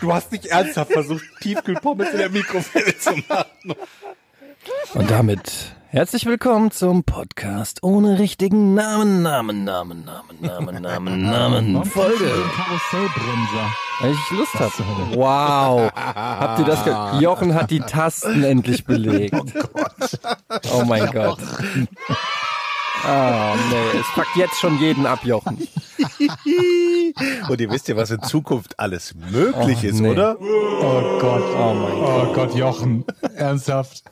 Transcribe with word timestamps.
Du 0.00 0.12
hast 0.12 0.32
nicht 0.32 0.46
ernsthaft 0.46 0.92
versucht, 0.92 1.24
Tiefkühlpommes 1.40 2.10
in 2.10 2.18
der 2.18 2.30
Mikrowelle 2.30 2.98
zu 2.98 3.10
machen. 3.28 3.74
Und 4.94 5.10
damit 5.10 5.74
herzlich 5.88 6.26
willkommen 6.26 6.70
zum 6.70 7.04
Podcast 7.04 7.82
ohne 7.82 8.18
richtigen 8.18 8.74
Namen, 8.74 9.22
Namen, 9.22 9.64
Namen, 9.64 10.04
Namen, 10.04 10.40
Namen, 10.40 10.82
Namen, 10.82 11.22
Namen, 11.30 11.84
Folge. 11.84 12.30
Karussellbremser. 12.56 13.76
Weil 14.00 14.12
ich 14.12 14.30
Lust 14.30 14.54
habe. 14.54 14.72
Wow. 15.14 15.90
Habt 15.94 16.58
ihr 16.58 16.64
das 16.66 16.84
ge 16.84 16.94
Jochen 17.22 17.54
hat 17.54 17.70
die 17.70 17.80
Tasten 17.80 18.44
endlich 18.44 18.84
belegt. 18.84 19.34
Oh 19.34 19.44
Gott. 19.72 20.20
Oh 20.74 20.84
mein 20.84 21.10
Gott. 21.10 21.38
Ah, 23.04 23.54
nee, 23.70 23.98
es 24.00 24.06
packt 24.14 24.34
jetzt 24.36 24.58
schon 24.58 24.78
jeden 24.80 25.06
ab, 25.06 25.20
Jochen. 25.24 25.58
Und 27.48 27.60
ihr 27.60 27.70
wisst 27.70 27.88
ja, 27.88 27.96
was 27.96 28.10
in 28.10 28.22
Zukunft 28.22 28.78
alles 28.80 29.14
möglich 29.30 29.78
Oh, 29.82 29.86
ist, 29.86 30.00
nee. 30.00 30.08
oder? 30.08 30.36
Oh 30.40 31.18
Gott. 31.20 31.42
Oh 31.56 31.74
mein 31.74 31.98
Gott. 32.00 32.28
Oh 32.28 32.32
Gott, 32.32 32.54
Jochen. 32.54 33.04
Ernsthaft. 33.36 34.02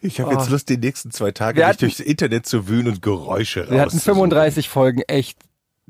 Ich 0.00 0.20
habe 0.20 0.32
jetzt 0.32 0.48
Lust, 0.50 0.68
die 0.68 0.76
nächsten 0.78 1.10
zwei 1.10 1.30
Tage 1.32 1.58
Wir 1.58 1.64
mich 1.64 1.68
hatten- 1.70 1.80
durchs 1.80 2.00
Internet 2.00 2.46
zu 2.46 2.68
wühlen 2.68 2.88
und 2.88 3.02
Geräusche 3.02 3.60
Wir 3.68 3.80
hatten 3.80 3.90
rauszusuchen. 3.90 4.14
35 4.14 4.68
Folgen, 4.68 5.02
echt 5.08 5.38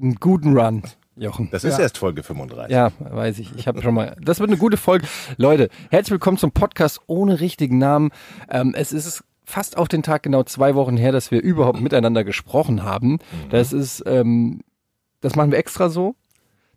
einen 0.00 0.14
guten 0.16 0.56
Run, 0.58 0.82
Jochen. 1.16 1.48
Das 1.52 1.62
ist 1.64 1.74
Ja. 1.76 1.80
erst 1.84 1.98
Folge 1.98 2.22
35. 2.22 2.72
Ja, 2.74 2.90
weiß 2.98 3.38
ich. 3.38 3.54
Ich 3.56 3.68
habe 3.68 3.82
schon 3.82 3.94
mal. 3.94 4.16
Das 4.20 4.40
wird 4.40 4.48
eine 4.50 4.58
gute 4.58 4.76
Folge. 4.78 5.06
Leute, 5.36 5.68
herzlich 5.90 6.12
willkommen 6.12 6.38
zum 6.38 6.52
Podcast 6.52 7.00
ohne 7.06 7.38
richtigen 7.40 7.78
Namen. 7.78 8.10
Ähm, 8.48 8.74
es 8.76 8.92
ist 8.92 9.22
fast 9.50 9.76
auf 9.76 9.88
den 9.88 10.02
Tag 10.02 10.22
genau 10.22 10.42
zwei 10.44 10.74
Wochen 10.74 10.96
her, 10.96 11.12
dass 11.12 11.30
wir 11.30 11.42
überhaupt 11.42 11.80
miteinander 11.80 12.24
gesprochen 12.24 12.82
haben. 12.82 13.18
Das 13.50 13.72
ist, 13.72 14.02
ähm, 14.06 14.60
das 15.20 15.36
machen 15.36 15.50
wir 15.50 15.58
extra 15.58 15.88
so, 15.90 16.14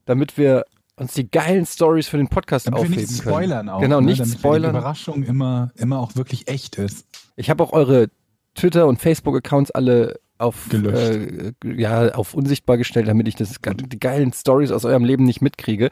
damit 0.05 0.37
wir 0.37 0.65
uns 0.95 1.13
die 1.13 1.29
geilen 1.29 1.65
Stories 1.65 2.07
für 2.07 2.17
den 2.17 2.27
Podcast 2.27 2.67
Damit 2.67 2.81
wir 2.81 2.85
aufheben 2.85 3.01
nicht 3.01 3.23
können. 3.23 3.33
spoilern 3.33 3.69
auch. 3.69 3.81
Genau, 3.81 3.99
ne? 3.99 4.07
nicht 4.07 4.19
Damit 4.19 4.37
spoilern. 4.37 4.73
Die 4.73 4.77
Überraschung 4.77 5.23
immer, 5.23 5.71
immer 5.75 5.99
auch 5.99 6.15
wirklich 6.15 6.47
echt 6.47 6.75
ist. 6.75 7.07
Ich 7.35 7.49
habe 7.49 7.63
auch 7.63 7.73
eure 7.73 8.09
Twitter- 8.55 8.87
und 8.87 9.01
Facebook-Accounts 9.01 9.71
alle 9.71 10.19
auf, 10.37 10.71
äh, 10.73 11.53
ja, 11.63 12.13
auf 12.15 12.33
unsichtbar 12.33 12.77
gestellt, 12.77 13.07
damit 13.07 13.27
ich 13.27 13.35
das, 13.35 13.55
die 13.63 13.99
geilen 13.99 14.33
Stories 14.33 14.71
aus 14.71 14.83
eurem 14.83 15.05
Leben 15.05 15.23
nicht 15.23 15.41
mitkriege. 15.41 15.89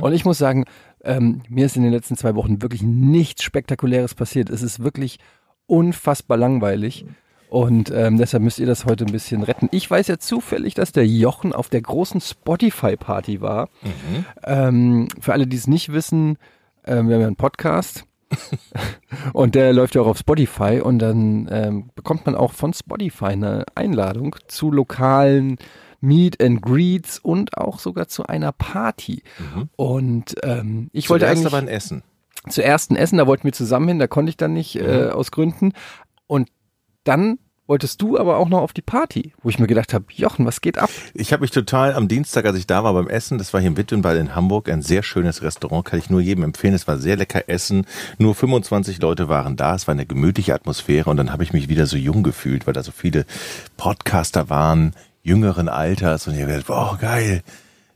Und 0.00 0.12
ich 0.12 0.24
muss 0.24 0.36
sagen, 0.36 0.64
ähm, 1.02 1.42
mir 1.48 1.66
ist 1.66 1.76
in 1.76 1.82
den 1.82 1.92
letzten 1.92 2.16
zwei 2.16 2.34
Wochen 2.34 2.60
wirklich 2.60 2.82
nichts 2.82 3.42
Spektakuläres 3.42 4.14
passiert. 4.14 4.50
Es 4.50 4.62
ist 4.62 4.82
wirklich 4.82 5.18
unfassbar 5.66 6.36
langweilig. 6.36 7.04
Und 7.48 7.92
ähm, 7.94 8.18
deshalb 8.18 8.42
müsst 8.42 8.58
ihr 8.58 8.66
das 8.66 8.84
heute 8.84 9.04
ein 9.04 9.12
bisschen 9.12 9.44
retten. 9.44 9.68
Ich 9.70 9.88
weiß 9.88 10.08
ja 10.08 10.18
zufällig, 10.18 10.74
dass 10.74 10.90
der 10.90 11.06
Jochen 11.06 11.52
auf 11.52 11.68
der 11.68 11.82
großen 11.82 12.20
Spotify-Party 12.20 13.40
war. 13.40 13.68
Ähm, 14.42 15.06
für 15.20 15.32
alle, 15.32 15.46
die 15.46 15.56
es 15.56 15.68
nicht 15.68 15.92
wissen, 15.92 16.36
ähm, 16.84 17.08
wir 17.08 17.14
haben 17.14 17.20
ja 17.20 17.26
einen 17.28 17.36
Podcast. 17.36 18.06
und 19.32 19.54
der 19.54 19.72
läuft 19.72 19.94
ja 19.94 20.02
auch 20.02 20.08
auf 20.08 20.18
Spotify 20.18 20.80
und 20.82 20.98
dann 20.98 21.48
ähm, 21.50 21.90
bekommt 21.94 22.26
man 22.26 22.34
auch 22.34 22.52
von 22.52 22.72
Spotify 22.72 23.26
eine 23.26 23.64
Einladung 23.76 24.34
zu 24.48 24.72
lokalen 24.72 25.58
Meet 26.00 26.42
and 26.42 26.60
Greets 26.60 27.18
und 27.18 27.56
auch 27.56 27.78
sogar 27.78 28.08
zu 28.08 28.26
einer 28.26 28.52
Party. 28.52 29.22
Und 29.76 30.34
ähm, 30.42 30.90
ich 30.92 31.08
wollte 31.08 31.26
Zuerst 31.26 31.38
eigentlich 31.38 31.52
aber 31.52 31.62
ein 31.62 31.68
Essen. 31.68 32.02
Zuerst 32.48 32.90
ein 32.90 32.96
Essen, 32.96 33.18
da 33.18 33.26
wollten 33.26 33.44
wir 33.44 33.52
zusammen 33.52 33.88
hin, 33.88 33.98
da 33.98 34.06
konnte 34.06 34.30
ich 34.30 34.36
dann 34.36 34.52
nicht 34.52 34.76
äh, 34.76 35.08
aus 35.08 35.30
Gründen. 35.30 35.72
Und 36.26 36.48
dann 37.04 37.38
wolltest 37.66 38.02
du 38.02 38.18
aber 38.18 38.36
auch 38.36 38.48
noch 38.48 38.60
auf 38.60 38.72
die 38.72 38.82
Party, 38.82 39.32
wo 39.42 39.48
ich 39.48 39.58
mir 39.58 39.66
gedacht 39.66 39.94
habe, 39.94 40.04
Jochen, 40.10 40.44
was 40.44 40.60
geht 40.60 40.76
ab? 40.76 40.90
Ich 41.14 41.32
habe 41.32 41.40
mich 41.40 41.50
total 41.50 41.94
am 41.94 42.08
Dienstag, 42.08 42.44
als 42.44 42.56
ich 42.56 42.66
da 42.66 42.84
war 42.84 42.92
beim 42.92 43.08
Essen, 43.08 43.38
das 43.38 43.54
war 43.54 43.60
hier 43.60 43.70
in 43.70 43.76
Wittenwald 43.76 44.20
in 44.20 44.34
Hamburg, 44.34 44.68
ein 44.68 44.82
sehr 44.82 45.02
schönes 45.02 45.42
Restaurant, 45.42 45.84
kann 45.84 45.98
ich 45.98 46.10
nur 46.10 46.20
jedem 46.20 46.44
empfehlen. 46.44 46.74
Es 46.74 46.86
war 46.86 46.98
sehr 46.98 47.16
lecker 47.16 47.48
Essen. 47.48 47.86
Nur 48.18 48.34
25 48.34 49.00
Leute 49.00 49.28
waren 49.28 49.56
da. 49.56 49.74
Es 49.74 49.86
war 49.86 49.92
eine 49.92 50.06
gemütliche 50.06 50.54
Atmosphäre 50.54 51.08
und 51.08 51.16
dann 51.16 51.32
habe 51.32 51.42
ich 51.42 51.52
mich 51.52 51.68
wieder 51.68 51.86
so 51.86 51.96
jung 51.96 52.22
gefühlt, 52.22 52.66
weil 52.66 52.74
da 52.74 52.82
so 52.82 52.92
viele 52.92 53.24
Podcaster 53.76 54.50
waren, 54.50 54.94
jüngeren 55.22 55.68
Alters 55.68 56.26
und 56.28 56.34
ich 56.34 56.42
habe 56.42 56.52
gedacht, 56.52 56.70
oh 56.70 56.96
geil, 57.00 57.42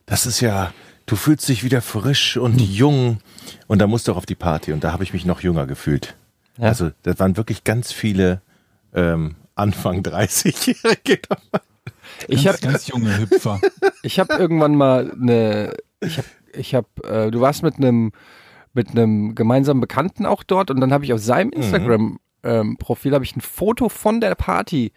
das 0.06 0.25
ist 0.25 0.41
ja, 0.41 0.72
du 1.08 1.16
fühlst 1.16 1.48
dich 1.48 1.64
wieder 1.64 1.82
frisch 1.82 2.36
und 2.36 2.60
jung 2.60 3.19
und 3.66 3.80
da 3.80 3.86
musst 3.86 4.06
du 4.06 4.12
auch 4.12 4.19
auf 4.19 4.26
die 4.26 4.34
Party 4.34 4.72
und 4.72 4.84
da 4.84 4.92
habe 4.92 5.02
ich 5.02 5.12
mich 5.12 5.24
noch 5.24 5.41
jünger 5.41 5.66
gefühlt. 5.66 6.16
Ja. 6.58 6.69
Also 6.69 6.91
das 7.02 7.19
waren 7.19 7.36
wirklich 7.36 7.64
ganz 7.64 7.92
viele 7.92 8.42
ähm, 8.94 9.34
Anfang 9.54 10.02
30-Jährige. 10.02 11.20
Ich 12.28 12.46
habe 12.46 12.58
ganz, 12.58 12.86
junge 12.86 13.19
Hüpfer. 13.19 13.60
ich 14.02 14.19
hab 14.19 14.30
irgendwann 14.30 14.74
mal 14.74 15.12
eine, 15.12 15.74
ich 16.00 16.19
habe, 16.19 16.28
ich 16.52 16.74
hab, 16.74 16.86
äh, 17.04 17.30
du 17.30 17.40
warst 17.40 17.62
mit 17.62 17.76
einem 17.76 18.12
mit 18.75 18.90
einem 18.90 19.34
gemeinsamen 19.34 19.80
Bekannten 19.80 20.26
auch 20.26 20.42
dort 20.42 20.70
und 20.70 20.80
dann 20.80 20.92
habe 20.92 21.04
ich 21.04 21.12
auf 21.12 21.20
seinem 21.20 21.50
Instagram 21.50 22.20
ähm, 22.44 22.76
Profil 22.76 23.14
habe 23.14 23.25
ich 23.25 23.34
ein 23.34 23.40
Foto 23.40 23.88
von 23.88 24.20
der 24.20 24.34
Party 24.34 24.92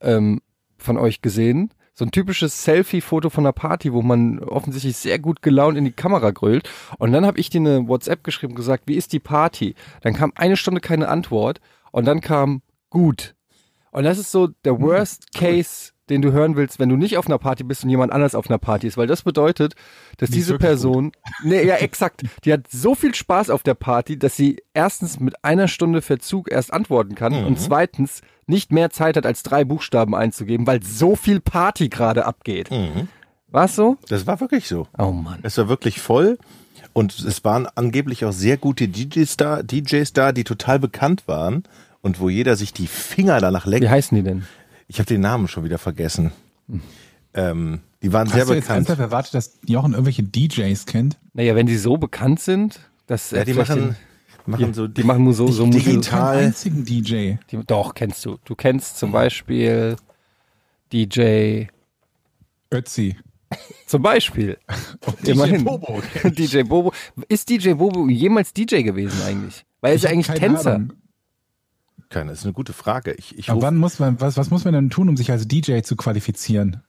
ähm, 0.00 0.40
von 0.76 0.98
euch 0.98 1.22
gesehen. 1.22 1.72
So 1.96 2.04
ein 2.04 2.10
typisches 2.10 2.64
Selfie-Foto 2.64 3.30
von 3.30 3.46
einer 3.46 3.52
Party, 3.52 3.92
wo 3.92 4.02
man 4.02 4.40
offensichtlich 4.40 4.96
sehr 4.96 5.20
gut 5.20 5.42
gelaunt 5.42 5.78
in 5.78 5.84
die 5.84 5.92
Kamera 5.92 6.32
grölt. 6.32 6.68
Und 6.98 7.12
dann 7.12 7.24
habe 7.24 7.38
ich 7.38 7.50
dir 7.50 7.60
eine 7.60 7.86
WhatsApp 7.86 8.24
geschrieben 8.24 8.52
und 8.52 8.56
gesagt, 8.56 8.84
wie 8.86 8.96
ist 8.96 9.12
die 9.12 9.20
Party? 9.20 9.76
Dann 10.00 10.12
kam 10.12 10.32
eine 10.34 10.56
Stunde 10.56 10.80
keine 10.80 11.08
Antwort 11.08 11.60
und 11.92 12.04
dann 12.04 12.20
kam 12.20 12.62
gut. 12.90 13.36
Und 13.92 14.02
das 14.02 14.18
ist 14.18 14.32
so 14.32 14.48
der 14.64 14.80
Worst 14.80 15.32
Case, 15.32 15.92
den 16.10 16.22
du 16.22 16.32
hören 16.32 16.56
willst, 16.56 16.78
wenn 16.78 16.88
du 16.88 16.96
nicht 16.96 17.16
auf 17.16 17.26
einer 17.26 17.38
Party 17.38 17.64
bist 17.64 17.84
und 17.84 17.90
jemand 17.90 18.12
anders 18.12 18.34
auf 18.34 18.48
einer 18.48 18.58
Party 18.58 18.86
ist, 18.86 18.96
weil 18.96 19.06
das 19.06 19.22
bedeutet, 19.22 19.74
dass 20.18 20.28
ist 20.28 20.34
diese 20.34 20.58
Person, 20.58 21.12
nee, 21.42 21.64
ja, 21.64 21.76
exakt, 21.76 22.22
die 22.44 22.52
hat 22.52 22.70
so 22.70 22.94
viel 22.94 23.14
Spaß 23.14 23.50
auf 23.50 23.62
der 23.62 23.74
Party, 23.74 24.18
dass 24.18 24.36
sie 24.36 24.62
erstens 24.74 25.18
mit 25.18 25.44
einer 25.44 25.68
Stunde 25.68 26.02
Verzug 26.02 26.50
erst 26.50 26.72
antworten 26.72 27.14
kann 27.14 27.44
und 27.44 27.58
zweitens 27.58 28.20
nicht 28.46 28.72
mehr 28.72 28.90
Zeit 28.90 29.16
hat, 29.16 29.24
als 29.24 29.42
drei 29.42 29.64
Buchstaben 29.64 30.14
einzugeben, 30.14 30.66
weil 30.66 30.82
so 30.82 31.16
viel 31.16 31.40
Party 31.40 31.88
gerade 31.88 32.26
abgeht. 32.26 32.70
War's 33.48 33.74
so? 33.74 33.96
Das 34.08 34.26
war 34.26 34.40
wirklich 34.40 34.68
so. 34.68 34.88
Oh 34.98 35.12
Mann. 35.12 35.38
Es 35.42 35.56
war 35.58 35.68
wirklich 35.68 36.00
voll 36.00 36.38
und 36.92 37.18
es 37.18 37.44
waren 37.44 37.66
angeblich 37.74 38.24
auch 38.24 38.32
sehr 38.32 38.56
gute 38.56 38.88
DJs 38.88 39.36
da, 39.36 39.62
DJs 39.62 40.12
da, 40.12 40.32
die 40.32 40.44
total 40.44 40.78
bekannt 40.78 41.22
waren 41.26 41.62
und 42.02 42.20
wo 42.20 42.28
jeder 42.28 42.56
sich 42.56 42.72
die 42.72 42.86
Finger 42.86 43.40
danach 43.40 43.66
Wie 43.66 43.70
leckt. 43.70 43.88
heißen 43.88 44.14
die 44.16 44.22
denn? 44.22 44.44
Ich 44.88 44.98
habe 44.98 45.06
den 45.06 45.20
Namen 45.20 45.48
schon 45.48 45.64
wieder 45.64 45.78
vergessen. 45.78 46.32
Ähm, 47.34 47.80
die 48.02 48.12
waren 48.12 48.28
sehr 48.28 48.42
Hast 48.42 48.50
du 48.50 48.54
jetzt 48.54 48.64
bekannt. 48.64 48.76
ernsthaft 48.88 49.00
erwartet, 49.00 49.34
dass 49.34 49.58
Jochen 49.66 49.92
irgendwelche 49.92 50.22
DJs 50.22 50.86
kennt? 50.86 51.16
Naja, 51.32 51.54
wenn 51.56 51.66
die 51.66 51.76
so 51.76 51.96
bekannt 51.96 52.40
sind, 52.40 52.80
dass 53.06 53.30
Ja, 53.30 53.38
äh, 53.38 53.44
die 53.44 53.54
machen, 53.54 53.96
machen 54.46 54.74
so 54.74 54.86
die 54.86 55.02
machen 55.02 55.32
so 55.32 55.50
so 55.50 55.66
digital. 55.66 56.36
Keinen 56.36 56.46
einzigen 56.48 56.84
DJ. 56.84 57.34
Die, 57.50 57.58
doch, 57.66 57.94
kennst 57.94 58.24
du. 58.24 58.38
Du 58.44 58.54
kennst 58.54 58.98
zum 58.98 59.10
Beispiel 59.12 59.96
DJ, 60.92 61.64
Ötzi. 62.72 63.16
zum 63.86 64.02
Beispiel. 64.02 64.58
DJ 65.24 65.30
Immerhin. 65.32 65.64
Bobo. 65.64 66.02
DJ 66.24 66.62
Bobo. 66.62 66.92
Ist 67.28 67.48
DJ 67.48 67.72
Bobo 67.72 68.08
jemals 68.08 68.52
DJ 68.52 68.82
gewesen 68.82 69.20
eigentlich? 69.26 69.64
Weil 69.80 69.92
er 69.92 69.96
ist 69.96 70.04
ja 70.04 70.10
eigentlich 70.10 70.26
Tänzer. 70.38 70.74
Ahnung. 70.76 70.92
Keine, 72.10 72.30
das 72.30 72.40
ist 72.40 72.44
eine 72.44 72.52
gute 72.52 72.72
Frage. 72.72 73.12
Ich, 73.14 73.38
ich 73.38 73.50
Aber 73.50 73.62
wann 73.62 73.76
muss 73.76 73.98
man, 73.98 74.20
was, 74.20 74.36
was 74.36 74.50
muss 74.50 74.64
man 74.64 74.74
denn 74.74 74.90
tun, 74.90 75.08
um 75.08 75.16
sich 75.16 75.30
als 75.30 75.48
DJ 75.48 75.80
zu 75.80 75.96
qualifizieren? 75.96 76.82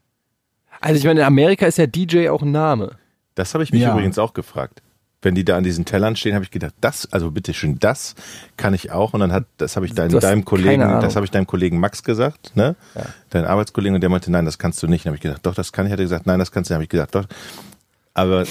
Also 0.81 0.97
ich 0.99 1.05
meine, 1.05 1.21
in 1.21 1.25
Amerika 1.25 1.65
ist 1.65 1.77
ja 1.77 1.87
DJ 1.87 2.29
auch 2.29 2.41
ein 2.41 2.51
Name. 2.51 2.91
das 3.35 3.53
habe 3.53 3.63
ich 3.63 3.71
mich 3.71 3.81
Ja. 3.81 3.91
übrigens 3.93 4.17
auch 4.19 4.33
gefragt. 4.33 4.81
Wenn 5.21 5.33
die 5.33 5.43
da 5.45 5.57
an 5.57 5.63
diesen 5.63 5.85
Tellern 5.85 6.15
stehen, 6.15 6.35
habe 6.35 6.43
ich 6.43 6.51
gedacht, 6.51 6.75
das, 6.81 7.11
also 7.11 7.31
bitteschön, 7.31 7.79
das 7.79 8.13
kann 8.57 8.75
ich 8.75 8.91
auch. 8.91 9.13
Und 9.15 9.21
dann 9.21 9.31
hat, 9.31 9.45
das 9.57 9.75
habe 9.75 9.87
ich 9.87 9.93
dein, 9.93 10.09
deinem 10.11 10.45
Kollegen, 10.45 10.81
das 10.81 11.15
habe 11.15 11.25
ich 11.25 11.31
deinem 11.31 11.47
Kollegen 11.47 11.79
Max 11.79 12.03
gesagt, 12.03 12.55
ne? 12.55 12.75
Ja. 12.93 13.05
Dein 13.31 13.45
Arbeitskollegen, 13.45 13.95
und 13.95 14.01
der 14.01 14.09
meinte, 14.11 14.29
nein, 14.31 14.45
das 14.45 14.59
kannst 14.59 14.83
du 14.83 14.87
nicht. 14.87 15.03
Dann 15.05 15.09
habe 15.11 15.15
ich 15.15 15.21
gedacht, 15.23 15.43
doch, 15.43 15.55
das 15.55 15.71
kann 15.71 15.87
ich. 15.87 15.91
Hat 15.91 15.99
er 15.99 16.05
gesagt, 16.05 16.27
nein, 16.27 16.37
das 16.37 16.51
kannst 16.51 16.69
du. 16.69 16.73
Dann 16.73 16.77
habe 16.77 16.83
ich 16.83 16.89
gesagt, 16.89 17.15
doch. 17.15 17.25
Aber 18.13 18.45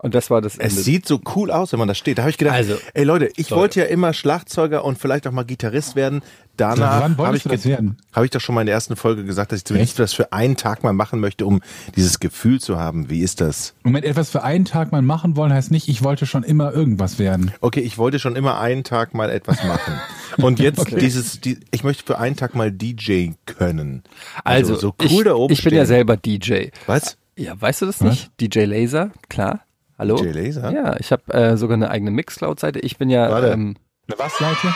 Und 0.00 0.14
das 0.14 0.30
war 0.30 0.40
das 0.40 0.56
Ende. 0.58 0.74
Es 0.74 0.84
sieht 0.84 1.06
so 1.08 1.20
cool 1.34 1.50
aus, 1.50 1.72
wenn 1.72 1.78
man 1.80 1.88
da 1.88 1.94
steht. 1.94 2.18
Da 2.18 2.22
habe 2.22 2.30
ich 2.30 2.38
gedacht, 2.38 2.54
Also, 2.54 2.76
ey 2.94 3.04
Leute, 3.04 3.30
ich 3.36 3.50
Leute. 3.50 3.60
wollte 3.60 3.80
ja 3.80 3.86
immer 3.86 4.12
Schlagzeuger 4.12 4.84
und 4.84 4.98
vielleicht 4.98 5.26
auch 5.26 5.32
mal 5.32 5.44
Gitarrist 5.44 5.96
werden. 5.96 6.22
Danach 6.56 7.16
habe 7.18 7.36
ich, 7.36 7.44
hab 7.44 8.24
ich 8.24 8.30
doch 8.30 8.40
schon 8.40 8.54
mal 8.56 8.62
in 8.62 8.66
der 8.66 8.74
ersten 8.74 8.96
Folge 8.96 9.24
gesagt, 9.24 9.52
dass 9.52 9.60
ich 9.60 9.64
zumindest 9.64 9.92
Echt? 9.92 9.98
das 10.00 10.12
für 10.12 10.32
einen 10.32 10.56
Tag 10.56 10.82
mal 10.82 10.92
machen 10.92 11.20
möchte, 11.20 11.46
um 11.46 11.60
dieses 11.94 12.18
Gefühl 12.18 12.60
zu 12.60 12.78
haben. 12.80 13.10
Wie 13.10 13.20
ist 13.20 13.40
das? 13.40 13.74
Moment, 13.84 14.04
etwas 14.04 14.30
für 14.30 14.42
einen 14.42 14.64
Tag 14.64 14.90
mal 14.90 15.02
machen 15.02 15.36
wollen, 15.36 15.52
heißt 15.52 15.70
nicht, 15.70 15.88
ich 15.88 16.02
wollte 16.02 16.26
schon 16.26 16.42
immer 16.42 16.72
irgendwas 16.72 17.20
werden. 17.20 17.52
Okay, 17.60 17.80
ich 17.80 17.96
wollte 17.96 18.18
schon 18.18 18.34
immer 18.34 18.58
einen 18.60 18.82
Tag 18.82 19.14
mal 19.14 19.30
etwas 19.30 19.62
machen. 19.64 20.00
Und 20.42 20.58
jetzt 20.58 20.90
dieses, 21.00 21.40
die, 21.40 21.58
ich 21.70 21.84
möchte 21.84 22.04
für 22.04 22.18
einen 22.18 22.34
Tag 22.34 22.56
mal 22.56 22.72
DJ 22.72 23.30
können. 23.46 24.02
also, 24.44 24.74
so 24.74 24.94
cool 25.00 25.06
ich, 25.06 25.22
da 25.24 25.34
oben 25.34 25.52
ich 25.52 25.62
bin 25.62 25.74
ja 25.74 25.82
stehen. 25.84 25.86
selber 25.86 26.16
DJ. 26.16 26.68
Was? 26.86 27.16
Ja, 27.36 27.60
weißt 27.60 27.82
du 27.82 27.86
das 27.86 28.00
nicht? 28.00 28.32
DJ 28.40 28.64
Laser, 28.64 29.10
klar. 29.28 29.60
Hallo? 29.98 30.16
DJ 30.16 30.28
Laser? 30.28 30.70
Ja, 30.72 30.96
ich 31.00 31.10
habe 31.10 31.34
äh, 31.34 31.56
sogar 31.56 31.74
eine 31.74 31.90
eigene 31.90 32.12
Mixcloud-Seite. 32.12 32.78
Ich 32.78 32.98
bin 32.98 33.10
ja, 33.10 33.30
Warte. 33.30 33.48
ähm, 33.48 33.76
Eine 34.06 34.18
was, 34.18 34.38
Seite? 34.38 34.74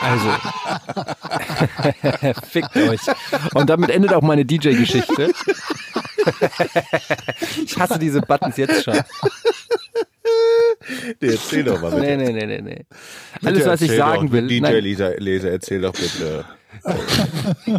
also, 0.00 0.30
fickt 2.46 2.76
euch. 2.76 3.00
Und 3.54 3.68
damit 3.68 3.90
endet 3.90 4.12
auch 4.14 4.22
meine 4.22 4.44
DJ-Geschichte. 4.44 5.32
ich 7.64 7.76
hasse 7.76 7.98
diese 7.98 8.20
Buttons 8.20 8.56
jetzt 8.56 8.84
schon. 8.84 9.00
Nee, 11.20 11.28
erzähl 11.30 11.64
doch 11.64 11.80
mal. 11.80 11.98
Nee, 12.00 12.16
nee, 12.16 12.32
nee, 12.32 12.46
nee, 12.46 12.60
nee. 12.60 12.86
Alles, 13.42 13.58
Bitte 13.58 13.70
was 13.70 13.82
ich 13.82 13.90
sagen 13.90 14.26
doch, 14.26 14.32
will, 14.34 14.46
DJ 14.46 14.60
nein, 14.60 14.84
Laser, 14.84 15.18
Laser, 15.18 15.50
erzähl 15.50 15.80
doch 15.80 15.92
bitte. 15.92 16.44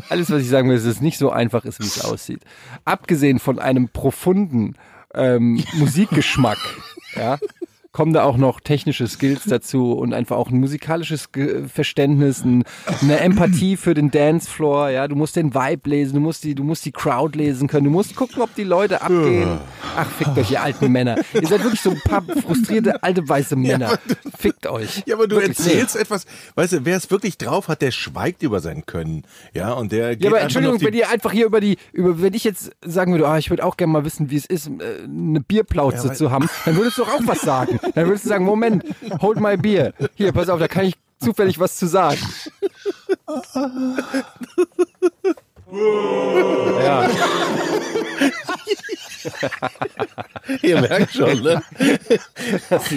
alles, 0.09 0.29
was 0.29 0.41
ich 0.41 0.49
sagen 0.49 0.67
will, 0.69 0.75
ist, 0.75 0.85
dass 0.85 0.95
es 0.95 1.01
nicht 1.01 1.17
so 1.17 1.29
einfach 1.29 1.63
ist, 1.63 1.79
wie 1.79 1.85
es 1.85 2.03
aussieht. 2.03 2.41
Abgesehen 2.83 3.39
von 3.39 3.59
einem 3.59 3.87
profunden 3.87 4.75
ähm, 5.17 5.63
Musikgeschmack, 5.73 6.59
ja, 7.15 7.37
kommen 7.97 8.13
da 8.13 8.25
auch 8.25 8.37
noch 8.37 8.59
technische 8.59 9.07
Skills 9.07 9.43
dazu 9.47 9.93
und 9.93 10.13
einfach 10.13 10.37
auch 10.37 10.51
ein 10.51 10.59
musikalisches 10.59 11.29
Verständnis, 11.65 12.43
ein, 12.45 12.63
eine 13.01 13.19
Empathie 13.21 13.75
für 13.75 13.95
den 13.95 14.11
Dancefloor, 14.11 14.91
ja, 14.91 15.07
du 15.07 15.15
musst 15.15 15.35
den 15.35 15.55
Vibe 15.55 15.89
lesen, 15.89 16.13
du 16.13 16.19
musst 16.19 16.43
die, 16.43 16.53
du 16.53 16.63
musst 16.63 16.85
die 16.85 16.91
Crowd 16.91 17.35
lesen 17.35 17.67
können, 17.67 17.85
du 17.85 17.89
musst 17.89 18.15
gucken, 18.15 18.43
ob 18.43 18.53
die 18.53 18.65
Leute 18.65 19.01
abgehen. 19.01 19.57
Ach, 19.95 20.07
fickt 20.11 20.37
euch, 20.37 20.51
ihr 20.51 20.61
alten 20.61 20.91
Männer. 20.91 21.17
Ihr 21.33 21.47
seid 21.47 21.63
wirklich 21.63 21.81
so 21.81 21.89
ein 21.89 21.99
paar 22.05 22.21
frustrierte 22.21 23.01
alte 23.01 23.27
weiße 23.27 23.55
Männer. 23.55 23.97
Fickt 24.37 24.67
euch. 24.67 25.01
Ja, 25.07 25.15
aber 25.15 25.27
du 25.27 25.37
Wirklich, 25.37 25.57
erzählst 25.57 25.95
etwas, 25.95 26.27
weißt 26.53 26.73
du, 26.73 26.85
wer 26.85 26.97
es 26.97 27.09
wirklich 27.09 27.39
drauf 27.39 27.67
hat, 27.67 27.81
der 27.81 27.89
schweigt 27.89 28.43
über 28.43 28.59
sein 28.59 28.85
Können. 28.85 29.23
Ja, 29.55 29.73
und 29.73 29.91
der 29.91 30.15
geht 30.15 30.25
Ja, 30.25 30.29
aber 30.29 30.41
Entschuldigung, 30.41 30.79
wenn 30.81 30.93
ihr 30.93 31.09
einfach 31.09 31.31
hier 31.31 31.47
über 31.47 31.61
die, 31.61 31.77
über, 31.93 32.21
wenn 32.21 32.35
ich 32.35 32.43
jetzt 32.43 32.73
sagen 32.85 33.13
würde, 33.13 33.27
ah, 33.27 33.39
ich 33.39 33.49
würde 33.49 33.65
auch 33.65 33.75
gerne 33.75 33.91
mal 33.91 34.05
wissen, 34.05 34.29
wie 34.29 34.35
es 34.35 34.45
ist, 34.45 34.67
äh, 34.67 35.03
eine 35.03 35.41
Bierplauze 35.41 36.09
Ja, 36.09 36.13
zu 36.13 36.29
haben, 36.29 36.47
dann 36.65 36.75
würdest 36.75 36.99
du 36.99 37.01
doch 37.01 37.13
auch 37.15 37.21
was 37.25 37.41
sagen. 37.41 37.79
Dann 37.95 38.07
würdest 38.07 38.25
du 38.25 38.29
sagen, 38.29 38.45
Moment, 38.45 38.83
hold 39.21 39.39
my 39.39 39.57
beer. 39.57 39.93
Hier, 40.15 40.31
pass 40.31 40.49
auf, 40.49 40.59
da 40.59 40.67
kann 40.67 40.85
ich 40.85 40.95
zufällig 41.19 41.59
was 41.59 41.77
zu 41.77 41.87
sagen. 41.87 42.19
ja, 46.83 47.09
Ihr 50.61 50.81
merkt 50.81 51.13
schon, 51.13 51.41
ne? 51.41 51.61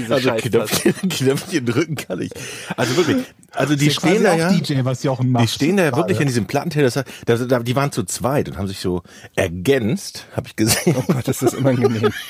Also. 0.08 0.30
Knöpfchen, 0.36 0.94
Knöpfchen 1.08 1.66
drücken 1.66 1.96
kann 1.96 2.20
ich. 2.20 2.30
Also 2.76 2.96
wirklich, 2.96 3.24
also 3.52 3.76
die 3.76 3.88
Ist 3.88 3.96
stehen 3.96 4.22
da 4.22 4.34
ja, 4.34 4.48
auch 4.48 4.52
DJ, 4.52 4.80
was 4.82 5.02
Jochen 5.02 5.30
macht. 5.30 5.44
die 5.44 5.48
stehen 5.48 5.76
da 5.76 5.84
ja 5.84 5.96
wirklich 5.96 6.20
an 6.20 6.26
diesem 6.26 6.46
Plattenteller, 6.46 6.90
das, 7.26 7.46
die 7.48 7.76
waren 7.76 7.92
zu 7.92 8.04
zweit 8.04 8.48
und 8.48 8.56
haben 8.58 8.68
sich 8.68 8.80
so 8.80 9.02
ergänzt, 9.34 10.26
habe 10.36 10.48
ich 10.48 10.56
gesehen. 10.56 10.96
Oh 10.98 11.12
Gott, 11.12 11.28
ist 11.28 11.42
das 11.42 11.54
unangenehm. 11.54 12.12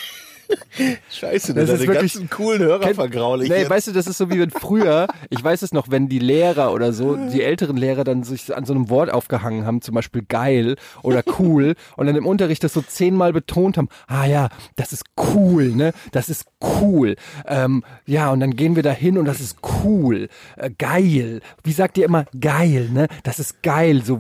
Scheiße, 1.10 1.54
Das 1.54 1.68
ist 1.70 1.80
wirklich- 1.86 2.14
ganzen 2.14 2.30
coolen 2.30 2.60
Hörer 2.60 2.80
Kennt- 2.80 2.94
vergraule 2.96 3.44
ich 3.44 3.50
Nee, 3.50 3.58
jetzt. 3.60 3.70
weißt 3.70 3.88
du, 3.88 3.92
das 3.92 4.06
ist 4.06 4.18
so 4.18 4.30
wie 4.30 4.38
wenn 4.40 4.50
früher, 4.50 5.06
ich 5.28 5.42
weiß 5.42 5.62
es 5.62 5.72
noch, 5.72 5.90
wenn 5.90 6.08
die 6.08 6.18
Lehrer 6.18 6.72
oder 6.72 6.92
so, 6.92 7.16
die 7.16 7.42
älteren 7.42 7.76
Lehrer 7.76 8.04
dann 8.04 8.22
sich 8.22 8.54
an 8.56 8.64
so 8.64 8.72
einem 8.72 8.88
Wort 8.90 9.10
aufgehangen 9.10 9.66
haben, 9.66 9.82
zum 9.82 9.94
Beispiel 9.94 10.22
geil 10.22 10.76
oder 11.02 11.22
cool, 11.38 11.74
und 11.96 12.06
dann 12.06 12.16
im 12.16 12.26
Unterricht 12.26 12.64
das 12.64 12.72
so 12.72 12.82
zehnmal 12.82 13.32
betont 13.32 13.76
haben, 13.76 13.88
ah 14.06 14.24
ja, 14.26 14.48
das 14.76 14.92
ist 14.92 15.04
cool, 15.34 15.68
ne, 15.74 15.92
das 16.12 16.28
ist 16.28 16.46
cool. 16.80 17.16
Ähm, 17.46 17.84
ja, 18.06 18.30
und 18.30 18.40
dann 18.40 18.56
gehen 18.56 18.76
wir 18.76 18.82
da 18.82 18.90
hin 18.92 19.18
und 19.18 19.24
das 19.26 19.40
ist 19.40 19.58
cool, 19.84 20.28
äh, 20.56 20.70
geil. 20.78 21.40
Wie 21.64 21.72
sagt 21.72 21.98
ihr 21.98 22.04
immer 22.04 22.26
geil, 22.40 22.88
ne? 22.92 23.08
Das 23.22 23.38
ist 23.38 23.62
geil, 23.62 24.02
so 24.04 24.18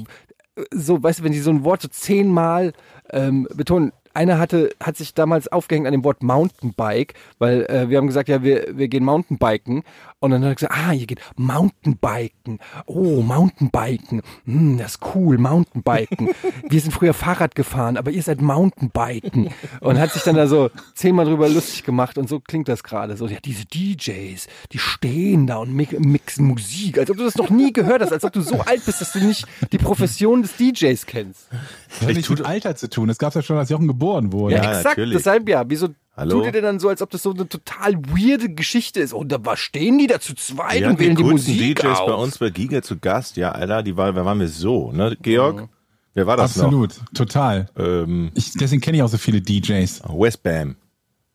so, 0.72 1.02
weißt 1.02 1.20
du, 1.20 1.24
wenn 1.24 1.32
die 1.32 1.40
so 1.40 1.50
ein 1.50 1.64
Wort 1.64 1.80
so 1.80 1.88
zehnmal 1.88 2.72
ähm, 3.12 3.48
betonen. 3.54 3.92
Einer 4.12 4.38
hatte, 4.38 4.70
hat 4.80 4.96
sich 4.96 5.14
damals 5.14 5.48
aufgehängt 5.48 5.86
an 5.86 5.92
dem 5.92 6.04
Wort 6.04 6.22
Mountainbike, 6.22 7.14
weil 7.38 7.62
äh, 7.66 7.88
wir 7.88 7.98
haben 7.98 8.08
gesagt, 8.08 8.28
ja, 8.28 8.42
wir, 8.42 8.76
wir 8.76 8.88
gehen 8.88 9.04
Mountainbiken. 9.04 9.84
Und 10.22 10.32
dann 10.32 10.42
hat 10.42 10.50
er 10.50 10.54
gesagt, 10.54 10.74
ah, 10.76 10.92
ihr 10.92 11.06
geht 11.06 11.20
Mountainbiken. 11.36 12.58
Oh, 12.86 13.22
Mountainbiken. 13.22 14.20
Hm, 14.44 14.76
das 14.76 14.92
ist 14.92 15.00
cool, 15.14 15.38
Mountainbiken. 15.38 16.28
wir 16.68 16.80
sind 16.80 16.92
früher 16.92 17.14
Fahrrad 17.14 17.54
gefahren, 17.54 17.96
aber 17.96 18.10
ihr 18.10 18.22
seid 18.22 18.42
Mountainbiken. 18.42 19.48
Und 19.80 19.98
hat 19.98 20.12
sich 20.12 20.22
dann 20.22 20.36
da 20.36 20.46
so 20.46 20.70
zehnmal 20.94 21.24
drüber 21.24 21.48
lustig 21.48 21.84
gemacht. 21.84 22.18
Und 22.18 22.28
so 22.28 22.38
klingt 22.38 22.68
das 22.68 22.82
gerade. 22.82 23.16
So, 23.16 23.26
ja, 23.28 23.38
diese 23.42 23.64
DJs, 23.64 24.46
die 24.72 24.78
stehen 24.78 25.46
da 25.46 25.56
und 25.56 25.74
mi- 25.74 25.88
mixen 25.98 26.46
Musik, 26.46 26.98
als 26.98 27.10
ob 27.10 27.16
du 27.16 27.24
das 27.24 27.36
noch 27.36 27.48
nie 27.48 27.72
gehört 27.72 28.02
hast, 28.02 28.12
als 28.12 28.24
ob 28.24 28.32
du 28.34 28.42
so 28.42 28.60
alt 28.60 28.84
bist, 28.84 29.00
dass 29.00 29.12
du 29.12 29.20
nicht 29.20 29.46
die 29.72 29.78
Profession 29.78 30.42
des 30.42 30.54
DJs 30.56 31.06
kennst. 31.06 31.48
Das 31.88 32.08
hat 32.08 32.14
nichts 32.14 32.28
mit 32.28 32.44
Alter 32.44 32.76
zu 32.76 32.90
tun. 32.90 33.08
Das 33.08 33.16
gab 33.18 33.30
es 33.30 33.36
ja 33.36 33.42
schon, 33.42 33.56
als 33.56 33.70
Jochen 33.70 33.88
geboren 33.88 34.32
wurde. 34.32 34.56
Ja, 34.56 34.62
Ja, 34.64 34.68
exakt. 34.78 34.98
natürlich. 34.98 35.16
Deshalb 35.16 35.48
ja. 35.48 35.64
Wieso 35.66 35.88
Hallo? 36.16 36.36
tut 36.36 36.46
ihr 36.46 36.52
denn 36.52 36.64
dann 36.64 36.80
so, 36.80 36.88
als 36.88 37.00
ob 37.02 37.10
das 37.10 37.22
so 37.22 37.32
eine 37.32 37.48
total 37.48 37.94
weirde 37.96 38.48
Geschichte 38.50 39.00
ist? 39.00 39.12
Und 39.12 39.30
da 39.32 39.38
was 39.44 39.58
stehen 39.60 39.98
die 39.98 40.06
da 40.06 40.20
zu 40.20 40.34
zweit 40.34 40.80
Ja, 40.82 40.90
und 40.90 40.98
wählen 40.98 41.16
die 41.16 41.22
coolsten 41.22 41.52
Musik 41.52 41.76
DJs 41.80 41.98
auf? 42.00 42.06
bei 42.06 42.14
uns 42.14 42.38
bei 42.38 42.50
Giga 42.50 42.82
zu 42.82 42.98
Gast, 42.98 43.36
ja, 43.36 43.52
Alter, 43.52 43.82
die 43.82 43.96
war, 43.96 44.14
wer 44.14 44.24
waren 44.24 44.40
wir 44.40 44.48
so, 44.48 44.92
ne? 44.92 45.16
Georg? 45.22 45.68
Wer 46.14 46.26
war 46.26 46.36
das 46.36 46.58
Absolut, 46.58 46.94
total. 47.14 47.68
noch? 47.76 47.84
Ähm, 47.84 48.32
Ich, 48.34 48.52
deswegen 48.54 48.80
kenne 48.82 48.96
ich 48.96 49.02
auch 49.02 49.08
so 49.08 49.18
viele 49.18 49.40
DJs. 49.40 50.02
Westbam. 50.08 50.74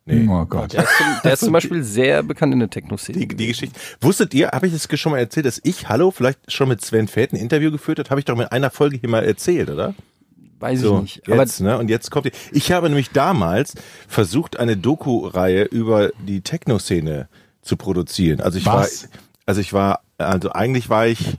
Nee. 0.08 0.28
Oh 0.30 0.46
Gott. 0.46 0.74
Der 0.74 0.84
ist, 0.84 0.98
zum, 0.98 1.06
der 1.24 1.34
ist 1.34 1.40
zum 1.40 1.54
Beispiel 1.54 1.84
sehr 1.84 2.22
bekannt 2.22 2.54
in 2.54 2.60
der 2.60 2.70
Techno-Szene. 2.70 3.18
Die, 3.20 3.28
die 3.36 3.48
Geschichte. 3.48 3.80
Wusstet 4.02 4.34
ihr, 4.36 4.50
habe 4.50 4.68
ich 4.68 4.74
das 4.74 4.88
schon 5.00 5.14
mal 5.14 5.18
erzählt, 5.18 5.48
dass 5.48 5.60
ich, 5.64 5.90
hallo, 5.90 6.12
vielleicht 6.12 6.52
schon 6.52 6.68
mit 6.68 6.82
Sven 6.82 7.08
Feld 7.08 7.34
ein 7.34 7.38
Interview 7.38 7.72
geführt 7.72 7.98
habe? 7.98 8.10
Habe 8.12 8.20
ich 8.20 8.26
doch 8.26 8.36
mit 8.36 8.52
einer 8.52 8.70
Folge 8.70 8.98
hier 8.98 9.10
mal 9.10 9.24
erzählt, 9.24 9.70
oder? 9.70 9.96
Weiß 10.60 10.80
So, 10.80 10.98
ich 10.98 11.02
nicht. 11.02 11.28
Aber 11.32 11.42
jetzt, 11.42 11.62
ne? 11.62 11.78
Und 11.78 11.90
jetzt 11.90 12.12
kommt 12.12 12.26
die. 12.26 12.32
Ich 12.52 12.72
habe 12.72 12.88
nämlich 12.88 13.12
damals 13.12 13.76
versucht, 14.08 14.58
eine 14.58 14.78
Doku-Reihe 14.78 15.64
über 15.64 16.12
die 16.26 16.42
Techno-Szene 16.42 17.28
zu 17.62 17.78
produzieren. 17.78 18.42
Also 18.42 18.58
ich 18.58 18.66
Was? 18.66 19.04
war, 19.04 19.10
also 19.46 19.62
ich 19.62 19.74
war, 19.74 20.02
also 20.18 20.52
eigentlich 20.52 20.90
war 20.90 21.08
ich 21.08 21.38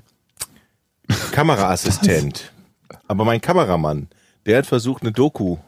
Kameraassistent. 1.33 2.53
Aber 3.09 3.25
mein 3.25 3.41
Kameramann, 3.41 4.09
der 4.47 4.59
hat 4.59 4.67
versucht, 4.67 5.03
eine 5.03 5.13
Doku 5.13 5.59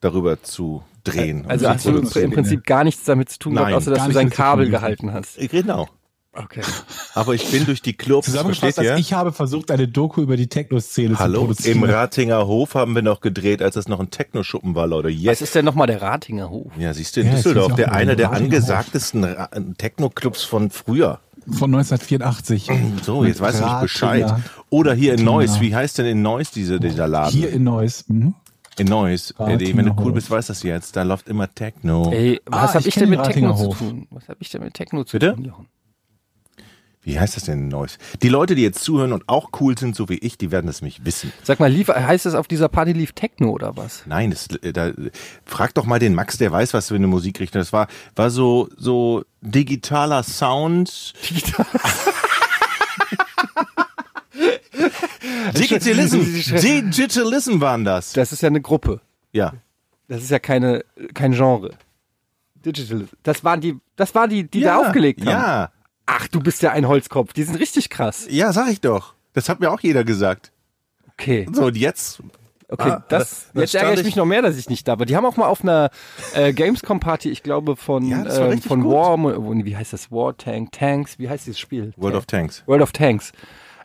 darüber 0.00 0.42
zu 0.42 0.82
drehen. 1.04 1.44
also 1.46 1.68
hast 1.68 1.86
du 1.86 1.98
im 2.20 2.30
Prinzip 2.32 2.64
gar 2.64 2.84
nichts 2.84 3.04
damit 3.04 3.30
zu 3.30 3.38
tun 3.38 3.54
gehabt, 3.54 3.72
außer 3.74 3.92
dass 3.92 4.06
du 4.06 4.12
sein 4.12 4.30
Kabel 4.30 4.68
gehalten 4.70 5.12
hast. 5.12 5.38
Genau. 5.38 5.88
Okay. 6.36 6.60
Aber 7.14 7.34
ich 7.34 7.50
bin 7.50 7.64
durch 7.66 7.80
die 7.82 7.94
Clubs, 7.94 8.26
Zusammengefasst, 8.26 8.78
als 8.78 9.00
ich 9.00 9.12
habe 9.12 9.32
versucht, 9.32 9.70
eine 9.70 9.88
Doku 9.88 10.20
über 10.22 10.36
die 10.36 10.48
Techno-Szene 10.48 11.14
zu 11.14 11.20
Hallo, 11.20 11.40
produzieren. 11.40 11.78
im 11.78 11.84
Ratinger 11.84 12.46
Hof 12.46 12.74
haben 12.74 12.94
wir 12.94 13.02
noch 13.02 13.20
gedreht, 13.20 13.62
als 13.62 13.76
es 13.76 13.88
noch 13.88 14.00
ein 14.00 14.10
Techno-Schuppen 14.10 14.74
war, 14.74 14.86
Leute. 14.86 15.08
Was 15.08 15.14
Jetzt. 15.20 15.40
ist 15.40 15.54
denn 15.54 15.64
nochmal 15.64 15.86
der 15.86 16.02
Ratinger 16.02 16.50
Hof? 16.50 16.72
Ja, 16.78 16.92
siehst 16.94 17.16
du, 17.16 17.20
in 17.22 17.28
Ja, 17.28 17.34
Düsseldorf, 17.34 17.74
der 17.74 17.92
einer 17.92 18.16
der 18.16 18.32
angesagtesten 18.32 19.26
Techno-Clubs 19.78 20.44
von 20.44 20.70
früher. 20.70 21.20
Von 21.50 21.72
1984. 21.74 22.70
So, 23.02 23.24
jetzt 23.24 23.40
weiß 23.40 23.60
ich. 23.60 23.66
Bescheid. 23.80 24.26
Oder 24.68 24.94
hier 24.94 25.14
in. 25.14 25.24
Neuss, 25.24 25.60
wie 25.60 25.74
heißt 25.74 25.98
denn 25.98 26.06
in 26.06 26.22
Neuss 26.22 26.50
diese, 26.50 26.80
dieser 26.80 27.06
Laden? 27.06 27.32
Hier 27.32 27.50
in 27.50 27.62
Neuss. 27.64 28.04
Mhm. 28.08 28.34
in 28.78 28.86
Neuss. 28.88 29.32
Eddie, 29.38 29.76
wenn 29.76 29.86
du 29.86 29.94
cool 30.00 30.12
bist, 30.12 30.28
weißt 30.30 30.50
das 30.50 30.62
jetzt. 30.64 30.96
Da 30.96 31.02
läuft 31.04 31.28
immer 31.28 31.52
Techno. 31.54 32.10
Ey, 32.12 32.40
was 32.46 32.70
Ah, 32.70 32.74
hab 32.74 32.80
ich 32.80 32.88
ich, 32.88 32.94
denn 32.94 33.10
den 33.10 33.20
mit 33.20 33.22
Techno 33.26 33.54
zu 33.54 33.68
tun? 33.74 34.06
Was 34.10 34.28
hab 34.28 34.36
ich 34.40 34.50
denn 34.50 34.62
mit 34.64 34.74
Techno 34.74 35.04
zu 35.04 35.18
Bitte? 35.18 35.34
tun, 35.34 35.44
Jochen? 35.44 35.66
Wie 37.06 37.18
heißt 37.20 37.36
das 37.36 37.44
denn 37.44 37.60
in 37.60 37.68
Neuss? 37.68 37.98
Die 38.20 38.28
Leute, 38.28 38.56
die 38.56 38.62
jetzt 38.62 38.82
zuhören 38.82 39.12
und 39.12 39.28
auch 39.28 39.50
cool 39.60 39.78
sind, 39.78 39.94
so 39.94 40.08
wie 40.08 40.18
ich, 40.18 40.38
die 40.38 40.50
werden 40.50 40.66
das 40.66 40.82
nämlich 40.82 41.04
wissen. 41.04 41.32
Sag 41.44 41.60
mal, 41.60 41.70
lief, 41.70 41.86
heißt 41.86 42.26
das 42.26 42.34
auf 42.34 42.48
dieser 42.48 42.68
Party 42.68 42.92
lief 42.92 43.12
Techno 43.12 43.50
oder 43.50 43.76
was? 43.76 44.02
Nein, 44.06 44.32
das, 44.32 44.48
äh, 44.56 44.72
da, 44.72 44.90
frag 45.44 45.72
doch 45.74 45.86
mal 45.86 46.00
den 46.00 46.16
Max, 46.16 46.36
der 46.36 46.50
weiß, 46.50 46.74
was 46.74 46.88
für 46.88 46.96
eine 46.96 47.06
Musikrichtung 47.06 47.60
das 47.60 47.72
war. 47.72 47.86
War 48.16 48.30
so, 48.30 48.68
so 48.76 49.22
digitaler 49.40 50.24
Sound. 50.24 51.14
Digitalism. 55.56 56.18
Digitalism 56.60 57.60
waren 57.60 57.84
das. 57.84 58.14
Das 58.14 58.32
ist 58.32 58.42
ja 58.42 58.48
eine 58.48 58.60
Gruppe. 58.60 59.00
Ja. 59.32 59.52
Das 60.08 60.24
ist 60.24 60.30
ja 60.30 60.40
keine, 60.40 60.84
kein 61.14 61.30
Genre. 61.34 61.70
Digital. 62.56 63.06
Das 63.22 63.44
waren 63.44 63.60
die, 63.60 63.76
das 63.94 64.12
waren 64.16 64.28
die, 64.28 64.50
die 64.50 64.58
ja, 64.58 64.74
da 64.74 64.88
aufgelegt 64.88 65.20
haben. 65.20 65.28
Ja, 65.28 65.70
Ach, 66.06 66.28
du 66.28 66.40
bist 66.40 66.62
ja 66.62 66.70
ein 66.72 66.86
Holzkopf. 66.88 67.32
Die 67.32 67.42
sind 67.42 67.56
richtig 67.56 67.90
krass. 67.90 68.26
ja, 68.30 68.52
sag 68.52 68.68
ich 68.70 68.80
doch. 68.80 69.14
Das 69.32 69.48
hat 69.48 69.60
mir 69.60 69.70
auch 69.70 69.80
jeder 69.80 70.04
gesagt. 70.04 70.52
Okay. 71.12 71.46
So, 71.52 71.66
und 71.66 71.76
jetzt 71.76 72.22
Okay, 72.68 72.90
Ah, 72.90 73.04
das, 73.08 73.46
da 73.54 73.60
jetzt 73.60 73.76
ärgere 73.76 73.92
ich 73.94 74.00
ich- 74.00 74.06
mich 74.06 74.16
noch 74.16 74.24
mehr, 74.26 74.42
dass 74.42 74.56
ich 74.58 74.68
nicht 74.68 74.88
da 74.88 74.98
war. 74.98 75.06
Die 75.06 75.14
haben 75.14 75.24
auch 75.24 75.36
mal 75.36 75.46
auf 75.46 75.62
einer 75.62 75.88
äh, 76.34 76.52
Gamescom-Party, 76.52 77.30
ich 77.30 77.44
glaube 77.44 77.76
von, 77.76 78.04
Ja, 78.08 78.24
das 78.24 78.40
war 78.40 78.50
ähm, 78.50 78.60
von 78.60 78.82
gut. 78.82 78.92
War, 78.92 79.16
wo- 79.22 79.54
wie 79.54 79.76
heißt 79.76 79.92
das? 79.92 80.10
War 80.10 80.36
Tank, 80.36 80.72
Tanks, 80.72 81.20
wie 81.20 81.28
heißt 81.28 81.46
dieses 81.46 81.60
Spiel? 81.60 81.92
World 81.96 82.16
of 82.16 82.26
Tanks. 82.26 82.64
World 82.66 82.82
of 82.82 82.90
Tanks. 82.90 83.30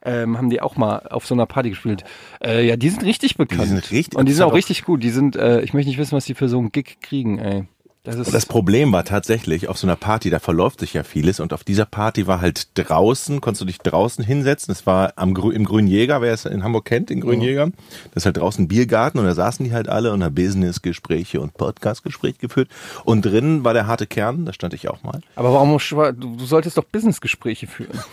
Ähm, 0.03 0.35
haben 0.35 0.49
die 0.49 0.61
auch 0.61 0.77
mal 0.77 0.97
auf 1.11 1.27
so 1.27 1.35
einer 1.35 1.45
Party 1.45 1.69
gespielt. 1.69 2.03
Äh, 2.43 2.65
ja, 2.65 2.75
die 2.75 2.89
sind 2.89 3.03
richtig 3.03 3.37
bekannt. 3.37 3.67
sind 3.67 3.91
richtig- 3.91 4.17
Und 4.17 4.25
die 4.25 4.31
das 4.31 4.37
sind 4.37 4.45
auch- 4.47 4.53
richtig 4.55 4.83
gut. 4.83 5.03
Die 5.03 5.11
sind, 5.11 5.35
äh, 5.35 5.61
ich 5.61 5.73
möchte 5.75 5.89
nicht 5.89 5.99
wissen, 5.99 6.13
was 6.15 6.25
die 6.25 6.33
für 6.33 6.49
so 6.49 6.57
einen 6.57 6.71
Gig 6.71 6.97
kriegen, 7.03 7.37
ey. 7.37 7.67
Das 8.03 8.15
ist, 8.15 8.33
Das 8.33 8.47
Problem 8.47 8.91
war 8.91 9.05
tatsächlich, 9.05 9.69
auf 9.69 9.77
so 9.77 9.85
einer 9.85 9.95
Party, 9.95 10.31
da 10.31 10.39
verläuft 10.39 10.79
sich 10.79 10.93
ja 10.93 11.03
vieles 11.03 11.39
und 11.39 11.53
auf 11.53 11.63
dieser 11.63 11.85
Party 11.85 12.25
war 12.25 12.41
halt 12.41 12.69
draußen, 12.73 13.41
konntest 13.41 13.61
du 13.61 13.65
dich 13.65 13.77
draußen 13.77 14.25
hinsetzen. 14.25 14.71
Es 14.71 14.87
war 14.87 15.13
am 15.17 15.35
Grü 15.35 15.53
im 15.53 15.65
Grünen 15.65 15.87
Jäger, 15.87 16.19
wer 16.19 16.33
es 16.33 16.45
in 16.45 16.63
Hamburg 16.63 16.85
kennt, 16.85 17.11
den 17.11 17.21
Grünen 17.21 17.41
Jäger. 17.43 17.67
Das 18.13 18.23
ist 18.23 18.25
halt 18.25 18.37
draußen 18.37 18.67
Biergarten 18.67 19.19
und 19.19 19.25
da 19.25 19.35
saßen 19.35 19.63
die 19.63 19.71
halt 19.71 19.87
alle 19.87 20.13
und 20.13 20.23
haben 20.23 20.33
Businessgespräche 20.33 21.39
und 21.39 21.53
Podcastgespräche 21.53 22.39
geführt. 22.39 22.69
Und 23.05 23.23
drinnen 23.23 23.63
war 23.63 23.75
der 23.75 23.85
harte 23.85 24.07
Kern, 24.07 24.45
da 24.47 24.53
stand 24.53 24.73
ich 24.73 24.89
auch 24.89 25.03
mal. 25.03 25.21
aber 25.35 25.53
warum, 25.53 25.77
du 25.77 26.45
solltest 26.45 26.77
doch 26.77 26.85
Businessgespräche 26.85 27.67
führen. 27.67 27.99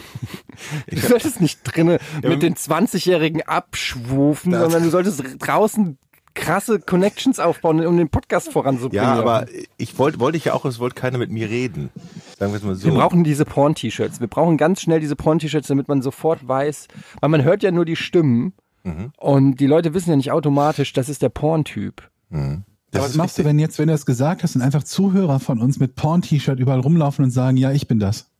Du 0.90 0.98
solltest 0.98 1.40
nicht 1.40 1.60
drinnen 1.62 1.98
mit 2.20 2.42
den 2.42 2.56
20-Jährigen 2.56 3.42
abschwufen, 3.42 4.52
sondern 4.52 4.82
du 4.82 4.90
solltest 4.90 5.22
draußen 5.38 5.98
krasse 6.38 6.78
Connections 6.80 7.38
aufbauen, 7.38 7.84
um 7.86 7.96
den 7.96 8.08
Podcast 8.08 8.52
voranzubringen. 8.52 9.04
Ja, 9.04 9.14
aber 9.18 9.46
ich 9.76 9.98
wollte, 9.98 10.20
wollte 10.20 10.38
ich 10.38 10.46
ja 10.46 10.54
auch, 10.54 10.64
es 10.64 10.78
wollte 10.78 10.94
keiner 10.94 11.18
mit 11.18 11.30
mir 11.30 11.48
reden. 11.50 11.90
Sagen 12.38 12.52
wir 12.52 12.56
es 12.58 12.62
mal 12.62 12.74
so. 12.74 12.84
Wir 12.86 12.94
brauchen 12.94 13.24
diese 13.24 13.44
Porn-T-Shirts. 13.44 14.20
Wir 14.20 14.26
brauchen 14.28 14.56
ganz 14.56 14.80
schnell 14.80 15.00
diese 15.00 15.16
Porn-T-Shirts, 15.16 15.68
damit 15.68 15.88
man 15.88 16.02
sofort 16.02 16.46
weiß, 16.46 16.88
weil 17.20 17.30
man 17.30 17.42
hört 17.44 17.62
ja 17.62 17.70
nur 17.70 17.84
die 17.84 17.96
Stimmen 17.96 18.52
Mhm. 18.84 19.12
und 19.18 19.56
die 19.56 19.66
Leute 19.66 19.92
wissen 19.92 20.10
ja 20.10 20.16
nicht 20.16 20.30
automatisch, 20.30 20.92
das 20.92 21.08
ist 21.08 21.20
der 21.20 21.28
Porn-Typ. 21.30 22.08
das 22.30 23.02
Was 23.02 23.14
machst 23.16 23.38
du, 23.38 23.44
wenn 23.44 23.58
jetzt, 23.58 23.78
wenn 23.78 23.88
du 23.88 23.92
das 23.92 24.06
gesagt 24.06 24.42
hast 24.44 24.54
und 24.54 24.62
einfach 24.62 24.84
Zuhörer 24.84 25.40
von 25.40 25.60
uns 25.60 25.80
mit 25.80 25.96
Porn-T-Shirt 25.96 26.58
überall 26.60 26.80
rumlaufen 26.80 27.24
und 27.24 27.30
sagen, 27.32 27.56
ja, 27.56 27.72
ich 27.72 27.88
bin 27.88 27.98
das? 27.98 28.30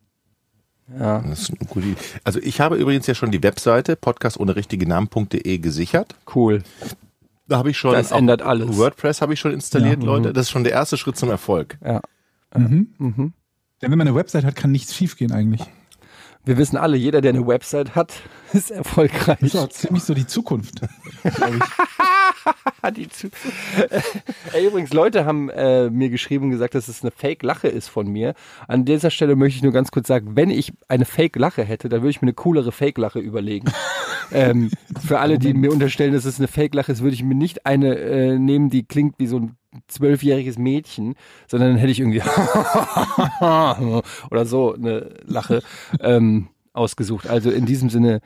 Ja, 0.97 1.19
Das 1.19 1.41
ist 1.41 1.49
eine 1.51 1.59
gute 1.69 1.87
Idee. 1.87 2.01
Also 2.23 2.39
ich 2.39 2.61
habe 2.61 2.77
übrigens 2.77 3.05
ja 3.05 3.13
schon 3.13 3.29
die 3.31 3.43
Webseite 3.43 3.95
podcast 3.95 4.39
ohne 4.39 4.55
richtige 4.55 4.87
Namen.de 4.87 5.57
gesichert. 5.59 6.15
cool. 6.33 6.63
Da 7.49 7.57
habe 7.57 7.71
ich 7.71 7.77
schon 7.77 7.93
Das 7.93 8.11
ändert 8.11 8.41
alles. 8.41 8.77
WordPress 8.77 9.21
habe 9.21 9.33
ich 9.33 9.39
schon 9.39 9.51
installiert, 9.51 9.99
Ja. 10.01 10.05
Leute. 10.05 10.31
Das 10.33 10.43
ist 10.45 10.51
schon 10.51 10.63
der 10.63 10.73
erste 10.73 10.97
Schritt 10.97 11.17
zum 11.17 11.29
Erfolg. 11.29 11.77
Ja. 11.83 11.99
Mhm. 12.55 12.93
Mhm. 12.97 13.33
Denn 13.81 13.91
wenn 13.91 13.97
man 13.97 14.07
eine 14.07 14.15
Website 14.15 14.45
hat, 14.45 14.55
kann 14.55 14.71
nichts 14.71 14.95
schiefgehen 14.95 15.31
eigentlich. 15.31 15.61
Wir 16.45 16.57
wissen 16.57 16.77
alle, 16.77 16.95
jeder, 16.95 17.21
der 17.21 17.29
eine 17.33 17.45
Website 17.45 17.95
hat, 17.95 18.13
ist 18.53 18.71
erfolgreich. 18.71 19.39
Das 19.41 19.53
ist 19.53 19.59
auch 19.59 19.69
ziemlich 19.69 20.03
so 20.03 20.13
die 20.13 20.27
Zukunft. 20.27 20.81
Die 22.95 23.09
zu- 23.09 23.29
Ey, 24.53 24.67
übrigens, 24.67 24.93
Leute 24.93 25.25
haben 25.25 25.49
äh, 25.49 25.89
mir 25.89 26.09
geschrieben 26.09 26.45
und 26.45 26.51
gesagt, 26.51 26.75
dass 26.75 26.87
es 26.87 27.01
eine 27.01 27.11
Fake-Lache 27.11 27.67
ist 27.67 27.87
von 27.87 28.07
mir. 28.07 28.33
An 28.67 28.85
dieser 28.85 29.11
Stelle 29.11 29.35
möchte 29.35 29.57
ich 29.57 29.63
nur 29.63 29.73
ganz 29.73 29.91
kurz 29.91 30.07
sagen, 30.07 30.35
wenn 30.35 30.49
ich 30.49 30.73
eine 30.87 31.05
Fake-Lache 31.05 31.63
hätte, 31.63 31.89
dann 31.89 32.01
würde 32.01 32.11
ich 32.11 32.21
mir 32.21 32.27
eine 32.27 32.33
coolere 32.33 32.71
Fake-Lache 32.71 33.19
überlegen. 33.19 33.71
ähm, 34.31 34.71
für 35.05 35.19
alle, 35.19 35.39
die 35.39 35.53
mir 35.53 35.71
unterstellen, 35.71 36.13
dass 36.13 36.25
es 36.25 36.39
eine 36.39 36.47
Fake-Lache 36.47 36.91
ist, 36.91 37.01
würde 37.01 37.15
ich 37.15 37.23
mir 37.23 37.35
nicht 37.35 37.65
eine 37.65 37.95
äh, 37.97 38.37
nehmen, 38.39 38.69
die 38.69 38.83
klingt 38.83 39.19
wie 39.19 39.27
so 39.27 39.39
ein 39.39 39.55
zwölfjähriges 39.87 40.57
Mädchen, 40.57 41.15
sondern 41.47 41.71
dann 41.71 41.77
hätte 41.77 41.91
ich 41.91 41.99
irgendwie 41.99 42.21
oder 43.41 44.45
so 44.45 44.73
eine 44.73 45.15
Lache 45.25 45.61
ähm, 45.99 46.47
ausgesucht. 46.73 47.27
Also 47.27 47.51
in 47.51 47.65
diesem 47.65 47.89
Sinne, 47.89 48.21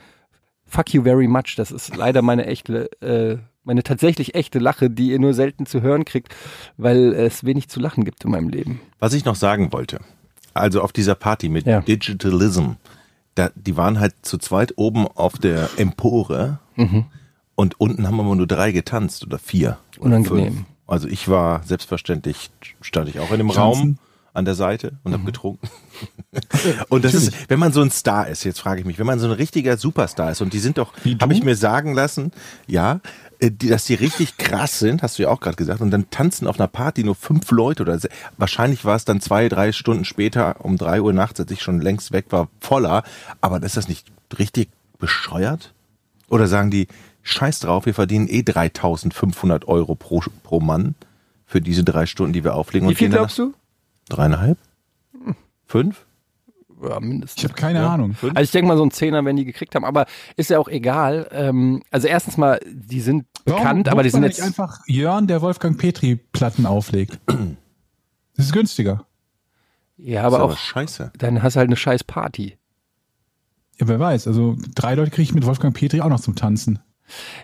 fuck 0.65 0.93
you 0.93 1.03
very 1.03 1.27
much. 1.27 1.55
Das 1.57 1.71
ist 1.71 1.95
leider 1.95 2.21
meine 2.21 2.45
echte, 2.45 2.89
äh, 3.01 3.37
meine 3.63 3.83
tatsächlich 3.83 4.35
echte 4.35 4.59
Lache, 4.59 4.89
die 4.89 5.11
ihr 5.11 5.19
nur 5.19 5.33
selten 5.33 5.65
zu 5.65 5.81
hören 5.81 6.05
kriegt, 6.05 6.35
weil 6.77 7.13
es 7.13 7.43
wenig 7.43 7.69
zu 7.69 7.79
lachen 7.79 8.03
gibt 8.05 8.23
in 8.25 8.31
meinem 8.31 8.49
Leben. 8.49 8.79
Was 8.99 9.13
ich 9.13 9.25
noch 9.25 9.35
sagen 9.35 9.71
wollte, 9.73 9.99
also 10.53 10.81
auf 10.81 10.91
dieser 10.91 11.15
Party 11.15 11.49
mit 11.49 11.65
Ja. 11.65 11.81
Digitalism, 11.81 12.71
da, 13.35 13.49
die 13.55 13.75
waren 13.77 13.99
halt 13.99 14.13
zu 14.21 14.37
zweit 14.37 14.73
oben 14.77 15.07
auf 15.07 15.37
der 15.37 15.69
Empore 15.77 16.59
Mhm. 16.75 17.05
und 17.55 17.79
unten 17.79 18.05
haben 18.07 18.17
wir 18.17 18.35
nur 18.35 18.47
drei 18.47 18.71
getanzt 18.71 19.25
oder 19.25 19.39
vier. 19.39 19.77
Unangenehm. 19.99 20.53
Fünf. 20.53 20.65
Also 20.87 21.07
ich 21.07 21.27
war 21.29 21.63
selbstverständlich, 21.63 22.51
stand 22.81 23.09
ich 23.09 23.19
auch 23.19 23.31
in 23.31 23.37
dem. 23.37 23.49
Raum 23.49 23.97
an 24.35 24.45
der 24.45 24.55
Seite 24.55 24.93
und 25.03 25.11
Mhm. 25.11 25.15
habe 25.15 25.25
getrunken. 25.25 25.69
und 26.89 27.05
das 27.05 27.13
ist, 27.13 27.49
wenn 27.49 27.59
man 27.59 27.71
so 27.71 27.81
ein 27.81 27.91
Star 27.91 28.27
ist, 28.27 28.43
jetzt 28.43 28.59
frage 28.59 28.79
ich 28.81 28.85
mich, 28.85 28.97
wenn 28.97 29.05
man 29.05 29.19
so 29.19 29.27
ein 29.27 29.31
richtiger 29.33 29.77
Superstar 29.77 30.31
ist 30.31 30.41
und 30.41 30.53
die 30.53 30.59
sind 30.59 30.79
doch, 30.79 30.93
habe 31.21 31.33
ich 31.33 31.43
mir 31.43 31.55
sagen 31.55 31.93
lassen, 31.93 32.31
ja, 32.67 32.93
äh, 32.93 32.99
die, 33.51 33.67
dass 33.69 33.85
die 33.85 33.93
richtig 33.95 34.37
krass 34.37 34.79
sind, 34.79 35.01
hast 35.03 35.17
du 35.19 35.23
ja 35.23 35.29
auch 35.29 35.39
gerade 35.39 35.55
gesagt, 35.55 35.81
und 35.81 35.91
dann 35.91 36.09
tanzen 36.09 36.47
auf 36.47 36.59
einer 36.59 36.67
Party 36.67 37.03
nur 37.03 37.15
fünf 37.15 37.49
Leute 37.51 37.83
oder 37.83 37.97
se- 37.99 38.09
wahrscheinlich 38.37 38.85
war 38.85 38.95
es 38.95 39.05
dann 39.05 39.21
zwei, 39.21 39.49
drei 39.49 39.71
Stunden 39.71 40.05
später 40.05 40.63
um 40.63 40.77
drei 40.77 41.01
Uhr 41.01 41.13
nachts, 41.13 41.39
als 41.39 41.51
ich 41.51 41.61
schon 41.61 41.81
längst 41.81 42.11
weg 42.11 42.27
war, 42.29 42.47
voller. 42.59 43.03
Aber 43.41 43.61
ist 43.63 43.77
das 43.77 43.87
nicht 43.87 44.11
richtig 44.37 44.69
bescheuert? 44.99 45.73
Oder 46.29 46.47
sagen 46.47 46.71
die, 46.71 46.87
scheiß 47.21 47.59
drauf, 47.61 47.85
wir 47.85 47.93
verdienen 47.93 48.27
eh 48.27 48.43
3500 48.43 49.67
Euro 49.67 49.95
pro, 49.95 50.21
pro 50.43 50.59
Mann 50.59 50.95
für 51.45 51.61
diese 51.61 51.83
drei 51.83 52.05
Stunden, 52.05 52.33
die 52.33 52.43
wir 52.43 52.55
auflegen. 52.55 52.87
Wie 52.89 52.95
viel 52.95 53.09
glaubst 53.09 53.37
du? 53.37 53.53
Dreieinhalb? 54.09 54.57
Fünf? 55.65 56.05
Ja, 56.87 56.99
mindestens. 56.99 57.37
Ich 57.37 57.43
habe 57.49 57.53
keine 57.53 57.79
Ja. 57.79 57.93
Ahnung. 57.93 58.13
Fünf? 58.13 58.35
Also 58.35 58.43
ich 58.43 58.51
denke 58.51 58.67
mal, 58.67 58.77
so 58.77 58.83
ein 58.85 58.91
Zehner 58.91 59.23
werden 59.23 59.37
die 59.37 59.45
gekriegt 59.45 59.73
haben, 59.75 59.85
aber 59.85 60.05
ist 60.35 60.49
ja 60.49 60.59
auch 60.59 60.67
egal. 60.67 61.27
Ähm, 61.31 61.81
also 61.91 62.07
erstens 62.07 62.37
mal, 62.37 62.59
die 62.67 62.99
sind 63.01 63.25
bekannt, 63.45 63.89
aber 63.89 64.03
die 64.03 64.09
sind 64.09 64.23
jetzt. 64.23 64.41
einfach 64.41 64.79
Jörn, 64.87 65.27
der 65.27 65.41
Wolfgang 65.41 65.77
Petri 65.77 66.15
Platten 66.15 66.65
auflegt. 66.65 67.19
Das 68.35 68.45
ist 68.47 68.53
günstiger. 68.53 69.05
Ja, 69.97 70.23
aber 70.23 70.37
Ist 70.37 70.41
auch, 70.43 70.57
scheiße. 70.57 71.11
dann 71.17 71.43
hast 71.43 71.55
du 71.55 71.59
halt 71.59 71.69
eine 71.69 71.75
scheiß 71.77 72.03
Party. 72.03 72.57
Ja, 73.79 73.87
wer 73.87 73.99
weiß. 73.99 74.27
Also 74.27 74.57
drei 74.75 74.95
Leute 74.95 75.11
kriege 75.11 75.23
ich 75.23 75.33
mit 75.33 75.45
Wolfgang 75.45 75.75
Petri 75.75 76.01
auch 76.01 76.09
noch 76.09 76.19
zum 76.19 76.35
Tanzen. 76.35 76.79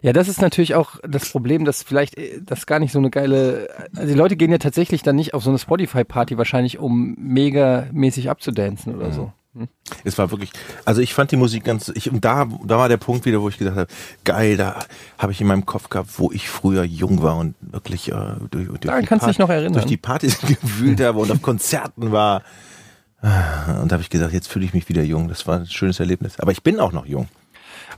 Ja, 0.02 0.14
das 0.14 0.28
ist 0.28 0.42
natürlich 0.42 0.76
auch 0.76 0.98
das 1.08 1.30
Problem, 1.30 1.66
dass 1.66 1.84
vielleicht 1.84 2.18
äh, 2.18 2.42
das 2.42 2.66
gar 2.66 2.80
nicht 2.80 2.92
so 2.92 3.00
eine 3.00 3.10
geile. 3.10 3.70
Also 3.96 4.08
die 4.08 4.18
Leute 4.18 4.36
gehen 4.36 4.52
ja 4.52 4.58
tatsächlich 4.58 5.04
dann 5.04 5.16
nicht 5.16 5.34
auf 5.34 5.44
so 5.44 5.50
eine 5.50 5.60
Spotify-Party 5.60 6.38
wahrscheinlich, 6.38 6.80
um 6.80 7.16
mega 7.20 7.88
mäßig 7.92 8.30
abzudancen 8.30 8.96
oder 8.96 9.12
so. 9.12 9.32
Es 10.04 10.18
war 10.18 10.30
wirklich, 10.32 10.52
also 10.86 11.02
ich 11.02 11.14
fand 11.14 11.32
die 11.32 11.36
Musik 11.36 11.64
ganz, 11.64 11.92
ich, 11.94 12.12
und 12.12 12.24
da, 12.24 12.48
da 12.64 12.78
war 12.78 12.88
der 12.88 12.98
Punkt 12.98 13.26
wieder, 13.26 13.42
wo 13.42 13.50
ich 13.50 13.58
gedacht 13.58 13.76
habe, 13.76 13.88
geil, 14.24 14.58
da 14.58 14.80
habe 15.18 15.32
ich 15.32 15.42
in 15.42 15.48
meinem 15.48 15.66
Kopf 15.66 15.90
gehabt, 15.90 16.12
wo 16.18 16.32
ich 16.32 16.50
früher 16.50 16.84
jung 16.84 17.24
war 17.24 17.36
und 17.36 17.56
wirklich 17.60 18.10
äh, 18.10 18.16
durch, 18.52 18.68
durch, 18.68 18.80
Daran 18.82 19.02
die 19.02 19.08
kannst 19.08 19.28
dich 19.28 19.40
noch 19.40 19.50
erinnern. 19.50 19.74
durch 19.74 19.86
die 19.86 19.98
Partys 19.98 20.40
gewühlt 20.62 21.02
habe 21.02 21.20
und 21.20 21.32
auf 21.32 21.42
Konzerten 21.42 22.12
war. 22.12 22.44
Und 23.22 23.92
da 23.92 23.96
habe 23.96 24.02
ich 24.02 24.10
gesagt, 24.10 24.32
jetzt 24.32 24.48
fühle 24.48 24.64
ich 24.64 24.74
mich 24.74 24.88
wieder 24.88 25.04
jung. 25.04 25.28
Das 25.28 25.46
war 25.46 25.60
ein 25.60 25.66
schönes 25.66 26.00
Erlebnis. 26.00 26.40
Aber 26.40 26.54
ich 26.54 26.64
bin 26.64 26.80
auch 26.80 26.94
noch 26.94 27.06
jung. 27.06 27.28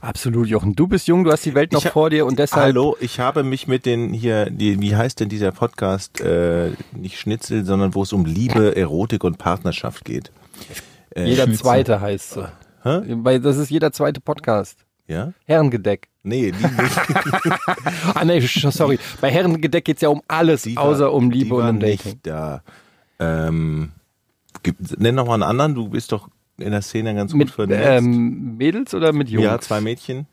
Absolut, 0.02 0.48
Jochen. 0.48 0.74
Du 0.74 0.88
bist 0.88 1.06
jung, 1.06 1.22
du 1.22 1.30
hast 1.30 1.46
die 1.46 1.54
Welt 1.54 1.70
noch 1.70 1.80
vor 1.84 2.10
dir 2.10 2.26
und 2.26 2.36
deshalb. 2.36 2.64
Hallo, 2.64 2.96
ich 2.98 3.20
habe 3.20 3.44
mich 3.44 3.68
mit 3.68 3.86
den 3.86 4.12
hier, 4.12 4.50
die, 4.50 4.80
wie 4.80 4.96
heißt 4.96 5.20
denn 5.20 5.28
dieser 5.28 5.52
Podcast? 5.52 6.20
Äh, 6.20 6.72
nicht 6.90 7.20
Schnitzel, 7.20 7.64
sondern 7.64 7.94
wo 7.94 8.02
es 8.02 8.12
um 8.12 8.24
Liebe, 8.24 8.74
Erotik 8.74 9.22
und 9.22 9.38
Partnerschaft 9.38 10.04
geht. 10.04 10.32
Jeder 11.16 11.44
Schnitzel. 11.44 11.62
zweite 11.64 12.00
heißt 12.00 12.30
so. 12.32 12.46
Hä? 12.82 13.00
Weil 13.22 13.38
das 13.40 13.56
ist 13.58 13.70
jeder 13.70 13.92
zweite 13.92 14.20
Podcast. 14.20 14.76
Ja? 15.06 15.34
Herrengedeck. 15.44 16.08
Nee, 16.24 16.46
Liebe. 16.50 16.68
Ah 18.14 18.24
nee, 18.24 18.40
sorry. 18.40 18.98
Bei 19.20 19.30
Herrengedeck 19.30 19.84
geht's 19.84 20.02
ja 20.02 20.08
um 20.08 20.20
alles, 20.26 20.62
Die 20.62 20.74
war- 20.74 20.82
außer 20.82 21.12
um 21.12 21.30
die 21.30 21.44
Liebe 21.44 21.56
war 21.58 21.68
und 21.68 21.76
um 21.76 21.80
Dating. 21.80 22.12
Nicht 22.12 22.26
da. 22.26 22.62
Ähm, 23.20 23.92
gib, 24.64 24.76
nenn 24.98 25.14
noch 25.14 25.26
mal 25.26 25.34
einen 25.34 25.42
anderen. 25.44 25.74
Du 25.76 25.88
bist 25.90 26.10
doch 26.10 26.28
in 26.62 26.70
der 26.72 26.82
Szene 26.82 27.14
ganz 27.14 27.32
gut 27.32 27.38
Mit 27.40 27.50
vernetzt. 27.50 27.82
ähm, 27.88 28.56
Mädels 28.56 28.94
oder 28.94 29.12
mit 29.12 29.28
Jungs? 29.28 29.44
ja, 29.44 29.58
zwei 29.58 29.80
Mädchen. 29.80 30.26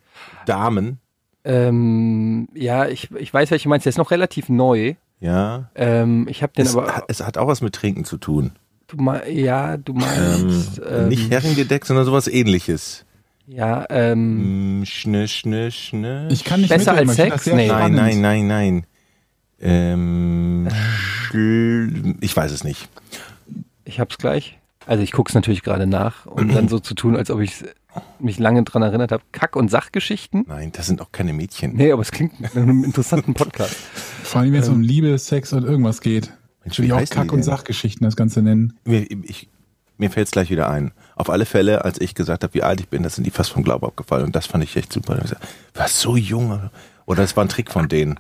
Damen. 0.46 1.00
Ähm, 1.44 2.48
ja, 2.54 2.88
ich, 2.88 3.10
ich 3.18 3.34
weiß, 3.34 3.52
welche 3.52 3.64
du 3.64 3.70
meinst. 3.70 3.86
Der 3.86 3.90
ist 3.92 3.98
noch 3.98 4.12
relativ 4.12 4.50
neu. 4.50 4.96
Ja. 5.20 5.70
Ähm, 5.76 6.28
ich 6.30 6.44
habe 6.44 6.54
den 6.54 6.66
Es 6.66 6.76
aber. 6.76 6.96
hat, 6.96 7.04
es 7.08 7.22
hat 7.22 7.38
auch 7.38 7.48
was 7.48 7.62
mit 7.62 7.74
Trinken 7.76 8.06
zu 8.06 8.18
tun. 8.18 8.52
Du 8.88 8.98
mei- 8.98 9.30
ja, 9.30 9.78
du 9.78 9.94
Ähm, 9.94 10.00
meinst. 10.48 10.82
ähm, 10.90 11.08
nicht 11.10 11.30
Herrengedeck, 11.32 11.86
sondern 11.86 12.06
sowas 12.06 12.28
ähnliches. 12.28 13.06
Ja, 13.48 13.86
ähm, 13.90 14.82
Mm, 14.82 14.86
Schnö, 14.86 15.28
schnö, 15.28 15.72
schnö. 15.72 16.28
Ich 16.30 16.44
kann 16.44 16.60
nicht 16.62 16.70
Besser 16.70 16.94
als 16.94 17.16
Sex? 17.16 17.46
Nee. 17.48 17.68
Nein, 17.68 17.94
nein, 17.94 18.22
nein, 18.22 18.48
nein. 18.48 18.84
Ähm, 19.62 20.68
schl- 21.28 22.16
ich 22.22 22.36
weiß 22.36 22.52
es 22.52 22.64
nicht. 22.64 22.88
ich 23.86 24.00
hab's 24.00 24.18
gleich. 24.18 24.59
Also 24.90 25.04
ich 25.04 25.12
guck's 25.12 25.36
natürlich 25.36 25.62
gerade 25.62 25.86
nach, 25.86 26.26
um 26.26 26.52
dann 26.52 26.68
so 26.68 26.80
zu 26.80 26.96
tun, 26.96 27.16
als 27.16 27.30
ob 27.30 27.42
ich 27.42 27.64
mich 28.18 28.40
lange 28.40 28.64
dran 28.64 28.82
erinnert 28.82 29.12
habe. 29.12 29.22
Kack- 29.32 29.56
und 29.56 29.70
Sachgeschichten? 29.70 30.46
Nein, 30.48 30.72
das 30.72 30.88
sind 30.88 31.00
auch 31.00 31.12
keine 31.12 31.32
Mädchen. 31.32 31.76
Nee, 31.76 31.92
aber 31.92 32.02
es 32.02 32.10
klingt 32.12 32.42
nach 32.42 32.56
einem 32.56 32.84
interessanten 32.84 33.36
Podcast. 33.36 33.76
Vor 34.24 34.42
allem, 34.42 34.52
wenn 34.52 34.64
es 34.64 34.68
um 34.68 34.82
Liebe, 34.82 35.16
Sex 35.20 35.54
und 35.54 35.64
irgendwas 35.64 36.02
geht. 36.02 36.34
Mensch, 36.64 36.80
Würde 36.80 36.88
ich 36.88 36.94
auch 36.94 37.16
Kack- 37.16 37.32
und? 37.32 37.44
Sachgeschichten 37.44 38.04
das 38.04 38.16
Ganze 38.16 38.42
nennen. 38.42 38.80
Mir, 38.84 39.06
ich, 39.12 39.48
mir 40.00 40.10
fällt 40.10 40.26
es 40.26 40.32
gleich 40.32 40.50
wieder 40.50 40.72
ein. 40.72 40.92
Auf 41.16 41.30
alle 41.30 41.46
Fälle, 41.46 41.86
als 41.86 42.02
ich 42.02 42.16
gesagt 42.16 42.42
habe, 42.42 42.56
wie 42.56 42.64
alt 42.64 42.82
ich 42.82 42.90
bin, 42.90 43.04
das 43.04 43.14
sind 43.14 43.26
die 43.26 43.32
fast 43.32 43.52
vom 43.52 43.62
Glauben 43.64 43.86
abgefallen. 43.86 44.26
Und 44.26 44.36
das 44.36 44.48
fand 44.48 44.64
ich 44.64 44.76
echt 44.76 44.92
super. 44.92 45.18
Ich 45.18 45.22
gesagt, 45.22 45.44
du 45.74 45.80
warst 45.82 46.00
so 46.00 46.18
jung. 46.18 46.72
Oder 47.06 47.22
es 47.22 47.38
war 47.38 47.46
ein 47.46 47.50
Trick 47.50 47.72
von 47.72 47.90
denen. 47.90 48.20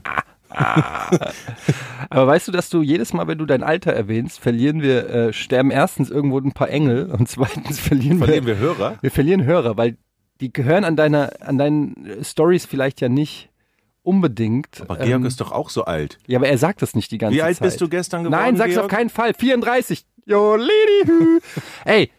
Aber 0.50 2.28
weißt 2.28 2.48
du, 2.48 2.52
dass 2.52 2.70
du 2.70 2.82
jedes 2.82 3.14
Mal, 3.14 3.28
wenn 3.28 3.38
du 3.38 3.46
dein 3.46 3.64
Alter 3.64 3.94
erwähnst, 3.94 4.40
verlieren 4.40 4.82
wir, 4.82 5.10
äh, 5.10 5.34
sterben 5.34 5.72
erstens 5.72 6.10
irgendwo 6.10 6.40
ein 6.40 6.52
paar 6.54 6.70
Engel 6.70 7.06
und 7.12 7.28
zweitens 7.30 7.80
verlieren, 7.80 8.18
Verlieren 8.20 8.46
wir, 8.46 8.60
wir 8.60 8.68
Hörer? 8.68 8.98
wir 9.02 9.12
verlieren 9.12 9.44
Hörer, 9.44 9.78
weil 9.78 9.98
die 10.42 10.52
gehören 10.54 10.84
an 10.86 10.96
deiner, 10.96 11.32
an 11.42 11.58
deinen 11.58 12.24
Stories 12.24 12.66
vielleicht 12.66 13.02
ja 13.02 13.10
nicht 13.10 13.50
unbedingt. 14.04 14.82
Aber 14.82 14.96
Georg 14.96 15.10
Ähm, 15.22 15.26
ist 15.26 15.42
doch 15.42 15.52
auch 15.52 15.70
so 15.70 15.86
alt. 15.86 16.18
ja, 16.28 16.40
aber 16.40 16.48
er 16.48 16.58
sagt 16.58 16.82
das 16.82 16.96
nicht 16.96 17.12
die 17.12 17.18
ganze 17.18 17.36
Wie 17.36 17.40
Zeit. 17.40 17.48
alt 17.48 17.60
bist 17.60 17.82
du 17.82 17.90
gestern 17.90 18.24
geworden? 18.24 18.42
Nein, 18.42 18.56
sag's 18.58 18.72
Georg? 18.74 18.86
auf 18.86 18.92
keinen 18.92 19.10
Fall. 19.10 19.34
34. 19.34 20.06
Jo, 20.26 20.56
Lady. 20.56 21.06
hü. 21.06 21.40
Ey, 21.86 22.12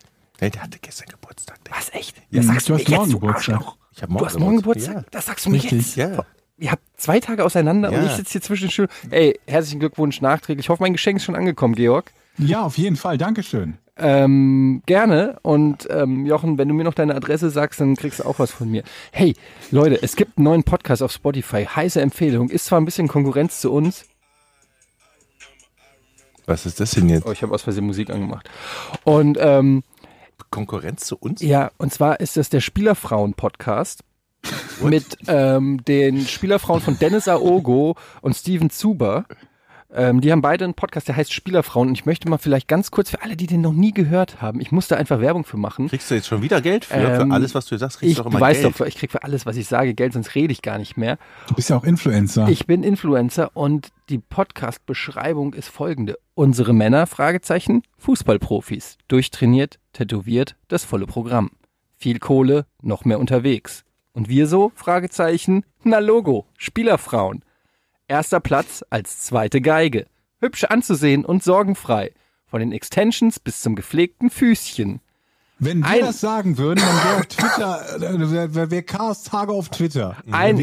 Nee, 0.43 0.49
der 0.49 0.63
hatte 0.63 0.79
gestern 0.81 1.07
Geburtstag. 1.11 1.63
Der. 1.65 1.75
was 1.77 1.93
echt? 1.93 2.17
Ja, 2.31 2.39
Das 2.41 2.47
sagst 2.47 2.69
du 2.71 2.75
hast 2.75 2.89
morgen 2.89 3.11
Geburtstag. 3.13 3.57
Arschloch. 3.57 3.77
Ich 3.95 4.03
hab 4.03 4.09
Du 4.09 4.25
hast 4.25 4.39
morgen 4.39 4.57
Geburtstag? 4.57 5.11
Das 5.11 5.27
sagst 5.27 5.45
du 5.45 5.51
mir 5.51 5.57
Richtig. 5.57 5.97
jetzt. 5.97 5.97
Ja. 5.97 6.25
Ihr 6.61 6.71
habt 6.73 6.83
zwei 6.97 7.21
Tage 7.21 7.45
auseinander 7.45 7.89
und 7.89 7.95
Ja. 7.97 8.05
ich 8.07 8.13
sitze 8.13 8.33
hier 8.33 8.43
zwischen 8.43 8.65
den 8.67 8.71
Stühlen. 8.71 8.91
Ey, 9.11 9.41
herzlichen 9.47 9.81
Glückwunsch 9.81 10.21
nachträglich. 10.21 10.67
Ich 10.67 10.69
hoffe, 10.69 10.83
mein 10.83 10.93
Geschenk 10.93 11.17
ist 11.17 11.25
schon 11.25 11.35
angekommen, 11.35 11.75
Georg. 11.75 12.13
Ja, 12.39 12.63
auf 12.63 12.77
jeden 12.77 12.97
Fall. 12.97 13.17
Dankeschön. 13.19 13.79
Ähm, 13.97 14.83
gerne. 14.87 15.39
Und 15.43 15.89
ähm, 15.91 16.27
Jochen, 16.27 16.59
wenn 16.59 16.69
du 16.69 16.75
mir 16.75 16.85
noch 16.85 16.95
deine 16.95 17.15
Adresse 17.15 17.49
sagst, 17.51 17.81
dann 17.81 17.97
kriegst 17.97 18.21
du 18.21 18.25
auch 18.25 18.39
was 18.39 18.51
von 18.51 18.71
mir. 18.71 18.83
Hey, 19.11 19.35
Leute, 19.71 20.03
es 20.03 20.17
gibt 20.17 20.37
einen 20.39 20.45
neuen 20.45 20.63
Podcast 20.65 21.03
auf 21.03 21.13
Spotify. 21.13 21.65
Heiße 21.65 22.01
Empfehlung. 22.01 22.51
Ist 22.51 22.67
zwar 22.67 22.81
ein 22.81 22.85
bisschen 22.85 23.09
Konkurrenz 23.09 23.61
zu 23.61 23.73
uns. 23.73 24.05
Was 26.47 26.67
ist 26.67 26.81
das 26.81 26.91
denn 26.93 27.09
jetzt? 27.09 27.27
Oh, 27.27 27.33
ich 27.33 27.43
habe 27.43 27.55
aus 27.55 27.63
Versehen 27.63 27.87
Musik 27.87 28.11
angemacht. 28.11 28.49
Und 29.05 29.39
ähm, 29.41 29.83
Konkurrenz 30.51 31.05
zu 31.05 31.17
uns? 31.17 31.41
ja, 31.43 31.71
und 31.79 31.93
zwar 31.93 32.21
ist 32.21 32.37
das 32.37 32.49
der 32.51 32.61
Spielerfrauen-Podcast. 32.61 34.01
Mit 34.83 35.19
ähm, 35.27 35.85
den 35.85 36.21
Spielerfrauen 36.27 36.81
von 36.81 36.99
Dennis 36.99 37.29
Aogo 37.29 37.97
und 38.23 38.35
Steven 38.35 38.71
Zuber. 38.71 39.27
Ähm, 39.93 40.21
die 40.21 40.31
haben 40.31 40.41
beide 40.41 40.65
einen 40.65 40.75
Podcast, 40.75 41.09
der 41.09 41.17
heißt 41.17 41.33
Spielerfrauen. 41.33 41.89
Und 41.89 41.95
ich 41.95 42.07
möchte 42.07 42.29
mal 42.31 42.39
vielleicht 42.39 42.69
ganz 42.69 42.93
kurz 42.93 43.11
für 43.11 43.23
alle, 43.23 43.37
die 43.37 43.49
den 43.49 43.61
noch 43.61 43.73
nie 43.73 43.93
gehört 43.93 44.41
haben, 44.41 44.61
ich 44.61 44.71
muss 44.71 44.87
da 44.87 44.95
einfach 44.97 45.21
Werbung 45.21 45.43
für 45.45 45.57
machen. 45.57 45.89
Kriegst 45.89 46.09
du 46.11 46.15
jetzt 46.15 46.29
schon 46.29 46.43
wieder 46.43 46.61
Geld 46.61 46.85
für? 46.85 46.95
Ähm, 46.95 47.29
für 47.29 47.35
alles, 47.35 47.57
was 47.57 47.67
du 47.67 47.77
sagst, 47.77 47.99
kriegst 47.99 48.13
Ich 48.13 48.17
du 48.19 48.23
doch 48.23 48.31
du 48.31 48.37
immer 48.37 48.47
weißt 48.47 48.63
Geld. 48.63 48.81
doch, 48.81 48.87
ich 48.87 48.95
krieg 48.95 49.11
für 49.11 49.25
alles, 49.25 49.47
was 49.47 49.57
ich 49.57 49.67
sage, 49.67 49.95
Geld, 49.95 50.13
sonst 50.13 50.37
rede 50.37 50.53
ich 50.53 50.63
gar 50.63 50.79
nicht 50.79 50.97
mehr. 50.97 51.19
Du 51.49 51.55
bist 51.55 51.71
ja 51.71 51.77
auch 51.77 51.83
Influencer. 51.83 52.49
Ich 52.49 52.67
bin 52.69 52.85
Influencer 52.85 53.51
und 53.55 53.89
die 54.11 54.19
Podcast-Beschreibung 54.19 55.55
ist 55.55 55.69
folgende. 55.69 56.19
Unsere 56.35 56.73
Männer, 56.73 57.09
Fragezeichen, 57.09 57.83
Fußballprofis. 57.99 58.97
Durchtrainiert, 59.09 59.81
tätowiert, 59.93 60.55
das 60.69 60.85
volle 60.85 61.07
Programm. 61.07 61.51
Viel 61.97 62.21
Kohle, 62.21 62.65
noch 62.81 63.05
mehr 63.05 63.19
unterwegs. 63.19 63.85
Und 64.13 64.29
wir 64.29 64.47
so, 64.47 64.73
Fragezeichen, 64.75 65.65
na 65.85 65.99
Logo, 65.99 66.47
Spielerfrauen. 66.59 67.45
Erster 68.09 68.41
Platz 68.41 68.85
als 68.91 69.21
zweite 69.21 69.61
Geige. 69.61 70.07
Hübsch 70.41 70.65
anzusehen 70.65 71.25
und 71.25 71.45
sorgenfrei. 71.45 72.13
Von 72.47 72.61
den 72.61 72.73
Extensions 72.73 73.39
bis 73.39 73.61
zum 73.61 73.77
gepflegten 73.77 74.31
Füßchen. 74.31 75.01
Wenn 75.61 75.81
wir 75.81 75.87
Ein- 75.89 76.01
das 76.01 76.21
sagen 76.21 76.57
würden, 76.59 76.81
dann 76.81 76.97
wäre 76.97 77.29
Twitter, 77.29 77.97
äh, 77.97 78.55
wäre 78.55 78.71
wär, 78.71 78.83
Chaos 78.83 79.23
Tage 79.23 79.53
auf 79.53 79.69
Twitter. 79.69 80.17
Ein 80.31 80.59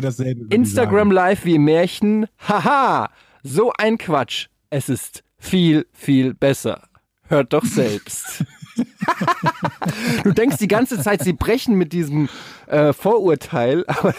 Instagram. 0.49 1.11
Live 1.11 1.45
wie 1.45 1.55
im 1.55 1.65
Märchen. 1.65 2.25
Haha, 2.39 3.09
so 3.43 3.71
ein 3.77 3.97
Quatsch. 3.97 4.47
Es 4.71 4.89
ist 4.89 5.23
viel, 5.37 5.85
viel 5.93 6.33
besser. 6.33 6.89
Hört 7.29 7.53
doch 7.53 7.63
selbst. 7.63 8.43
du 10.23 10.31
denkst 10.31 10.57
die 10.57 10.67
ganze 10.67 11.01
Zeit, 11.01 11.23
sie 11.23 11.33
brechen 11.33 11.75
mit 11.75 11.93
diesem 11.93 12.29
äh, 12.67 12.93
Vorurteil, 12.93 13.83
aber 13.87 14.13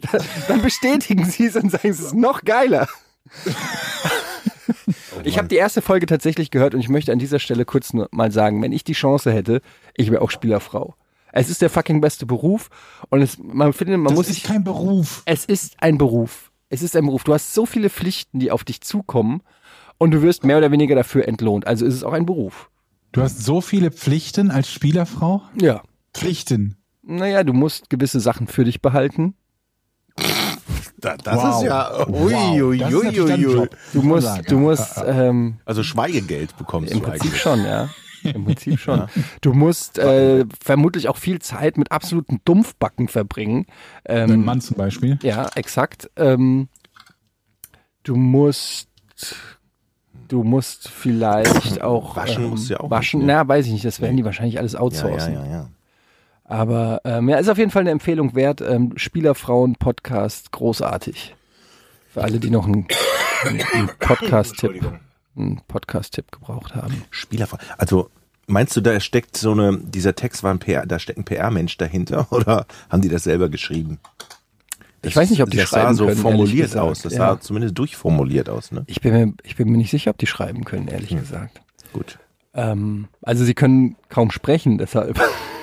dann 0.48 0.62
bestätigen 0.62 1.24
sie 1.24 1.46
es 1.46 1.56
und 1.56 1.70
sagen, 1.70 1.88
es 1.88 2.00
ist 2.00 2.14
noch 2.14 2.42
geiler. 2.42 2.88
Ich 5.24 5.38
habe 5.38 5.48
die 5.48 5.56
erste 5.56 5.80
Folge 5.80 6.06
tatsächlich 6.06 6.50
gehört 6.50 6.74
und 6.74 6.80
ich 6.80 6.88
möchte 6.88 7.12
an 7.12 7.18
dieser 7.18 7.38
Stelle 7.38 7.64
kurz 7.64 7.92
nur 7.92 8.08
mal 8.10 8.30
sagen, 8.32 8.62
wenn 8.62 8.72
ich 8.72 8.84
die 8.84 8.92
Chance 8.92 9.32
hätte, 9.32 9.60
ich 9.96 10.10
wäre 10.10 10.20
auch 10.22 10.30
Spielerfrau. 10.30 10.94
Es 11.32 11.48
ist 11.50 11.62
der 11.62 11.70
fucking 11.70 12.00
beste 12.00 12.26
Beruf 12.26 12.68
und 13.10 13.22
es, 13.22 13.38
man 13.38 13.72
findet, 13.72 13.98
man 13.98 14.06
Das 14.10 14.14
muss 14.14 14.28
ist 14.28 14.34
sich 14.34 14.44
kein 14.44 14.64
Beruf. 14.64 15.22
es 15.24 15.44
ist 15.44 15.76
ein 15.82 15.98
Beruf. 15.98 16.50
Es 16.68 16.82
ist 16.82 16.96
ein 16.96 17.06
Beruf. 17.06 17.24
Du 17.24 17.32
hast 17.32 17.54
so 17.54 17.66
viele 17.66 17.90
Pflichten, 17.90 18.38
die 18.38 18.50
auf 18.50 18.64
dich 18.64 18.80
zukommen 18.80 19.42
und 19.98 20.10
du 20.10 20.22
wirst 20.22 20.44
mehr 20.44 20.58
oder 20.58 20.70
weniger 20.70 20.94
dafür 20.94 21.26
entlohnt. 21.28 21.66
Also 21.66 21.86
ist 21.86 21.94
es 21.94 22.04
auch 22.04 22.12
ein 22.12 22.26
Beruf. 22.26 22.68
Du 23.14 23.22
hast 23.22 23.44
so 23.44 23.60
viele 23.60 23.90
Pflichten 23.90 24.50
als 24.50 24.70
Spielerfrau. 24.70 25.42
Ja. 25.60 25.82
Pflichten. 26.12 26.76
Naja, 27.02 27.44
du 27.44 27.52
musst 27.52 27.90
gewisse 27.90 28.20
Sachen 28.20 28.46
für 28.48 28.64
dich 28.64 28.82
behalten. 28.82 29.34
Da, 30.98 31.16
das 31.18 31.36
Wow. 31.36 31.62
ist 31.62 31.66
ja. 31.68 31.90
Wow. 32.08 32.20
Ui, 32.20 32.32
ist 32.32 32.62
ui, 32.62 32.78
dein 32.78 32.94
ui, 33.46 33.56
ui. 33.56 33.68
Du 33.92 34.02
musst, 34.02 34.50
du 34.50 34.54
Ja. 34.54 34.60
musst 34.60 35.02
ähm, 35.06 35.58
Also 35.64 35.82
Schweigegeld 35.82 36.56
bekommst 36.56 36.92
im 36.92 37.00
du 37.00 37.04
Prinzip 37.04 37.24
eigentlich. 37.26 37.40
schon, 37.42 37.64
ja. 37.64 37.88
Im 38.22 38.44
Prinzip 38.46 38.78
schon. 38.80 39.06
Du 39.42 39.52
musst 39.52 39.98
äh, 39.98 40.46
vermutlich 40.62 41.08
auch 41.08 41.18
viel 41.18 41.40
Zeit 41.40 41.76
mit 41.76 41.92
absoluten 41.92 42.40
Dumpfbacken 42.46 43.08
verbringen. 43.08 43.66
Dein 44.04 44.30
Ähm, 44.30 44.44
Mann 44.46 44.60
zum 44.62 44.76
Beispiel. 44.78 45.18
Ja, 45.22 45.50
exakt. 45.56 46.10
Ähm, 46.16 46.68
du 48.02 48.16
musst, 48.16 48.88
du 50.28 50.42
musst 50.42 50.88
vielleicht 50.88 51.82
auch 51.82 52.16
Waschen 52.16 52.44
ähm, 52.44 52.50
musst 52.50 52.68
du 52.68 52.74
ja 52.74 52.80
auch 52.80 52.90
waschen. 52.90 53.20
nicht, 53.20 53.26
ne? 53.26 53.34
Na, 53.34 53.48
weiß 53.48 53.66
ich 53.66 53.72
nicht. 53.72 53.84
Das 53.84 54.00
werden 54.00 54.16
die 54.16 54.24
wahrscheinlich 54.24 54.58
alles 54.58 54.76
outsourcen. 54.76 55.34
ja, 55.34 55.44
ja, 55.44 55.50
ja. 55.50 55.68
Aber 56.46 57.00
ähm, 57.04 57.28
ja, 57.28 57.38
ist 57.38 57.48
auf 57.48 57.58
jeden 57.58 57.70
Fall 57.70 57.80
eine 57.80 57.90
Empfehlung 57.90 58.34
wert. 58.34 58.60
Ähm, 58.60 58.92
Spielerfrauen-Podcast, 58.96 60.52
großartig. 60.52 61.34
Für 62.08 62.22
alle, 62.22 62.38
die 62.38 62.50
noch 62.50 62.66
einen, 62.66 62.86
einen 63.44 63.90
Podcast-Tipp 63.98 64.82
einen 65.36 65.60
Podcast-Tipp 65.66 66.30
gebraucht 66.32 66.74
haben. 66.74 67.04
Spieler. 67.10 67.48
Also 67.78 68.10
meinst 68.46 68.76
du, 68.76 68.80
da 68.80 69.00
steckt 69.00 69.36
so 69.36 69.52
eine, 69.52 69.78
dieser 69.78 70.14
Text 70.14 70.42
war 70.42 70.52
ein 70.52 70.58
PR, 70.58 70.86
da 70.86 70.98
steckt 70.98 71.18
ein 71.18 71.24
PR-Mensch 71.24 71.76
dahinter 71.76 72.28
oder 72.30 72.66
haben 72.88 73.02
die 73.02 73.08
das 73.08 73.24
selber 73.24 73.48
geschrieben? 73.48 73.98
Ich 75.06 75.16
weiß 75.16 75.30
nicht, 75.30 75.42
ob 75.42 75.50
die 75.50 75.56
das 75.58 75.68
schreiben 75.68 75.88
sah 75.88 75.94
so 75.94 76.06
können, 76.06 76.16
formuliert 76.18 76.76
aus. 76.76 77.02
Das 77.02 77.12
Ja. 77.14 77.18
sah 77.34 77.40
zumindest 77.40 77.78
durchformuliert 77.78 78.48
aus, 78.48 78.72
ne? 78.72 78.84
Ich 78.86 79.00
bin, 79.00 79.12
mir, 79.12 79.32
ich 79.42 79.56
bin 79.56 79.70
mir 79.70 79.76
nicht 79.78 79.90
sicher, 79.90 80.10
ob 80.10 80.18
die 80.18 80.26
schreiben 80.26 80.64
können, 80.64 80.88
ehrlich 80.88 81.10
Hm. 81.10 81.20
gesagt. 81.20 81.60
Gut. 81.92 82.18
Ähm, 82.54 83.08
also 83.22 83.44
sie 83.44 83.54
können 83.54 83.96
kaum 84.08 84.30
sprechen, 84.30 84.78
deshalb. 84.78 85.20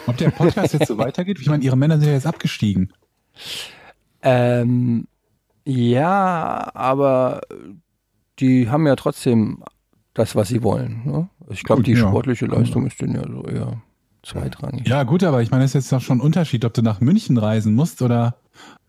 Ob 0.07 0.17
der 0.17 0.31
Podcast 0.31 0.73
jetzt 0.73 0.87
so 0.87 0.97
weitergeht? 0.97 1.37
Ich 1.39 1.47
meine, 1.47 1.63
ihre 1.63 1.77
Männer 1.77 1.97
sind 1.99 2.07
ja 2.07 2.13
jetzt 2.13 2.25
abgestiegen. 2.27 2.91
Ähm, 4.21 5.07
ja, 5.65 6.69
aber 6.73 7.41
die 8.39 8.69
haben 8.69 8.87
ja 8.87 8.95
trotzdem 8.95 9.63
das, 10.13 10.35
was 10.35 10.49
sie 10.49 10.63
wollen. 10.63 11.01
Ne? 11.05 11.29
Ich 11.49 11.63
glaube, 11.63 11.83
die 11.83 11.91
ja. 11.93 11.99
sportliche 11.99 12.45
Leistung 12.45 12.85
ist 12.87 12.99
denen 13.01 13.15
ja 13.15 13.21
so 13.27 13.45
eher 13.45 13.81
zweitrangig. 14.23 14.87
Ja, 14.87 15.03
gut, 15.03 15.23
aber 15.23 15.41
ich 15.41 15.51
meine, 15.51 15.63
es 15.63 15.71
ist 15.71 15.85
jetzt 15.85 15.91
doch 15.91 16.01
schon 16.01 16.17
ein 16.17 16.21
Unterschied, 16.21 16.65
ob 16.65 16.73
du 16.73 16.81
nach 16.81 16.99
München 17.01 17.37
reisen 17.37 17.73
musst 17.73 18.01
oder 18.01 18.35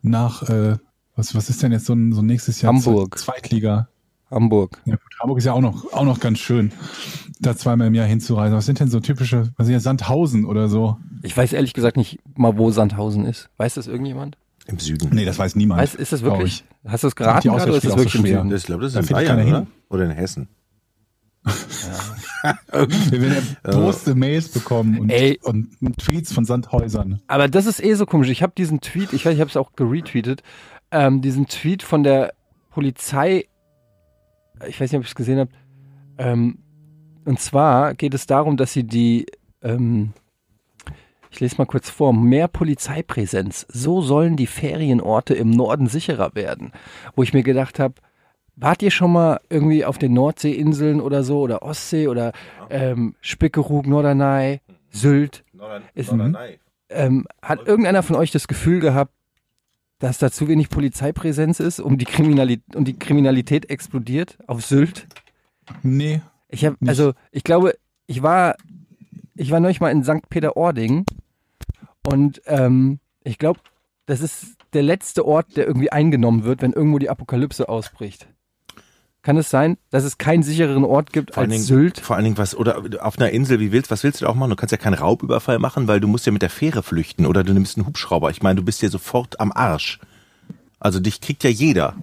nach, 0.03 0.49
äh, 0.49 0.77
was, 1.17 1.35
was 1.35 1.51
ist 1.51 1.63
denn 1.63 1.73
jetzt 1.73 1.87
so, 1.87 1.95
ein, 1.95 2.13
so 2.13 2.23
nächstes 2.23 2.63
Jahr? 2.63 2.73
Hamburg. 2.73 3.19
Zweitliga. 3.19 3.89
Hamburg. 4.31 4.81
Ja, 4.87 4.97
gut, 4.97 5.15
Hamburg 5.21 5.39
ist 5.39 5.45
ja 5.45 5.53
auch 5.53 5.61
noch, 5.61 5.93
auch 5.93 6.05
noch 6.05 6.19
ganz 6.19 6.39
schön, 6.39 6.73
da 7.41 7.55
zweimal 7.55 7.89
im 7.89 7.95
Jahr 7.95 8.07
hinzureisen. 8.07 8.57
Was 8.57 8.65
sind 8.65 8.81
denn 8.81 8.89
so 8.89 8.99
typische, 9.01 9.53
was 9.57 9.67
sind 9.67 9.75
ja 9.75 9.81
Sandhausen 9.81 10.47
oder 10.47 10.69
so? 10.69 10.97
Ich 11.23 11.37
weiß 11.37 11.53
ehrlich 11.53 11.75
gesagt 11.75 11.97
nicht 11.97 12.19
mal, 12.35 12.57
wo 12.57 12.71
Sandhausen 12.71 13.27
ist. 13.27 13.51
Weiß 13.59 13.75
das 13.75 13.87
irgendjemand? 13.89 14.39
Im 14.67 14.79
Süden. 14.79 15.11
Nee, 15.13 15.25
das 15.25 15.39
weiß 15.39 15.57
niemand. 15.57 15.83
Weiß, 15.83 15.95
ist 15.95 16.13
das 16.13 16.23
wirklich? 16.23 16.65
ich. 16.85 16.91
Hast 16.91 17.05
du 17.05 17.09
es 17.09 17.17
geraten 17.17 17.49
gerade 17.49 17.65
oder 17.65 17.77
ist 17.77 17.85
das 17.85 17.97
wirklich 17.97 17.99
im 17.99 18.07
ist 18.07 18.13
so 18.13 18.19
schwer. 18.21 18.39
Süden? 18.39 18.51
Das, 18.51 18.61
ich 18.61 18.67
glaube, 18.67 18.83
das 18.85 18.93
Da 18.93 19.01
ist 19.01 19.11
in 19.11 19.15
Bayern, 19.15 19.47
oder? 19.47 19.59
hin. 19.59 19.67
Oder 19.91 20.05
in 20.05 20.11
Hessen. 20.13 20.49
Wir 22.73 23.21
werden 23.21 23.57
ja 23.65 23.71
große 23.71 24.15
Mails 24.15 24.49
bekommen 24.49 24.99
und, 24.99 25.11
Ey. 25.11 25.39
und 25.43 25.69
Tweets 25.99 26.33
von 26.33 26.45
Sandhäusern. 26.45 27.21
Aber 27.27 27.49
das 27.49 27.67
ist 27.67 27.83
eh 27.83 27.95
so 27.95 28.07
komisch. 28.07 28.29
Ich 28.29 28.43
habe 28.43 28.53
diesen 28.57 28.81
Tweet, 28.81 29.13
ich 29.13 29.25
weiß, 29.25 29.35
ich 29.35 29.41
habe 29.41 29.51
es 29.51 29.57
auch 29.57 29.73
geretweetet, 29.75 30.43
ähm, 30.91 31.21
diesen 31.21 31.47
Tweet 31.47 31.83
von 31.83 32.03
der 32.03 32.35
Polizei, 32.71 33.47
ich 34.67 34.81
weiß 34.81 34.93
nicht, 34.93 34.99
ob 34.99 35.05
ihr 35.05 35.09
es 35.09 35.15
gesehen 35.15 35.39
habt, 35.41 35.53
ähm, 36.19 36.59
und 37.25 37.41
zwar 37.41 37.95
geht 37.95 38.15
es 38.15 38.27
darum, 38.27 38.57
dass 38.57 38.73
sie 38.73 38.85
die, 38.85 39.27
ähm, 39.63 40.13
ich 41.31 41.41
lese 41.41 41.57
mal 41.59 41.67
kurz 41.67 41.89
vor, 41.89 42.13
mehr 42.13 42.49
Polizeipräsenz. 42.49 43.67
So 43.69 44.03
sollen 44.03 44.37
die 44.37 44.47
Ferienorte 44.47 45.35
im 45.35 45.51
Norden 45.51 45.87
sicherer 45.87 46.35
werden. 46.35 46.73
Wo 47.15 47.23
ich 47.23 47.33
mir 47.33 47.43
gedacht 47.43 47.79
habe, 47.79 47.95
wart 48.57 48.83
ihr 48.83 48.91
schon 48.91 49.13
mal 49.13 49.41
irgendwie 49.49 49.85
auf 49.85 49.99
den 49.99 50.13
Nordseeinseln 50.13 51.01
oder 51.01 51.23
so 51.25 51.41
oder 51.41 51.63
Ostsee 51.63 52.09
oder 52.09 52.33
ähm, 52.71 53.15
Spickeroog, 53.21 53.87
Norderney, 53.87 54.61
Sylt? 54.91 55.45
Ist- 55.95 56.13
ähm, 56.91 57.27
hat 57.41 57.67
irgendeiner 57.67 58.03
von 58.03 58.17
euch 58.17 58.31
das 58.31 58.47
Gefühl 58.49 58.81
gehabt, 58.81 59.13
dass 59.99 60.19
da 60.19 60.31
zu 60.31 60.49
wenig 60.49 60.69
Polizeipräsenz 60.69 61.61
ist, 61.61 61.81
um 61.81 61.97
die, 61.97 62.05
Kriminali 62.05 62.61
um 62.75 62.85
die 62.85 62.99
Kriminalität 62.99 63.71
explodiert 63.71 64.37
auf 64.47 64.65
Sylt? 64.65 65.07
Nee. 65.83 66.21
Ich 66.49 66.65
habe, 66.67 66.77
Nicht. 66.81 66.91
also 66.91 67.15
ich 67.31 67.45
glaube, 67.45 67.77
ich 68.07 68.23
war, 68.23 68.57
ich 69.37 69.51
war 69.51 69.61
neulich 69.61 69.81
mal 69.81 69.91
in 69.91 70.05
St. 70.05 70.29
Peter-Ording 70.29 71.07
und 72.07 72.43
ähm, 72.47 72.99
ich 73.25 73.39
glaube, 73.39 73.61
das 74.07 74.21
ist 74.21 74.57
der 74.75 74.83
letzte 74.83 75.25
Ort, 75.25 75.57
der 75.57 75.67
irgendwie 75.67 75.93
eingenommen 75.93 76.45
wird, 76.45 76.61
wenn 76.61 76.73
irgendwo 76.73 76.99
die 76.99 77.09
Apokalypse 77.09 77.69
ausbricht. 77.69 78.27
Kann 79.23 79.37
es 79.37 79.51
sein, 79.51 79.79
dass 79.91 80.03
es 80.03 80.19
keinen 80.19 80.43
sichereren 80.43 80.85
Ort 80.85 81.13
gibt 81.13 81.35
Vor 81.35 81.43
allen, 81.43 81.53
als 81.53 81.67
Dingen, 81.67 81.81
Sylt? 81.81 82.01
vor 82.01 82.17
allen 82.17 82.25
Dingen 82.25 82.39
was, 82.39 82.57
oder 82.57 82.83
auf 83.01 83.19
einer 83.19 83.31
Insel, 83.31 83.61
wie 83.61 83.71
willst, 83.71 83.91
was 83.93 84.03
willst 84.03 84.21
du 84.21 84.25
da 84.25 84.31
auch 84.31 84.35
machen? 84.35 84.51
Du 84.51 84.57
kannst 84.57 84.73
ja 84.73 84.79
keinen 84.79 84.95
Raubüberfall 84.95 85.61
machen, 85.61 85.87
weil 85.87 86.01
du 86.01 86.09
musst 86.09 86.27
ja 86.27 86.33
mit 86.33 86.43
der 86.43 86.51
Fähre 86.51 86.83
flüchten 86.83 87.27
oder 87.27 87.45
du 87.45 87.53
nimmst 87.53 87.77
einen 87.77 87.87
Hubschrauber. 87.87 88.31
Ich 88.31 88.43
meine, 88.43 88.57
du 88.57 88.65
bist 88.65 88.83
ja 88.83 88.89
sofort 88.89 89.39
am 89.39 89.53
Arsch. 89.53 90.01
Also 90.81 90.99
dich 90.99 91.21
kriegt 91.21 91.45
ja 91.45 91.51
jeder. 91.51 91.95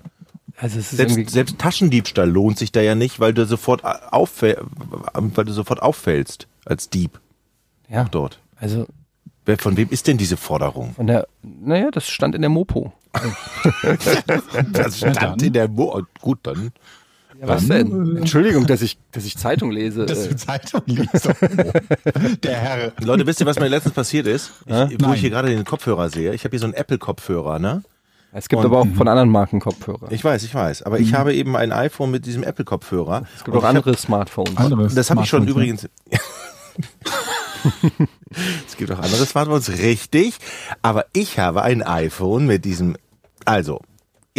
Also 0.56 0.80
es 0.80 0.94
ist 0.94 0.98
Selbst, 0.98 1.30
selbst 1.30 1.60
Taschendiebstahl 1.60 2.30
lohnt 2.30 2.58
sich 2.58 2.72
da 2.72 2.82
ja 2.82 2.96
nicht, 2.96 3.20
weil 3.20 3.34
du 3.34 3.46
sofort 3.46 3.84
auffäll, 3.84 4.62
weil 5.14 5.46
du 5.46 5.52
sofort 5.52 5.82
auffällst 5.82 6.48
als 6.66 6.90
Dieb 6.90 7.20
ja, 7.90 8.06
dort. 8.06 8.40
also 8.56 8.88
Wer, 9.46 9.58
von 9.58 9.78
wem 9.78 9.90
ist 9.90 10.08
denn 10.08 10.18
diese 10.18 10.38
Forderung? 10.38 10.94
von 10.94 11.08
der, 11.08 11.28
naja, 11.42 11.90
das 11.92 12.08
stand 12.08 12.36
in 12.36 12.42
der 12.42 12.50
Mopo. 12.50 12.94
Das 14.72 14.98
stand 14.98 15.42
in 15.42 15.54
der 15.54 15.68
Mo 15.68 16.04
Gut, 16.22 16.40
dann. 16.44 16.72
Ja, 17.40 17.48
was 17.48 17.68
denn? 17.68 18.18
Entschuldigung, 18.18 18.68
dass 18.68 18.82
ich, 18.82 18.98
dass 19.12 19.24
ich 19.24 19.38
Zeitung 19.38 19.72
lese. 19.72 20.06
Dass 20.06 20.26
äh, 20.26 20.30
du 20.30 20.36
Zeitung 20.36 20.82
liest. 20.86 21.30
Der 22.44 22.58
Herr. 22.58 22.92
Leute, 23.02 23.26
wisst 23.26 23.40
ihr, 23.40 23.46
was 23.46 23.58
mir 23.60 23.70
letztens 23.70 23.96
passiert 23.96 24.28
ist? 24.28 24.52
Ich, 24.66 24.74
wo 24.74 24.76
Nein. 24.76 25.14
ich 25.14 25.22
hier 25.22 25.30
gerade 25.30 25.48
den 25.48 25.64
Kopfhörer 25.64 26.10
sehe. 26.10 26.34
Ich 26.34 26.44
habe 26.44 26.52
hier 26.52 26.60
so 26.60 26.66
einen 26.66 26.74
Apple-Kopfhörer, 26.74 27.60
ne? 27.60 27.84
es 28.34 28.50
gibt 28.50 28.60
und- 28.60 28.66
aber 28.66 28.80
auch 28.80 28.88
von 28.96 29.08
anderen 29.08 29.30
Marken 29.30 29.60
Kopfhörer. 29.62 30.12
Ich 30.12 30.24
weiß, 30.24 30.44
ich 30.44 30.54
weiß. 30.54 30.84
Aber 30.84 31.00
ich 31.00 31.14
habe 31.14 31.34
eben 31.34 31.56
ein 31.56 31.72
iPhone 31.72 32.12
mit 32.12 32.26
diesem 32.26 32.44
Apple-Kopfhörer. 32.44 33.24
es 33.38 33.44
gibt 33.46 33.56
auch 33.56 33.64
andere 33.64 33.96
Smartphones. 33.96 34.58
Anderes 34.58 34.94
Das 34.96 35.10
habe 35.10 35.22
ich 35.22 35.30
schon 35.30 35.48
übrigens. 35.48 35.88
es 38.68 38.78
gibt 38.78 38.92
auch 38.92 39.00
andere 39.00 39.26
Smartphones, 39.26 39.70
richtig. 39.70 40.36
Aber 40.82 41.06
ich 41.14 41.40
habe 41.40 41.62
ein 41.64 41.82
iPhone 41.84 42.46
mit 42.46 42.66
diesem. 42.66 42.98
Also, 43.46 43.82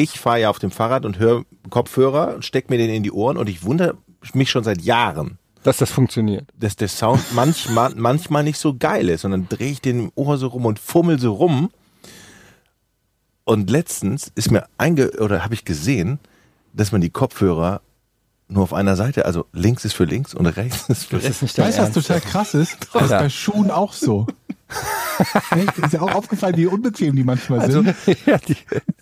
ich 0.00 0.18
fahre 0.18 0.40
ja 0.40 0.50
auf 0.50 0.58
dem 0.58 0.70
Fahrrad 0.70 1.04
und 1.04 1.18
höre 1.18 1.44
Kopfhörer, 1.68 2.40
steck 2.40 2.70
mir 2.70 2.78
den 2.78 2.90
in 2.90 3.02
die 3.02 3.12
Ohren 3.12 3.36
und 3.36 3.48
ich 3.48 3.64
wundere 3.64 3.98
mich 4.32 4.50
schon 4.50 4.64
seit 4.64 4.80
Jahren, 4.80 5.38
Dass 5.62 5.76
das 5.76 5.90
funktioniert. 5.90 6.48
dass 6.58 6.74
der 6.76 6.88
Sound 6.88 7.20
manchmal, 7.34 7.94
manchmal 7.94 8.42
nicht 8.42 8.58
so 8.58 8.74
geil 8.74 9.08
ist. 9.10 9.24
Und 9.24 9.32
dann 9.32 9.48
drehe 9.48 9.70
ich 9.72 9.80
den 9.82 10.00
im 10.00 10.12
Ohr 10.14 10.38
so 10.38 10.48
rum 10.48 10.64
und 10.64 10.78
fummel 10.78 11.18
so 11.18 11.34
rum. 11.34 11.70
Und 13.44 13.68
letztens 13.68 14.32
ist 14.34 14.50
mir 14.50 14.66
einge 14.78 15.10
oder 15.18 15.44
habe 15.44 15.54
ich 15.54 15.64
gesehen, 15.64 16.18
dass 16.72 16.92
man 16.92 17.00
die 17.00 17.10
Kopfhörer 17.10 17.82
nur 18.50 18.64
auf 18.64 18.72
einer 18.72 18.96
Seite, 18.96 19.26
also 19.26 19.46
links 19.52 19.84
ist 19.84 19.94
für 19.94 20.04
links 20.04 20.34
und 20.34 20.46
rechts 20.46 20.88
ist 20.88 21.06
für 21.06 21.22
rechts. 21.22 21.42
ist 21.42 21.58
Weißt 21.58 21.78
du, 21.78 21.82
was 21.82 21.92
total 21.92 22.20
krass 22.20 22.54
ist? 22.54 22.76
Das 22.92 23.02
ist 23.02 23.10
bei 23.10 23.28
Schuhen 23.28 23.70
auch 23.70 23.92
so. 23.92 24.26
Ist 25.84 25.92
ja 25.92 26.00
auch 26.00 26.14
aufgefallen, 26.14 26.56
wie 26.56 26.66
unbequem 26.66 27.16
die 27.16 27.24
manchmal 27.24 27.70
sind. 27.70 27.94
ja, 28.26 28.38
die, 28.38 28.56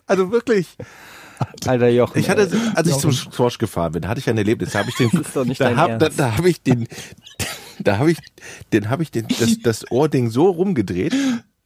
Also 0.06 0.30
wirklich. 0.32 0.76
Alter 1.66 1.88
Jochen. 1.88 2.18
Ich 2.18 2.30
hatte, 2.30 2.50
als 2.74 2.88
ich 2.88 2.96
zum 2.96 3.12
Swatch 3.12 3.58
gefahren 3.58 3.92
bin, 3.92 4.08
hatte 4.08 4.18
ich 4.18 4.28
ein 4.28 4.38
Erlebnis. 4.38 4.72
Da 4.72 4.80
habe 4.80 4.88
ich 4.88 4.96
den, 4.96 5.10
Das 5.10 5.20
ist 5.20 5.36
doch 5.36 5.44
nicht 5.44 5.60
da 5.60 5.66
dein 5.66 5.76
hab, 5.76 5.98
da, 5.98 6.08
da 6.08 6.36
habe 6.36 6.48
ich 6.48 6.62
den, 6.62 6.88
da 7.78 7.98
habe 7.98 8.10
ich, 8.10 8.18
den 8.72 8.90
habe 8.90 9.02
ich 9.02 9.10
den, 9.10 9.28
das, 9.38 9.58
das 9.62 9.90
Ohrding 9.90 10.30
so 10.30 10.48
rumgedreht, 10.50 11.14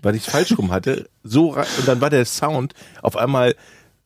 weil 0.02 0.14
ich 0.14 0.26
es 0.26 0.32
falsch 0.32 0.58
rum 0.58 0.72
hatte, 0.72 1.08
so 1.22 1.54
und 1.54 1.86
dann 1.86 2.00
war 2.00 2.10
der 2.10 2.24
Sound 2.26 2.74
auf 3.00 3.16
einmal 3.16 3.54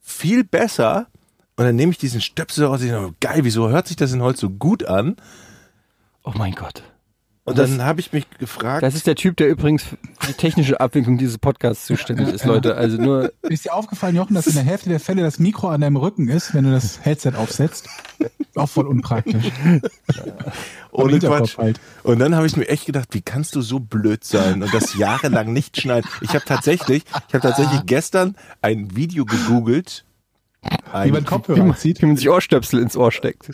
viel 0.01 0.45
besser. 0.45 1.09
Und 1.57 1.65
dann 1.65 1.77
nehme 1.77 1.93
ich 1.93 1.99
diesen 1.99 2.21
Stöpsel 2.21 2.67
raus, 2.67 2.83
ich 2.83 2.91
denke, 2.91 3.15
geil, 3.21 3.41
wieso 3.43 3.69
hört 3.71 3.89
sich 3.89 3.97
das 3.97 4.13
denn 4.13 4.23
heute 4.23 4.39
so 4.39 4.51
gut 4.51 4.85
an? 4.85 5.17
oh 6.23 6.33
mein 6.35 6.55
Gott. 6.55 6.83
Und 7.45 7.59
dann 7.59 7.81
habe 7.85 8.01
ich 8.01 8.13
mich 8.13 8.29
gefragt, 8.41 8.83
Das 8.83 8.97
ist 8.97 9.07
der 9.07 9.15
Typ, 9.15 9.37
der 9.37 9.49
übrigens 9.49 9.85
für 9.85 9.97
die 10.27 10.33
technische 10.33 10.81
Abwicklung 10.81 11.17
dieses 11.17 11.39
Podcasts 11.39 11.87
zuständig 11.87 12.27
ist, 12.27 12.45
Leute. 12.45 12.75
Also 12.75 12.97
nur, 12.97 13.33
Ist 13.43 13.65
dir 13.65 13.73
aufgefallen, 13.73 14.17
Jochen, 14.17 14.35
dass 14.35 14.49
in 14.49 14.55
der 14.55 14.65
Hälfte 14.65 14.89
der 14.89 14.99
Fälle 14.99 15.23
das 15.23 15.39
Mikro 15.39 15.69
an 15.69 15.81
deinem 15.81 15.97
Rücken 15.97 16.29
ist, 16.29 16.55
wenn 16.55 16.65
du 16.65 16.73
das 16.73 17.05
Headset 17.05 17.35
aufsetzt? 17.37 17.89
Auch 18.57 18.69
voll 18.69 18.89
unpraktisch. 18.89 19.53
ohne 20.91 21.21
Quatsch. 21.21 21.57
halt. 21.57 21.79
Und 22.03 22.19
dann 22.19 22.35
habe 22.35 22.49
ich 22.49 22.57
mir 22.57 22.67
echt 22.69 22.87
gedacht, 22.87 23.11
wie 23.13 23.23
kannst 23.23 23.55
du 23.55 23.61
so 23.61 23.79
blöd 23.79 24.25
sein 24.25 24.65
und 24.65 24.75
das 24.75 24.97
jahrelang 24.97 25.53
nicht 25.53 25.81
schneiden? 25.81 26.11
Ich 26.23 26.31
habe 26.31 26.45
tatsächlich, 26.45 27.05
ich 27.29 27.35
habe 27.35 27.43
tatsächlich 27.43 27.83
gestern 27.87 28.35
ein 28.61 28.97
Video 28.97 29.25
gegoogelt, 29.25 30.06
Wie 30.93 30.97
ein, 30.97 31.11
man 31.11 31.25
Kopfhörer 31.25 31.77
zieht. 31.77 32.01
wie 32.03 32.07
man 32.07 32.17
sich 32.17 32.29
Ohrstöpsel 32.29 32.81
ins 32.81 32.97
Ohr 32.97 33.13
steckt. 33.13 33.51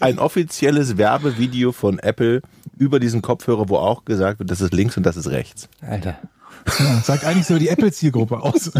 ein 0.00 0.18
offizielles 0.18 0.96
Werbevideo 0.98 1.72
von 1.72 1.98
Apple 1.98 2.42
über 2.78 3.00
diesen 3.00 3.22
Kopfhörer, 3.22 3.68
wo 3.68 3.76
auch 3.76 4.04
gesagt 4.04 4.38
wird, 4.38 4.50
das 4.50 4.60
ist 4.60 4.72
links 4.72 4.96
und 4.96 5.04
das 5.04 5.16
ist 5.16 5.28
rechts. 5.28 5.68
Alter. 5.80 6.18
Ja, 6.78 7.00
sagt 7.04 7.24
eigentlich 7.24 7.46
so 7.46 7.58
die 7.58 7.68
Apple-Zielgruppe 7.68 8.40
aus. 8.40 8.70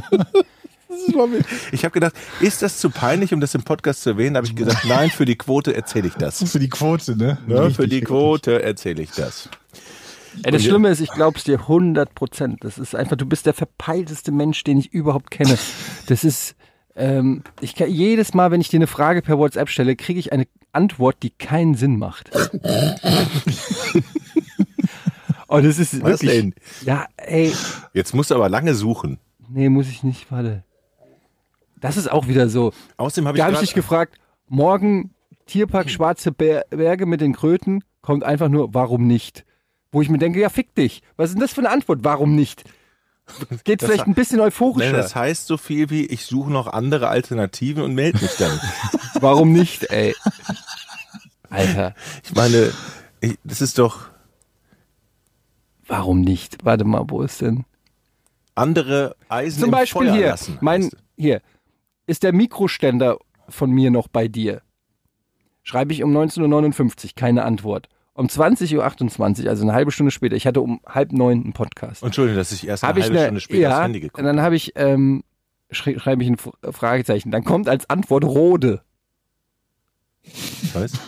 Ich 1.73 1.85
habe 1.85 1.93
gedacht, 1.93 2.15
ist 2.41 2.63
das 2.63 2.79
zu 2.79 2.91
peinlich, 2.91 3.33
um 3.33 3.41
das 3.41 3.55
im 3.55 3.63
Podcast 3.63 4.03
zu 4.03 4.11
erwähnen? 4.11 4.35
Da 4.35 4.39
habe 4.39 4.47
ich 4.49 4.57
gesagt, 4.57 4.85
nein, 4.87 5.09
für 5.11 5.25
die 5.25 5.37
Quote 5.37 5.75
erzähle 5.75 6.09
ich 6.09 6.15
das. 6.15 6.43
Für 6.51 6.59
die 6.59 6.69
Quote, 6.69 7.17
ne? 7.17 7.39
Ja, 7.47 7.61
Richtig, 7.61 7.77
für 7.77 7.89
die 7.89 7.97
richtig. 7.97 8.09
Quote 8.09 8.63
erzähle 8.63 9.03
ich 9.03 9.11
das. 9.13 9.49
Ey, 10.43 10.53
das 10.53 10.63
Schlimme 10.63 10.89
ist, 10.91 11.01
ich 11.01 11.11
glaub's 11.11 11.45
dir 11.45 11.61
100 11.61 12.15
Prozent. 12.15 12.65
Das 12.65 12.79
ist 12.79 12.95
einfach, 12.95 13.17
du 13.17 13.27
bist 13.27 13.47
der 13.47 13.55
verpeilteste 13.55 14.33
Mensch, 14.33 14.63
den 14.65 14.79
ich 14.79 14.93
überhaupt 14.93 15.31
kenne. 15.31 15.57
Das 16.07 16.25
ist, 16.25 16.55
ähm, 17.01 17.43
ich 17.61 17.75
kann, 17.75 17.91
jedes 17.91 18.35
Mal, 18.35 18.51
wenn 18.51 18.61
ich 18.61 18.69
dir 18.69 18.79
eine 18.79 18.87
Frage 18.87 19.23
per 19.23 19.39
WhatsApp 19.39 19.69
stelle, 19.69 19.97
kriege 19.97 20.21
ich 20.21 20.33
eine 20.33 20.47
Antwort, 20.73 21.17
die 21.23 21.31
keinen 21.31 21.75
Sinn 21.75 21.99
macht. 21.99 22.31
Und 25.49 25.65
es 25.65 25.79
ist 25.81 26.01
Was 26.03 26.23
wirklich, 26.23 26.31
denn? 26.31 26.55
ja, 26.85 27.07
ey, 27.17 27.53
Jetzt 27.93 28.15
musst 28.15 28.31
du 28.31 28.37
aber 28.37 28.49
lange 28.49 28.75
suchen. 28.75 29.19
nee, 29.49 29.69
muss 29.69 29.89
ich 29.89 30.05
nicht, 30.05 30.31
warte. 30.31 30.63
Das 31.81 31.97
ist 31.97 32.11
auch 32.11 32.29
wieder 32.29 32.49
so. 32.49 32.73
Außerdem 32.99 33.27
habe 33.27 33.39
ich, 33.39 33.41
Da 33.41 33.47
habe 33.47 33.55
ich 33.55 33.61
dich 33.61 33.75
gefragt, 33.75 34.19
morgen 34.49 35.11
Tierpark 35.47 35.91
Schwarze 35.91 36.31
Ber 36.31 36.65
Berge 36.71 37.07
mit 37.07 37.21
den 37.21 37.33
Kröten, 37.35 37.83
kommt 38.03 38.23
einfach 38.23 38.49
nur, 38.49 38.75
warum 38.75 39.07
nicht? 39.07 39.45
Wo 39.91 40.01
ich 40.03 40.09
mir 40.09 40.19
denke, 40.19 40.39
ja, 40.39 40.51
fick 40.51 40.75
dich. 40.77 41.03
Was 41.17 41.31
ist 41.31 41.35
denn 41.35 41.41
das 41.41 41.53
für 41.53 41.63
eine 41.63 41.71
Antwort? 41.71 42.01
Warum 42.03 42.37
nicht? 42.37 42.63
Geht 43.65 43.83
vielleicht 43.83 44.07
ein 44.07 44.15
bisschen 44.15 44.41
euphorischer. 44.41 44.93
das 44.93 45.15
heißt 45.15 45.47
so 45.47 45.57
viel 45.57 45.91
wie, 45.91 46.07
ich 46.07 46.27
suche 46.27 46.51
noch 46.51 46.67
andere 46.67 47.09
Alternativen 47.09 47.83
und 47.83 47.95
melde 47.95 48.21
mich 48.23 48.37
dann. 48.37 48.61
Warum 49.21 49.53
nicht, 49.53 49.91
ey? 49.91 50.15
Alter, 51.49 51.95
Ich 52.23 52.35
meine, 52.35 52.73
ich, 53.21 53.39
das 53.45 53.61
ist 53.61 53.79
doch 53.79 54.09
warum 55.87 56.21
nicht? 56.21 56.65
Warte 56.65 56.85
mal, 56.85 57.05
wo 57.09 57.23
ist 57.23 57.41
denn? 57.41 57.65
andere 58.55 59.17
Eisen 59.29 59.61
Zum 59.61 59.71
Beispiel 59.71 60.07
Feuer 60.09 60.15
hier, 60.15 60.27
lassen. 60.29 60.59
mein, 60.61 60.91
hier, 61.17 61.41
ist 62.07 62.23
der 62.23 62.33
Mikroständer 62.33 63.19
von 63.49 63.71
mir 63.71 63.91
noch 63.91 64.09
bei 64.09 64.29
dir? 64.29 64.63
Schreibe 65.63 65.93
ich 65.93 66.03
um 66.03 66.17
19.59 66.17 67.05
Uhr, 67.05 67.11
keine 67.17 67.45
Antwort. 67.45 67.89
Um 68.21 68.27
20.28 68.27 69.45
Uhr, 69.45 69.49
also 69.49 69.63
eine 69.63 69.73
halbe 69.73 69.91
Stunde 69.91 70.11
später, 70.11 70.37
ich 70.37 70.47
hatte 70.47 70.61
um 70.61 70.83
halb 70.87 71.11
neun 71.13 71.43
einen 71.43 71.53
Podcast. 71.55 72.03
Entschuldigung, 72.03 72.37
dass 72.37 72.53
ich 72.53 72.67
erst 72.67 72.85
eine 72.85 72.89
Habe 72.91 73.01
ich 73.01 73.07
halbe 73.07 73.17
eine, 73.17 73.25
Stunde 73.25 73.41
später 73.41 73.61
ja, 73.61 73.71
aufs 73.71 73.85
Handy 73.85 74.01
geguckt 74.01 74.19
und 74.19 74.27
dann 74.27 74.43
habe 74.43 74.57
ich, 74.57 74.73
ähm, 74.77 75.25
schrei 75.71 75.99
schreibe 75.99 76.23
ich 76.23 76.29
ein 76.29 76.37
Fragezeichen. 76.37 77.31
Dann 77.31 77.45
kommt 77.45 77.67
als 77.67 77.89
Antwort 77.89 78.25
Rode. 78.25 78.83
Weißt? 80.75 81.01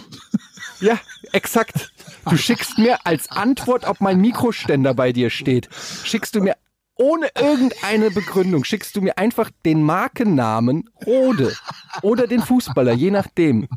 Ja, 0.80 0.98
exakt. 1.32 1.92
Du 2.30 2.38
schickst 2.38 2.78
mir 2.78 3.04
als 3.04 3.30
Antwort, 3.30 3.84
ob 3.84 4.00
mein 4.00 4.18
Mikroständer 4.18 4.94
bei 4.94 5.12
dir 5.12 5.28
steht, 5.28 5.68
schickst 6.04 6.34
du 6.34 6.40
mir 6.40 6.56
ohne 6.94 7.28
irgendeine 7.38 8.10
Begründung, 8.10 8.64
schickst 8.64 8.96
du 8.96 9.02
mir 9.02 9.18
einfach 9.18 9.50
den 9.66 9.82
Markennamen 9.82 10.88
Rode 11.04 11.52
oder 12.00 12.26
den 12.26 12.40
Fußballer, 12.40 12.94
je 12.94 13.10
nachdem. 13.10 13.68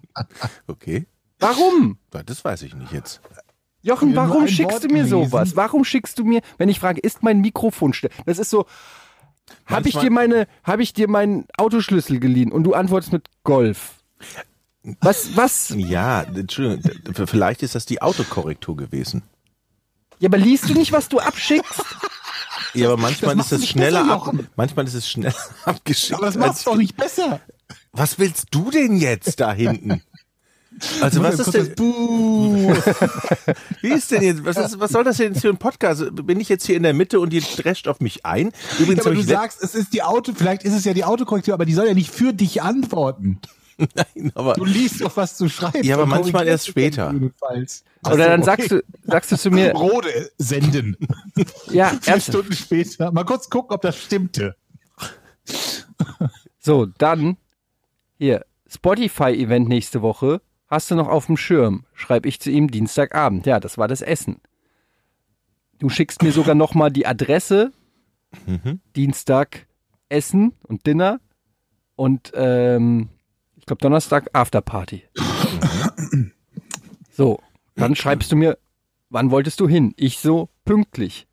Okay, 0.68 1.06
Warum? 1.40 1.98
das 2.26 2.44
weiß 2.46 2.62
ich 2.64 2.74
nicht 2.76 2.92
jetzt. 2.92 3.22
Jochen, 3.82 4.16
warum 4.16 4.48
schickst 4.48 4.74
Wort 4.74 4.84
du 4.84 4.88
mir 4.88 5.04
gelesen. 5.04 5.26
sowas? 5.26 5.56
Warum 5.56 5.86
schickst 5.86 6.18
du 6.18 6.24
mir, 6.24 6.42
wenn 6.58 6.70
ich 6.70 6.80
frage, 6.80 7.00
ist 7.02 7.22
mein 7.22 7.42
Mikrofon 7.42 7.94
still? 7.94 8.10
Das 8.26 8.40
ist 8.40 8.50
so, 8.50 8.66
habe 9.68 9.88
ich 9.88 9.96
dir 9.96 10.10
meine, 10.10 10.48
habe 10.64 10.82
ich 10.82 10.94
dir 10.94 11.08
meinen 11.08 11.46
Autoschlüssel 11.58 12.20
geliehen 12.20 12.52
und 12.52 12.64
du 12.64 12.74
antwortest 12.74 13.14
mit 13.14 13.28
Golf? 13.44 13.96
Was, 15.02 15.36
was? 15.36 15.74
Ja, 15.76 16.24
Entschuldigung, 16.24 17.28
vielleicht 17.28 17.64
ist 17.64 17.76
das 17.76 17.86
die 17.86 18.02
Autokorrektur 18.02 18.76
gewesen. 18.76 19.24
Ja, 20.20 20.30
aber 20.30 20.38
liest 20.38 20.70
du 20.70 20.74
nicht, 20.74 20.92
was 20.92 21.10
du 21.10 21.20
abschickst? 21.20 21.84
Ja, 22.74 22.88
aber 22.88 22.98
manchmal 22.98 23.36
das 23.36 23.52
ist 23.52 23.64
es 23.64 23.70
schneller 23.70 24.04
besser, 24.04 24.14
ab, 24.28 24.36
manchmal 24.56 24.86
ist 24.86 24.94
es 24.94 25.10
schneller 25.10 25.36
abgeschickt. 25.66 26.14
Aber 26.16 26.26
das 26.26 26.36
macht's 26.36 26.64
doch 26.64 26.76
nicht 26.76 26.98
besser. 26.98 27.40
Was 27.92 28.20
willst 28.20 28.48
du 28.52 28.70
denn 28.70 28.98
jetzt 28.98 29.40
da 29.40 29.54
hinten? 29.54 30.04
Also 31.02 31.24
was 31.24 31.40
ist 31.40 31.54
denn, 31.54 31.74
Buh. 31.76 32.74
wie 33.82 33.90
ist 33.90 34.12
denn 34.12 34.22
jetzt, 34.22 34.44
was, 34.44 34.58
ist, 34.58 34.80
was 34.80 34.92
soll 34.92 35.04
das 35.04 35.18
denn 35.18 35.34
jetzt 35.34 35.42
für 35.42 35.50
ein 35.50 35.58
Podcast? 35.58 36.04
Bin 36.26 36.40
ich 36.40 36.50
jetzt 36.50 36.66
hier 36.66 36.76
in 36.76 36.84
der 36.84 36.94
Mitte 36.94 37.20
und 37.20 37.34
ihr 37.34 37.42
drescht 37.42 37.88
auf 37.88 38.02
mich 38.02 38.26
ein? 38.26 38.52
Übrigens 38.80 39.06
aber 39.06 39.16
habe 39.16 39.24
du 39.26 39.28
sagst, 39.28 39.64
es 39.64 39.74
ist 39.74 39.94
die 39.94 40.04
Auto, 40.04 40.34
vielleicht 40.36 40.64
ist 40.64 40.74
es 40.74 40.84
ja 40.84 40.94
die 40.94 41.06
Autokorrektur, 41.06 41.54
aber 41.54 41.66
die 41.66 41.74
soll 41.74 41.88
ja 41.88 41.94
nicht 41.94 42.12
für 42.12 42.34
dich 42.34 42.62
antworten. 42.62 43.40
Nein, 43.78 44.32
aber 44.36 44.54
Du 44.54 44.66
liest 44.66 45.02
doch, 45.02 45.16
was 45.18 45.38
du 45.38 45.50
schreibst. 45.50 45.84
Ja, 45.84 45.96
aber 45.96 46.06
manchmal 46.06 46.48
erst 46.48 46.68
später. 46.68 47.14
Oder 48.06 48.28
dann 48.30 48.44
sagst 48.44 48.72
du, 48.72 48.84
sagst 49.04 49.32
du 49.32 49.38
zu 49.38 49.52
mir, 49.52 49.72
Rode 49.76 50.32
senden. 50.38 50.96
ja, 51.70 51.90
Vier 52.02 52.20
Stunden 52.22 52.54
später. 52.54 53.12
Mal 53.12 53.26
kurz 53.26 53.50
gucken, 53.50 53.74
ob 53.76 53.82
das 53.82 53.98
stimmte. 53.98 54.56
So, 56.60 56.86
dann 56.86 57.38
hier, 58.18 58.46
Spotify-Event 58.68 59.68
nächste 59.68 60.02
Woche. 60.02 60.42
Hast 60.76 60.92
du 60.92 60.96
noch 60.96 61.08
auf 61.08 61.28
dem 61.28 61.38
Schirm? 61.38 61.86
Schreibe 61.94 62.28
ich 62.28 62.42
zu 62.42 62.52
ihm 62.52 62.70
Dienstagabend. 62.70 63.46
Ja, 63.46 63.62
das 63.62 63.78
war 63.78 63.88
das 63.88 64.02
Essen. 64.02 64.42
Du 65.80 65.88
schickst 65.88 66.22
mir 66.22 66.34
sogar 66.34 66.54
noch 66.54 66.74
mal 66.74 66.90
die 66.90 67.08
Adresse. 67.08 67.72
Dienstag 68.94 69.68
Essen 70.10 70.52
und 70.64 70.86
Dinner 70.86 71.22
und 71.96 72.34
ähm, 72.36 73.08
ich 73.56 73.66
glaube 73.66 73.80
Donnerstag 73.80 74.30
Afterparty. 74.34 75.06
so, 77.10 77.40
dann 77.76 77.96
schreibst 77.96 78.34
du 78.34 78.36
mir, 78.36 78.58
wann 79.10 79.32
wolltest 79.32 79.62
du 79.62 79.70
hin? 79.70 79.94
Ich 79.96 80.20
so 80.20 80.50
pünktlich. 80.66 81.26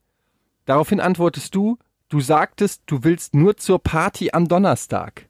Daraufhin 0.67 1.01
antwortest 1.01 1.53
du, 1.57 1.81
du 2.09 2.21
sagtest, 2.21 2.83
du 2.87 3.03
willst 3.03 3.35
nur 3.35 3.57
zur 3.57 3.81
Party 3.81 4.31
am 4.33 4.47
Donnerstag. 4.47 5.29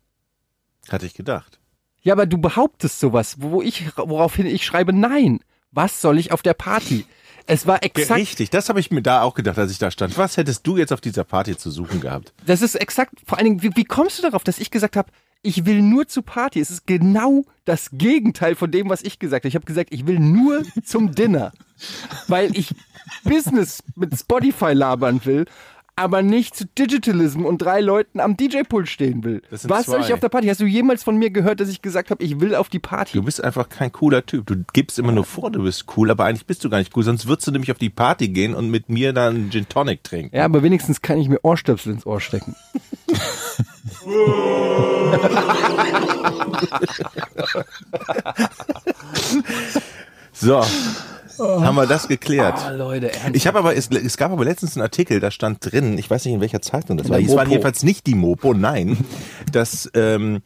Hatte 0.91 1.07
ich 1.07 1.15
gedacht. 1.15 1.62
Ja, 2.03 2.15
aber 2.15 2.27
du 2.27 2.39
behauptest 2.39 3.01
sowas, 3.01 3.37
wo 3.39 3.63
ich, 3.63 3.97
woraufhin 3.97 4.47
ich 4.47 4.65
schreibe, 4.65 4.93
nein. 4.93 5.41
Was 5.71 6.03
soll 6.03 6.19
ich 6.19 6.33
auf 6.33 6.43
der 6.43 6.55
Party? 6.55 7.07
Es 7.47 7.67
war 7.67 7.83
exakt, 7.83 8.21
Richtig, 8.21 8.51
das 8.51 8.69
habe 8.69 8.79
ich 8.79 8.91
mir 8.91 9.03
da 9.03 9.23
auch 9.23 9.35
gedacht, 9.35 9.59
als 9.59 9.73
ich 9.73 9.79
da 9.79 9.91
stand. 9.91 10.17
Was 10.17 10.37
hättest 10.37 10.67
du 10.67 10.77
jetzt 10.77 10.93
auf 10.93 11.01
dieser 11.01 11.25
Party 11.25 11.57
zu 11.57 11.71
suchen 11.71 12.01
gehabt? 12.01 12.33
das 12.47 12.63
ist 12.63 12.75
exakt, 12.75 13.15
vor 13.27 13.39
allen 13.39 13.47
Dingen, 13.47 13.63
wie, 13.63 13.75
wie 13.75 13.85
kommst 13.85 14.19
du 14.19 14.23
darauf, 14.23 14.45
dass 14.45 14.59
ich 14.59 14.71
gesagt 14.71 14.97
habe, 14.97 15.11
ich 15.43 15.67
will 15.67 15.83
nur 15.83 16.07
zur 16.07 16.25
Party? 16.25 16.61
Es 16.61 16.71
ist 16.71 16.87
genau 16.87 17.45
das 17.65 17.91
Gegenteil 17.93 18.55
von 18.55 18.71
dem, 18.71 18.89
was 18.89 19.03
ich 19.03 19.19
gesagt 19.19 19.43
habe. 19.43 19.49
Ich 19.49 19.57
habe 19.57 19.65
gesagt, 19.65 19.93
ich 19.93 20.07
will 20.07 20.21
nur 20.21 20.63
zum 20.85 21.15
Dinner, 21.15 21.53
weil 22.29 22.57
ich 22.57 22.75
Business 23.25 23.83
mit 23.97 24.17
Spotify 24.17 24.73
labern 24.73 25.25
will, 25.25 25.47
aber 25.95 26.23
nicht 26.23 26.57
zu 26.57 26.65
Digitalism 26.67 27.45
und 27.45 27.59
drei 27.59 27.81
Leuten 27.81 28.21
am 28.21 28.37
DJ-Pult 28.37 28.89
stehen 28.89 29.25
will. 29.25 29.43
Was 29.51 29.87
soll 29.87 30.01
ich 30.01 30.13
auf 30.13 30.21
der 30.21 30.31
Party? 30.31 30.49
Hast 30.49 30.61
du 30.61 30.65
jemals 30.65 31.03
von 31.03 31.17
mir 31.17 31.31
gehört, 31.31 31.61
dass 31.61 31.69
ich 31.69 31.83
gesagt 31.83 32.11
habe, 32.11 32.25
ich 32.25 32.41
will 32.41 32.55
auf 32.55 32.69
die 32.69 32.79
Party? 32.79 33.13
Du 33.13 33.23
bist 33.23 33.43
einfach 33.45 33.69
kein 33.69 33.93
cooler 33.93 34.25
Typ. 34.25 34.47
Du 34.47 34.65
gibst 34.73 34.99
immer 34.99 35.13
nur 35.13 35.25
vor, 35.25 35.51
du 35.51 35.63
bist 35.63 35.85
cool, 35.97 36.11
aber 36.11 36.25
eigentlich 36.25 36.47
bist 36.47 36.65
du 36.65 36.71
gar 36.71 36.79
nicht 36.79 36.97
cool. 36.97 37.03
Sonst 37.03 37.27
würdest 37.27 37.47
du 37.47 37.53
nämlich 37.53 37.71
auf 37.71 37.79
die 37.79 37.91
Party 37.91 38.29
gehen 38.29 38.55
und 38.55 38.71
mit 38.71 38.89
mir 38.89 39.13
dann 39.13 39.51
Gin 39.51 39.69
Tonic 39.69 40.03
trinken. 40.03 40.35
Ja, 40.35 40.47
aber 40.47 40.63
wenigstens 40.63 41.03
kann 41.03 41.19
ich 41.19 41.29
mir 41.29 41.41
Ohrstöpsel 41.43 41.93
ins 41.93 42.07
Ohr 42.07 42.21
stecken. 42.21 42.57
So, 50.33 50.65
haben 51.39 51.75
wir 51.77 51.87
das 51.87 52.09
geklärt. 52.09 52.59
Ah, 52.59 52.71
Leute, 52.71 53.11
ernsthaft. 53.11 53.37
Ich 53.37 53.47
habe 53.47 53.59
aber, 53.59 53.77
es, 53.77 53.89
es 53.91 54.17
gab 54.17 54.33
aber 54.33 54.45
letztens 54.45 54.77
einen 54.77 54.83
Artikel, 54.83 55.21
da 55.21 55.31
stand 55.31 55.59
drin, 55.61 55.99
ich 55.99 56.11
weiß 56.11 56.25
nicht 56.25 56.35
in 56.35 56.41
welcher 56.41 56.63
Zeitung 56.63 56.97
das 56.97 57.07
In 57.07 57.13
war, 57.13 57.21
es 57.21 57.35
war 57.35 57.47
jedenfalls 57.47 57.83
nicht 57.83 58.07
die 58.07 58.15
Mopo, 58.15 58.55
nein, 58.55 58.99
dass 59.53 59.91
ähm, 59.95 60.43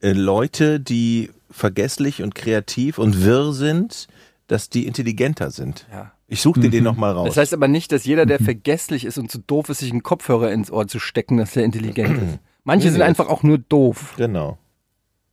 äh, 0.00 0.12
Leute, 0.12 0.80
die 0.80 1.30
vergesslich 1.50 2.22
und 2.22 2.34
kreativ 2.34 2.98
und 2.98 3.24
wirr 3.24 3.52
sind, 3.52 4.08
dass 4.46 4.68
die 4.68 4.86
intelligenter 4.86 5.50
sind. 5.50 5.86
Ja. 5.92 6.12
Ich 6.26 6.40
suche 6.40 6.60
dir 6.60 6.70
den 6.70 6.84
nochmal 6.84 7.12
raus. 7.12 7.28
Das 7.28 7.36
heißt 7.36 7.54
aber 7.54 7.68
nicht, 7.68 7.92
dass 7.92 8.04
jeder, 8.04 8.26
der 8.26 8.38
vergesslich 8.38 9.04
ist 9.04 9.18
und 9.18 9.30
zu 9.30 9.38
doof 9.38 9.68
ist, 9.68 9.78
sich 9.78 9.92
einen 9.92 10.02
Kopfhörer 10.02 10.50
ins 10.50 10.70
Ohr 10.70 10.88
zu 10.88 10.98
stecken, 10.98 11.36
dass 11.36 11.52
der 11.52 11.64
intelligent 11.64 12.16
ist. 12.16 12.38
Manche 12.64 12.90
sind 12.90 13.02
einfach 13.02 13.28
auch 13.28 13.42
nur 13.42 13.58
doof. 13.58 14.14
genau. 14.16 14.58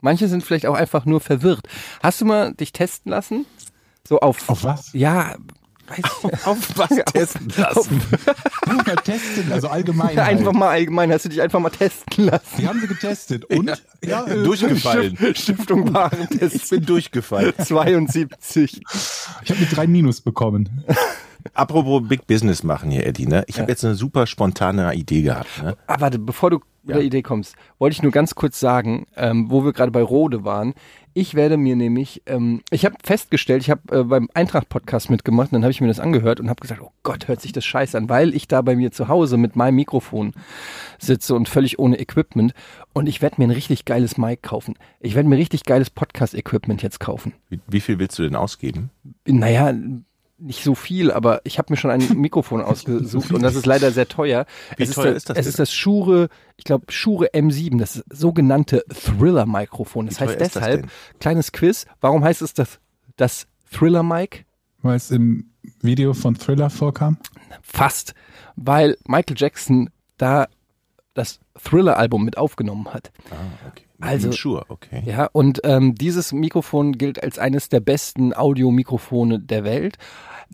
Manche 0.04 0.28
sind 0.28 0.44
vielleicht 0.44 0.66
auch 0.66 0.74
einfach 0.74 1.06
nur 1.06 1.22
verwirrt. 1.22 1.68
Hast 2.02 2.22
du 2.22 2.26
mal 2.26 2.54
dich 2.56 2.74
testen 2.74 3.12
lassen? 3.12 3.46
So 4.08 4.20
auf. 4.20 4.50
Auf 4.50 4.64
was? 4.64 4.94
Ja, 4.94 5.36
weiß 5.88 6.00
ich. 6.00 6.48
Auf 6.48 6.78
was 6.78 6.90
testen 7.14 7.54
lassen? 7.58 8.02
Ja, 8.68 8.96
testen, 8.96 9.52
also 9.52 9.68
allgemein. 9.68 10.18
Einfach 10.18 10.46
halt. 10.46 10.56
mal 10.56 10.70
allgemein, 10.70 11.12
hast 11.12 11.26
du 11.26 11.30
dich 11.30 11.42
einfach 11.42 11.60
mal 11.60 11.70
testen 11.70 12.26
lassen. 12.26 12.46
Die 12.58 12.68
haben 12.68 12.80
sie 12.80 12.88
getestet 12.88 13.46
und 13.46 13.72
ja, 14.04 14.26
äh, 14.26 14.44
Durchgefallen. 14.44 15.18
Stiftung 15.36 15.88
Ich 15.88 15.94
Warentest 15.94 16.70
bin 16.70 16.86
durchgefallen. 16.86 17.54
72. 17.58 18.82
ich 19.44 19.50
habe 19.50 19.60
mit 19.60 19.76
drei 19.76 19.88
Minus 19.88 20.22
bekommen. 20.22 20.84
Apropos 21.54 22.08
Big 22.08 22.28
Business 22.28 22.64
machen 22.64 22.92
hier, 22.92 23.06
Eddie, 23.06 23.26
ne? 23.26 23.44
Ich 23.48 23.60
habe 23.60 23.72
jetzt 23.72 23.84
eine 23.84 23.96
super 23.96 24.28
spontane 24.28 24.94
Idee 24.94 25.24
gehabt, 25.24 25.64
ne? 25.64 25.76
Ah, 25.88 25.96
warte, 26.00 26.20
bevor 26.20 26.52
du 26.52 26.60
mit 26.84 26.96
der 26.96 27.04
Idee 27.04 27.22
kommst, 27.22 27.56
wollte 27.80 27.94
ich 27.94 28.04
nur 28.04 28.12
ganz 28.12 28.36
kurz 28.36 28.60
sagen, 28.60 29.08
ähm, 29.16 29.50
wo 29.50 29.64
wir 29.64 29.74
gerade 29.74 29.92
bei 29.92 30.02
Rode 30.02 30.44
waren. 30.44 30.74
Ich 31.14 31.36
werde 31.36 31.58
mir 31.58 31.76
nämlich, 31.76 32.22
ähm, 32.26 32.62
ich 32.72 32.86
habe 32.86 32.96
festgestellt, 33.04 33.64
ich 33.64 33.70
habe 33.70 34.00
äh, 34.00 34.04
beim 34.04 34.30
Eintracht-Podcast 34.34 35.10
mitgemacht, 35.10 35.50
und 35.50 35.54
dann 35.54 35.64
habe 35.64 35.72
ich 35.72 35.82
mir 35.82 35.88
das 35.88 36.00
angehört 36.00 36.40
und 36.40 36.50
habe 36.50 36.62
gesagt, 36.62 36.82
oh 36.82 36.92
Gott, 37.04 37.28
hört 37.28 37.42
sich 37.42 37.52
das 37.52 37.66
scheiße 37.66 37.98
an, 37.98 38.10
weil 38.10 38.34
ich 38.34 38.48
da 38.48 38.62
bei 38.62 38.76
mir 38.76 38.92
zu 38.92 39.08
Hause 39.08 39.38
mit 39.38 39.56
meinem 39.56 39.76
Mikrofon 39.76 40.34
sitze 41.00 41.36
und 41.36 41.50
völlig 41.50 41.80
ohne 41.80 42.00
Equipment 42.00 42.54
und 42.94 43.08
ich 43.08 43.22
werde 43.22 43.36
mir 43.40 43.48
ein 43.48 43.52
richtig 43.52 43.86
geiles 43.86 44.18
Mic 44.18 44.42
kaufen. 44.42 44.76
Ich 45.00 45.16
werde 45.16 45.28
mir 45.28 45.38
richtig 45.38 45.64
geiles 45.64 45.90
Podcast-Equipment 45.90 46.82
jetzt 46.82 47.00
kaufen. 47.00 47.34
Wie, 47.50 47.60
wie 47.68 47.82
viel 47.82 48.00
willst 48.00 48.18
du 48.18 48.24
denn 48.24 48.36
ausgeben? 48.36 48.90
Naja, 49.26 49.74
nicht 50.42 50.64
so 50.64 50.76
viel, 50.76 51.12
aber 51.12 51.42
ich 51.44 51.58
habe 51.58 51.72
mir 51.72 51.78
schon 51.78 51.92
ein 51.92 52.18
Mikrofon 52.18 52.62
ausgesucht 52.64 53.32
und 53.32 53.42
das 53.44 53.56
ist 53.56 53.66
leider 53.66 53.92
sehr 53.92 54.08
teuer. 54.08 54.46
Wie 54.78 54.84
es 54.84 54.92
teuer 54.92 55.12
ist, 55.12 55.18
ist 55.18 55.30
das 55.30 55.38
Es 55.38 55.44
denn? 55.46 55.50
ist 55.52 55.60
das 55.60 55.74
Shure, 55.74 56.30
ich 56.58 56.64
glaube 56.64 56.86
Shure 56.92 57.28
M7, 57.34 57.78
das 57.80 58.04
sogenannte 58.12 58.84
Thriller-Mikrofon. 58.90 60.08
Das 60.08 60.16
Wie 60.16 60.26
teuer 60.26 60.28
heißt 60.30 60.42
ist 60.42 60.56
das 60.56 60.64
deshalb, 60.64 60.82
denn? 60.82 60.92
kleines 61.20 61.52
Quiz, 61.52 61.86
warum 62.02 62.24
heißt 62.24 62.42
es 62.42 62.54
das, 62.54 62.80
das 63.18 63.48
Thriller-Mic? 63.72 64.46
Weil 64.82 64.96
es 64.96 65.12
im 65.12 65.52
Video 65.82 66.14
von 66.14 66.36
Thriller 66.36 66.70
vorkam. 66.70 67.18
Fast, 67.62 68.14
weil 68.56 68.98
Michael 69.06 69.36
Jackson 69.38 69.90
da 70.18 70.48
das 71.14 71.40
Thriller-Album 71.64 72.24
mit 72.26 72.38
aufgenommen 72.38 72.92
hat. 72.94 73.12
Ah, 73.30 73.36
okay. 73.70 73.84
Also- 74.00 74.32
Sure, 74.32 74.66
okay. 74.70 75.04
Ja, 75.06 75.26
und 75.32 75.62
ähm, 75.64 75.94
dieses 75.94 76.32
Mikrofon 76.32 76.94
gilt 76.98 77.22
als 77.22 77.38
eines 77.38 77.70
der 77.70 77.82
besten 77.82 78.34
Audiomikrofone 78.34 79.40
der 79.40 79.64
Welt. 79.64 79.98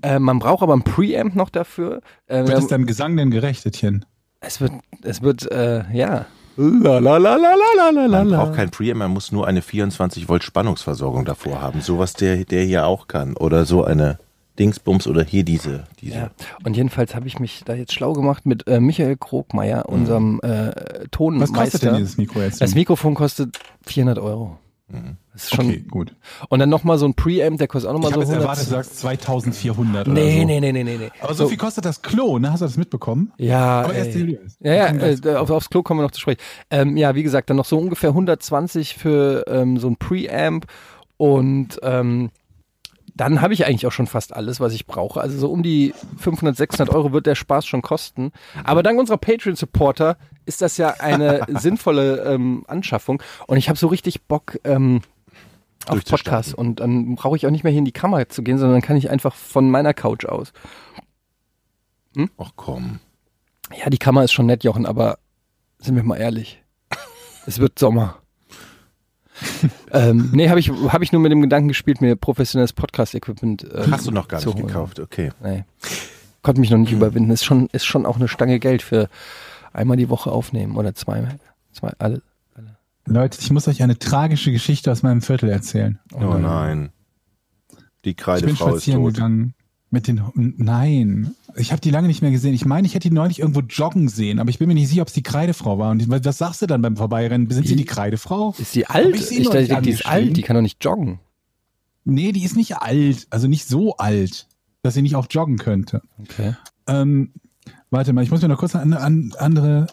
Äh, 0.01 0.19
man 0.19 0.39
braucht 0.39 0.63
aber 0.63 0.73
ein 0.73 0.83
Preamp 0.83 1.35
noch 1.35 1.49
dafür. 1.49 2.01
Äh, 2.27 2.47
Wird 2.47 2.59
es 2.59 2.67
deinem 2.67 2.85
Gesang 2.85 3.15
denn 3.17 3.31
gerecht, 3.31 3.65
Etienne? 3.65 4.01
es 4.39 4.61
wird, 4.61 4.71
es 5.01 5.21
wird, 5.21 5.51
äh, 5.51 5.83
ja. 5.91 6.25
La 6.57 6.97
la 6.97 7.17
la 7.17 7.35
la 7.35 7.35
la 7.35 7.89
la 7.91 8.05
la 8.07 8.23
Man 8.23 8.29
braucht 8.29 8.55
kein 8.55 8.71
Preamp, 8.71 8.97
man 8.99 9.11
muss 9.11 9.31
nur 9.31 9.47
eine 9.47 9.61
24 9.61 10.27
Volt 10.27 10.43
Spannungsversorgung 10.43 11.23
davor 11.25 11.61
haben. 11.61 11.81
Sowas 11.81 12.13
der, 12.13 12.45
der 12.45 12.63
hier 12.63 12.87
auch 12.87 13.07
kann. 13.07 13.35
Oder 13.37 13.65
so 13.65 13.83
eine 13.83 14.17
Dingsbums 14.57 15.05
oder 15.07 15.23
hier 15.23 15.43
diese. 15.43 15.83
diese. 16.01 16.15
Ja. 16.15 16.31
Und 16.65 16.75
jedenfalls 16.75 17.13
habe 17.13 17.27
ich 17.27 17.39
mich 17.39 17.61
da 17.63 17.75
jetzt 17.75 17.93
schlau 17.93 18.13
gemacht 18.13 18.47
mit 18.47 18.67
äh, 18.67 18.79
Michael 18.79 19.17
Krogmeier, 19.17 19.87
unserem 19.87 20.39
äh, 20.41 20.47
Was 20.47 21.07
Tonmeister. 21.11 21.53
kostet 21.61 21.83
denn 21.83 21.95
dieses 21.97 22.17
Mikro 22.17 22.39
jetzt? 22.41 22.59
das 22.59 22.73
Mikrofon 22.73 23.13
kostet 23.13 23.59
400 23.85 24.17
Euro. 24.17 24.57
Das 24.89 25.43
ist 25.43 25.55
schon. 25.55 25.65
okay, 25.65 25.83
gut. 25.89 26.15
Und 26.47 26.59
dann 26.59 26.69
nochmal 26.69 26.97
so 26.97 27.05
ein 27.05 27.13
Preamp, 27.13 27.57
der 27.57 27.67
kostet 27.67 27.89
auch 27.89 27.93
nochmal 27.93 28.13
so 28.13 28.19
jetzt 28.21 28.29
100. 28.29 28.43
erwartet, 28.43 28.67
du 28.67 28.69
sagst 28.71 28.99
2400 28.99 30.07
oder 30.07 30.13
nee, 30.13 30.39
so. 30.39 30.47
nee, 30.47 30.59
nee, 30.61 30.71
nee, 30.71 30.83
nee, 30.83 30.97
nee. 30.97 31.11
Aber 31.19 31.33
so, 31.33 31.47
viel 31.49 31.57
kostet 31.57 31.83
das 31.83 32.01
Klo, 32.01 32.39
ne? 32.39 32.51
Hast 32.51 32.61
du 32.61 32.65
das 32.65 32.77
mitbekommen? 32.77 33.33
Ja, 33.37 33.81
Aber 33.81 33.93
erst. 33.93 34.15
Ja, 34.61 34.73
ja, 34.73 34.87
äh, 34.87 35.35
auf, 35.35 35.49
aufs 35.49 35.69
Klo 35.69 35.83
kommen 35.83 35.99
wir 35.99 36.03
noch 36.03 36.11
zu 36.11 36.21
sprechen. 36.21 36.39
Ähm, 36.71 36.95
ja, 36.95 37.15
wie 37.15 37.23
gesagt, 37.23 37.49
dann 37.49 37.57
noch 37.57 37.65
so 37.65 37.77
ungefähr 37.77 38.11
120 38.11 38.95
für 38.95 39.43
ähm, 39.47 39.77
so 39.77 39.89
ein 39.89 39.97
Preamp 39.97 40.67
und 41.17 41.79
ähm, 41.83 42.29
dann 43.17 43.41
habe 43.41 43.53
ich 43.53 43.65
eigentlich 43.65 43.87
auch 43.87 43.91
schon 43.91 44.07
fast 44.07 44.35
alles, 44.35 44.59
was 44.59 44.73
ich 44.73 44.85
brauche. 44.85 45.19
Also 45.19 45.37
so 45.37 45.49
um 45.51 45.63
die 45.63 45.93
500, 46.17 46.55
600 46.55 46.93
Euro 46.93 47.11
wird 47.13 47.25
der 47.25 47.35
Spaß 47.35 47.65
schon 47.65 47.81
kosten. 47.81 48.31
Aber 48.63 48.83
dank 48.83 48.99
unserer 48.99 49.17
Patreon-Supporter 49.17 50.17
ist 50.45 50.61
das 50.61 50.77
ja 50.77 50.95
eine 50.99 51.45
sinnvolle 51.49 52.23
ähm, 52.23 52.63
Anschaffung. 52.67 53.21
Und 53.47 53.57
ich 53.57 53.69
habe 53.69 53.77
so 53.77 53.87
richtig 53.87 54.23
Bock 54.25 54.59
ähm, 54.63 55.01
auf. 55.87 56.03
Podcasts. 56.05 56.53
Und 56.53 56.79
dann 56.79 57.15
brauche 57.15 57.35
ich 57.35 57.47
auch 57.47 57.51
nicht 57.51 57.63
mehr 57.63 57.71
hier 57.71 57.79
in 57.79 57.85
die 57.85 57.91
Kamera 57.91 58.29
zu 58.29 58.43
gehen, 58.43 58.57
sondern 58.59 58.75
dann 58.75 58.87
kann 58.87 58.97
ich 58.97 59.09
einfach 59.09 59.33
von 59.35 59.69
meiner 59.69 59.93
Couch 59.93 60.25
aus. 60.25 60.53
Ach 62.37 62.51
komm. 62.55 62.99
Ja, 63.77 63.89
die 63.89 63.97
Kamera 63.97 64.23
ist 64.23 64.31
schon 64.31 64.45
nett, 64.45 64.63
Jochen, 64.63 64.85
aber 64.85 65.19
sind 65.79 65.95
wir 65.95 66.03
mal 66.03 66.17
ehrlich. 66.17 66.63
Es 67.45 67.59
wird 67.59 67.79
Sommer. 67.79 68.17
ähm, 69.91 70.29
nee, 70.33 70.49
habe 70.49 70.59
ich, 70.59 70.69
hab 70.69 71.01
ich 71.01 71.11
nur 71.11 71.21
mit 71.21 71.31
dem 71.31 71.41
Gedanken 71.41 71.67
gespielt, 71.67 72.01
mir 72.01 72.15
professionelles 72.15 72.73
Podcast-Equipment 72.73 73.63
äh, 73.63 73.87
Hast 73.91 74.07
du 74.07 74.11
noch 74.11 74.27
gar 74.27 74.39
zu 74.39 74.49
nicht 74.49 74.57
holen. 74.57 74.67
gekauft, 74.67 74.99
okay. 74.99 75.31
Nee. 75.43 75.65
Konnte 76.41 76.61
mich 76.61 76.69
noch 76.69 76.77
nicht 76.77 76.91
überwinden. 76.91 77.31
Ist 77.31 77.45
schon, 77.45 77.67
ist 77.71 77.85
schon 77.85 78.05
auch 78.05 78.15
eine 78.17 78.27
Stange 78.27 78.59
Geld 78.59 78.81
für 78.81 79.09
einmal 79.73 79.97
die 79.97 80.09
Woche 80.09 80.31
aufnehmen 80.31 80.75
oder 80.77 80.95
zweimal. 80.95 81.39
Zwei, 81.71 81.91
alle. 81.99 82.21
Leute, 83.05 83.37
ich 83.41 83.51
muss 83.51 83.67
euch 83.67 83.83
eine 83.83 83.97
tragische 83.97 84.51
Geschichte 84.51 84.91
aus 84.91 85.01
meinem 85.03 85.21
Viertel 85.21 85.49
erzählen. 85.49 85.99
Oh 86.13 86.33
nein. 86.33 86.91
Die 88.03 88.11
Ich 88.11 88.15
bin 88.15 88.23
Kreidefrau 88.23 88.75
ist 88.75 88.85
tot. 88.85 89.13
gegangen 89.13 89.53
mit 89.89 90.07
den. 90.07 90.21
Nein, 90.57 91.33
ich 91.55 91.71
habe 91.71 91.79
die 91.81 91.89
lange 91.91 92.07
nicht 92.07 92.21
mehr 92.21 92.31
gesehen. 92.31 92.53
Ich 92.53 92.65
meine, 92.65 92.85
ich 92.87 92.93
hätte 92.95 93.09
die 93.09 93.15
neulich 93.15 93.39
irgendwo 93.39 93.61
joggen 93.61 94.09
sehen, 94.09 94.39
aber 94.39 94.49
ich 94.49 94.59
bin 94.59 94.67
mir 94.67 94.73
nicht 94.73 94.89
sicher, 94.89 95.01
ob 95.01 95.07
es 95.07 95.13
die 95.13 95.23
Kreidefrau 95.23 95.79
war. 95.79 95.91
Und 95.91 96.01
ich- 96.01 96.09
was 96.09 96.37
sagst 96.37 96.61
du 96.61 96.65
dann 96.67 96.81
beim 96.81 96.97
Vorbeirennen? 96.97 97.49
Sind 97.49 97.67
sie 97.67 97.75
die 97.75 97.85
Kreidefrau? 97.85 98.53
Ist 98.57 98.73
sie 98.73 98.85
alt? 98.85 99.15
ich 99.15 99.25
sie 99.25 99.37
Ich 99.39 99.45
dachte, 99.49 99.59
nicht 99.59 99.85
die 99.85 99.89
ist 99.91 100.05
alt, 100.05 100.35
die 100.37 100.41
kann 100.41 100.55
doch 100.55 100.61
nicht 100.61 100.83
joggen. 100.83 101.19
Nee, 102.03 102.31
die 102.31 102.43
ist 102.43 102.55
nicht 102.55 102.77
alt, 102.77 103.27
also 103.29 103.47
nicht 103.47 103.67
so 103.67 103.97
alt, 103.97 104.47
dass 104.81 104.93
sie 104.93 105.01
nicht 105.01 105.15
auch 105.15 105.27
joggen 105.29 105.57
könnte. 105.57 106.01
Okay. 106.19 106.53
Ähm, 106.87 107.31
warte 107.89 108.13
mal, 108.13 108.23
ich 108.23 108.31
muss 108.31 108.41
mir 108.41 108.47
noch 108.47 108.59
kurz 108.59 108.75
eine 108.75 108.99
an, 108.99 109.33
andere 109.37 109.87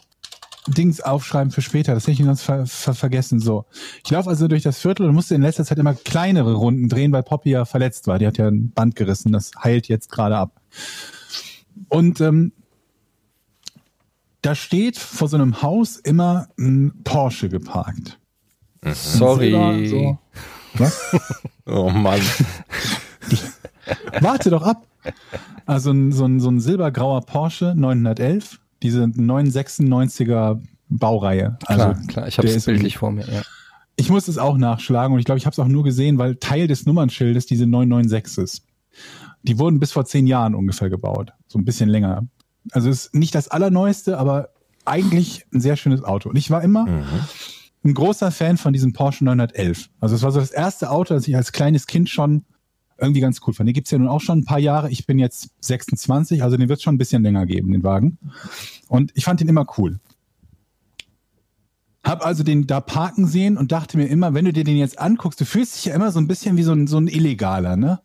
Dings 0.66 1.00
aufschreiben 1.00 1.50
für 1.50 1.62
später. 1.62 1.94
Das 1.94 2.04
hätte 2.04 2.12
ich 2.12 2.24
sonst 2.24 2.42
ver 2.42 2.66
ver 2.66 2.94
vergessen. 2.94 3.38
So. 3.38 3.66
Ich 4.04 4.10
laufe 4.10 4.30
also 4.30 4.48
durch 4.48 4.62
das 4.62 4.78
Viertel 4.78 5.06
und 5.06 5.14
musste 5.14 5.34
in 5.34 5.42
letzter 5.42 5.64
Zeit 5.64 5.78
immer 5.78 5.94
kleinere 5.94 6.54
Runden 6.54 6.88
drehen, 6.88 7.12
weil 7.12 7.22
Poppy 7.22 7.50
ja 7.50 7.64
verletzt 7.64 8.06
war. 8.06 8.18
Die 8.18 8.26
hat 8.26 8.38
ja 8.38 8.48
ein 8.48 8.70
Band 8.70 8.96
gerissen. 8.96 9.32
Das 9.32 9.50
heilt 9.62 9.88
jetzt 9.88 10.10
gerade 10.10 10.36
ab. 10.36 10.60
Und 11.88 12.20
ähm, 12.20 12.52
da 14.42 14.54
steht 14.54 14.98
vor 14.98 15.28
so 15.28 15.36
einem 15.36 15.62
Haus 15.62 15.96
immer 15.96 16.48
ein 16.58 16.92
Porsche 17.04 17.48
geparkt. 17.48 18.18
Sorry. 18.92 19.50
Silber, 19.50 19.88
so. 19.88 20.18
Was? 20.74 21.16
Oh 21.66 21.88
Mann. 21.88 22.20
Warte 24.20 24.50
doch 24.50 24.62
ab. 24.62 24.86
Also 25.64 25.92
ein, 25.92 26.12
so, 26.12 26.26
ein, 26.26 26.40
so 26.40 26.50
ein 26.50 26.60
silbergrauer 26.60 27.22
Porsche 27.22 27.74
911, 27.74 28.60
diese 28.84 29.04
996er 29.04 30.60
Baureihe. 30.88 31.58
Also 31.66 31.84
Klar, 31.84 32.06
klar. 32.06 32.28
Ich 32.28 32.38
habe 32.38 32.48
es 32.48 32.64
bildlich 32.64 32.98
vor 32.98 33.10
mir. 33.10 33.26
Ja. 33.26 33.42
Ich 33.96 34.10
muss 34.10 34.28
es 34.28 34.38
auch 34.38 34.56
nachschlagen 34.56 35.14
und 35.14 35.18
ich 35.18 35.24
glaube, 35.24 35.38
ich 35.38 35.46
habe 35.46 35.54
es 35.54 35.58
auch 35.58 35.68
nur 35.68 35.82
gesehen, 35.82 36.18
weil 36.18 36.36
Teil 36.36 36.68
des 36.68 36.86
Nummernschildes 36.86 37.46
diese 37.46 37.66
996 37.66 38.44
ist. 38.44 38.66
Die 39.42 39.58
wurden 39.58 39.80
bis 39.80 39.92
vor 39.92 40.04
zehn 40.04 40.26
Jahren 40.26 40.54
ungefähr 40.54 40.90
gebaut. 40.90 41.32
So 41.48 41.58
ein 41.58 41.64
bisschen 41.64 41.88
länger. 41.88 42.26
Also 42.72 42.90
ist 42.90 43.14
nicht 43.14 43.34
das 43.34 43.48
allerneueste, 43.48 44.18
aber 44.18 44.50
eigentlich 44.84 45.46
ein 45.52 45.60
sehr 45.60 45.76
schönes 45.76 46.04
Auto. 46.04 46.28
Und 46.28 46.36
ich 46.36 46.50
war 46.50 46.62
immer 46.62 46.86
ein 47.84 47.94
großer 47.94 48.30
Fan 48.30 48.56
von 48.56 48.72
diesem 48.72 48.92
Porsche 48.92 49.24
911. 49.24 49.90
Also 50.00 50.14
es 50.14 50.22
war 50.22 50.32
so 50.32 50.40
das 50.40 50.50
erste 50.50 50.90
Auto, 50.90 51.14
das 51.14 51.28
ich 51.28 51.36
als 51.36 51.52
kleines 51.52 51.86
Kind 51.86 52.08
schon 52.10 52.44
irgendwie 52.98 53.20
ganz 53.20 53.40
cool 53.46 53.54
fand. 53.54 53.68
Den 53.68 53.74
gibt's 53.74 53.90
ja 53.90 53.98
nun 53.98 54.08
auch 54.08 54.20
schon 54.20 54.40
ein 54.40 54.44
paar 54.44 54.58
Jahre. 54.58 54.90
Ich 54.90 55.06
bin 55.06 55.18
jetzt 55.18 55.50
26, 55.60 56.42
also 56.42 56.56
den 56.56 56.68
wird 56.68 56.82
schon 56.82 56.94
ein 56.94 56.98
bisschen 56.98 57.22
länger 57.22 57.46
geben, 57.46 57.72
den 57.72 57.82
Wagen. 57.82 58.18
Und 58.88 59.12
ich 59.14 59.24
fand 59.24 59.40
den 59.40 59.48
immer 59.48 59.66
cool. 59.78 59.98
Hab 62.04 62.24
also 62.24 62.42
den 62.42 62.66
da 62.66 62.80
parken 62.80 63.26
sehen 63.26 63.56
und 63.56 63.72
dachte 63.72 63.96
mir 63.96 64.06
immer, 64.06 64.34
wenn 64.34 64.44
du 64.44 64.52
dir 64.52 64.64
den 64.64 64.76
jetzt 64.76 64.98
anguckst, 64.98 65.40
du 65.40 65.46
fühlst 65.46 65.76
dich 65.76 65.86
ja 65.86 65.94
immer 65.94 66.12
so 66.12 66.20
ein 66.20 66.28
bisschen 66.28 66.56
wie 66.56 66.62
so 66.62 66.72
ein, 66.72 66.86
so 66.86 66.98
ein 66.98 67.08
Illegaler, 67.08 67.76
ne? 67.76 68.00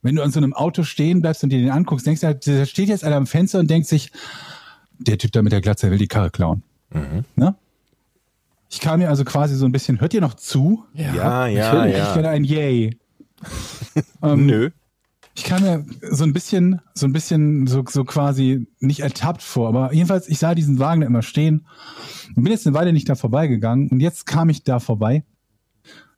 Wenn 0.00 0.16
du 0.16 0.22
an 0.22 0.30
so 0.30 0.38
einem 0.38 0.52
Auto 0.52 0.82
stehen 0.82 1.20
bleibst 1.22 1.44
und 1.44 1.50
dir 1.50 1.58
den 1.60 1.70
anguckst, 1.70 2.06
denkst 2.06 2.20
du, 2.20 2.34
da 2.34 2.66
steht 2.66 2.88
jetzt 2.88 3.04
einer 3.04 3.16
am 3.16 3.26
Fenster 3.26 3.58
und 3.58 3.70
denkt 3.70 3.86
sich, 3.88 4.10
der 4.98 5.18
Typ 5.18 5.32
da 5.32 5.42
mit 5.42 5.52
der 5.52 5.60
Glatze 5.60 5.90
will 5.90 5.98
die 5.98 6.08
Karre 6.08 6.30
klauen. 6.30 6.62
Ne? 7.36 7.54
Ich 8.70 8.80
kam 8.80 9.00
mir 9.00 9.08
also 9.08 9.24
quasi 9.24 9.56
so 9.56 9.64
ein 9.66 9.72
bisschen, 9.72 10.00
hört 10.00 10.12
ihr 10.14 10.20
noch 10.20 10.34
zu? 10.34 10.84
Ja, 10.94 11.46
ja, 11.46 11.72
Natürlich, 11.72 11.92
Ich 11.94 11.98
ja. 11.98 12.14
werde 12.16 12.28
ein 12.30 12.44
Yay. 12.44 12.98
ähm, 14.22 14.46
Nö. 14.46 14.70
ich 15.34 15.44
kam 15.44 15.62
mir 15.62 15.84
so 16.10 16.24
ein 16.24 16.32
bisschen, 16.32 16.80
so 16.94 17.06
ein 17.06 17.12
bisschen 17.12 17.66
so, 17.66 17.84
so 17.88 18.04
quasi 18.04 18.66
nicht 18.80 19.00
ertappt 19.00 19.42
vor, 19.42 19.68
aber 19.68 19.92
jedenfalls, 19.92 20.28
ich 20.28 20.38
sah 20.38 20.54
diesen 20.54 20.78
Wagen 20.78 21.00
da 21.00 21.06
immer 21.06 21.22
stehen 21.22 21.66
und 22.36 22.42
bin 22.42 22.52
jetzt 22.52 22.66
eine 22.66 22.74
Weile 22.74 22.92
nicht 22.92 23.08
da 23.08 23.14
vorbeigegangen 23.14 23.88
und 23.88 24.00
jetzt 24.00 24.26
kam 24.26 24.48
ich 24.48 24.64
da 24.64 24.80
vorbei, 24.80 25.24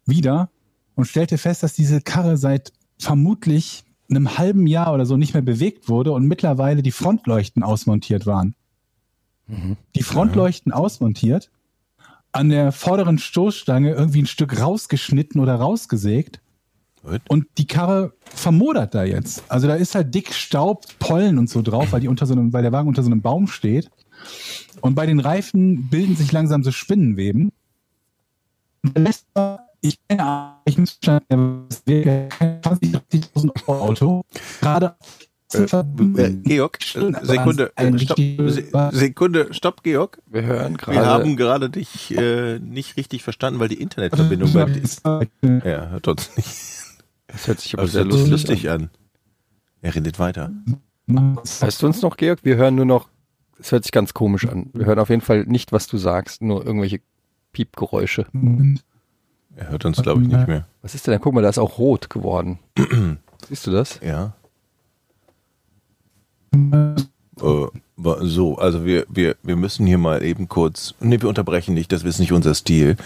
wieder 0.04 0.50
und 0.94 1.06
stellte 1.06 1.38
fest, 1.38 1.62
dass 1.62 1.74
diese 1.74 2.00
Karre 2.00 2.36
seit 2.36 2.72
vermutlich 2.98 3.84
einem 4.08 4.38
halben 4.38 4.66
Jahr 4.66 4.94
oder 4.94 5.04
so 5.04 5.16
nicht 5.16 5.34
mehr 5.34 5.42
bewegt 5.42 5.88
wurde 5.88 6.12
und 6.12 6.26
mittlerweile 6.26 6.82
die 6.82 6.92
Frontleuchten 6.92 7.62
ausmontiert 7.62 8.24
waren. 8.26 8.54
Die 9.94 10.02
Frontleuchten 10.02 10.72
ausmontiert, 10.72 11.50
an 12.32 12.48
der 12.48 12.72
vorderen 12.72 13.18
Stoßstange 13.18 13.92
irgendwie 13.92 14.22
ein 14.22 14.26
Stück 14.26 14.60
rausgeschnitten 14.60 15.40
oder 15.40 15.54
rausgesägt 15.54 16.40
Und 17.28 17.46
die 17.58 17.66
Karre 17.66 18.12
vermodert 18.24 18.94
da 18.94 19.04
jetzt. 19.04 19.44
Also 19.48 19.68
da 19.68 19.74
ist 19.74 19.94
halt 19.94 20.14
dick 20.14 20.32
Staub, 20.34 20.86
Pollen 20.98 21.38
und 21.38 21.48
so 21.48 21.62
drauf, 21.62 21.92
weil 21.92 22.00
die 22.00 22.08
unter 22.08 22.26
so 22.26 22.32
einem, 22.34 22.52
weil 22.52 22.62
der 22.62 22.72
Wagen 22.72 22.88
unter 22.88 23.02
so 23.02 23.10
einem 23.10 23.22
Baum 23.22 23.46
steht. 23.46 23.90
Und 24.80 24.94
bei 24.94 25.06
den 25.06 25.20
Reifen 25.20 25.88
bilden 25.88 26.16
sich 26.16 26.32
langsam 26.32 26.62
so 26.62 26.72
Spinnenweben. 26.72 27.52
Und 28.84 28.96
der 28.96 29.02
lässt 29.04 29.26
ich 29.82 29.98
keine 30.08 30.24
Ahnung, 30.24 30.54
ich 30.64 30.78
muss 30.78 30.98
schon, 31.04 31.20
kein 31.28 31.58
20.000 32.62 33.50
Euro 33.66 33.80
Auto. 33.80 34.22
Gerade 34.60 34.96
Äh, 35.54 35.58
äh, 35.62 36.30
Georg, 36.42 36.78
äh, 36.96 37.12
Sekunde, 37.22 37.72
äh, 37.76 37.96
stopp, 38.00 38.18
Se- 38.18 38.90
Sekunde, 38.90 39.54
stopp, 39.54 39.84
Georg. 39.84 40.20
Wir 40.26 40.42
hören 40.42 40.76
gerade. 40.76 40.98
Wir 40.98 41.06
haben 41.06 41.36
gerade 41.36 41.70
dich 41.70 42.10
äh, 42.16 42.58
nicht 42.58 42.96
richtig 42.96 43.22
verstanden, 43.22 43.60
weil 43.60 43.68
die 43.68 43.80
Internetverbindung 43.80 44.52
bei 44.52 44.64
dir 44.64 45.60
Ja, 45.64 45.88
hört 45.90 46.08
uns 46.08 46.30
nicht. 46.36 46.48
Das 47.28 47.46
hört 47.48 47.60
sich 47.60 47.74
aber 47.74 47.82
Aber 47.82 47.90
sehr 47.90 48.04
lustig, 48.04 48.30
lustig 48.30 48.70
an. 48.70 48.90
Er 49.82 49.94
redet 49.94 50.18
weiter. 50.18 50.46
an. 50.46 50.80
Weißt 51.60 51.82
du 51.82 51.86
uns 51.86 52.02
noch, 52.02 52.16
Georg? 52.16 52.40
Wir 52.42 52.56
hören 52.56 52.74
nur 52.74 52.84
noch, 52.84 53.08
es 53.58 53.72
hört 53.72 53.84
sich 53.84 53.92
ganz 53.92 54.14
komisch 54.14 54.46
an. 54.46 54.70
Wir 54.72 54.86
hören 54.86 54.98
auf 54.98 55.10
jeden 55.10 55.22
Fall 55.22 55.44
nicht, 55.44 55.72
was 55.72 55.86
du 55.86 55.98
sagst, 55.98 56.42
nur 56.42 56.66
irgendwelche 56.66 57.00
Piepgeräusche. 57.52 58.26
Er 59.54 59.70
hört 59.70 59.84
uns, 59.84 60.02
glaube 60.02 60.22
ich, 60.22 60.28
nicht 60.28 60.46
mehr. 60.48 60.66
Was 60.82 60.94
ist 60.94 61.06
denn 61.06 61.12
da? 61.12 61.18
Guck 61.18 61.32
mal, 61.34 61.42
da 61.42 61.48
ist 61.48 61.58
auch 61.58 61.78
rot 61.78 62.10
geworden. 62.10 62.58
Siehst 63.48 63.66
du 63.66 63.70
das? 63.70 64.00
Ja. 64.02 64.34
Äh, 66.54 66.96
so, 68.20 68.56
also 68.58 68.84
wir, 68.84 69.06
wir, 69.08 69.36
wir 69.42 69.56
müssen 69.56 69.86
hier 69.86 69.98
mal 69.98 70.22
eben 70.22 70.48
kurz. 70.48 70.94
Nee, 71.00 71.20
wir 71.20 71.28
unterbrechen 71.28 71.74
nicht, 71.74 71.92
das 71.92 72.02
ist 72.02 72.18
nicht 72.18 72.32
unser 72.32 72.54
Stil. 72.54 72.96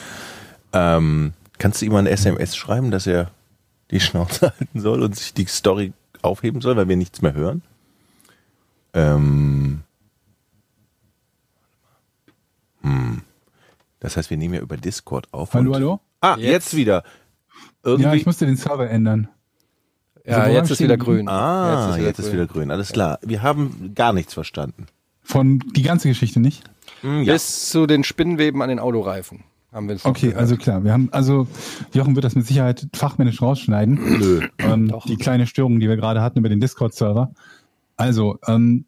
Ähm, 0.73 1.33
kannst 1.59 1.81
du 1.81 1.87
ihm 1.87 1.93
mal 1.93 1.99
eine 1.99 2.11
SMS 2.11 2.57
schreiben, 2.57 2.91
dass 2.91 3.07
er 3.07 3.31
die 3.91 4.01
Schnauze 4.01 4.53
halten 4.59 4.81
soll 4.81 5.03
und 5.03 5.17
sich 5.17 5.35
die 5.35 5.47
Story 5.47 5.93
aufheben 6.23 6.61
soll, 6.61 6.77
weil 6.77 6.89
wir 6.89 6.97
nichts 6.97 7.23
mehr 7.23 7.35
hören? 7.35 7.63
Ähm, 8.93 9.81
hm. 12.83 13.23
Das 14.01 14.17
heißt, 14.17 14.31
wir 14.31 14.37
nehmen 14.37 14.55
ja 14.55 14.61
über 14.61 14.77
Discord 14.77 15.29
auf. 15.33 15.55
Hallo, 15.55 15.71
und- 15.71 15.75
hallo? 15.77 16.01
Ah, 16.21 16.37
jetzt, 16.37 16.43
Jetzt. 16.51 16.77
wieder. 16.77 17.03
Irgendwie. 17.83 18.05
Ja, 18.09 18.15
ich 18.15 18.27
musste 18.27 18.45
den 18.47 18.57
Server 18.57 18.89
ändern. 18.91 19.29
Ja, 20.27 20.39
Also, 20.39 20.53
jetzt 20.55 20.71
ist 20.71 20.81
wieder 20.81 20.99
grün. 20.99 21.29
ah, 21.29 21.97
jetzt 21.99 22.19
ist 22.19 22.31
wieder 22.33 22.47
grün. 22.47 22.71
Alles 22.71 22.93
klar. 22.93 23.19
Wir 23.23 23.43
haben 23.43 23.93
gar 23.95 24.13
nichts 24.13 24.35
verstanden. 24.35 24.87
Von 25.23 25.61
die 25.75 25.83
ganze 25.83 26.09
Geschichte 26.09 26.41
nicht? 26.41 26.63
Hm, 27.01 27.23
ja. 27.23 27.33
Bis 27.33 27.71
zu 27.71 27.87
den 27.87 28.05
Spinnenweben 28.05 28.61
an 28.61 28.69
den 28.69 28.79
Autoreifen 28.81 29.45
haben 29.73 29.89
wir 29.89 29.97
es 29.97 30.05
Okay, 30.05 30.29
gehört. 30.29 30.41
also 30.41 30.57
klar, 30.57 30.85
wir 30.85 30.93
haben, 30.93 31.09
also 31.13 31.47
Jochen 31.93 32.15
wird 32.15 32.25
das 32.25 32.35
mit 32.35 32.47
Sicherheit 32.47 32.89
fachmännisch 32.95 33.41
rausschneiden. 33.41 33.95
Nö. 34.19 34.49
ähm, 34.59 34.93
die 35.07 35.17
kleine 35.17 35.47
Störung, 35.47 35.81
die 35.81 35.89
wir 35.89 35.97
gerade 35.97 36.23
hatten 36.23 36.39
über 36.39 36.49
den 36.49 36.61
Discord-Server. 36.61 37.33
Also, 37.97 38.39
ähm, 38.47 38.85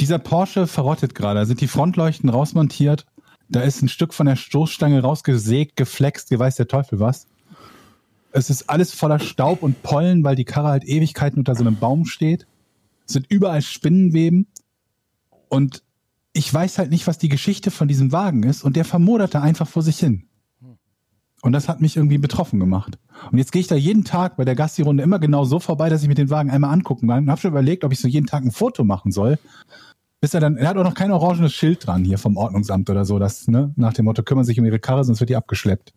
dieser 0.00 0.18
Porsche 0.18 0.66
verrottet 0.66 1.14
gerade, 1.14 1.40
da 1.40 1.46
sind 1.46 1.60
die 1.60 1.68
Frontleuchten 1.68 2.28
rausmontiert, 2.28 3.06
da 3.48 3.60
ist 3.60 3.82
ein 3.82 3.88
Stück 3.88 4.14
von 4.14 4.26
der 4.26 4.36
Stoßstange 4.36 5.00
rausgesägt, 5.02 5.76
geflext, 5.76 6.36
weiß 6.36 6.56
der 6.56 6.66
Teufel 6.66 6.98
was. 6.98 7.26
Es 8.32 8.50
ist 8.50 8.68
alles 8.68 8.92
voller 8.92 9.20
Staub 9.20 9.62
und 9.62 9.82
Pollen, 9.84 10.24
weil 10.24 10.34
die 10.34 10.44
Karre 10.44 10.68
halt 10.68 10.84
Ewigkeiten 10.84 11.38
unter 11.38 11.54
so 11.54 11.62
einem 11.62 11.76
Baum 11.76 12.04
steht. 12.04 12.46
Es 13.06 13.12
sind 13.12 13.26
überall 13.28 13.62
Spinnenweben. 13.62 14.48
Und 15.48 15.83
ich 16.34 16.52
weiß 16.52 16.78
halt 16.78 16.90
nicht, 16.90 17.06
was 17.06 17.16
die 17.16 17.28
Geschichte 17.30 17.70
von 17.70 17.88
diesem 17.88 18.12
Wagen 18.12 18.42
ist. 18.42 18.62
Und 18.64 18.76
der 18.76 18.84
vermoderte 18.84 19.40
einfach 19.40 19.68
vor 19.68 19.82
sich 19.82 19.98
hin. 19.98 20.24
Und 21.40 21.52
das 21.52 21.68
hat 21.68 21.80
mich 21.80 21.96
irgendwie 21.96 22.18
betroffen 22.18 22.58
gemacht. 22.58 22.98
Und 23.30 23.38
jetzt 23.38 23.52
gehe 23.52 23.60
ich 23.60 23.68
da 23.68 23.76
jeden 23.76 24.04
Tag 24.04 24.36
bei 24.36 24.44
der 24.44 24.54
Gassi-Runde 24.54 25.02
immer 25.02 25.18
genau 25.18 25.44
so 25.44 25.60
vorbei, 25.60 25.88
dass 25.88 26.02
ich 26.02 26.08
mir 26.08 26.14
den 26.14 26.30
Wagen 26.30 26.50
einmal 26.50 26.72
angucken 26.72 27.08
kann. 27.08 27.24
Und 27.24 27.30
habe 27.30 27.40
schon 27.40 27.50
überlegt, 27.50 27.84
ob 27.84 27.92
ich 27.92 28.00
so 28.00 28.08
jeden 28.08 28.26
Tag 28.26 28.42
ein 28.44 28.50
Foto 28.50 28.82
machen 28.82 29.12
soll. 29.12 29.38
Bis 30.20 30.34
er 30.34 30.40
dann, 30.40 30.56
er 30.56 30.68
hat 30.68 30.76
auch 30.76 30.84
noch 30.84 30.94
kein 30.94 31.12
orangenes 31.12 31.52
Schild 31.52 31.86
dran 31.86 32.04
hier 32.04 32.18
vom 32.18 32.36
Ordnungsamt 32.36 32.88
oder 32.90 33.04
so, 33.04 33.18
das, 33.18 33.46
ne, 33.46 33.72
nach 33.76 33.92
dem 33.92 34.06
Motto, 34.06 34.22
kümmern 34.22 34.44
sich 34.44 34.58
um 34.58 34.64
ihre 34.64 34.80
Karre, 34.80 35.04
sonst 35.04 35.20
wird 35.20 35.28
die 35.28 35.36
abgeschleppt. 35.36 35.92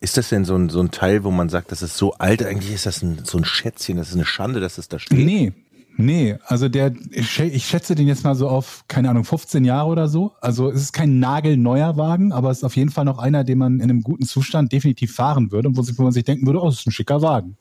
Ist 0.00 0.16
das 0.16 0.28
denn 0.28 0.44
so 0.44 0.56
ein, 0.56 0.68
so 0.70 0.80
ein 0.80 0.90
Teil, 0.90 1.22
wo 1.22 1.30
man 1.30 1.48
sagt, 1.48 1.70
das 1.70 1.80
ist 1.80 1.96
so 1.96 2.14
alt, 2.14 2.44
eigentlich 2.44 2.74
ist 2.74 2.84
das 2.84 3.00
ein, 3.02 3.20
so 3.22 3.38
ein 3.38 3.44
Schätzchen, 3.44 3.96
das 3.96 4.08
ist 4.08 4.16
eine 4.16 4.26
Schande, 4.26 4.58
dass 4.58 4.76
es 4.76 4.88
da 4.88 4.98
steht? 4.98 5.24
Nee, 5.24 5.52
nee, 5.96 6.36
also 6.46 6.68
der, 6.68 6.92
ich 7.10 7.28
schä- 7.28 7.50
ich 7.50 7.66
schätze 7.66 7.94
den 7.94 8.06
jetzt 8.06 8.24
mal 8.24 8.34
so 8.34 8.48
auf, 8.48 8.84
keine 8.88 9.10
Ahnung, 9.10 9.24
15 9.24 9.64
Jahre 9.64 9.88
oder 9.88 10.08
so. 10.08 10.32
Also 10.40 10.70
es 10.70 10.80
ist 10.82 10.92
kein 10.92 11.18
nagelneuer 11.18 11.96
Wagen, 11.96 12.32
aber 12.32 12.50
es 12.50 12.58
ist 12.58 12.64
auf 12.64 12.76
jeden 12.76 12.90
Fall 12.90 13.04
noch 13.04 13.18
einer, 13.18 13.44
den 13.44 13.58
man 13.58 13.76
in 13.76 13.82
einem 13.82 14.02
guten 14.02 14.24
Zustand 14.24 14.72
definitiv 14.72 15.14
fahren 15.14 15.52
würde 15.52 15.68
und 15.68 15.76
wo, 15.76 16.02
man 16.02 16.12
sich 16.12 16.24
denken 16.24 16.46
würde, 16.46 16.60
oh, 16.60 16.66
das 16.66 16.80
ist 16.80 16.86
ein 16.86 16.92
schicker 16.92 17.22
Wagen. 17.22 17.56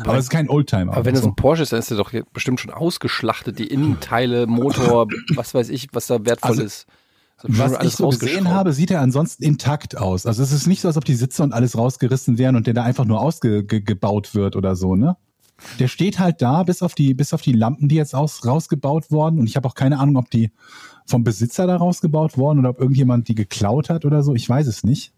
Aber 0.00 0.18
es 0.18 0.24
ist 0.24 0.30
kein 0.30 0.48
Oldtimer. 0.50 0.92
Aber 0.92 1.04
wenn 1.04 1.14
das 1.14 1.22
so. 1.22 1.28
ein 1.30 1.36
Porsche 1.36 1.62
ist, 1.62 1.72
dann 1.72 1.78
ist 1.78 1.90
der 1.90 1.96
doch 1.96 2.12
bestimmt 2.32 2.60
schon 2.60 2.70
ausgeschlachtet, 2.70 3.58
die 3.58 3.66
Innenteile, 3.66 4.46
Motor, 4.46 5.06
was 5.34 5.54
weiß 5.54 5.70
ich, 5.70 5.88
was 5.92 6.06
da 6.06 6.24
wertvoll 6.24 6.50
Also, 6.50 6.62
ist. 6.62 6.86
Schon 7.40 7.58
Was 7.58 7.82
ich 7.82 7.94
so 7.96 8.10
gesehen 8.10 8.48
habe, 8.50 8.74
sieht 8.74 8.90
er 8.90 9.00
ansonsten 9.00 9.42
intakt 9.44 9.96
aus. 9.96 10.26
Also 10.26 10.42
es 10.42 10.52
ist 10.52 10.66
nicht 10.66 10.82
so, 10.82 10.88
als 10.88 10.98
ob 10.98 11.06
die 11.06 11.14
Sitze 11.14 11.42
und 11.42 11.54
alles 11.54 11.76
rausgerissen 11.78 12.36
wären 12.36 12.54
und 12.54 12.66
der 12.66 12.74
da 12.74 12.82
einfach 12.82 13.06
nur 13.06 13.20
ausgebaut 13.22 14.34
wird 14.34 14.56
oder 14.56 14.76
so, 14.76 14.94
ne? 14.94 15.16
Der 15.78 15.88
steht 15.88 16.18
halt 16.18 16.42
da, 16.42 16.62
bis 16.62 16.82
auf 16.82 16.94
die, 16.94 17.14
bis 17.14 17.32
auf 17.32 17.42
die 17.42 17.52
Lampen, 17.52 17.88
die 17.88 17.96
jetzt 17.96 18.14
aus, 18.14 18.44
rausgebaut 18.44 19.10
wurden. 19.10 19.38
Und 19.38 19.46
ich 19.46 19.56
habe 19.56 19.68
auch 19.68 19.74
keine 19.74 19.98
Ahnung, 19.98 20.16
ob 20.16 20.30
die 20.30 20.50
vom 21.06 21.24
Besitzer 21.24 21.66
da 21.66 21.76
rausgebaut 21.76 22.36
wurden 22.38 22.60
oder 22.60 22.70
ob 22.70 22.80
irgendjemand 22.80 23.28
die 23.28 23.34
geklaut 23.34 23.90
hat 23.90 24.04
oder 24.04 24.22
so. 24.22 24.34
Ich 24.34 24.48
weiß 24.48 24.66
es 24.66 24.84
nicht. 24.84 25.12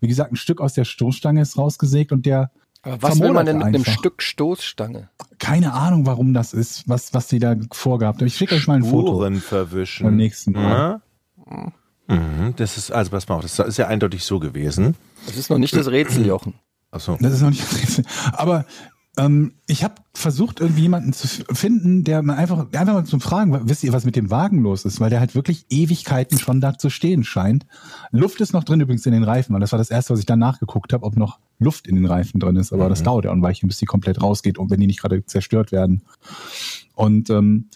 Wie 0.00 0.08
gesagt, 0.08 0.32
ein 0.32 0.36
Stück 0.36 0.60
aus 0.60 0.74
der 0.74 0.84
Stoßstange 0.84 1.40
ist 1.42 1.58
rausgesägt 1.58 2.12
und 2.12 2.26
der, 2.26 2.50
Aber 2.82 3.02
was 3.02 3.20
will 3.20 3.32
man 3.32 3.44
denn 3.46 3.58
mit 3.58 3.66
einem 3.66 3.76
einfach. 3.82 3.92
Stück 3.92 4.22
Stoßstange? 4.22 5.08
keine 5.38 5.72
Ahnung, 5.74 6.06
warum 6.06 6.32
das 6.32 6.54
ist, 6.54 6.88
was, 6.88 7.12
was 7.12 7.26
die 7.26 7.38
da 7.38 7.56
vorgehabt 7.72 8.20
haben. 8.20 8.26
Ich 8.26 8.36
schicke 8.36 8.54
euch 8.54 8.66
mal 8.66 8.76
ein 8.76 8.84
Foto 8.84 9.08
Spuren 9.08 9.40
verwischen. 9.40 10.04
beim 10.04 10.16
nächsten 10.16 10.52
Mal. 10.52 10.70
Ja? 10.70 11.00
Mhm. 11.50 11.72
Mhm, 12.06 12.54
das 12.56 12.76
ist, 12.76 12.92
also 12.92 13.10
pass 13.10 13.28
mal 13.28 13.36
auf, 13.36 13.42
das 13.42 13.58
ist 13.58 13.78
ja 13.78 13.86
eindeutig 13.88 14.24
so 14.24 14.38
gewesen. 14.38 14.94
Das 15.26 15.36
ist 15.36 15.50
noch 15.50 15.58
nicht 15.58 15.74
das 15.74 15.88
Rätsel, 15.88 16.26
Jochen. 16.26 16.54
Achso. 16.90 17.16
Das 17.20 17.32
ist 17.32 17.40
noch 17.40 17.50
nicht 17.50 17.62
das 17.62 17.78
Rätsel. 17.80 18.04
Aber 18.32 18.66
ähm, 19.16 19.52
ich 19.66 19.84
habe 19.84 19.94
versucht, 20.12 20.60
irgendwie 20.60 20.82
jemanden 20.82 21.12
zu 21.12 21.28
finden, 21.52 22.04
der 22.04 22.22
mal 22.22 22.36
einfach, 22.36 22.66
einfach 22.72 22.94
mal 22.94 23.04
zum 23.04 23.20
Fragen, 23.20 23.68
wisst 23.68 23.84
ihr, 23.84 23.92
was 23.92 24.04
mit 24.04 24.16
dem 24.16 24.30
Wagen 24.30 24.62
los 24.62 24.84
ist? 24.84 25.00
Weil 25.00 25.10
der 25.10 25.20
halt 25.20 25.34
wirklich 25.34 25.66
Ewigkeiten 25.70 26.38
schon 26.38 26.60
da 26.60 26.78
zu 26.78 26.90
stehen 26.90 27.24
scheint. 27.24 27.66
Luft 28.10 28.40
ist 28.40 28.52
noch 28.52 28.64
drin 28.64 28.80
übrigens 28.80 29.06
in 29.06 29.12
den 29.12 29.24
Reifen, 29.24 29.52
weil 29.52 29.60
das 29.60 29.72
war 29.72 29.78
das 29.78 29.90
erste, 29.90 30.12
was 30.12 30.20
ich 30.20 30.26
dann 30.26 30.38
nachgeguckt 30.38 30.92
habe, 30.92 31.04
ob 31.04 31.16
noch 31.16 31.38
Luft 31.58 31.86
in 31.86 31.94
den 31.94 32.06
Reifen 32.06 32.40
drin 32.40 32.56
ist. 32.56 32.72
Aber 32.72 32.88
das 32.88 33.02
dauert 33.02 33.24
ja 33.24 33.32
ein 33.32 33.42
Weilchen, 33.42 33.68
bis 33.68 33.78
die 33.78 33.86
komplett 33.86 34.20
rausgeht 34.20 34.58
und 34.58 34.70
wenn 34.70 34.80
die 34.80 34.86
nicht 34.86 35.00
gerade 35.00 35.24
zerstört 35.26 35.70
werden. 35.70 36.02
Und 36.94 37.30
ähm, 37.30 37.68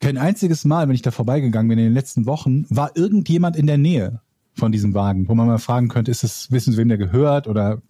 kein 0.00 0.18
einziges 0.18 0.64
Mal, 0.64 0.88
wenn 0.88 0.94
ich 0.94 1.02
da 1.02 1.10
vorbeigegangen 1.10 1.68
bin 1.68 1.78
in 1.78 1.86
den 1.86 1.94
letzten 1.94 2.26
Wochen, 2.26 2.66
war 2.68 2.96
irgendjemand 2.96 3.56
in 3.56 3.66
der 3.66 3.78
Nähe 3.78 4.20
von 4.54 4.72
diesem 4.72 4.94
Wagen, 4.94 5.28
wo 5.28 5.34
man 5.34 5.46
mal 5.46 5.58
fragen 5.58 5.88
könnte, 5.88 6.10
ist 6.10 6.24
es, 6.24 6.50
wissen 6.50 6.72
Sie, 6.72 6.78
wem 6.78 6.88
der 6.88 6.98
gehört 6.98 7.46
oder 7.46 7.80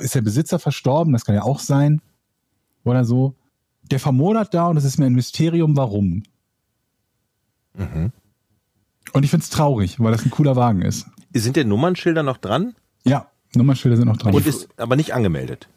ist 0.00 0.14
der 0.14 0.22
Besitzer 0.22 0.58
verstorben? 0.58 1.12
Das 1.12 1.24
kann 1.24 1.34
ja 1.34 1.42
auch 1.42 1.60
sein. 1.60 2.00
Oder 2.84 3.04
so. 3.04 3.34
Der 3.90 4.00
vermodert 4.00 4.52
da 4.54 4.68
und 4.68 4.76
es 4.76 4.84
ist 4.84 4.98
mir 4.98 5.06
ein 5.06 5.14
Mysterium, 5.14 5.76
warum. 5.76 6.22
Mhm. 7.74 8.12
Und 9.12 9.22
ich 9.22 9.30
find's 9.30 9.50
traurig, 9.50 9.98
weil 10.00 10.12
das 10.12 10.24
ein 10.24 10.30
cooler 10.30 10.56
Wagen 10.56 10.82
ist. 10.82 11.06
Sind 11.32 11.56
der 11.56 11.64
Nummernschilder 11.64 12.22
noch 12.22 12.36
dran? 12.36 12.74
Ja, 13.04 13.30
Nummernschilder 13.54 13.96
sind 13.96 14.08
noch 14.08 14.16
dran. 14.16 14.34
Und 14.34 14.46
ist 14.46 14.68
aber 14.78 14.96
nicht 14.96 15.14
angemeldet. 15.14 15.68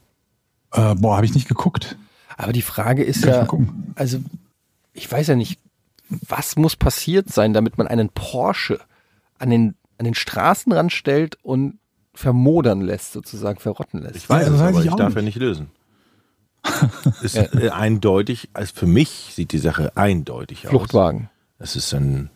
äh, 0.74 0.96
boah, 0.96 1.16
habe 1.16 1.26
ich 1.26 1.34
nicht 1.34 1.48
geguckt. 1.48 1.98
Aber 2.38 2.54
die 2.54 2.62
Frage 2.62 3.04
ist 3.04 3.24
Kann 3.24 3.46
ich 3.46 3.52
ja, 3.52 3.74
also 3.96 4.20
ich 4.94 5.10
weiß 5.12 5.28
ja 5.28 5.36
nicht, 5.36 5.60
was 6.10 6.56
muss 6.56 6.76
passiert 6.76 7.30
sein, 7.30 7.54
damit 7.54 7.78
man 7.78 7.88
einen 7.88 8.10
Porsche 8.10 8.80
an 9.38 9.50
den, 9.50 9.76
an 9.98 10.06
den 10.06 10.16
Straßenrand 10.16 10.92
stellt 10.92 11.38
und 11.44 11.80
vermodern 12.14 12.82
lässt, 12.82 13.14
sozusagen 13.14 13.60
verrotten 13.60 14.02
lässt. 14.02 14.16
Ich 14.16 14.30
weiß 14.30 14.46
Ja, 14.46 14.52
das 14.52 14.60
weiß 14.60 14.70
aber 14.70 14.80
ich 14.80 14.86
ich 14.86 14.96
darf 14.96 15.08
nicht. 15.10 15.16
ja 15.16 15.22
nicht 15.22 15.38
lösen. 15.38 15.72
ist 17.22 17.36
äh, 17.38 17.70
eindeutig, 17.70 18.50
also 18.54 18.74
für 18.76 18.86
mich 18.86 19.32
sieht 19.34 19.52
die 19.52 19.58
Sache 19.58 19.94
eindeutig 19.96 20.66
aus. 20.66 20.70
Fluchtwagen. 20.70 21.30
Es 21.58 21.76
ist 21.76 21.94
ein 21.94 22.30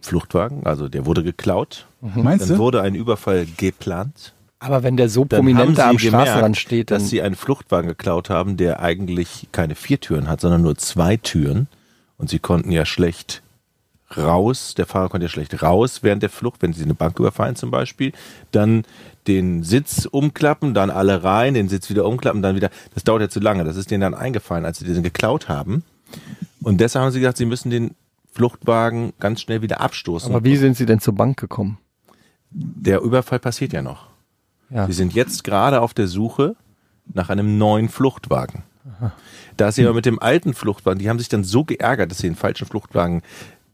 Fluchtwagen, 0.00 0.66
also 0.66 0.88
der 0.88 1.06
wurde 1.06 1.22
geklaut. 1.22 1.86
Meinst 2.00 2.48
Dann 2.48 2.56
du? 2.56 2.62
wurde 2.62 2.82
ein 2.82 2.94
Überfall 2.94 3.46
geplant. 3.56 4.34
Aber 4.58 4.82
wenn 4.82 4.96
der 4.96 5.08
so 5.08 5.24
prominent 5.24 5.78
da 5.78 5.88
am 5.90 5.96
gemerkt, 5.96 6.28
Straßenrand 6.28 6.56
steht, 6.56 6.90
dann 6.90 6.98
dass 7.00 7.08
sie 7.08 7.22
einen 7.22 7.34
Fluchtwagen 7.34 7.88
geklaut 7.88 8.28
haben, 8.28 8.56
der 8.56 8.80
eigentlich 8.80 9.48
keine 9.52 9.74
vier 9.74 10.00
Türen 10.00 10.28
hat, 10.28 10.40
sondern 10.40 10.62
nur 10.62 10.76
zwei 10.76 11.16
Türen. 11.16 11.68
Und 12.18 12.28
sie 12.28 12.38
konnten 12.38 12.70
ja 12.70 12.84
schlecht 12.84 13.42
raus, 14.16 14.74
der 14.74 14.86
Fahrer 14.86 15.08
konnte 15.08 15.26
ja 15.26 15.30
schlecht 15.30 15.62
raus 15.62 16.02
während 16.02 16.22
der 16.22 16.30
Flucht, 16.30 16.60
wenn 16.62 16.72
sie 16.72 16.82
eine 16.84 16.94
Bank 16.94 17.18
überfallen 17.18 17.56
zum 17.56 17.70
Beispiel, 17.70 18.12
dann 18.50 18.82
den 19.26 19.62
Sitz 19.62 20.06
umklappen, 20.06 20.74
dann 20.74 20.90
alle 20.90 21.22
rein, 21.22 21.54
den 21.54 21.68
Sitz 21.68 21.90
wieder 21.90 22.04
umklappen, 22.06 22.42
dann 22.42 22.56
wieder, 22.56 22.70
das 22.94 23.04
dauert 23.04 23.22
ja 23.22 23.28
zu 23.28 23.40
lange, 23.40 23.64
das 23.64 23.76
ist 23.76 23.90
denen 23.90 24.00
dann 24.00 24.14
eingefallen, 24.14 24.64
als 24.64 24.78
sie 24.78 24.84
den 24.84 25.02
geklaut 25.02 25.48
haben. 25.48 25.84
Und 26.62 26.80
deshalb 26.80 27.04
haben 27.04 27.12
sie 27.12 27.20
gesagt, 27.20 27.38
sie 27.38 27.46
müssen 27.46 27.70
den 27.70 27.94
Fluchtwagen 28.32 29.12
ganz 29.20 29.40
schnell 29.40 29.62
wieder 29.62 29.80
abstoßen. 29.80 30.32
aber 30.32 30.44
wie 30.44 30.56
sind 30.56 30.76
sie 30.76 30.86
denn 30.86 31.00
zur 31.00 31.14
Bank 31.14 31.38
gekommen? 31.38 31.78
der 32.50 33.00
Überfall 33.00 33.38
passiert 33.38 33.72
ja 33.72 33.82
noch. 33.82 34.08
Ja. 34.70 34.86
Sie 34.86 34.92
sind 34.92 35.14
jetzt 35.14 35.44
gerade 35.44 35.80
auf 35.80 35.94
der 35.94 36.06
Suche 36.06 36.56
nach 37.12 37.28
einem 37.28 37.58
neuen 37.58 37.88
Fluchtwagen. 37.88 38.62
Da 39.56 39.72
sie 39.72 39.84
aber 39.84 39.94
mit 39.94 40.06
dem 40.06 40.20
alten 40.20 40.54
Fluchtwagen, 40.54 40.98
die 40.98 41.08
haben 41.08 41.18
sich 41.18 41.28
dann 41.28 41.44
so 41.44 41.64
geärgert, 41.64 42.10
dass 42.10 42.18
sie 42.18 42.28
den 42.28 42.36
falschen 42.36 42.66
Fluchtwagen 42.66 43.22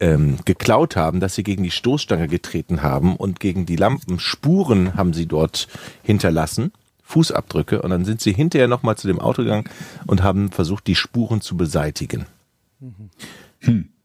ähm, 0.01 0.39
geklaut 0.45 0.97
haben, 0.97 1.21
dass 1.21 1.35
sie 1.35 1.43
gegen 1.43 1.63
die 1.63 1.71
Stoßstange 1.71 2.29
getreten 2.29 2.83
haben 2.83 3.17
und 3.17 3.41
gegen 3.41 3.67
die 3.67 3.77
Lampen 3.77 4.19
Spuren 4.19 4.95
haben 4.95 5.13
sie 5.13 5.27
dort 5.27 5.69
hinterlassen, 6.03 6.73
Fußabdrücke, 7.03 7.83
und 7.83 7.91
dann 7.91 8.05
sind 8.05 8.21
sie 8.21 8.33
hinterher 8.33 8.69
nochmal 8.69 8.97
zu 8.97 9.07
dem 9.07 9.21
Auto 9.21 9.43
gegangen 9.43 9.69
und 10.07 10.23
haben 10.23 10.51
versucht, 10.51 10.87
die 10.87 10.97
Spuren 10.97 11.41
zu 11.41 11.57
beseitigen. 11.57 12.27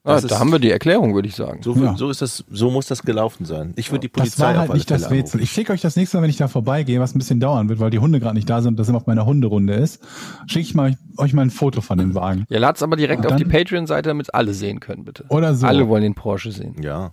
Ah, 0.04 0.16
Das 0.16 0.26
da 0.26 0.40
haben 0.40 0.52
wir 0.52 0.58
die 0.58 0.72
Erklärung, 0.72 1.14
würde 1.14 1.28
ich 1.28 1.36
sagen. 1.36 1.62
So, 1.62 1.76
Ja. 1.76 1.96
so 1.96 2.10
ist 2.10 2.24
das, 2.24 2.44
so 2.50 2.72
muss 2.72 2.88
das 2.88 3.04
gelaufen 3.04 3.46
sein. 3.46 3.74
Ich 3.76 3.92
würde 3.92 4.08
die 4.08 4.12
Das 4.12 4.20
Polizei 4.22 4.44
war 4.46 4.50
auf 4.52 4.58
halt 4.58 4.70
alle 4.72 4.78
nicht 4.80 4.90
das 4.90 5.04
Fälle 5.04 5.16
Rätsel. 5.20 5.38
anrufen. 5.38 5.44
Ich 5.44 5.52
schicke 5.52 5.74
euch 5.74 5.82
das 5.82 5.96
nächste 5.96 6.18
Mal, 6.18 6.24
wenn 6.24 6.30
ich 6.32 6.38
da 6.38 6.48
vorbeigehe, 6.48 7.00
was 7.00 7.14
ein 7.14 7.20
bisschen 7.20 7.40
dauern 7.40 7.70
wird, 7.70 7.80
weil 7.80 7.92
die 7.92 8.00
Hunde 8.00 8.20
gerade 8.20 8.34
nicht 8.36 8.50
da 8.50 8.62
sind 8.62 8.70
und 8.74 8.80
das 8.80 8.90
immer 8.90 8.98
auf 8.98 9.06
meiner 9.06 9.28
Hunderunde 9.28 9.76
ist, 9.76 10.02
schicke 10.48 10.62
ich 10.66 10.74
mal, 10.74 10.98
euch 11.18 11.34
mal 11.34 11.44
ein 11.44 11.52
Foto 11.52 11.82
von 11.82 12.00
dem 12.00 12.16
Wagen. 12.16 12.46
Ja, 12.50 12.58
lad's 12.58 12.82
aber 12.82 12.96
direkt 12.96 13.26
Und 13.26 13.32
auf 13.32 13.38
die 13.38 13.44
dann- 13.44 13.52
Patreon-Seite, 13.52 14.10
damit 14.10 14.34
alle 14.34 14.56
sehen 14.56 14.80
können, 14.80 15.06
bitte. 15.06 15.26
Oder 15.30 15.54
so. 15.54 15.68
Alle 15.68 15.88
wollen 15.88 16.02
den 16.02 16.16
Porsche 16.16 16.52
sehen. 16.52 16.76
Ja. 16.82 17.12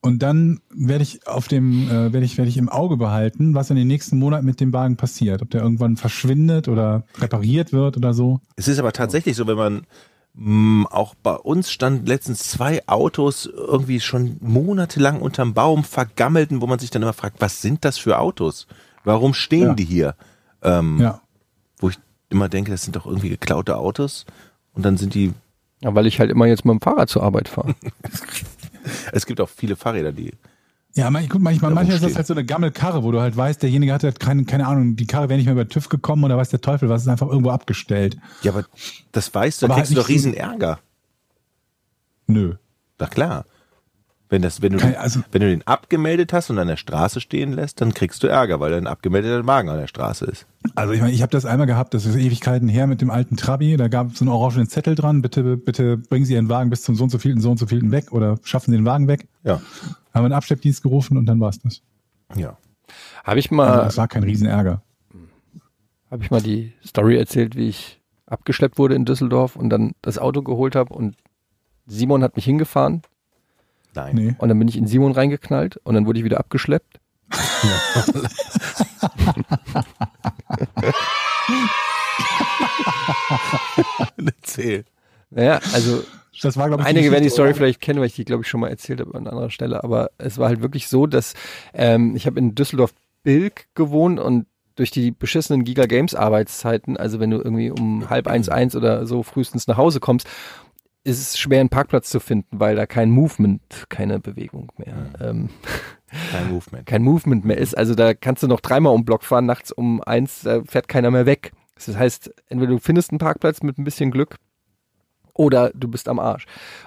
Und 0.00 0.22
dann 0.22 0.60
werde 0.72 1.02
ich 1.02 1.26
auf 1.26 1.48
dem, 1.48 1.88
äh, 1.88 2.12
werde 2.12 2.24
ich, 2.24 2.38
werde 2.38 2.48
ich 2.48 2.56
im 2.56 2.68
Auge 2.68 2.96
behalten, 2.96 3.54
was 3.54 3.68
in 3.70 3.74
den 3.76 3.88
nächsten 3.88 4.16
Monaten 4.16 4.46
mit 4.46 4.60
dem 4.60 4.72
Wagen 4.72 4.96
passiert. 4.96 5.42
Ob 5.42 5.50
der 5.50 5.60
irgendwann 5.62 5.96
verschwindet 5.96 6.68
oder 6.68 7.02
repariert 7.18 7.72
wird 7.72 7.96
oder 7.96 8.14
so. 8.14 8.38
Es 8.54 8.68
ist 8.68 8.78
aber 8.78 8.92
tatsächlich 8.92 9.34
so, 9.34 9.48
wenn 9.48 9.56
man 9.56 9.82
auch 10.90 11.14
bei 11.16 11.34
uns 11.34 11.70
standen 11.72 12.06
letztens 12.06 12.44
zwei 12.48 12.86
Autos 12.86 13.46
irgendwie 13.46 13.98
schon 14.00 14.36
monatelang 14.40 15.20
unterm 15.20 15.52
Baum 15.52 15.82
vergammelten, 15.82 16.60
wo 16.60 16.66
man 16.68 16.78
sich 16.78 16.90
dann 16.90 17.02
immer 17.02 17.12
fragt, 17.12 17.40
was 17.40 17.60
sind 17.60 17.84
das 17.84 17.98
für 17.98 18.18
Autos? 18.18 18.68
Warum 19.04 19.34
stehen 19.34 19.68
Ja. 19.68 19.74
die 19.74 19.84
hier? 19.84 20.14
Ähm, 20.62 20.98
Ja. 21.00 21.20
Wo 21.78 21.88
ich 21.88 21.98
immer 22.28 22.48
denke, 22.48 22.70
das 22.70 22.82
sind 22.84 22.94
doch 22.94 23.06
irgendwie 23.06 23.30
geklaute 23.30 23.76
Autos. 23.76 24.26
Und 24.74 24.84
dann 24.84 24.96
sind 24.96 25.14
die, 25.14 25.32
Ja, 25.80 25.94
weil 25.94 26.06
ich 26.06 26.20
halt 26.20 26.30
immer 26.30 26.46
jetzt 26.46 26.64
mit 26.64 26.72
dem 26.72 26.80
Fahrrad 26.80 27.08
zur 27.08 27.22
Arbeit 27.24 27.48
fahre. 27.48 27.74
es 29.12 29.26
gibt 29.26 29.40
auch 29.40 29.48
viele 29.48 29.76
Fahrräder, 29.76 30.12
die, 30.12 30.32
Ja, 30.94 31.10
man- 31.10 31.28
manchmal, 31.38 31.72
manchmal 31.72 31.96
ist 31.96 32.04
das 32.04 32.16
halt 32.16 32.26
so 32.26 32.34
eine 32.34 32.44
Gammelkarre, 32.44 33.04
wo 33.04 33.12
du 33.12 33.20
halt 33.20 33.36
weißt, 33.36 33.62
derjenige 33.62 33.92
hat 33.92 34.02
halt 34.02 34.18
keine, 34.18 34.44
keine 34.44 34.66
Ahnung, 34.66 34.96
die 34.96 35.06
Karre 35.06 35.28
wäre 35.28 35.36
nicht 35.36 35.46
mehr 35.46 35.52
über 35.54 35.68
TÜV 35.68 35.88
gekommen 35.88 36.24
oder 36.24 36.36
weiß 36.36 36.48
der 36.50 36.60
Teufel, 36.60 36.88
was 36.88 37.02
ist 37.02 37.08
einfach 37.08 37.28
irgendwo 37.28 37.50
abgestellt. 37.50 38.16
ja, 38.42 38.50
aber 38.52 38.64
das 39.12 39.32
weißt 39.32 39.62
du, 39.62 39.66
da 39.66 39.72
Aber 39.74 39.80
kriegst 39.82 39.92
du 39.92 39.96
halt 39.96 40.04
doch 40.04 40.08
nicht 40.08 40.16
riesen 40.16 40.34
Ärger. 40.34 40.80
Nö. 42.26 42.54
Na 42.98 43.06
klar. 43.06 43.44
Wenn, 44.30 44.42
das, 44.42 44.60
wenn, 44.60 44.72
du, 44.72 44.78
Kein- 44.78 44.96
also- 44.96 45.20
wenn 45.32 45.40
du 45.40 45.48
den 45.48 45.66
abgemeldet 45.66 46.34
hast 46.34 46.50
und 46.50 46.58
an 46.58 46.68
der 46.68 46.76
Straße 46.76 47.20
stehen 47.22 47.52
lässt, 47.54 47.80
dann 47.80 47.94
kriegst 47.94 48.22
du 48.22 48.26
Ärger, 48.26 48.60
weil 48.60 48.70
dein 48.72 48.86
abgemeldeter 48.86 49.46
Wagen 49.46 49.70
an 49.70 49.78
der 49.78 49.86
Straße 49.86 50.26
ist. 50.26 50.44
Also 50.74 50.92
ich 50.92 51.00
meine, 51.00 51.14
ich 51.14 51.22
habe 51.22 51.30
das 51.30 51.46
einmal 51.46 51.66
gehabt, 51.66 51.94
das 51.94 52.04
ist 52.04 52.14
Ewigkeiten 52.16 52.68
her 52.68 52.86
mit 52.86 53.00
dem 53.00 53.10
alten 53.10 53.36
Trabi, 53.38 53.78
da 53.78 53.88
gab 53.88 54.12
es 54.12 54.18
so 54.18 54.24
einen 54.26 54.28
orangenen 54.32 54.68
Zettel 54.68 54.94
dran, 54.96 55.22
bitte, 55.22 55.56
bitte 55.56 55.96
bringen 55.96 56.26
Sie 56.26 56.34
Ihren 56.34 56.50
Wagen 56.50 56.68
bis 56.68 56.82
zum 56.82 56.94
so 56.94 57.04
und 57.04 57.10
so 57.10 57.16
vielten, 57.16 57.40
so 57.40 57.50
und 57.50 57.56
so 57.58 57.66
vielten 57.66 57.90
weg 57.90 58.12
oder 58.12 58.38
schaffen 58.42 58.70
Sie 58.72 58.76
den 58.76 58.84
Wagen 58.84 59.08
weg. 59.08 59.28
Ja. 59.44 59.62
Haben 60.18 60.24
wir 60.24 60.26
einen 60.26 60.34
Abschleppdienst 60.34 60.82
gerufen 60.82 61.16
und 61.16 61.26
dann 61.26 61.40
war's 61.40 61.58
das. 61.60 61.82
Ja. 62.36 62.58
Habe 63.24 63.38
ich 63.38 63.46
Also 63.50 63.54
mal, 63.56 63.84
das 63.84 63.96
war 63.96 64.08
kein 64.08 64.22
Riesenärger. 64.24 64.82
habe 66.10 66.22
ich 66.24 66.30
mal 66.30 66.42
die 66.42 66.72
Story 66.84 67.16
erzählt, 67.16 67.56
wie 67.56 67.68
ich 67.68 68.00
abgeschleppt 68.26 68.78
wurde 68.78 68.94
in 68.94 69.04
Düsseldorf 69.04 69.56
und 69.56 69.70
dann 69.70 69.92
das 70.02 70.18
Auto 70.18 70.42
geholt 70.42 70.74
habe 70.76 70.92
und 70.94 71.16
Simon 71.86 72.22
hat 72.22 72.36
mich 72.36 72.44
hingefahren 72.44 73.02
Nein. 73.94 74.14
Nee. 74.14 74.34
und 74.38 74.48
dann 74.48 74.58
bin 74.58 74.68
ich 74.68 74.76
in 74.76 74.86
Simon 74.86 75.12
reingeknallt 75.12 75.78
und 75.78 75.94
dann 75.94 76.06
wurde 76.06 76.18
ich 76.18 76.24
wieder 76.24 76.38
abgeschleppt. 76.38 77.00
Erzähl. 84.16 84.84
Naja, 85.30 85.60
also 85.72 86.02
Das 86.42 86.56
war, 86.56 86.68
glaube 86.68 86.82
ich, 86.82 86.88
Einige 86.88 87.10
werden 87.10 87.24
die 87.24 87.30
Story 87.30 87.50
oder? 87.50 87.56
vielleicht 87.56 87.80
kennen, 87.80 88.00
weil 88.00 88.06
ich 88.06 88.14
die, 88.14 88.24
glaube 88.24 88.42
ich, 88.42 88.48
schon 88.48 88.60
mal 88.60 88.68
erzählt 88.68 89.00
habe 89.00 89.14
an 89.14 89.26
anderer 89.26 89.50
Stelle. 89.50 89.82
Aber 89.82 90.10
es 90.18 90.38
war 90.38 90.48
halt 90.48 90.62
wirklich 90.62 90.88
so, 90.88 91.06
dass 91.06 91.34
ähm, 91.74 92.14
ich 92.16 92.26
habe 92.26 92.38
in 92.38 92.54
Düsseldorf-Bilk 92.54 93.66
gewohnt 93.74 94.20
und 94.20 94.46
durch 94.76 94.90
die 94.90 95.10
beschissenen 95.10 95.64
Giga 95.64 95.86
Games 95.86 96.14
Arbeitszeiten, 96.14 96.96
also 96.96 97.18
wenn 97.18 97.30
du 97.30 97.38
irgendwie 97.38 97.70
um 97.70 98.08
halb 98.08 98.28
eins, 98.28 98.48
eins 98.48 98.76
oder 98.76 99.06
so 99.06 99.24
frühestens 99.24 99.66
nach 99.66 99.76
Hause 99.76 99.98
kommst, 99.98 100.28
ist 101.04 101.20
es 101.20 101.38
schwer, 101.38 101.60
einen 101.60 101.68
Parkplatz 101.68 102.10
zu 102.10 102.20
finden, 102.20 102.60
weil 102.60 102.76
da 102.76 102.86
kein 102.86 103.10
Movement, 103.10 103.86
keine 103.88 104.20
Bewegung 104.20 104.70
mehr, 104.76 104.94
ähm, 105.20 105.48
Kein 106.30 106.50
Movement. 106.50 106.86
kein 106.86 107.02
Movement 107.02 107.44
mehr 107.44 107.58
ist. 107.58 107.76
Also 107.76 107.94
da 107.94 108.14
kannst 108.14 108.42
du 108.42 108.46
noch 108.46 108.60
dreimal 108.60 108.94
um 108.94 109.04
Block 109.04 109.24
fahren, 109.24 109.46
nachts 109.46 109.72
um 109.72 110.00
eins, 110.02 110.42
da 110.42 110.62
fährt 110.64 110.88
keiner 110.88 111.10
mehr 111.10 111.26
weg. 111.26 111.52
Das 111.74 111.96
heißt, 111.96 112.32
entweder 112.48 112.72
du 112.72 112.78
findest 112.78 113.10
einen 113.10 113.18
Parkplatz 113.18 113.62
mit 113.62 113.78
ein 113.78 113.84
bisschen 113.84 114.10
Glück 114.10 114.36
oder 115.38 115.70
du 115.72 115.88
bist 115.88 116.08
am 116.08 116.18
Arsch. 116.18 116.46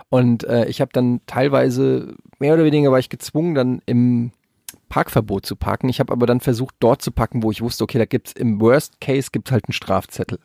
Und 0.10 0.44
äh, 0.44 0.66
ich 0.66 0.82
habe 0.82 0.92
dann 0.94 1.22
teilweise, 1.26 2.14
mehr 2.38 2.54
oder 2.54 2.66
weniger 2.66 2.92
war 2.92 3.00
ich 3.00 3.10
gezwungen, 3.10 3.56
dann 3.56 3.82
im 3.86 4.32
Parkverbot 4.90 5.46
zu 5.46 5.56
parken. 5.56 5.90
Ich 5.90 6.00
habe 6.02 6.12
aber 6.12 6.26
dann 6.26 6.42
versucht, 6.42 6.76
dort 6.80 7.02
zu 7.02 7.12
parken, 7.12 7.44
wo 7.44 7.52
ich 7.52 7.62
wusste, 7.62 7.84
okay, 7.86 7.98
da 7.98 8.06
gibt's 8.06 8.34
im 8.34 8.60
Worst 8.60 9.00
Case 9.00 9.30
gibt's 9.32 9.52
halt 9.52 9.66
einen 9.68 9.74
Strafzettel. 9.74 10.40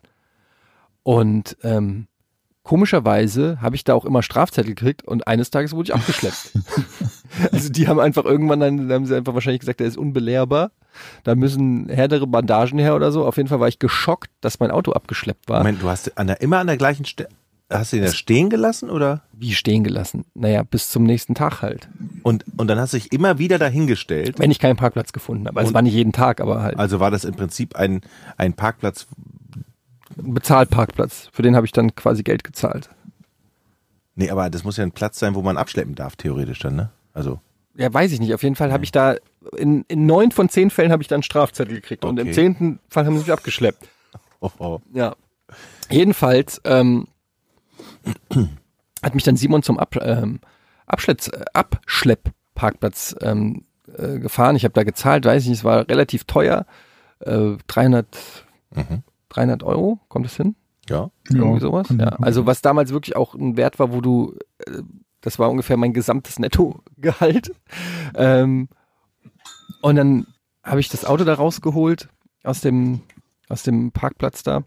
Und 1.03 1.57
ähm, 1.63 2.07
komischerweise 2.63 3.61
habe 3.61 3.75
ich 3.75 3.83
da 3.83 3.93
auch 3.93 4.05
immer 4.05 4.23
Strafzettel 4.23 4.73
gekriegt 4.73 5.03
und 5.03 5.27
eines 5.27 5.51
Tages 5.51 5.73
wurde 5.73 5.89
ich 5.89 5.95
abgeschleppt. 5.95 6.51
also 7.51 7.69
die 7.69 7.89
haben 7.89 7.99
einfach 7.99 8.23
irgendwann 8.23 8.61
dann, 8.61 8.91
haben 8.91 9.05
sie 9.05 9.17
einfach 9.17 9.33
wahrscheinlich 9.33 9.59
gesagt, 9.59 9.81
der 9.81 9.87
ist 9.87 9.97
unbelehrbar. 9.97 10.71
Da 11.25 11.35
müssen 11.35 11.89
härtere 11.89 12.25
Bandagen 12.25 12.79
her 12.79 12.95
oder 12.95 13.11
so. 13.11 13.25
Auf 13.25 13.35
jeden 13.35 13.49
Fall 13.49 13.59
war 13.59 13.67
ich 13.67 13.79
geschockt, 13.79 14.31
dass 14.39 14.61
mein 14.61 14.71
Auto 14.71 14.93
abgeschleppt 14.93 15.49
war. 15.49 15.59
Moment, 15.59 15.81
du 15.81 15.89
hast 15.89 16.17
an 16.17 16.27
der, 16.27 16.41
immer 16.41 16.59
an 16.59 16.67
der 16.67 16.77
gleichen 16.77 17.03
Stelle. 17.03 17.29
Hast 17.69 17.91
du 17.93 17.97
ihn 17.97 18.03
da 18.03 18.11
stehen 18.13 18.49
gelassen 18.49 18.89
oder? 18.89 19.21
Wie 19.33 19.53
stehen 19.53 19.83
gelassen? 19.83 20.25
Naja, 20.33 20.63
bis 20.63 20.89
zum 20.89 21.03
nächsten 21.03 21.35
Tag 21.35 21.61
halt. 21.61 21.89
Und, 22.23 22.45
und 22.57 22.67
dann 22.67 22.79
hast 22.79 22.93
du 22.93 22.97
dich 22.97 23.11
immer 23.11 23.37
wieder 23.39 23.57
dahingestellt. 23.59 24.39
Wenn 24.39 24.51
ich 24.51 24.59
keinen 24.59 24.77
Parkplatz 24.77 25.11
gefunden 25.13 25.47
habe. 25.47 25.57
Also 25.59 25.67
es 25.67 25.71
Und- 25.71 25.75
war 25.75 25.81
nicht 25.81 25.93
jeden 25.93 26.13
Tag, 26.13 26.39
aber 26.41 26.61
halt 26.61 26.77
Also 26.79 26.99
war 26.99 27.11
das 27.11 27.23
im 27.25 27.35
Prinzip 27.35 27.75
ein, 27.75 28.01
ein 28.37 28.53
Parkplatz. 28.53 29.07
Bezahlparkplatz. 30.15 31.29
Für 31.31 31.41
den 31.41 31.55
habe 31.55 31.65
ich 31.65 31.71
dann 31.71 31.95
quasi 31.95 32.23
Geld 32.23 32.43
gezahlt. 32.43 32.89
Nee, 34.15 34.29
aber 34.31 34.49
das 34.49 34.63
muss 34.63 34.77
ja 34.77 34.83
ein 34.83 34.91
Platz 34.91 35.19
sein, 35.19 35.35
wo 35.35 35.41
man 35.41 35.57
abschleppen 35.57 35.93
darf, 35.95 36.15
theoretisch 36.15 36.59
dann, 36.59 36.75
ne? 36.75 36.89
Also. 37.13 37.39
Ja, 37.75 37.93
weiß 37.93 38.11
ich 38.11 38.19
nicht. 38.19 38.33
Auf 38.33 38.41
jeden 38.41 38.55
Fall 38.55 38.71
habe 38.71 38.83
ich 38.83 38.91
da, 38.91 39.15
in, 39.55 39.85
in 39.87 40.07
neun 40.07 40.31
von 40.31 40.49
zehn 40.49 40.71
Fällen 40.71 40.91
habe 40.91 41.03
ich 41.03 41.07
dann 41.07 41.17
einen 41.17 41.23
Strafzettel 41.23 41.75
gekriegt. 41.75 42.03
Und 42.03 42.17
im 42.19 42.27
Okay. 42.27 42.33
zehnten 42.35 42.79
Fall 42.89 43.05
haben 43.05 43.13
sie 43.15 43.21
mich 43.23 43.31
abgeschleppt. 43.31 43.87
Oh, 44.39 44.51
oh. 44.59 44.79
Ja. 44.93 45.15
Jedenfalls 45.89 46.61
ähm, 46.63 47.07
hat 49.03 49.15
mich 49.15 49.23
dann 49.23 49.35
Simon 49.37 49.63
zum 49.63 49.79
Ab, 49.79 49.95
ähm, 50.01 50.39
Abschlepps, 50.85 51.27
äh, 51.29 51.45
Abschleppparkplatz 51.53 53.15
ähm, 53.21 53.65
äh, 53.95 54.19
gefahren. 54.19 54.55
Ich 54.55 54.63
habe 54.63 54.73
da 54.73 54.83
gezahlt, 54.83 55.25
weiß 55.25 55.43
ich 55.43 55.49
nicht, 55.49 55.59
es 55.59 55.63
war 55.63 55.87
relativ 55.89 56.23
teuer. 56.25 56.65
Äh, 57.19 57.57
300, 57.67 58.07
Mhm. 58.75 59.03
300 59.29 59.63
Euro, 59.63 59.99
kommt 60.09 60.25
es 60.25 60.35
hin? 60.35 60.55
Ja. 60.89 61.09
Irgendwie 61.29 61.59
sowas. 61.61 61.87
kann 61.87 61.99
Ja. 61.99 62.09
Also 62.21 62.45
was 62.45 62.61
damals 62.61 62.91
wirklich 62.91 63.15
auch 63.15 63.33
ein 63.33 63.57
Wert 63.57 63.79
war, 63.79 63.91
wo 63.93 64.01
du, 64.01 64.35
äh, 64.65 64.81
das 65.21 65.39
war 65.39 65.49
ungefähr 65.49 65.77
mein 65.77 65.93
gesamtes 65.93 66.39
Nettogehalt. 66.39 67.53
Ähm, 68.15 68.69
und 69.81 69.95
dann 69.97 70.27
habe 70.63 70.79
ich 70.79 70.87
das 70.89 71.03
Auto 71.05 71.23
da 71.25 71.33
rausgeholt 71.33 72.07
aus 72.43 72.61
dem 72.61 73.01
aus 73.49 73.63
dem 73.63 73.91
Parkplatz 73.91 74.43
da. 74.43 74.63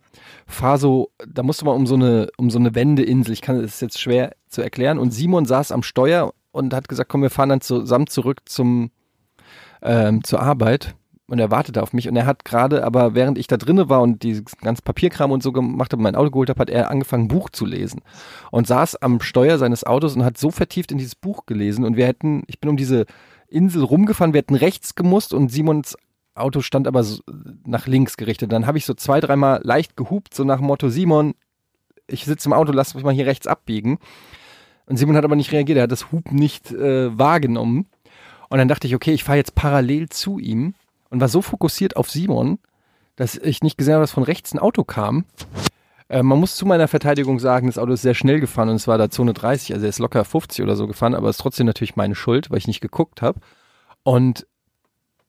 Fahr 0.47 0.79
so, 0.79 1.11
da 1.29 1.43
musste 1.43 1.65
man 1.65 1.77
um 1.77 1.87
so 1.87 1.95
eine 1.95 2.29
um 2.37 2.51
so 2.51 2.59
eine 2.59 2.75
Wendeinsel. 2.75 3.33
Ich 3.33 3.43
kann 3.43 3.57
es 3.57 3.81
jetzt 3.81 4.01
schwer 4.01 4.33
zu 4.49 4.63
erklären. 4.63 4.99
Und 4.99 5.13
Simon 5.13 5.45
saß 5.45 5.73
am 5.73 5.83
Steuer 5.83 6.33
und 6.53 6.75
hat 6.75 6.89
gesagt, 6.89 7.11
komm, 7.11 7.23
wir 7.23 7.31
fahren 7.31 7.51
dann 7.51 7.61
zusammen 7.61 8.07
zurück 8.07 8.43
zum 8.47 8.91
ähm, 9.83 10.25
zur 10.25 10.41
Arbeit. 10.41 10.95
Und 11.27 11.39
er 11.39 11.53
wartete 11.53 11.81
auf 11.81 11.93
mich 11.93 12.09
und 12.09 12.17
er 12.17 12.27
hat 12.27 12.45
gerade, 12.45 12.85
aber 12.85 13.15
während 13.15 13.39
ich 13.39 13.47
da 13.47 13.57
drinne 13.57 13.89
war 13.89 14.03
und 14.03 14.25
die 14.25 14.43
ganz 14.63 14.83
Papierkram 14.83 15.31
und 15.31 15.45
so 15.45 15.53
gemacht 15.53 15.93
habe, 15.93 16.03
mein 16.03 16.17
Auto 16.17 16.33
geholt 16.33 16.51
habe, 16.51 16.59
hat 16.59 16.71
er 16.71 16.91
angefangen, 16.91 17.29
Buch 17.29 17.51
zu 17.51 17.65
lesen. 17.65 18.03
Und 18.51 18.67
saß 18.67 18.97
am 18.97 19.21
Steuer 19.21 19.57
seines 19.57 19.85
Autos 19.85 20.17
und 20.17 20.25
hat 20.25 20.39
so 20.39 20.51
vertieft 20.51 20.91
in 20.91 20.99
dieses 20.99 21.15
Buch 21.15 21.47
gelesen. 21.47 21.85
Und 21.85 21.97
wir 21.97 22.05
hätten, 22.05 22.43
ich 22.49 22.59
bin 22.59 22.69
um 22.69 22.77
diese 22.77 23.07
Insel 23.47 23.85
rumgefahren, 23.85 24.35
wir 24.35 24.39
hätten 24.39 24.57
rechts 24.57 24.97
gemusst 24.97 25.33
und 25.33 25.53
Simons 25.53 25.97
Auto 26.41 26.61
stand 26.61 26.87
aber 26.87 27.05
so 27.05 27.23
nach 27.65 27.87
links 27.87 28.17
gerichtet. 28.17 28.53
Dann 28.53 28.67
habe 28.67 28.79
ich 28.79 28.87
so 28.87 28.95
zwei, 28.95 29.21
dreimal 29.21 29.61
leicht 29.63 29.97
gehupt, 29.97 30.35
so 30.35 30.45
nach 30.45 30.59
dem 30.59 30.67
Motto, 30.67 30.89
Simon, 30.89 31.35
ich 32.07 32.25
sitze 32.25 32.49
im 32.49 32.53
Auto, 32.53 32.73
lass 32.73 32.95
mich 32.95 33.05
mal 33.05 33.15
hier 33.15 33.27
rechts 33.27 33.47
abbiegen. 33.47 33.99
Und 34.87 34.97
Simon 34.97 35.17
hat 35.17 35.25
aber 35.25 35.37
nicht 35.37 35.53
reagiert, 35.53 35.79
er 35.79 35.85
hat 35.85 35.93
das 35.93 36.11
Hupen 36.11 36.37
nicht 36.37 36.73
äh, 36.73 37.17
wahrgenommen. 37.17 37.87
Und 38.49 38.59
dann 38.59 38.69
dachte 38.69 38.87
ich, 38.87 38.95
okay, 38.95 39.13
ich 39.13 39.23
fahre 39.23 39.39
jetzt 39.39 39.55
parallel 39.55 40.09
zu 40.09 40.39
ihm 40.39 40.75
und 41.11 41.21
war 41.21 41.29
so 41.29 41.43
fokussiert 41.43 41.97
auf 41.97 42.11
Simon, 42.11 42.59
dass 43.15 43.37
ich 43.37 43.63
nicht 43.63 43.79
gesehen 43.79 43.95
habe, 43.95 44.03
dass 44.03 44.11
von 44.11 44.25
rechts 44.25 44.53
ein 44.53 44.59
Auto 44.59 44.83
kam. 44.83 45.25
Äh, 46.09 46.25
man 46.25 46.41
muss 46.41 46.57
zu 46.57 46.67
meiner 46.67 46.89
Verteidigung 46.89 47.39
sagen, 47.39 47.69
das 47.69 47.79
Auto 47.79 47.93
ist 47.93 48.03
sehr 48.03 48.15
schnell 48.15 48.41
gefahren 48.41 48.69
und 48.69 48.77
es 48.77 48.89
war 48.89 48.99
da 48.99 49.11
Zone 49.11 49.33
30, 49.33 49.75
also 49.75 49.87
er 49.87 49.91
ist 49.91 50.01
locker 50.01 50.25
50 50.25 50.63
oder 50.65 50.75
so 50.75 50.89
gefahren, 50.89 51.15
aber 51.15 51.29
es 51.29 51.37
ist 51.37 51.43
trotzdem 51.43 51.67
natürlich 51.67 51.97
meine 51.97 52.17
Schuld, 52.17 52.51
weil 52.51 52.59
ich 52.59 52.67
nicht 52.67 52.81
geguckt 52.81 53.23
habe. 53.23 53.39
Und 54.03 54.47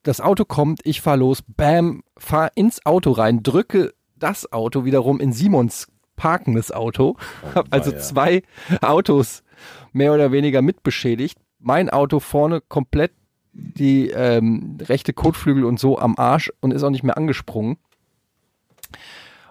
das 0.04 0.22
Auto 0.22 0.45
kommt, 0.45 0.82
ich 0.84 1.02
fahr 1.02 1.18
los, 1.18 1.43
bam, 1.45 2.04
fahr 2.18 2.52
ins 2.56 2.86
Auto 2.86 3.12
rein, 3.12 3.43
drücke 3.43 3.93
das 4.16 4.52
Auto 4.52 4.86
wiederum 4.86 5.20
in 5.20 5.34
Simons 5.34 5.88
parkendes 6.16 6.72
Auto, 6.72 7.18
hab 7.56 7.68
also 7.72 7.91
weia. 7.91 7.99
zwei 7.99 8.43
Autos 8.82 9.43
mehr 9.91 10.14
oder 10.14 10.32
weniger 10.32 10.62
mitbeschädigt. 10.62 11.38
Mein 11.60 11.89
Auto 11.89 12.20
vorne 12.20 12.62
komplett 12.62 13.12
die 13.54 14.10
ähm, 14.10 14.78
rechte 14.82 15.14
Kotflügel 15.14 15.66
und 15.66 15.80
so 15.80 15.97
am 15.97 16.16
Arsch 16.18 16.52
und 16.62 16.72
ist 16.72 16.84
auch 16.84 16.89
nicht 16.89 17.04
mehr 17.04 17.18
angesprungen. 17.18 17.78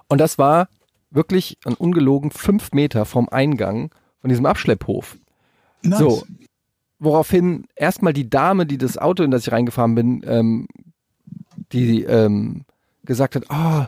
Und 0.09 0.19
das 0.19 0.39
war 0.39 0.69
wirklich 1.11 1.59
ein 1.65 1.75
ungelogen 1.75 2.31
fünf 2.31 2.73
Meter 2.73 3.05
vom 3.05 3.29
Eingang 3.29 3.91
von 4.21 4.31
diesem 4.31 4.47
Abschlepphof. 4.47 5.19
Nice. 5.83 5.99
So, 5.99 6.23
woraufhin 7.01 7.65
erstmal 7.75 8.13
die 8.13 8.31
Dame, 8.31 8.67
die 8.67 8.79
das 8.79 8.99
Auto, 8.99 9.25
in 9.25 9.31
das 9.31 9.47
ich 9.47 9.53
reingefahren 9.53 9.95
bin, 9.95 10.23
ähm, 10.27 10.69
die 11.73 12.05
ähm, 12.05 12.65
gesagt 13.05 13.35
hat, 13.35 13.45
oh, 13.51 13.87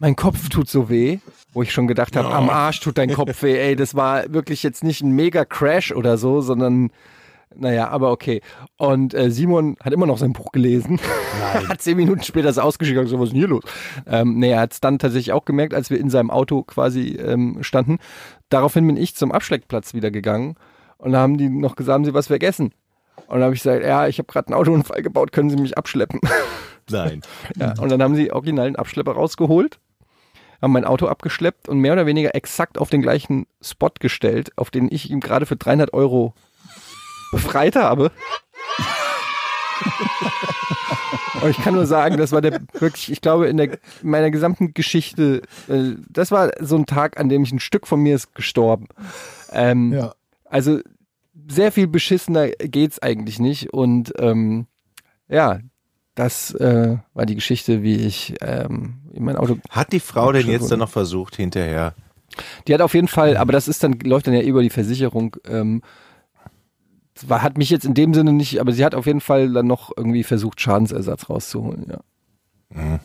mein 0.00 0.16
Kopf 0.16 0.48
tut 0.48 0.68
so 0.68 0.90
weh, 0.90 1.18
wo 1.52 1.62
ich 1.62 1.72
schon 1.72 1.86
gedacht 1.86 2.16
habe, 2.16 2.28
am 2.28 2.50
Arsch 2.50 2.80
tut 2.80 2.98
dein 2.98 3.12
Kopf 3.14 3.42
weh, 3.42 3.56
ey, 3.56 3.76
das 3.76 3.94
war 3.94 4.32
wirklich 4.32 4.62
jetzt 4.62 4.84
nicht 4.84 5.00
ein 5.02 5.12
mega 5.12 5.44
Crash 5.44 5.92
oder 5.92 6.18
so, 6.18 6.40
sondern 6.40 6.90
naja, 7.54 7.88
aber 7.88 8.12
okay. 8.12 8.42
Und 8.76 9.12
äh, 9.12 9.30
Simon 9.30 9.76
hat 9.82 9.92
immer 9.92 10.06
noch 10.06 10.18
sein 10.18 10.32
Buch 10.32 10.52
gelesen. 10.52 11.00
hat 11.68 11.82
zehn 11.82 11.96
Minuten 11.96 12.22
später 12.22 12.46
das 12.46 12.58
ausgeschickt 12.58 12.98
und 12.98 13.08
so, 13.08 13.18
was 13.18 13.28
ist 13.28 13.32
denn 13.32 13.40
hier 13.40 13.48
los? 13.48 13.64
Ähm, 14.06 14.38
nee, 14.38 14.52
er 14.52 14.60
hat 14.60 14.72
es 14.72 14.80
dann 14.80 15.00
tatsächlich 15.00 15.32
auch 15.32 15.44
gemerkt, 15.44 15.74
als 15.74 15.90
wir 15.90 15.98
in 15.98 16.10
seinem 16.10 16.30
Auto 16.30 16.62
quasi 16.62 17.16
ähm, 17.16 17.58
standen. 17.62 17.98
Daraufhin 18.50 18.86
bin 18.86 18.96
ich 18.96 19.16
zum 19.16 19.32
Abschleckplatz 19.32 19.94
wieder 19.94 20.10
gegangen 20.12 20.56
und 21.00 21.12
da 21.12 21.20
haben 21.20 21.38
die 21.38 21.48
noch 21.48 21.76
gesagt, 21.76 21.94
haben 21.94 22.04
sie 22.04 22.14
was 22.14 22.28
vergessen. 22.28 22.72
Und 23.26 23.36
dann 23.36 23.44
habe 23.44 23.54
ich 23.54 23.62
gesagt, 23.62 23.84
ja, 23.84 24.06
ich 24.08 24.18
habe 24.18 24.30
gerade 24.30 24.48
einen 24.48 24.54
Autounfall 24.54 25.02
gebaut, 25.02 25.32
können 25.32 25.50
Sie 25.50 25.56
mich 25.56 25.76
abschleppen? 25.78 26.20
Nein. 26.90 27.22
ja, 27.56 27.74
und 27.80 27.88
dann 27.90 28.02
haben 28.02 28.16
sie 28.16 28.32
original 28.32 28.66
einen 28.66 28.76
Abschlepper 28.76 29.12
rausgeholt, 29.12 29.78
haben 30.60 30.72
mein 30.72 30.84
Auto 30.84 31.06
abgeschleppt 31.06 31.68
und 31.68 31.78
mehr 31.78 31.92
oder 31.92 32.06
weniger 32.06 32.34
exakt 32.34 32.78
auf 32.78 32.90
den 32.90 33.00
gleichen 33.00 33.46
Spot 33.62 33.90
gestellt, 34.00 34.50
auf 34.56 34.70
den 34.70 34.88
ich 34.90 35.08
ihm 35.10 35.20
gerade 35.20 35.46
für 35.46 35.54
300 35.54 35.92
Euro 35.92 36.34
befreit 37.30 37.76
habe. 37.76 38.10
Und 41.42 41.50
ich 41.50 41.56
kann 41.58 41.74
nur 41.74 41.86
sagen, 41.86 42.18
das 42.18 42.32
war 42.32 42.40
der 42.42 42.60
wirklich, 42.78 43.10
ich 43.10 43.20
glaube, 43.20 43.46
in, 43.46 43.56
der, 43.56 43.72
in 44.02 44.10
meiner 44.10 44.30
gesamten 44.30 44.74
Geschichte, 44.74 45.42
äh, 45.68 45.94
das 46.08 46.30
war 46.30 46.50
so 46.60 46.76
ein 46.76 46.84
Tag, 46.86 47.18
an 47.18 47.28
dem 47.30 47.44
ich 47.44 47.52
ein 47.52 47.60
Stück 47.60 47.86
von 47.86 48.00
mir 48.00 48.14
ist 48.14 48.34
gestorben. 48.34 48.88
Ähm, 49.52 49.92
Ja. 49.92 50.14
Also 50.44 50.80
sehr 51.48 51.72
viel 51.72 51.86
beschissener 51.86 52.48
geht's 52.48 52.98
eigentlich 52.98 53.38
nicht. 53.38 53.72
Und 53.72 54.12
ähm, 54.18 54.66
ja, 55.28 55.60
das 56.14 56.52
äh, 56.54 56.98
war 57.14 57.26
die 57.26 57.34
Geschichte, 57.34 57.82
wie 57.82 57.96
ich 57.96 58.34
ähm, 58.40 59.00
in 59.12 59.24
mein 59.24 59.36
Auto. 59.36 59.58
Hat 59.70 59.92
die 59.92 60.00
Frau 60.00 60.32
denn 60.32 60.48
jetzt 60.48 60.70
dann 60.70 60.80
noch 60.80 60.90
versucht, 60.90 61.36
hinterher? 61.36 61.94
Die 62.66 62.74
hat 62.74 62.80
auf 62.80 62.94
jeden 62.94 63.08
Fall, 63.08 63.36
aber 63.36 63.52
das 63.52 63.68
ist 63.68 63.82
dann 63.82 63.98
läuft 64.00 64.26
dann 64.26 64.34
ja 64.34 64.42
über 64.42 64.62
die 64.62 64.70
Versicherung. 64.70 65.36
Ähm, 65.46 65.82
das 67.14 67.28
war, 67.28 67.42
hat 67.42 67.58
mich 67.58 67.70
jetzt 67.70 67.84
in 67.84 67.94
dem 67.94 68.14
Sinne 68.14 68.32
nicht, 68.32 68.60
aber 68.60 68.72
sie 68.72 68.84
hat 68.84 68.94
auf 68.94 69.06
jeden 69.06 69.20
Fall 69.20 69.52
dann 69.52 69.66
noch 69.66 69.90
irgendwie 69.96 70.24
versucht, 70.24 70.60
Schadensersatz 70.60 71.28
rauszuholen. 71.28 71.86
Ja. 71.90 73.00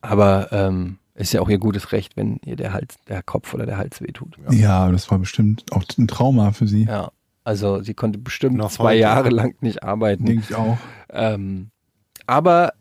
Aber 0.00 0.48
ähm, 0.52 0.98
ist 1.14 1.32
ja 1.32 1.40
auch 1.40 1.48
ihr 1.48 1.58
gutes 1.58 1.92
Recht, 1.92 2.16
wenn 2.16 2.38
ihr 2.44 2.56
der 2.56 2.72
Hals, 2.72 2.96
der 3.08 3.22
Kopf 3.22 3.54
oder 3.54 3.66
der 3.66 3.76
Hals 3.76 4.00
wehtut. 4.00 4.36
Ja, 4.50 4.90
das 4.90 5.10
war 5.10 5.18
bestimmt 5.18 5.64
auch 5.70 5.84
ein 5.98 6.08
Trauma 6.08 6.52
für 6.52 6.66
sie. 6.66 6.84
Ja. 6.84 7.12
Also 7.44 7.82
sie 7.82 7.94
konnte 7.94 8.18
bestimmt 8.18 8.56
Noch 8.56 8.70
zwei 8.70 8.92
heute. 8.92 9.00
Jahre 9.00 9.30
lang 9.30 9.56
nicht 9.60 9.82
arbeiten. 9.82 10.26
Denke 10.26 10.44
ich 10.48 10.54
auch. 10.54 10.78
Ähm, 11.10 11.70
aber 12.26 12.72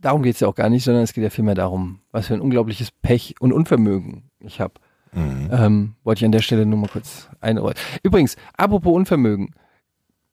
darum 0.00 0.22
geht's 0.22 0.40
ja 0.40 0.48
auch 0.48 0.54
gar 0.54 0.68
nicht, 0.68 0.84
sondern 0.84 1.04
es 1.04 1.12
geht 1.12 1.24
ja 1.24 1.30
vielmehr 1.30 1.54
darum, 1.54 2.00
was 2.10 2.26
für 2.26 2.34
ein 2.34 2.40
unglaubliches 2.40 2.90
Pech 2.90 3.36
und 3.40 3.52
Unvermögen 3.52 4.30
ich 4.40 4.60
habe. 4.60 4.74
Mhm. 5.12 5.50
Ähm, 5.52 5.94
wollte 6.04 6.20
ich 6.20 6.24
an 6.24 6.32
der 6.32 6.40
Stelle 6.40 6.66
nur 6.66 6.78
mal 6.78 6.88
kurz 6.88 7.28
einräumen. 7.40 7.76
Übrigens, 8.02 8.36
apropos 8.56 8.94
Unvermögen. 8.94 9.54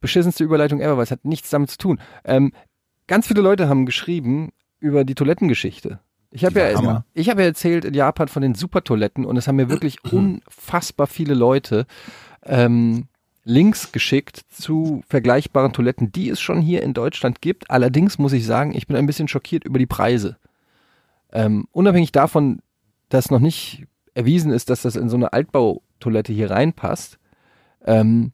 Beschissenste 0.01 0.45
Überleitung 0.45 0.80
ever, 0.80 0.95
weil 0.95 1.03
es 1.03 1.11
hat 1.11 1.26
nichts 1.26 1.49
damit 1.49 1.70
zu 1.70 1.78
tun. 1.78 1.99
Ähm, 2.24 2.53
ganz 3.07 3.28
viele 3.28 3.41
Leute 3.41 3.67
haben 3.67 3.86
geschrieben 3.86 4.51
über 4.80 5.03
die 5.03 5.15
Toilettengeschichte. 5.15 5.99
Ich 6.32 6.45
habe 6.45 6.59
ja, 6.59 6.78
Hammer. 6.78 7.05
ich 7.13 7.30
habe 7.30 7.41
ja 7.41 7.47
erzählt 7.47 7.86
in 7.86 7.93
Japan 7.93 8.28
von 8.28 8.41
den 8.41 8.55
Supertoiletten 8.55 9.26
und 9.26 9.36
es 9.36 9.47
haben 9.47 9.57
mir 9.57 9.70
wirklich 9.70 9.97
unfassbar 10.11 11.07
viele 11.07 11.34
Leute 11.34 11.86
ähm, 12.43 13.07
Links 13.43 13.91
geschickt 13.91 14.45
zu 14.49 15.01
vergleichbaren 15.07 15.73
Toiletten, 15.73 16.11
die 16.11 16.29
es 16.29 16.39
schon 16.39 16.61
hier 16.61 16.83
in 16.83 16.93
Deutschland 16.93 17.41
gibt. 17.41 17.71
Allerdings 17.71 18.17
muss 18.17 18.33
ich 18.33 18.45
sagen, 18.45 18.75
ich 18.75 18.87
bin 18.87 18.97
ein 18.97 19.05
bisschen 19.05 19.27
schockiert 19.27 19.63
über 19.63 19.79
die 19.79 19.85
Preise. 19.85 20.37
Ähm, 21.31 21.67
unabhängig 21.71 22.11
davon, 22.11 22.61
dass 23.09 23.31
noch 23.31 23.39
nicht 23.39 23.85
erwiesen 24.13 24.51
ist, 24.51 24.69
dass 24.69 24.81
das 24.81 24.95
in 24.95 25.09
so 25.09 25.15
eine 25.15 25.33
Altbautoilette 25.33 26.33
hier 26.33 26.51
reinpasst, 26.51 27.19
ähm, 27.85 28.33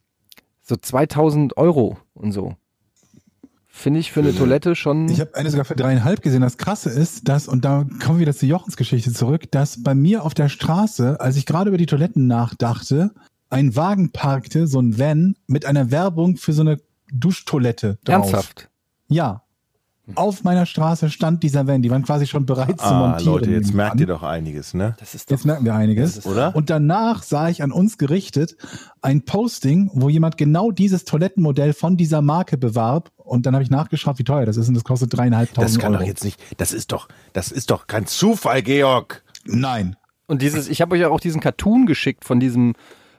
so 0.62 0.76
2000 0.76 1.58
Euro 1.58 1.98
und 2.14 2.32
so. 2.32 2.56
Finde 3.68 4.00
ich 4.00 4.12
für 4.12 4.22
eine 4.22 4.34
Toilette 4.34 4.74
schon. 4.74 5.10
Ich 5.10 5.20
habe 5.20 5.36
eine 5.36 5.50
sogar 5.50 5.66
für 5.66 5.76
dreieinhalb 5.76 6.22
gesehen. 6.22 6.42
Das 6.42 6.58
Krasse 6.58 6.90
ist, 6.90 7.28
dass, 7.28 7.50
und 7.50 7.66
da 7.66 7.86
kommen 8.02 8.18
wir 8.18 8.22
wieder 8.22 8.34
zu 8.34 8.46
Jochens 8.46 8.78
Geschichte 8.78 9.12
zurück, 9.12 9.52
dass 9.52 9.84
bei 9.84 9.94
mir 9.94 10.24
auf 10.24 10.34
der 10.34 10.48
Straße, 10.48 11.20
als 11.20 11.36
ich 11.36 11.46
gerade 11.46 11.68
über 11.68 11.78
die 11.78 11.86
Toiletten 11.86 12.26
nachdachte, 12.26 13.14
ein 13.50 13.76
Wagen 13.76 14.12
parkte, 14.12 14.68
so 14.68 14.80
ein 14.80 14.98
Van, 15.00 15.36
mit 15.48 15.66
einer 15.66 15.92
Werbung 15.92 16.38
für 16.38 16.54
so 16.54 16.62
eine 16.62 16.80
Duschtoilette 17.12 17.98
drauf. 18.04 18.16
ernsthaft. 18.34 18.70
Ja. 19.08 19.42
Auf 20.14 20.44
meiner 20.44 20.68
Straße 20.68 21.10
stand 21.10 21.42
dieser 21.42 21.66
Van. 21.66 21.82
Die 21.82 21.90
waren 21.90 22.04
quasi 22.04 22.28
schon 22.28 22.46
bereit 22.46 22.80
zu 22.80 22.86
Ah, 22.86 23.00
montieren. 23.10 23.34
Leute, 23.34 23.50
jetzt 23.52 23.74
merkt 23.74 23.94
an. 23.94 23.98
ihr 24.00 24.06
doch 24.06 24.22
einiges, 24.22 24.76
ne? 24.76 24.96
Das 25.00 25.16
ist 25.16 25.32
doch, 25.32 25.36
Jetzt 25.36 25.46
merken 25.46 25.66
wir 25.66 25.74
einiges. 25.74 26.28
Oder? 26.28 26.56
Und 26.56 26.70
danach 26.70 27.24
sah 27.24 27.50
ich 27.50 27.64
an 27.64 27.72
uns 27.72 27.98
gerichtet 27.98 28.56
ein 29.02 29.24
Posting, 29.26 29.90
wo 29.94 30.08
jemand 30.10 30.38
genau 30.38 30.70
dieses 30.70 31.06
Toilettenmodell 31.06 31.74
von 31.74 31.98
dieser 31.98 32.22
Marke 32.22 32.56
bewarb. 32.60 33.12
Und 33.18 33.48
dann 33.48 33.56
habe 33.56 33.64
ich 33.64 33.72
nachgeschaut, 33.72 34.20
wie 34.20 34.24
teuer 34.24 34.46
das 34.46 34.58
ist. 34.58 34.68
Und 34.68 34.76
das 34.76 34.84
kostet 34.84 35.12
Das 35.12 35.18
dreieinhalbtausend 35.18 35.82
kann 35.82 35.94
Euro. 35.94 36.04
doch 36.04 36.08
jetzt 36.08 36.24
nicht. 36.24 36.40
Das 36.58 36.72
ist 36.72 36.92
doch, 36.92 37.08
das 37.34 37.52
ist 37.52 37.72
doch 37.72 37.88
kein 37.88 38.06
Zufall, 38.06 38.62
Georg. 38.62 39.24
Nein. 39.46 39.96
Und 40.28 40.44
dieses, 40.44 40.70
ich 40.70 40.82
habe 40.82 40.94
euch 40.96 41.02
ja 41.02 41.10
auch 41.10 41.20
diesen 41.20 41.42
Cartoon 41.42 41.88
geschickt 41.88 42.26
von 42.26 42.40
diesem, 42.40 42.74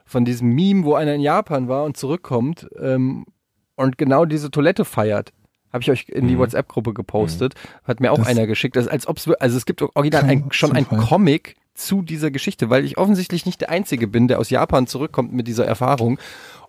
von 0.06 0.24
diesem 0.24 0.48
Meme, 0.54 0.84
wo 0.84 0.94
einer 0.94 1.14
in 1.14 1.20
Japan 1.20 1.68
war 1.68 1.84
und 1.84 1.96
zurückkommt 1.96 2.66
ähm, 2.80 3.26
und 3.74 3.98
genau 3.98 4.24
diese 4.24 4.50
Toilette 4.50 4.84
feiert. 4.84 5.32
Habe 5.72 5.82
ich 5.82 5.90
euch 5.90 6.08
in 6.08 6.26
die 6.28 6.38
WhatsApp-Gruppe 6.38 6.94
gepostet. 6.94 7.54
Hat 7.84 8.00
mir 8.00 8.12
auch 8.12 8.18
Das- 8.18 8.28
einer 8.28 8.46
geschickt. 8.46 8.76
Das 8.76 8.88
als 8.88 9.06
ob's, 9.06 9.26
wir- 9.26 9.42
also 9.42 9.56
es 9.58 9.66
gibt 9.66 9.82
original 9.82 10.24
ein, 10.24 10.46
schon 10.50 10.72
ein 10.72 10.84
Zufall. 10.84 11.04
Comic 11.04 11.56
zu 11.74 12.00
dieser 12.00 12.30
Geschichte, 12.30 12.70
weil 12.70 12.84
ich 12.86 12.96
offensichtlich 12.96 13.44
nicht 13.44 13.60
der 13.60 13.68
Einzige 13.68 14.06
bin, 14.06 14.28
der 14.28 14.38
aus 14.38 14.48
Japan 14.48 14.86
zurückkommt 14.86 15.34
mit 15.34 15.46
dieser 15.46 15.66
Erfahrung. 15.66 16.18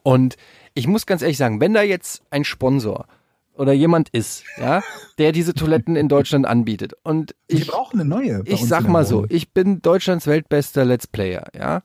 Und 0.04 0.36
ich 0.74 0.88
muss 0.88 1.06
ganz 1.06 1.22
ehrlich 1.22 1.38
sagen, 1.38 1.62
wenn 1.62 1.74
da 1.74 1.82
jetzt 1.84 2.24
ein 2.32 2.44
Sponsor 2.44 3.06
oder 3.56 3.72
jemand 3.72 4.10
ist, 4.10 4.44
ja, 4.60 4.82
der 5.18 5.32
diese 5.32 5.54
Toiletten 5.54 5.96
in 5.96 6.10
Deutschland 6.10 6.46
anbietet 6.46 6.94
und 7.04 7.34
Wir 7.48 7.60
ich 7.62 7.68
brauchen 7.68 8.02
eine 8.02 8.10
neue. 8.10 8.42
ich 8.46 8.66
sag 8.66 8.88
mal 8.90 9.06
so, 9.06 9.26
ich 9.30 9.54
bin 9.54 9.82
Deutschlands 9.82 10.28
weltbester 10.28 10.84
Let's 10.84 11.08
Player, 11.08 11.48
ja. 11.58 11.82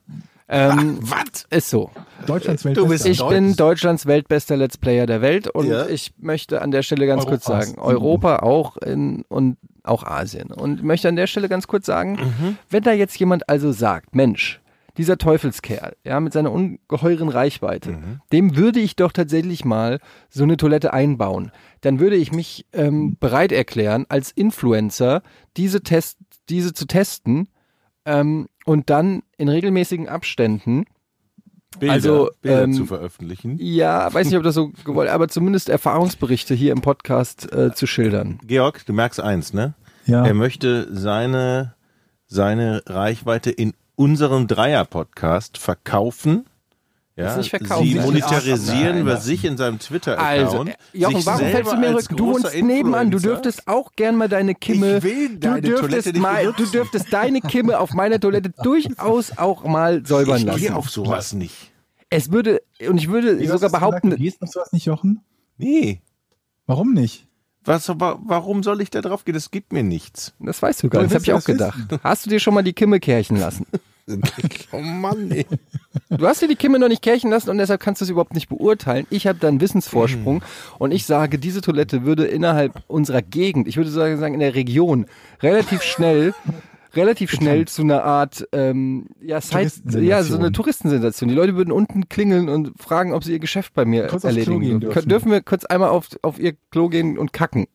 Ähm, 0.53 0.99
Was? 1.01 1.45
ist 1.49 1.69
so. 1.69 1.89
Deutschlands 2.27 2.63
Du 2.63 2.67
Weltbester. 2.69 2.89
bist 2.89 3.05
Ich 3.07 3.17
Deutsch. 3.17 3.29
bin 3.33 3.55
Deutschlands 3.55 4.05
weltbester 4.05 4.55
Let's 4.57 4.77
Player 4.77 5.05
der 5.05 5.21
Welt 5.21 5.47
und 5.47 5.67
Ja. 5.67 5.87
ich 5.87 6.13
möchte 6.17 6.61
an 6.61 6.71
der 6.71 6.83
Stelle 6.83 7.07
ganz 7.07 7.25
kurz 7.25 7.47
Europas. 7.47 7.67
sagen, 7.69 7.79
Europa 7.81 8.37
auch 8.37 8.77
in, 8.77 9.23
und 9.29 9.57
auch 9.83 10.03
Asien. 10.03 10.51
Und 10.51 10.83
möchte 10.83 11.09
an 11.09 11.15
der 11.15 11.27
Stelle 11.27 11.49
ganz 11.49 11.67
kurz 11.67 11.85
sagen, 11.85 12.13
Mhm. 12.13 12.57
wenn 12.69 12.83
da 12.83 12.93
jetzt 12.93 13.17
jemand 13.19 13.49
also 13.49 13.71
sagt, 13.71 14.15
Mensch, 14.15 14.61
dieser 14.95 15.17
Teufelskerl, 15.17 15.95
ja, 16.03 16.19
mit 16.19 16.33
seiner 16.33 16.51
ungeheuren 16.51 17.27
Reichweite, 17.29 17.91
Mhm. 17.93 18.21
dem 18.31 18.55
würde 18.55 18.79
ich 18.79 18.95
doch 18.95 19.11
tatsächlich 19.11 19.65
mal 19.65 19.99
so 20.29 20.43
eine 20.43 20.55
Toilette 20.55 20.93
einbauen. 20.93 21.51
Dann 21.81 21.99
würde 21.99 22.15
ich 22.15 22.31
mich 22.31 22.67
ähm, 22.73 23.17
bereit 23.19 23.51
erklären, 23.51 24.05
als 24.07 24.31
Influencer 24.31 25.23
diese 25.57 25.81
Test, 25.81 26.19
diese 26.47 26.73
zu 26.73 26.85
testen 26.85 27.47
ähm, 28.05 28.47
und 28.65 28.89
dann 28.89 29.23
in 29.37 29.49
regelmäßigen 29.49 30.07
Abständen 30.09 30.85
Bilder, 31.79 31.93
Also, 31.93 32.29
Bilder 32.41 32.63
ähm, 32.63 32.73
zu 32.73 32.85
veröffentlichen. 32.85 33.57
ja, 33.59 34.13
weiß 34.13 34.27
nicht, 34.27 34.37
ob 34.37 34.43
das 34.43 34.55
so 34.55 34.71
gewollt, 34.85 35.09
aber 35.09 35.27
zumindest 35.27 35.69
Erfahrungsberichte 35.69 36.53
hier 36.53 36.71
im 36.71 36.81
Podcast 36.81 37.51
äh, 37.51 37.73
zu 37.73 37.87
schildern. 37.87 38.39
Georg, 38.45 38.85
du 38.85 38.93
merkst 38.93 39.19
eins, 39.19 39.53
ne? 39.53 39.73
Ja. 40.05 40.25
Er 40.25 40.33
möchte 40.33 40.87
seine, 40.95 41.73
seine 42.27 42.83
Reichweite 42.85 43.49
in 43.49 43.73
unserem 43.95 44.47
Dreier-Podcast 44.47 45.57
verkaufen. 45.57 46.45
Ja, 47.15 47.25
Das 47.25 47.31
ist 47.33 47.37
nicht 47.37 47.49
verkaufen, 47.51 47.85
sie 47.85 47.95
monetarisieren 47.99 49.05
nein. 49.05 49.21
sich 49.21 49.45
in 49.45 49.55
seinem 49.55 49.75
Also, 49.75 49.87
Twitter-Account. 49.87 50.69
äh, 50.69 50.73
Jochen, 50.93 51.15
sich 51.17 51.25
warum 51.27 51.39
fällst 51.47 51.71
du 51.71 51.77
mir 51.77 51.95
rück? 51.95 52.09
Du 52.09 52.25
wohnst 52.33 52.55
nebenan, 52.55 53.11
du 53.11 53.19
dürftest 53.19 53.67
auch 53.67 53.91
gern 53.95 54.15
mal 54.15 54.27
deine 54.29 54.55
Kimme. 54.55 54.97
Ich 54.97 55.03
will 55.03 55.37
deine 55.37 55.61
du 55.61 55.69
Toilette 55.75 55.81
dürftest 55.81 56.05
nicht 56.13 56.21
mal, 56.21 56.53
du 56.57 56.65
dürftest 56.65 57.13
deine 57.13 57.41
Kimme 57.41 57.79
auf 57.79 57.93
meiner 57.93 58.19
Toilette 58.19 58.49
durchaus 58.63 59.37
auch 59.37 59.63
mal 59.63 60.03
säubern 60.03 60.37
Ich 60.37 60.43
lassen. 60.45 60.59
gehe 60.59 60.75
auf 60.75 60.89
sowas 60.89 61.33
nicht. 61.33 61.71
Es 62.09 62.31
würde, 62.31 62.61
und 62.89 62.97
ich 62.97 63.09
würde 63.09 63.39
Wie, 63.39 63.45
sogar 63.47 63.69
behaupten, 63.69 64.09
Du 64.09 64.17
gehst 64.17 64.41
auf 64.41 64.49
sowas 64.49 64.71
nicht, 64.71 64.85
Jochen? 64.85 65.21
Nee. 65.57 66.01
Warum 66.65 66.93
nicht? 66.93 67.27
Was, 67.63 67.87
wa- 67.89 68.19
warum 68.25 68.63
soll 68.63 68.81
ich 68.81 68.89
da 68.89 69.01
drauf 69.01 69.23
gehen? 69.23 69.35
Das 69.35 69.51
gibt 69.51 69.71
mir 69.71 69.83
nichts. 69.83 70.33
das 70.39 70.61
weißt 70.61 70.81
du 70.81 70.89
gar 70.89 71.01
nicht, 71.03 71.13
das 71.13 71.21
habe 71.21 71.25
ich 71.25 71.33
auch 71.33 71.45
gedacht. 71.45 71.77
Hast 72.03 72.25
du 72.25 72.29
dir 72.31 72.39
schon 72.39 72.53
mal 72.55 72.63
die 72.63 72.73
Kimme 72.73 72.99
kärchen 72.99 73.37
lassen? 73.37 73.67
oh 74.71 74.79
Mann, 74.79 75.31
ey. 75.31 75.45
Du 76.09 76.27
hast 76.27 76.41
dir 76.41 76.47
die 76.47 76.55
Kimme 76.55 76.79
noch 76.79 76.89
nicht 76.89 77.01
kärchen 77.01 77.29
lassen 77.29 77.49
und 77.49 77.57
deshalb 77.57 77.81
kannst 77.81 78.01
du 78.01 78.05
es 78.05 78.09
überhaupt 78.09 78.33
nicht 78.33 78.49
beurteilen. 78.49 79.07
Ich 79.09 79.27
habe 79.27 79.39
da 79.39 79.47
einen 79.47 79.61
Wissensvorsprung 79.61 80.41
Hm. 80.41 80.47
und 80.79 80.91
ich 80.91 81.05
sage, 81.05 81.39
diese 81.39 81.61
Toilette 81.61 82.03
würde 82.03 82.25
innerhalb 82.25 82.83
unserer 82.87 83.21
Gegend, 83.21 83.67
ich 83.67 83.77
würde 83.77 83.89
sagen 83.89 84.17
sagen 84.17 84.33
in 84.33 84.39
der 84.41 84.55
Region, 84.55 85.05
relativ 85.41 85.83
schnell 85.83 86.33
relativ 86.95 87.31
schnell 87.31 87.67
zu 87.67 87.81
einer 87.81 88.03
Art 88.03 88.47
ähm, 88.51 89.07
ja, 89.19 89.41
Side, 89.41 89.71
ja, 90.01 90.23
so 90.23 90.37
eine 90.37 90.51
Touristensensation. 90.51 91.27
Die 91.27 91.35
Leute 91.35 91.55
würden 91.55 91.71
unten 91.71 92.07
klingeln 92.09 92.49
und 92.49 92.79
fragen, 92.79 93.13
ob 93.13 93.23
sie 93.23 93.31
ihr 93.31 93.39
Geschäft 93.39 93.73
bei 93.73 93.85
mir 93.85 94.07
Kurz 94.07 94.23
erledigen 94.23 94.79
dürfen. 94.79 95.09
dürfen 95.09 95.31
wir 95.31 95.41
kurz 95.41 95.65
einmal 95.65 95.89
auf, 95.89 96.09
auf 96.21 96.39
ihr 96.39 96.53
Klo 96.71 96.89
gehen 96.89 97.17
und 97.17 97.33
kacken? 97.33 97.65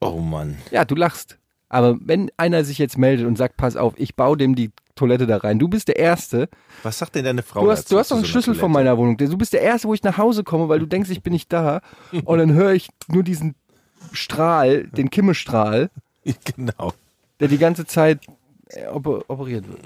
Oh 0.00 0.18
Mann. 0.20 0.58
Ja, 0.70 0.84
du 0.84 0.94
lachst. 0.94 1.38
Aber 1.68 1.96
wenn 2.00 2.30
einer 2.36 2.64
sich 2.64 2.78
jetzt 2.78 2.96
meldet 2.98 3.26
und 3.26 3.36
sagt, 3.36 3.56
pass 3.56 3.76
auf, 3.76 3.94
ich 3.96 4.14
baue 4.14 4.36
dem 4.36 4.54
die 4.54 4.70
Toilette 4.94 5.26
da 5.26 5.36
rein, 5.36 5.58
du 5.58 5.68
bist 5.68 5.88
der 5.88 5.96
Erste, 5.96 6.48
Was 6.82 6.98
sagt 6.98 7.14
denn 7.14 7.24
deine 7.24 7.42
Frau 7.42 7.62
Du 7.64 7.70
hast, 7.70 7.84
dazu 7.84 7.94
du 7.94 7.98
hast 8.00 8.10
doch 8.10 8.16
einen 8.16 8.24
so 8.24 8.30
Schlüssel 8.30 8.54
von 8.54 8.72
Toilette? 8.72 8.84
meiner 8.90 8.98
Wohnung. 8.98 9.16
Du 9.16 9.36
bist 9.38 9.52
der 9.52 9.60
Erste, 9.62 9.86
wo 9.88 9.94
ich 9.94 10.02
nach 10.02 10.18
Hause 10.18 10.44
komme, 10.44 10.68
weil 10.68 10.78
du 10.80 10.86
denkst, 10.94 11.10
ich 11.10 11.22
bin 11.22 11.32
nicht 11.32 11.52
da. 11.52 11.80
Und 12.24 12.38
dann 12.38 12.52
höre 12.52 12.72
ich 12.72 12.88
nur 13.08 13.22
diesen 13.22 13.54
Strahl, 14.12 14.84
den 14.88 15.10
Kimmestrahl, 15.10 15.90
Genau. 16.56 16.92
der 17.40 17.48
die 17.48 17.58
ganze 17.58 17.86
Zeit 17.86 18.20
äh, 18.70 18.86
oper 18.88 19.22
operiert 19.28 19.66
wird. 19.68 19.80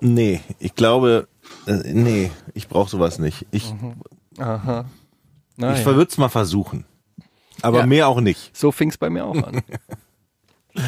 Nee, 0.00 0.40
ich 0.58 0.74
glaube, 0.74 1.28
äh, 1.66 1.92
nee, 1.92 2.30
ich 2.54 2.68
brauche 2.68 2.88
sowas 2.90 3.18
nicht. 3.18 3.46
Ich, 3.50 3.72
Aha. 4.38 4.84
ich 5.56 5.58
Naja. 5.58 5.84
würde 5.84 6.08
es 6.10 6.18
mal 6.18 6.28
versuchen. 6.28 6.84
Aber 7.62 7.80
Ja. 7.80 7.86
mehr 7.86 8.08
auch 8.08 8.20
nicht. 8.20 8.54
So 8.56 8.72
fing 8.72 8.88
es 8.90 8.98
bei 8.98 9.08
mir 9.10 9.24
auch 9.26 9.36
an. 9.42 9.62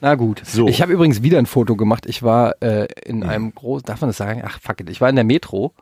Na 0.00 0.14
gut. 0.14 0.42
So. 0.44 0.68
Ich 0.68 0.80
habe 0.82 0.92
übrigens 0.92 1.22
wieder 1.22 1.38
ein 1.38 1.46
Foto 1.46 1.76
gemacht. 1.76 2.06
Ich 2.06 2.22
war 2.22 2.60
äh, 2.62 2.86
in 3.04 3.24
einem 3.24 3.54
großen, 3.54 3.86
darf 3.86 4.00
man 4.00 4.10
das 4.10 4.16
sagen? 4.16 4.42
Ach 4.44 4.60
fuck 4.60 4.80
it. 4.80 4.90
Ich 4.90 5.00
war 5.00 5.08
in 5.08 5.16
der 5.16 5.24
Metro 5.24 5.74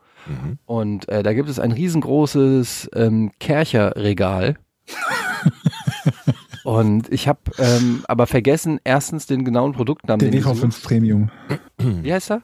und 0.65 1.07
äh, 1.07 1.23
da 1.23 1.33
gibt 1.33 1.47
es 1.47 1.57
ein 1.59 1.71
riesengroßes 1.71 2.89
ähm, 2.93 3.31
Kercherregal. 3.39 4.57
und 6.63 7.11
ich 7.11 7.27
habe 7.27 7.39
ähm, 7.57 8.03
aber 8.07 8.27
vergessen, 8.27 8.79
erstens 8.83 9.25
den 9.25 9.45
genauen 9.45 9.71
Produktnamen. 9.73 10.19
Den 10.19 10.37
ich 10.37 10.45
WV5 10.45 10.71
suche. 10.71 10.87
Premium. 10.87 11.31
Wie 11.77 12.11
heißt 12.11 12.31
er? 12.31 12.41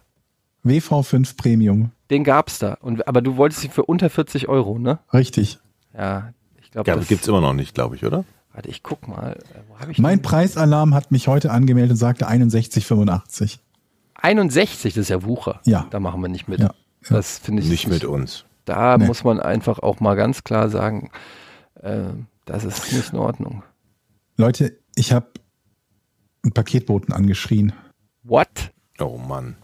WV5 0.64 1.36
Premium. 1.36 1.92
Den 2.10 2.24
gab's 2.24 2.60
da. 2.60 2.76
Und, 2.76 3.08
aber 3.08 3.22
du 3.22 3.36
wolltest 3.38 3.64
ihn 3.66 3.72
für 3.72 3.84
unter 3.84 4.10
40 4.10 4.48
Euro, 4.48 4.80
ne? 4.80 5.00
Richtig. 5.14 5.60
Ja, 5.98 6.34
ich 6.62 6.72
glaube, 6.72 6.90
Ja, 6.90 6.96
das 6.96 7.04
das 7.04 7.10
gibt's 7.10 7.28
immer 7.28 7.42
noch 7.42 7.54
nicht, 7.54 7.74
glaube 7.74 7.96
ich, 7.96 8.06
oder? 8.06 8.24
Warte, 8.54 8.70
ich 8.70 8.84
guck 8.84 9.08
mal. 9.08 9.38
Äh, 9.82 9.92
ich 9.92 9.98
Mein 10.00 10.20
den? 10.20 10.22
Preisalarm 10.24 10.94
hat 10.94 11.12
mich 11.12 11.28
heute 11.28 11.52
angemeldet 11.52 11.92
und 11.92 11.98
sagte 11.98 12.28
61,85. 12.30 13.60
61, 14.16 14.94
das 14.94 15.02
ist 15.02 15.10
ja 15.10 15.24
Wucher. 15.24 15.60
Ja. 15.66 15.88
Da 15.90 16.00
machen 16.00 16.22
wir 16.22 16.30
nicht 16.30 16.48
mit. 16.48 16.60
Ja, 16.60 16.68
ja. 16.68 16.74
Das 17.10 17.40
finde 17.40 17.62
ich 17.64 17.70
Nicht 17.70 17.88
mit 17.88 18.06
uns. 18.06 18.46
Da 18.66 18.98
Nee. 18.98 19.06
muss 19.08 19.24
man 19.24 19.40
einfach 19.40 19.80
auch 19.80 20.00
mal 20.00 20.16
ganz 20.16 20.44
klar 20.44 20.70
sagen, 20.70 21.10
äh, 21.82 22.04
das 22.46 22.64
ist 22.64 22.94
nicht 22.94 23.12
in 23.12 23.20
Ordnung. 23.20 23.64
Leute, 24.38 24.78
ich 24.96 25.12
habe 25.12 25.28
einen 26.44 26.54
Paketboten 26.54 27.14
angeschrien. 27.14 27.74
What? 28.24 28.72
Oh 29.00 29.18
Mann. 29.18 29.56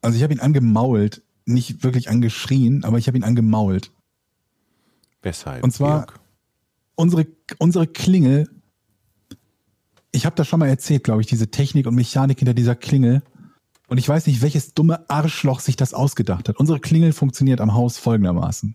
Also 0.00 0.16
ich 0.16 0.22
habe 0.22 0.32
ihn 0.32 0.40
angemault. 0.40 1.22
Nicht 1.44 1.82
wirklich 1.82 2.08
angeschrien, 2.10 2.84
aber 2.84 2.98
ich 2.98 3.06
habe 3.08 3.16
ihn 3.18 3.24
angemault. 3.24 3.90
Weshalb? 5.22 5.64
Und 5.64 5.72
zwar- 5.72 6.06
Georg? 6.06 6.20
Unsere, 6.98 7.28
unsere 7.58 7.86
Klingel, 7.86 8.50
ich 10.10 10.26
habe 10.26 10.34
das 10.34 10.48
schon 10.48 10.58
mal 10.58 10.68
erzählt, 10.68 11.04
glaube 11.04 11.20
ich, 11.20 11.28
diese 11.28 11.48
Technik 11.48 11.86
und 11.86 11.94
Mechanik 11.94 12.40
hinter 12.40 12.54
dieser 12.54 12.74
Klingel. 12.74 13.22
Und 13.86 13.98
ich 13.98 14.08
weiß 14.08 14.26
nicht, 14.26 14.42
welches 14.42 14.74
dumme 14.74 15.08
Arschloch 15.08 15.60
sich 15.60 15.76
das 15.76 15.94
ausgedacht 15.94 16.48
hat. 16.48 16.56
Unsere 16.56 16.80
Klingel 16.80 17.12
funktioniert 17.12 17.60
am 17.60 17.74
Haus 17.74 17.98
folgendermaßen. 17.98 18.74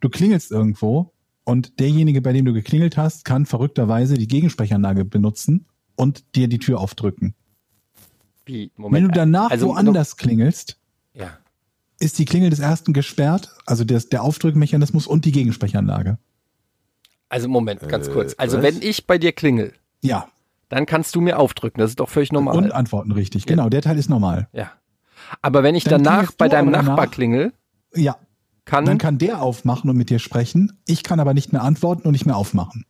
Du 0.00 0.08
klingelst 0.08 0.50
irgendwo 0.50 1.12
und 1.44 1.78
derjenige, 1.80 2.22
bei 2.22 2.32
dem 2.32 2.46
du 2.46 2.54
geklingelt 2.54 2.96
hast, 2.96 3.26
kann 3.26 3.44
verrückterweise 3.44 4.14
die 4.14 4.26
Gegensprechanlage 4.26 5.04
benutzen 5.04 5.66
und 5.96 6.34
dir 6.36 6.48
die 6.48 6.60
Tür 6.60 6.80
aufdrücken. 6.80 7.34
Wie? 8.46 8.72
Wenn 8.78 9.04
du 9.04 9.10
danach 9.10 9.50
also, 9.50 9.66
woanders 9.66 10.16
klingelst, 10.16 10.80
ja. 11.12 11.36
ist 11.98 12.18
die 12.18 12.24
Klingel 12.24 12.48
des 12.48 12.60
ersten 12.60 12.94
gesperrt, 12.94 13.54
also 13.66 13.84
der, 13.84 14.00
der 14.00 14.22
Aufdrückmechanismus 14.22 15.06
und 15.06 15.26
die 15.26 15.32
Gegensprechanlage. 15.32 16.18
Also 17.30 17.48
Moment, 17.48 17.88
ganz 17.88 18.08
Äh, 18.08 18.12
kurz. 18.12 18.34
Also 18.36 18.58
was? 18.58 18.64
wenn 18.64 18.82
ich 18.82 19.06
bei 19.06 19.16
dir 19.16 19.32
klingel, 19.32 19.72
Ja, 20.02 20.28
dann 20.68 20.84
kannst 20.84 21.14
du 21.14 21.20
mir 21.22 21.38
aufdrücken. 21.38 21.80
Das 21.80 21.90
ist 21.90 22.00
doch 22.00 22.08
völlig 22.10 22.30
normal. 22.32 22.56
und 22.58 22.72
antworten 22.72 23.12
richtig. 23.12 23.46
Genau, 23.46 23.68
der 23.70 23.80
Teil 23.82 23.98
ist 23.98 24.10
normal. 24.10 24.48
ja. 24.52 24.70
Aber 25.42 25.62
wenn 25.62 25.74
ich 25.76 25.84
Dann 25.84 26.02
danach 26.02 26.32
bei 26.32 26.48
deinem 26.48 26.70
Nachbar 26.70 26.96
danach- 26.96 27.10
klingel, 27.12 27.52
Ja, 27.94 28.16
kann, 28.64 28.84
dann 28.84 28.98
kann 28.98 29.16
der 29.18 29.40
aufmachen 29.42 29.88
und 29.88 29.96
mit 29.96 30.10
dir 30.10 30.18
sprechen. 30.18 30.78
Ich 30.86 31.02
kann 31.04 31.20
aber 31.20 31.34
nicht 31.34 31.52
mehr 31.52 31.62
antworten 31.62 32.02
und 32.06 32.12
nicht 32.12 32.26
mehr 32.26 32.36
aufmachen. 32.36 32.84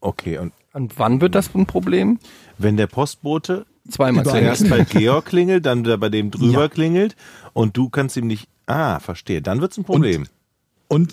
Okay, 0.00 0.38
und 0.38 0.52
und 0.72 0.98
wann 0.98 1.20
wird 1.22 1.34
das 1.34 1.54
ein 1.54 1.66
Problem? 1.66 2.18
wenn 2.58 2.76
der 2.76 2.86
Postbote 2.86 3.66
Zweimal 3.88 4.24
klingeln. 4.24 4.54
zuerst 4.56 4.68
bei 4.68 4.80
Georg 4.84 5.26
klingelt, 5.26 5.64
dann 5.64 5.84
wieder 5.84 5.96
bei 5.96 6.08
dem 6.08 6.30
drüber 6.30 6.62
Ja. 6.62 6.68
klingelt 6.68 7.14
und 7.54 7.76
du 7.76 7.88
kannst 7.88 8.16
ihm 8.16 8.26
nicht. 8.26 8.48
Ah, 8.66 8.98
verstehe. 8.98 9.40
Dann 9.42 9.60
wird's 9.60 9.78
ein 9.78 9.84
Problem. 9.84 10.22
Und 10.22 10.30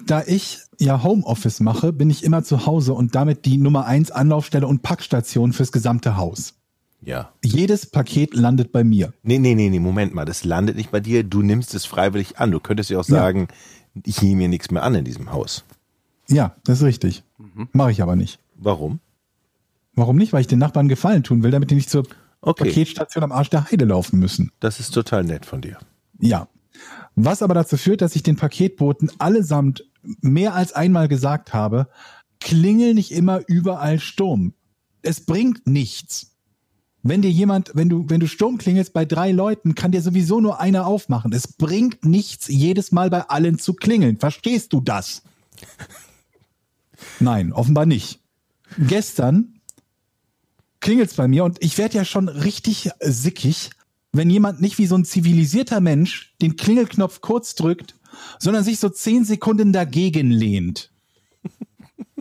da 0.05 0.24
ich 0.26 0.59
ja 0.80 1.03
Homeoffice 1.03 1.59
mache, 1.59 1.93
bin 1.93 2.09
ich 2.09 2.24
immer 2.24 2.43
zu 2.43 2.65
Hause 2.65 2.93
und 2.93 3.15
damit 3.15 3.45
die 3.45 3.57
Nummer 3.57 3.86
eins 3.86 4.11
Anlaufstelle 4.11 4.67
und 4.67 4.82
Packstation 4.84 5.53
fürs 5.53 5.71
gesamte 5.71 6.17
Haus. 6.17 6.55
Ja. 7.01 7.32
Jedes 7.43 7.86
Paket 7.86 8.34
landet 8.34 8.71
bei 8.71 8.84
mir. 8.84 9.13
Nee, 9.24 9.38
nee, 9.39 9.55
nee, 9.55 9.69
nee, 9.69 9.80
Moment 9.80 10.13
mal. 10.13 10.26
Das 10.26 10.45
landet 10.45 10.78
nicht 10.78 10.91
bei 10.91 10.99
dir. 11.01 11.24
Du 11.24 11.41
nimmst 11.41 11.74
es 11.76 11.86
freiwillig 11.86 12.38
an. 12.39 12.51
Du 12.51 12.59
könntest 12.59 12.89
ja 12.89 12.97
auch 12.99 13.07
Ja. 13.09 13.15
sagen, 13.15 13.47
ich 14.05 14.21
nehme 14.21 14.38
mir 14.43 14.47
nichts 14.47 14.71
mehr 14.71 14.84
an 14.84 14.95
in 14.95 15.03
diesem 15.05 15.32
Haus. 15.32 15.63
Ja, 16.30 16.55
das 16.63 16.80
ist 16.80 16.86
richtig. 16.86 17.24
Mache 17.74 17.91
ich 17.91 18.01
aber 18.01 18.15
nicht. 18.15 18.39
Warum? 18.55 18.99
Warum 19.95 20.15
nicht? 20.15 20.32
Weil 20.34 20.41
ich 20.41 20.47
den 20.47 20.59
Nachbarn 20.59 20.88
Gefallen 20.88 21.24
tun 21.24 21.43
will, 21.43 21.51
damit 21.51 21.71
die 21.71 21.76
nicht 21.76 21.89
zur 21.89 22.03
Okay. 22.45 22.65
Paketstation 22.65 23.24
am 23.24 23.32
Arsch 23.32 23.49
der 23.49 23.69
Heide 23.71 23.86
laufen 23.86 24.19
müssen. 24.19 24.51
Das 24.59 24.80
ist 24.80 24.91
total 24.91 25.24
nett 25.24 25.45
von 25.45 25.61
dir. 25.61 25.78
Ja. 26.19 26.47
Was 27.16 27.41
aber 27.41 27.53
dazu 27.53 27.78
führt, 27.78 28.01
dass 28.01 28.16
ich 28.16 28.24
den 28.24 28.36
Paketboten 28.36 29.11
allesamt 29.20 29.86
mehr 30.22 30.53
als 30.53 30.74
einmal 30.74 31.07
gesagt 31.07 31.53
habe, 31.53 31.88
klingel 32.39 32.93
nicht 32.93 33.11
immer 33.11 33.41
überall 33.47 33.99
Sturm. 33.99 34.53
Es 35.01 35.26
bringt 35.26 35.68
nichts. 35.68 36.32
Wenn 37.03 37.22
dir 37.22 37.32
jemand, 37.32 37.72
wenn 37.74 37.89
du, 37.89 38.05
wenn 38.09 38.22
du 38.22 38.28
Sturm 38.28 38.57
klingelst 38.57 38.93
bei 38.93 39.03
drei 39.03 39.32
Leuten, 39.32 39.76
kann 39.76 39.91
dir 39.91 40.01
sowieso 40.01 40.39
nur 40.39 40.59
einer 40.59 40.88
aufmachen. 40.88 41.34
Es 41.34 41.47
bringt 41.47 42.05
nichts, 42.05 42.47
jedes 42.47 42.91
Mal 42.93 43.09
bei 43.09 43.30
allen 43.30 43.59
zu 43.59 43.74
klingeln. 43.74 44.18
Verstehst 44.18 44.72
du 44.72 44.80
das? 44.80 45.22
Nein, 47.20 47.51
offenbar 47.51 47.86
nicht. 47.86 48.22
Gestern 48.78 49.59
klingelt's 50.80 51.16
bei 51.16 51.28
mir 51.28 51.43
und 51.43 51.61
ich 51.61 51.78
werde 51.78 51.97
ja 51.97 52.05
schon 52.05 52.30
richtig 52.30 52.89
sickig, 53.01 53.72
wenn 54.14 54.30
jemand 54.30 54.61
nicht 54.61 54.78
wie 54.78 54.86
so 54.86 54.95
ein 54.95 55.05
zivilisierter 55.05 55.82
Mensch 55.82 56.34
den 56.41 56.55
Klingelknopf 56.55 57.20
kurz 57.22 57.55
drückt, 57.55 57.95
sondern 58.39 58.64
sich 58.64 58.80
so 58.80 58.89
zehn 58.89 59.26
Sekunden 59.26 59.74
dagegen 59.74 60.30
lehnt. 60.30 60.91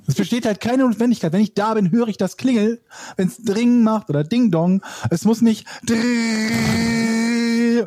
Es 0.07 0.15
besteht 0.17 0.47
halt 0.47 0.61
keine 0.61 0.85
Notwendigkeit. 0.85 1.33
Wenn 1.33 1.43
ich 1.43 1.55
da 1.55 1.75
bin, 1.75 1.93
höre 1.93 2.09
ich 2.09 2.17
das 2.17 2.37
Klingel, 2.37 2.83
wenn 3.17 3.29
es 3.29 3.37
Dring 3.45 3.85
macht 3.85 4.11
oder 4.11 4.25
Ding 4.25 4.51
Dong. 4.51 4.83
Es 5.11 5.25
muss 5.25 5.43
nicht 5.43 5.67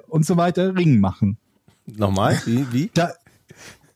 und 0.08 0.26
so 0.26 0.38
weiter 0.38 0.76
Ring 0.76 1.00
machen. 1.00 1.38
Nochmal? 1.86 2.42
Wie? 2.46 2.66
Wie? 2.72 2.92
Da, 2.94 3.12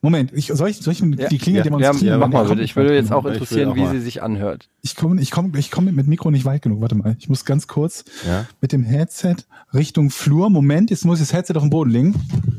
Moment, 0.02 0.32
ich, 0.32 0.46
soll, 0.46 0.70
ich, 0.70 0.78
soll 0.78 0.94
ich 0.94 1.00
die 1.00 1.36
Klingel 1.38 1.58
ja, 1.58 1.62
demonstrieren? 1.64 2.06
Ja, 2.06 2.16
mach 2.16 2.28
mal 2.28 2.48
bitte. 2.48 2.62
Ich 2.62 2.74
würde 2.74 2.94
jetzt 2.94 3.12
auch 3.12 3.26
interessieren, 3.26 3.68
auch 3.70 3.76
wie 3.76 3.86
sie 3.88 4.00
sich 4.00 4.22
anhört. 4.22 4.70
Ich 4.80 4.96
komme 4.96 5.20
ich 5.20 5.30
komm, 5.30 5.54
ich 5.56 5.70
komm 5.70 5.84
mit 5.94 6.06
Mikro 6.06 6.30
nicht 6.30 6.46
weit 6.46 6.62
genug. 6.62 6.80
Warte 6.80 6.94
mal. 6.94 7.16
Ich 7.18 7.28
muss 7.28 7.44
ganz 7.44 7.66
kurz 7.66 8.04
Ja. 8.26 8.46
mit 8.62 8.72
dem 8.72 8.82
Headset 8.82 9.36
Richtung 9.74 10.08
Flur. 10.10 10.48
Moment, 10.48 10.88
jetzt 10.88 11.04
muss 11.04 11.20
ich 11.20 11.26
das 11.28 11.34
Headset 11.34 11.54
auf 11.56 11.62
den 11.62 11.70
Boden 11.70 11.90
legen. 11.90 12.14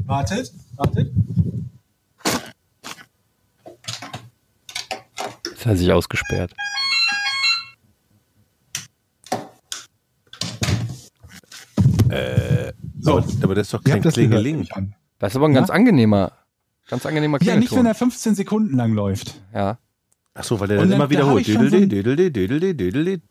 Wartet, 0.05 0.53
wartet. 0.75 1.11
Jetzt 5.49 5.65
hat 5.65 5.73
er 5.73 5.77
sich 5.77 5.91
ausgesperrt. 5.91 6.53
So, 12.99 13.17
Aber, 13.17 13.25
aber 13.43 13.55
das 13.55 13.67
ist 13.67 13.73
doch 13.73 13.83
kein 13.83 14.01
das 14.01 14.13
Klingeling. 14.13 14.67
an. 14.71 14.93
Das 15.19 15.33
ist 15.33 15.37
aber 15.37 15.47
ein 15.47 15.53
Ja? 15.53 15.59
ganz 15.59 15.69
angenehmer, 15.69 16.31
ganz 16.91 17.05
angenehmer 17.07 17.37
Ja, 17.41 17.55
nicht, 17.55 17.71
wenn 17.71 17.79
Klingelton. 17.79 17.85
er 17.87 17.95
15 17.95 18.35
Sekunden 18.35 18.77
lang 18.77 18.93
läuft. 18.93 19.41
Ja. 19.53 19.79
Ach 20.33 20.43
so, 20.45 20.59
weil 20.61 20.67
der 20.69 20.77
Und 20.77 20.83
dann 20.83 20.89
dann- 20.91 20.95
immer 20.99 21.05
da 21.07 21.09
wiederholt. 21.09 21.47
ich 21.47 21.53
schon 21.53 21.69
so 21.69 21.75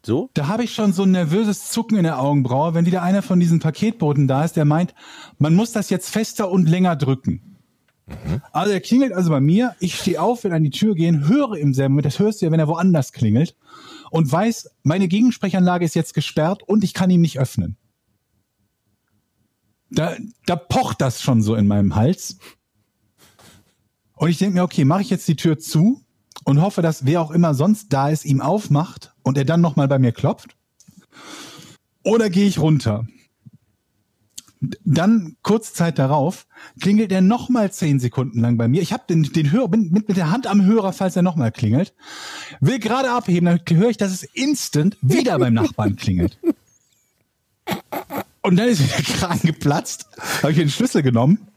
so? 0.04 0.30
Da 0.34 0.48
habe 0.48 0.64
ich 0.64 0.74
schon 0.74 0.92
so 0.92 1.04
ein 1.04 1.12
nervöses 1.12 1.70
Zucken 1.70 1.96
in 1.96 2.02
der 2.02 2.18
Augenbraue, 2.20 2.74
wenn 2.74 2.84
wieder 2.84 3.02
einer 3.02 3.22
von 3.22 3.40
diesen 3.40 3.58
Paketboten 3.60 4.28
da 4.28 4.44
ist, 4.44 4.56
der 4.56 4.64
meint, 4.66 4.94
man 5.38 5.54
muss 5.54 5.72
das 5.72 5.88
jetzt 5.88 6.10
fester 6.10 6.50
und 6.50 6.68
länger 6.68 6.96
drücken. 6.96 7.56
Also 8.52 8.72
er 8.72 8.80
klingelt 8.80 9.12
also 9.12 9.30
bei 9.30 9.40
mir, 9.40 9.76
ich 9.78 9.94
stehe 9.94 10.20
auf, 10.20 10.42
will 10.44 10.52
an 10.52 10.64
die 10.64 10.70
Tür 10.70 10.94
gehen, 10.96 11.28
höre 11.28 11.52
im 11.56 11.72
selben 11.72 11.94
Moment, 11.94 12.06
das 12.06 12.18
hörst 12.18 12.42
du 12.42 12.46
ja, 12.46 12.52
wenn 12.52 12.58
er 12.60 12.66
woanders 12.66 13.12
klingelt 13.12 13.56
und 14.10 14.30
weiß, 14.30 14.68
meine 14.82 15.06
Gegensprechanlage 15.06 15.84
ist 15.84 15.94
jetzt 15.94 16.12
gesperrt 16.12 16.62
und 16.64 16.82
ich 16.82 16.92
kann 16.92 17.08
ihn 17.08 17.20
nicht 17.20 17.38
öffnen. 17.38 17.76
Da, 19.90 20.16
da 20.46 20.56
pocht 20.56 21.00
das 21.00 21.22
schon 21.22 21.40
so 21.42 21.54
in 21.54 21.66
meinem 21.66 21.94
Hals. 21.96 22.38
Und 24.20 24.28
ich 24.28 24.36
denke 24.36 24.56
mir, 24.56 24.64
okay, 24.64 24.84
mache 24.84 25.00
ich 25.00 25.08
jetzt 25.08 25.26
die 25.28 25.34
Tür 25.34 25.58
zu 25.58 26.04
und 26.44 26.60
hoffe, 26.60 26.82
dass 26.82 27.06
wer 27.06 27.22
auch 27.22 27.30
immer 27.30 27.54
sonst 27.54 27.90
da 27.90 28.10
ist, 28.10 28.26
ihm 28.26 28.42
aufmacht 28.42 29.14
und 29.22 29.38
er 29.38 29.46
dann 29.46 29.62
nochmal 29.62 29.88
bei 29.88 29.98
mir 29.98 30.12
klopft. 30.12 30.56
Oder 32.04 32.28
gehe 32.28 32.46
ich 32.46 32.58
runter? 32.58 33.06
Dann, 34.84 35.38
kurz 35.42 35.72
Zeit 35.72 35.98
darauf, 35.98 36.46
klingelt 36.82 37.10
er 37.12 37.22
nochmal 37.22 37.72
zehn 37.72 37.98
Sekunden 37.98 38.40
lang 38.40 38.58
bei 38.58 38.68
mir. 38.68 38.82
Ich 38.82 38.92
habe 38.92 39.04
den, 39.08 39.22
den 39.22 39.52
Hörer, 39.52 39.68
bin 39.68 39.90
mit, 39.90 40.06
mit 40.08 40.18
der 40.18 40.30
Hand 40.30 40.46
am 40.46 40.66
Hörer, 40.66 40.92
falls 40.92 41.16
er 41.16 41.22
nochmal 41.22 41.50
klingelt. 41.50 41.94
Will 42.60 42.78
gerade 42.78 43.12
abheben, 43.12 43.46
dann 43.46 43.78
höre 43.78 43.88
ich, 43.88 43.96
dass 43.96 44.12
es 44.12 44.22
instant 44.22 44.98
wieder 45.00 45.38
beim 45.38 45.54
Nachbarn 45.54 45.96
klingelt. 45.96 46.38
Und 48.42 48.56
dann 48.56 48.68
ist 48.68 48.80
der 48.98 49.02
Kragen 49.02 49.40
geplatzt, 49.46 50.08
habe 50.42 50.52
ich 50.52 50.58
den 50.58 50.68
Schlüssel 50.68 51.02
genommen 51.02 51.48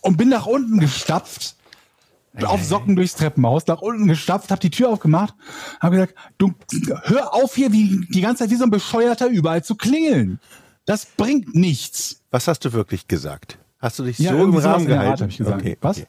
und 0.00 0.16
bin 0.16 0.28
nach 0.28 0.46
unten 0.46 0.78
gestapft, 0.78 1.56
auf 2.44 2.64
Socken 2.64 2.96
durchs 2.96 3.14
Treppenhaus, 3.14 3.66
nach 3.66 3.80
unten 3.82 4.06
gestapft, 4.08 4.50
habe 4.50 4.60
die 4.60 4.70
Tür 4.70 4.88
aufgemacht, 4.88 5.34
habe 5.80 5.96
gesagt, 5.96 6.14
du 6.38 6.52
hör 7.04 7.34
auf 7.34 7.54
hier 7.54 7.72
wie 7.72 8.06
die 8.10 8.20
ganze 8.20 8.44
Zeit 8.44 8.50
wie 8.50 8.56
so 8.56 8.64
ein 8.64 8.70
Bescheuerter 8.70 9.28
überall 9.28 9.62
zu 9.62 9.74
klingeln. 9.74 10.40
Das 10.86 11.06
bringt 11.06 11.54
nichts. 11.54 12.22
Was 12.30 12.48
hast 12.48 12.64
du 12.64 12.72
wirklich 12.72 13.06
gesagt? 13.06 13.58
Hast 13.78 13.98
du 13.98 14.04
dich 14.04 14.18
Ja, 14.18 14.32
so 14.32 14.44
im 14.44 14.56
Rahmen 14.56 14.66
Art 14.66 14.86
gehalten? 14.86 15.22
hab 15.24 15.28
ich 15.30 15.38
gesagt. 15.38 15.60
Okay, 15.60 15.76
Was? 15.80 15.98
okay. 15.98 16.06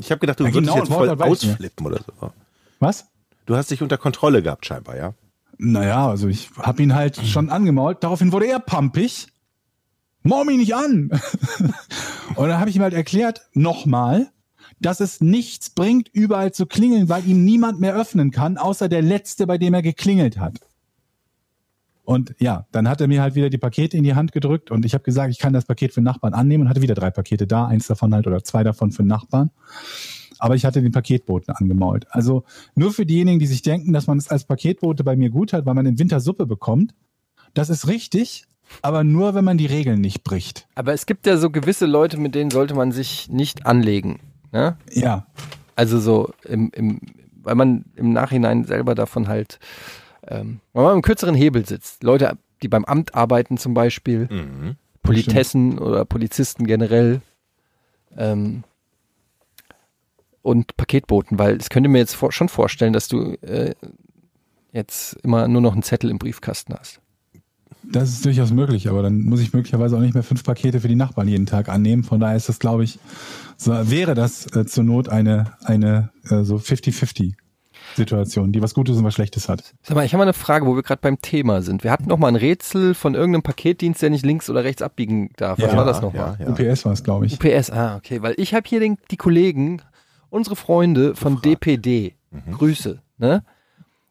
Ich 0.00 0.10
habe 0.10 0.18
gedacht, 0.20 0.38
du 0.40 0.44
Ja, 0.44 0.52
würdest 0.54 0.72
genau, 0.72 0.84
jetzt 0.84 0.92
voll 0.92 1.10
ausflippen 1.22 1.86
oder 1.86 2.00
so. 2.20 2.32
Was? 2.78 3.06
Du 3.46 3.56
hast 3.56 3.70
dich 3.70 3.82
unter 3.82 3.96
Kontrolle 3.98 4.42
gehabt 4.42 4.66
scheinbar, 4.66 4.96
ja? 4.96 5.14
Naja, 5.58 6.08
also 6.08 6.28
ich 6.28 6.50
habe 6.58 6.82
ihn 6.82 6.94
halt 6.94 7.16
schon 7.26 7.48
angemault. 7.50 8.04
Daraufhin 8.04 8.32
wurde 8.32 8.46
er 8.46 8.60
pampig. 8.60 9.28
Maul 10.22 10.44
mich 10.44 10.58
nicht 10.58 10.74
an. 10.74 11.10
und 12.36 12.48
dann 12.48 12.60
habe 12.60 12.70
ich 12.70 12.76
ihm 12.76 12.82
halt 12.82 12.94
erklärt, 12.94 13.42
nochmal, 13.54 14.30
dass 14.82 15.00
es 15.00 15.20
nichts 15.20 15.70
bringt, 15.70 16.08
überall 16.12 16.52
zu 16.52 16.66
klingeln, 16.66 17.08
weil 17.08 17.26
ihm 17.26 17.44
niemand 17.44 17.80
mehr 17.80 17.94
öffnen 17.94 18.30
kann, 18.30 18.58
außer 18.58 18.88
der 18.88 19.02
Letzte, 19.02 19.46
bei 19.46 19.58
dem 19.58 19.74
er 19.74 19.82
geklingelt 19.82 20.38
hat. 20.38 20.60
Und 22.04 22.34
ja, 22.40 22.66
dann 22.72 22.88
hat 22.88 23.00
er 23.00 23.08
mir 23.08 23.22
halt 23.22 23.36
wieder 23.36 23.48
die 23.48 23.58
Pakete 23.58 23.96
in 23.96 24.02
die 24.02 24.14
Hand 24.14 24.32
gedrückt 24.32 24.70
und 24.70 24.84
ich 24.84 24.92
habe 24.92 25.04
gesagt, 25.04 25.30
ich 25.30 25.38
kann 25.38 25.52
das 25.52 25.64
Paket 25.64 25.92
für 25.92 26.00
den 26.00 26.04
Nachbarn 26.04 26.34
annehmen 26.34 26.64
und 26.64 26.68
hatte 26.68 26.82
wieder 26.82 26.94
drei 26.94 27.10
Pakete 27.10 27.46
da, 27.46 27.66
eins 27.66 27.86
davon 27.86 28.12
halt 28.12 28.26
oder 28.26 28.42
zwei 28.42 28.64
davon 28.64 28.90
für 28.90 29.02
den 29.02 29.08
Nachbarn. 29.08 29.50
Aber 30.38 30.56
ich 30.56 30.64
hatte 30.64 30.82
den 30.82 30.90
Paketboten 30.90 31.54
angemault. 31.54 32.06
Also 32.10 32.42
nur 32.74 32.92
für 32.92 33.06
diejenigen, 33.06 33.38
die 33.38 33.46
sich 33.46 33.62
denken, 33.62 33.92
dass 33.92 34.08
man 34.08 34.18
es 34.18 34.28
als 34.28 34.44
Paketbote 34.44 35.04
bei 35.04 35.14
mir 35.14 35.30
gut 35.30 35.52
hat, 35.52 35.64
weil 35.64 35.74
man 35.74 35.86
im 35.86 35.98
Winter 35.98 36.18
Suppe 36.18 36.46
bekommt. 36.46 36.92
Das 37.54 37.70
ist 37.70 37.86
richtig, 37.86 38.46
aber 38.80 39.04
nur, 39.04 39.34
wenn 39.34 39.44
man 39.44 39.58
die 39.58 39.66
Regeln 39.66 40.00
nicht 40.00 40.24
bricht. 40.24 40.66
Aber 40.74 40.92
es 40.92 41.06
gibt 41.06 41.26
ja 41.26 41.36
so 41.36 41.50
gewisse 41.50 41.86
Leute, 41.86 42.16
mit 42.16 42.34
denen 42.34 42.50
sollte 42.50 42.74
man 42.74 42.90
sich 42.90 43.28
nicht 43.28 43.66
anlegen. 43.66 44.18
Ne? 44.52 44.76
Ja, 44.92 45.26
Also 45.74 45.98
so 45.98 46.32
im, 46.44 46.70
im, 46.74 47.00
weil 47.42 47.54
man 47.54 47.84
im 47.96 48.12
Nachhinein 48.12 48.64
selber 48.64 48.94
davon 48.94 49.26
halt, 49.28 49.58
ähm, 50.28 50.60
wenn 50.72 50.82
man 50.82 50.96
im 50.96 51.02
kürzeren 51.02 51.34
Hebel 51.34 51.66
sitzt. 51.66 52.04
Leute, 52.04 52.36
die 52.62 52.68
beim 52.68 52.84
Amt 52.84 53.14
arbeiten 53.14 53.56
zum 53.58 53.74
Beispiel, 53.74 54.28
Mhm. 54.30 54.76
Politessen 55.02 55.78
oder 55.80 56.04
Polizisten 56.04 56.64
generell 56.64 57.22
ähm, 58.16 58.62
und 60.42 60.76
Paketboten, 60.76 61.38
weil 61.38 61.56
es 61.56 61.70
könnte 61.70 61.88
mir 61.88 61.98
jetzt 61.98 62.14
vor, 62.14 62.30
schon 62.32 62.48
vorstellen, 62.48 62.92
dass 62.92 63.08
du 63.08 63.32
äh, 63.42 63.74
jetzt 64.72 65.14
immer 65.24 65.48
nur 65.48 65.60
noch 65.60 65.72
einen 65.72 65.82
Zettel 65.82 66.10
im 66.10 66.18
Briefkasten 66.18 66.74
hast. 66.74 67.00
Das 67.92 68.10
ist 68.10 68.24
durchaus 68.24 68.50
möglich, 68.52 68.88
aber 68.88 69.02
dann 69.02 69.20
muss 69.22 69.40
ich 69.40 69.52
möglicherweise 69.52 69.96
auch 69.96 70.00
nicht 70.00 70.14
mehr 70.14 70.22
fünf 70.22 70.44
Pakete 70.44 70.80
für 70.80 70.88
die 70.88 70.96
Nachbarn 70.96 71.28
jeden 71.28 71.46
Tag 71.46 71.68
annehmen. 71.68 72.02
Von 72.04 72.20
daher 72.20 72.36
ist 72.36 72.48
das, 72.48 72.58
glaube 72.58 72.84
ich, 72.84 72.98
so, 73.56 73.72
wäre 73.90 74.14
das 74.14 74.46
äh, 74.56 74.66
zur 74.66 74.84
Not 74.84 75.08
eine, 75.08 75.52
eine 75.64 76.10
äh, 76.28 76.42
so 76.42 76.56
50-50 76.56 77.34
Situation, 77.94 78.52
die 78.52 78.62
was 78.62 78.74
Gutes 78.74 78.96
und 78.96 79.04
was 79.04 79.14
Schlechtes 79.14 79.48
hat. 79.48 79.74
Sag 79.82 79.96
mal, 79.96 80.04
ich 80.04 80.12
habe 80.12 80.20
mal 80.20 80.24
eine 80.24 80.32
Frage, 80.32 80.66
wo 80.66 80.74
wir 80.74 80.82
gerade 80.82 81.00
beim 81.02 81.20
Thema 81.20 81.62
sind. 81.62 81.84
Wir 81.84 81.90
hatten 81.90 82.08
noch 82.08 82.18
mal 82.18 82.28
ein 82.28 82.36
Rätsel 82.36 82.94
von 82.94 83.14
irgendeinem 83.14 83.42
Paketdienst, 83.42 84.00
der 84.02 84.10
nicht 84.10 84.24
links 84.24 84.48
oder 84.48 84.64
rechts 84.64 84.82
abbiegen 84.82 85.30
darf. 85.36 85.58
Was 85.60 85.72
Ja, 85.72 85.76
war 85.76 85.84
das 85.84 86.00
nochmal? 86.00 86.36
Ja, 86.38 86.46
ja. 86.46 86.70
UPS 86.70 86.84
war 86.84 86.92
es, 86.92 87.04
glaube 87.04 87.26
ich. 87.26 87.34
UPS, 87.34 87.70
ah, 87.70 87.96
okay, 87.96 88.22
weil 88.22 88.34
ich 88.38 88.54
habe 88.54 88.68
hier 88.68 88.80
den, 88.80 88.98
die 89.10 89.16
Kollegen, 89.16 89.82
unsere 90.30 90.56
Freunde 90.56 91.14
von 91.14 91.40
DPD. 91.42 92.14
Grüße, 92.50 93.02
ne? 93.18 93.44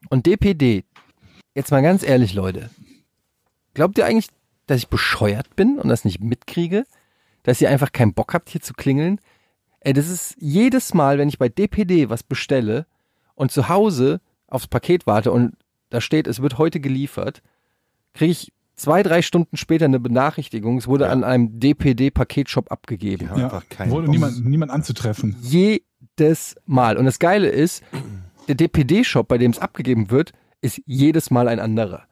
Und 0.09 0.27
DPD, 0.27 0.83
jetzt 1.55 1.71
mal 1.71 1.81
ganz 1.81 2.03
ehrlich, 2.03 2.35
Leute. 2.35 2.69
Glaubt 3.73 3.97
ihr 3.97 4.05
eigentlich, 4.05 4.27
dass 4.67 4.77
ich 4.79 4.87
bescheuert 4.89 5.55
bin 5.55 5.79
und 5.79 5.89
das 5.89 6.05
nicht 6.05 6.21
mitkriege? 6.21 6.85
Dass 7.43 7.61
ihr 7.61 7.69
einfach 7.69 7.91
keinen 7.91 8.13
Bock 8.13 8.33
habt, 8.33 8.49
hier 8.49 8.61
zu 8.61 8.73
klingeln? 8.73 9.19
Ey, 9.79 9.93
das 9.93 10.09
ist 10.09 10.35
jedes 10.39 10.93
Mal, 10.93 11.17
wenn 11.17 11.29
ich 11.29 11.39
bei 11.39 11.49
DPD 11.49 12.09
was 12.09 12.21
bestelle 12.23 12.85
und 13.35 13.51
zu 13.51 13.67
Hause 13.69 14.21
aufs 14.47 14.67
Paket 14.67 15.07
warte 15.07 15.31
und 15.31 15.55
da 15.89 16.01
steht, 16.01 16.27
es 16.27 16.41
wird 16.41 16.57
heute 16.57 16.79
geliefert, 16.79 17.41
kriege 18.13 18.31
ich 18.31 18.53
zwei, 18.75 19.01
drei 19.03 19.21
Stunden 19.21 19.57
später 19.57 19.85
eine 19.85 19.99
Benachrichtigung, 19.99 20.77
es 20.77 20.87
wurde 20.87 21.05
Ja. 21.05 21.11
an 21.11 21.23
einem 21.23 21.59
DPD-Paketshop 21.59 22.71
abgegeben. 22.71 23.29
Haben 23.29 23.43
einfach 23.43 23.63
wurde 23.87 24.09
niemand, 24.09 24.45
niemand 24.45 24.71
anzutreffen. 24.71 25.35
jedes 25.41 26.55
Mal. 26.65 26.97
Und 26.97 27.05
das 27.05 27.19
Geile 27.19 27.49
ist, 27.49 27.83
der 28.47 28.55
DPD-Shop, 28.55 29.27
bei 29.27 29.37
dem 29.37 29.51
es 29.51 29.59
abgegeben 29.59 30.11
wird, 30.11 30.31
ist 30.61 30.81
jedes 30.85 31.31
Mal 31.31 31.47
ein 31.47 31.59
anderer. 31.59 32.03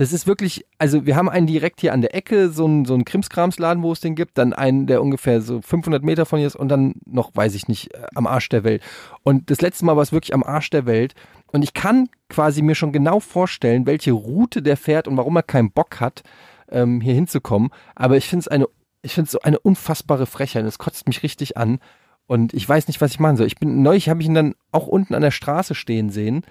Das 0.00 0.14
ist 0.14 0.26
wirklich, 0.26 0.64
also 0.78 1.04
wir 1.04 1.14
haben 1.14 1.28
einen 1.28 1.46
direkt 1.46 1.82
hier 1.82 1.92
an 1.92 2.00
der 2.00 2.14
Ecke, 2.14 2.48
so 2.48 2.64
einen, 2.64 2.86
so 2.86 2.94
einen 2.94 3.04
Krimskramsladen, 3.04 3.82
wo 3.82 3.92
es 3.92 4.00
den 4.00 4.14
gibt, 4.14 4.38
dann 4.38 4.54
einen, 4.54 4.86
der 4.86 5.02
ungefähr 5.02 5.42
so 5.42 5.60
500 5.60 6.02
Meter 6.02 6.24
von 6.24 6.38
hier 6.38 6.46
ist 6.46 6.56
und 6.56 6.70
dann 6.70 6.94
noch, 7.04 7.32
weiß 7.34 7.54
ich 7.54 7.68
nicht, 7.68 7.92
äh, 7.92 8.06
am 8.14 8.26
Arsch 8.26 8.48
der 8.48 8.64
Welt. 8.64 8.82
Und 9.24 9.50
das 9.50 9.60
letzte 9.60 9.84
Mal 9.84 9.96
war 9.96 10.02
es 10.02 10.10
wirklich 10.10 10.32
am 10.32 10.42
Arsch 10.42 10.70
der 10.70 10.86
Welt. 10.86 11.12
Und 11.52 11.60
ich 11.60 11.74
kann 11.74 12.08
quasi 12.30 12.62
mir 12.62 12.74
schon 12.74 12.92
genau 12.92 13.20
vorstellen, 13.20 13.84
welche 13.84 14.12
Route 14.12 14.62
der 14.62 14.78
fährt 14.78 15.06
und 15.06 15.18
warum 15.18 15.36
er 15.36 15.42
keinen 15.42 15.70
Bock 15.70 16.00
hat, 16.00 16.22
ähm, 16.70 17.02
hier 17.02 17.12
hinzukommen. 17.12 17.68
Aber 17.94 18.16
ich 18.16 18.26
finde 18.26 18.44
es 18.44 18.48
eine, 18.48 18.68
ich 19.02 19.12
finde 19.12 19.30
so 19.30 19.42
eine 19.42 19.58
unfassbare 19.58 20.24
Frechheit. 20.24 20.64
Es 20.64 20.78
kotzt 20.78 21.08
mich 21.08 21.22
richtig 21.22 21.58
an. 21.58 21.78
Und 22.26 22.54
ich 22.54 22.66
weiß 22.66 22.88
nicht, 22.88 23.02
was 23.02 23.10
ich 23.10 23.20
machen 23.20 23.36
soll. 23.36 23.48
Ich 23.48 23.58
bin 23.58 23.82
neulich 23.82 24.08
habe 24.08 24.22
ich 24.22 24.28
ihn 24.28 24.34
dann 24.34 24.54
auch 24.72 24.86
unten 24.86 25.12
an 25.14 25.20
der 25.20 25.30
Straße 25.30 25.74
stehen 25.74 26.08
sehen. 26.08 26.46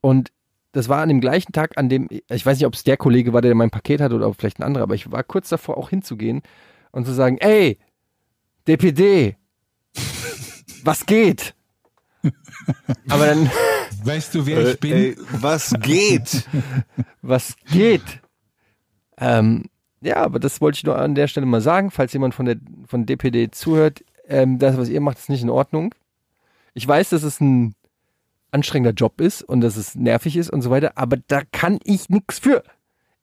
Und 0.00 0.30
das 0.74 0.88
war 0.88 1.00
an 1.00 1.08
dem 1.08 1.20
gleichen 1.20 1.52
Tag, 1.52 1.78
an 1.78 1.88
dem, 1.88 2.08
ich 2.10 2.44
weiß 2.44 2.58
nicht, 2.58 2.66
ob 2.66 2.74
es 2.74 2.84
der 2.84 2.96
Kollege 2.96 3.32
war, 3.32 3.40
der 3.40 3.54
mein 3.54 3.70
Paket 3.70 4.00
hatte 4.00 4.14
oder 4.14 4.32
vielleicht 4.34 4.58
ein 4.58 4.64
anderer, 4.64 4.82
aber 4.82 4.94
ich 4.94 5.10
war 5.10 5.22
kurz 5.22 5.48
davor 5.48 5.78
auch 5.78 5.90
hinzugehen 5.90 6.42
und 6.90 7.06
zu 7.06 7.12
sagen, 7.12 7.38
ey, 7.38 7.78
DPD, 8.66 9.36
was 10.82 11.06
geht? 11.06 11.54
Aber 13.08 13.26
dann, 13.26 13.50
Weißt 14.04 14.34
du, 14.34 14.44
wer 14.44 14.68
ich 14.68 14.80
bin? 14.80 14.92
Ey, 14.92 15.16
was 15.30 15.72
geht? 15.80 16.46
was 17.22 17.56
geht? 17.72 18.20
Ähm, 19.16 19.64
ja, 20.02 20.16
aber 20.16 20.38
das 20.38 20.60
wollte 20.60 20.76
ich 20.76 20.84
nur 20.84 20.98
an 20.98 21.14
der 21.14 21.26
Stelle 21.26 21.46
mal 21.46 21.62
sagen, 21.62 21.90
falls 21.90 22.12
jemand 22.12 22.34
von 22.34 22.44
der 22.44 22.56
von 22.86 23.06
DPD 23.06 23.50
zuhört, 23.50 24.04
ähm, 24.28 24.58
das, 24.58 24.76
was 24.76 24.90
ihr 24.90 25.00
macht, 25.00 25.18
ist 25.18 25.30
nicht 25.30 25.42
in 25.42 25.48
Ordnung. 25.48 25.94
Ich 26.74 26.86
weiß, 26.86 27.10
dass 27.10 27.22
es 27.22 27.40
ein 27.40 27.74
anstrengender 28.54 28.94
Job 28.94 29.20
ist 29.20 29.42
und 29.42 29.60
dass 29.60 29.76
es 29.76 29.94
nervig 29.96 30.36
ist 30.36 30.50
und 30.50 30.62
so 30.62 30.70
weiter, 30.70 30.92
aber 30.96 31.18
da 31.26 31.42
kann 31.52 31.78
ich 31.84 32.08
nichts 32.08 32.38
für. 32.38 32.62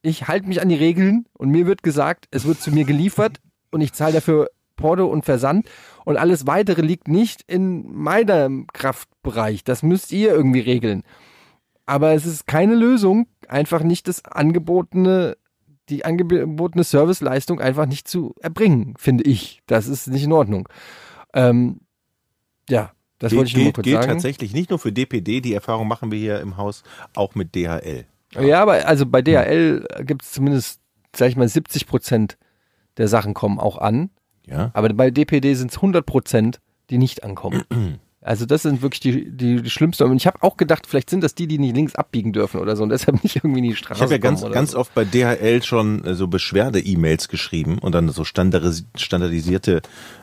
Ich 0.02 0.28
halte 0.28 0.48
mich 0.48 0.62
an 0.62 0.70
die 0.70 0.76
Regeln 0.76 1.26
und 1.34 1.50
mir 1.50 1.66
wird 1.66 1.84
gesagt, 1.84 2.28
es 2.32 2.46
wird 2.46 2.62
zu 2.62 2.72
mir 2.72 2.84
geliefert 2.86 3.40
und 3.72 3.82
ich 3.82 3.94
zahle 3.94 4.14
dafür 4.14 4.50
Porto 4.76 5.06
und 5.06 5.24
Versand 5.24 5.70
und 6.06 6.18
alles 6.18 6.48
weitere 6.48 6.82
liegt 6.82 7.08
nicht 7.08 7.44
in 7.48 7.94
meinem 7.96 8.68
Kraftbereich. 8.74 9.64
Das 9.64 9.84
müsst 9.84 10.12
ihr 10.12 10.32
irgendwie 10.32 10.60
regeln. 10.60 11.04
Aber 11.86 12.14
es 12.14 12.26
ist 12.26 12.48
keine 12.48 12.76
Lösung, 12.76 13.28
einfach 13.48 13.84
nicht 13.84 14.08
das 14.08 14.26
angebotene, 14.26 15.38
die 15.90 16.04
angebotene 16.04 16.84
Serviceleistung 16.84 17.60
einfach 17.60 17.86
nicht 17.86 18.08
zu 18.08 18.34
erbringen, 18.42 18.96
finde 18.98 19.24
ich. 19.24 19.62
Das 19.68 19.88
ist 19.88 20.08
nicht 20.08 20.24
in 20.24 20.34
Ordnung. 20.34 20.68
Ähm, 21.34 21.82
ja, 22.70 22.92
das 23.22 23.36
wollte 23.36 23.50
ich 23.50 23.58
nur 23.58 23.72
kurz 23.72 23.86
gilt 23.86 23.98
sagen. 23.98 24.14
tatsächlich 24.14 24.54
nicht 24.54 24.72
nur 24.72 24.80
für 24.80 24.92
DPD, 24.92 25.42
die 25.42 25.54
Erfahrung 25.54 25.88
machen 25.88 26.12
wir 26.12 26.18
hier 26.18 26.40
im 26.40 26.58
Haus 26.58 26.84
auch 27.16 27.36
mit 27.36 27.56
DHL. 27.56 28.06
Ja, 28.40 28.62
aber 28.62 28.88
also 28.88 29.06
bei 29.06 29.22
DHL 29.22 29.86
gibt 30.06 30.24
es 30.24 30.32
zumindest, 30.32 30.80
sag 31.16 31.30
ich 31.30 31.36
mal, 31.36 31.48
70 31.48 31.86
Prozent 31.86 32.38
der 32.98 33.08
Sachen 33.08 33.34
kommen 33.34 33.60
auch 33.60 33.78
an. 33.78 34.10
Ja. 34.48 34.72
Aber 34.74 34.90
bei 34.90 35.12
DPD 35.12 35.54
sind 35.54 35.72
es 35.72 35.78
100 35.78 36.06
Prozent, 36.06 36.62
die 36.90 36.98
nicht 36.98 37.24
ankommen. 37.24 37.64
Also 38.24 38.46
das 38.46 38.62
sind 38.62 38.84
wirklich 38.84 39.00
die, 39.00 39.32
die, 39.32 39.64
die 39.64 39.70
schlimmsten. 39.72 40.04
Und 40.04 40.18
ich 40.18 40.28
habe 40.28 40.44
auch 40.44 40.56
gedacht, 40.56 40.86
vielleicht 40.86 41.10
sind 41.10 41.24
das 41.24 41.34
die, 41.34 41.48
die 41.48 41.58
nicht 41.58 41.76
links 41.76 41.96
abbiegen 41.96 42.34
dürfen 42.34 42.60
oder 42.60 42.76
so 42.76 42.84
und 42.84 42.90
deshalb 42.90 43.24
nicht 43.24 43.38
irgendwie 43.38 43.60
in 43.60 43.70
die 43.70 43.76
Straße 43.76 43.98
Ich 43.98 44.02
habe 44.04 44.14
ja 44.14 44.20
ganz, 44.20 44.48
ganz 44.52 44.72
so. 44.72 44.78
oft 44.78 44.94
bei 44.94 45.06
DHL 45.06 45.64
schon 45.64 46.06
äh, 46.06 46.14
so 46.14 46.28
Beschwerde-E-Mails 46.28 47.30
geschrieben 47.30 47.80
und 47.80 47.96
dann 47.96 48.10
so 48.10 48.24
standardis 48.24 48.86
standardisierte 48.96 49.82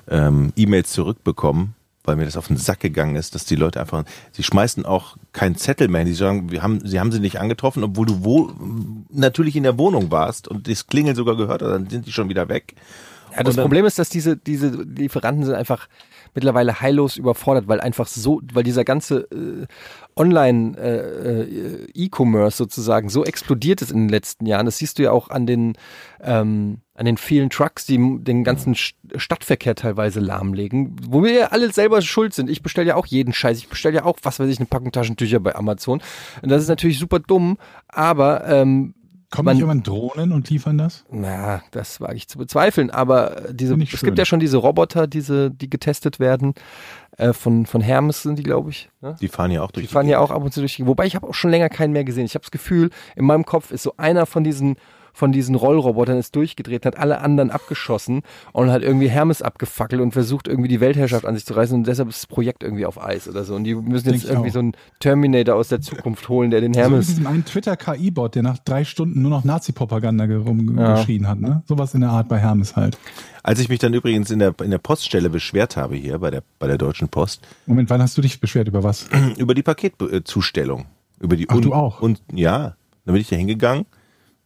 ähm, 0.09 0.53
E-Mails 0.55 0.93
zurückbekommen, 0.93 1.75
weil 2.09 2.17
mir 2.17 2.25
das 2.25 2.37
auf 2.37 2.49
den 2.49 2.57
Sack 2.57 2.81
gegangen 2.81 3.15
ist, 3.15 3.35
dass 3.37 3.45
die 3.45 3.55
Leute 3.55 3.81
einfach, 3.81 4.05
sie 4.33 4.43
schmeißen 4.43 4.85
auch 4.85 5.17
keinen 5.33 5.55
Zettel 5.55 5.87
mehr 5.89 6.01
hin. 6.01 6.09
Die 6.09 6.15
sagen, 6.15 6.51
wir 6.51 6.63
haben, 6.63 6.85
sie 6.85 6.99
haben 6.99 7.13
sie 7.13 7.21
nicht 7.21 7.39
angetroffen, 7.39 7.85
obwohl 7.85 8.07
du 8.07 8.25
wo, 8.25 8.51
natürlich 9.11 9.55
in 9.55 9.63
der 9.63 9.79
Wohnung 9.79 10.11
warst 10.11 10.49
und 10.49 10.69
das 10.69 10.87
Klingeln 10.89 11.15
sogar 11.15 11.37
gehört 11.37 11.63
hat, 11.63 11.71
dann 11.71 11.89
sind 11.89 12.07
die 12.07 12.13
schon 12.13 12.29
wieder 12.29 12.49
weg. 12.49 12.75
Ja, 13.37 13.43
das 13.45 13.55
dann- 13.55 13.63
Problem 13.65 13.85
ist, 13.85 13.99
dass 13.99 14.09
diese, 14.09 14.37
diese 14.37 14.69
Lieferanten 14.69 15.45
sind 15.45 15.55
einfach 15.55 15.87
mittlerweile 16.35 16.81
heillos 16.81 17.17
überfordert, 17.17 17.69
weil 17.69 17.81
einfach 17.81 18.07
so, 18.07 18.41
weil 18.53 18.63
dieser 18.63 18.85
ganze 18.85 19.29
äh, 19.31 19.67
Online 20.17 20.77
äh, 20.77 21.43
äh, 21.43 21.87
E-Commerce 21.95 22.57
sozusagen 22.57 23.09
so 23.09 23.25
explodiert 23.25 23.83
ist 23.83 23.93
in 23.93 23.99
den 23.99 24.09
letzten 24.09 24.47
Jahren. 24.47 24.67
Das 24.67 24.79
siehst 24.79 24.99
du 24.99 25.05
ja 25.05 25.13
auch 25.13 25.31
an 25.31 25.47
den 25.47 25.75
ähm, 26.21 26.79
an 26.95 27.07
den 27.07 27.17
vielen 27.17 27.49
Trucks, 27.49 27.87
die 27.87 27.97
den 28.25 28.43
ganzen 28.43 28.75
St- 28.75 28.95
Stadtverkehr 29.15 29.77
teilweise 29.77 30.19
lahmlegen, 30.19 30.97
wo 31.09 31.23
wir 31.23 31.33
ja 31.33 31.47
alle 31.47 31.71
selber 31.73 32.03
schuld 32.03 32.35
sind. 32.35 32.51
Ich 32.51 32.61
bestelle 32.61 32.89
ja 32.89 32.97
auch 32.97 33.07
jeden 33.07 33.33
Scheiß. 33.33 33.59
Ich 33.59 33.69
bestelle 33.69 33.97
ja 33.97 34.05
auch, 34.05 34.19
was 34.25 34.41
weiß 34.41 34.51
ich, 34.51 34.59
eine 34.59 34.67
Packung 34.67 34.91
Taschentücher 34.91 35.39
bei 35.39 35.55
Amazon. 35.55 36.03
Und 36.43 36.49
das 36.51 36.63
ist 36.63 36.69
natürlich 36.69 36.99
super 36.99 37.21
dumm, 37.21 37.57
aber 37.87 38.49
ähm, 38.49 38.95
Kommen 39.31 39.45
man- 39.47 39.57
nicht 39.57 39.61
irgendwann 39.63 39.83
Drohnen 39.83 40.33
und 40.33 40.49
liefern 40.49 40.79
das? 40.79 41.05
na, 41.11 41.63
das 41.71 42.01
wage 42.01 42.15
ich 42.17 42.29
zu 42.29 42.39
bezweifeln, 42.39 42.91
aber 42.91 43.43
diese, 43.53 43.75
es 43.75 43.89
schön. 43.91 44.07
gibt 44.07 44.19
ja 44.19 44.25
schon 44.25 44.41
diese 44.41 44.57
Roboter, 44.57 45.07
diese, 45.07 45.51
die 45.51 45.69
getestet 45.69 46.19
werden, 46.19 46.55
äh, 47.19 47.33
von, 47.35 47.67
von 47.67 47.81
Hermes 47.83 48.23
sind 48.23 48.39
die, 48.39 48.43
glaube 48.43 48.71
ich. 48.71 48.89
Ne? 49.03 49.17
Die 49.21 49.29
fahren 49.29 49.51
ja 49.51 49.63
auch 49.63 49.71
durch 49.71 49.87
Die 49.87 49.93
fahren 49.93 50.09
ja 50.09 50.19
auch 50.19 50.31
ab 50.31 50.43
und 50.43 50.53
zu 50.53 50.61
durch 50.61 50.77
die, 50.77 50.87
wobei 50.87 51.05
ich 51.07 51.15
habe 51.15 51.29
auch 51.29 51.35
schon 51.35 51.51
länger 51.51 51.69
keinen 51.69 51.93
mehr 51.93 52.05
gesehen. 52.05 52.25
Ich 52.25 52.35
habe 52.35 52.43
das 52.45 52.51
Gefühl, 52.51 52.91
in 53.17 53.27
meinem 53.27 53.45
Kopf 53.45 53.71
ist 53.71 53.83
so 53.83 53.93
einer 53.99 54.25
von 54.25 54.45
diesen 54.45 54.77
von 55.19 55.33
diesen 55.33 55.57
Rollrobotern 55.57 56.17
ist 56.17 56.37
durchgedreht, 56.37 56.87
hat 56.87 56.97
alle 56.97 57.21
anderen 57.21 57.51
abgeschossen 57.51 58.23
und 58.53 58.71
hat 58.71 58.83
irgendwie 58.83 59.09
Hermes 59.09 59.43
abgefackelt 59.43 60.01
und 60.01 60.13
versucht 60.13 60.47
irgendwie 60.47 60.69
die 60.69 60.81
Weltherrschaft 60.81 61.27
an 61.27 61.35
sich 61.35 61.45
zu 61.45 61.55
reißen 61.55 61.75
und 61.77 61.87
deshalb 61.89 62.09
ist 62.09 62.19
das 62.23 62.27
Projekt 62.29 62.63
irgendwie 62.63 62.87
auf 62.87 63.03
Eis 63.03 63.29
oder 63.29 63.43
so. 63.45 63.57
Und 63.57 63.65
die 63.65 63.75
müssen 63.75 64.05
Denk 64.05 64.17
jetzt 64.17 64.25
ich 64.25 64.31
irgendwie 64.31 64.51
auch. 64.51 64.55
so 64.55 64.59
einen 64.61 64.73
Terminator 65.01 65.57
aus 65.57 65.69
der 65.69 65.81
Zukunft 65.81 66.29
holen, 66.29 66.51
der 66.53 66.61
den 66.61 66.73
So 66.73 66.81
Hermes. 66.81 67.07
diesem 67.09 67.27
einen 67.27 67.45
Twitter-KI-Bot, 67.45 68.37
der 68.37 68.45
nach 68.45 68.59
drei 68.59 68.85
Stunden 68.85 69.21
nur 69.23 69.31
noch 69.31 69.43
Nazi-Propaganda 69.43 70.27
ge- 70.27 70.37
rumgeschrien 70.37 71.27
hat. 71.27 71.41
Ne? 71.41 71.63
Sowas 71.67 71.95
in 71.95 72.01
der 72.03 72.11
Art 72.11 72.29
bei 72.29 72.39
Hermes 72.39 72.77
halt. 72.77 72.97
Als 73.43 73.59
ich 73.59 73.69
mich 73.69 73.81
dann 73.81 73.93
übrigens 73.95 74.31
in 74.31 74.39
der, 74.39 74.55
in 74.63 74.71
der 74.71 74.79
Poststelle 74.79 75.31
beschwert 75.31 75.77
habe 75.77 75.97
hier 75.97 76.19
bei 76.21 76.31
der, 76.31 76.43
bei 76.61 76.69
der 76.69 76.79
Deutschen 76.79 77.09
Post, 77.09 77.47
Moment, 77.67 77.91
wann 77.91 78.01
hast 78.01 78.17
du 78.17 78.23
dich 78.23 78.41
beschwert 78.41 78.69
über 78.69 78.85
was? 78.85 79.09
über 79.37 79.55
die 79.55 79.63
Paketzustellung. 79.65 80.85
Über 81.21 81.35
die 81.37 81.49
Ach, 81.51 81.61
du 81.61 81.73
auch? 81.75 82.01
Und 82.01 82.23
ja, 82.33 82.77
dann 83.05 83.13
bin 83.15 83.17
ich 83.17 83.29
da 83.29 83.35
hingegangen, 83.37 83.87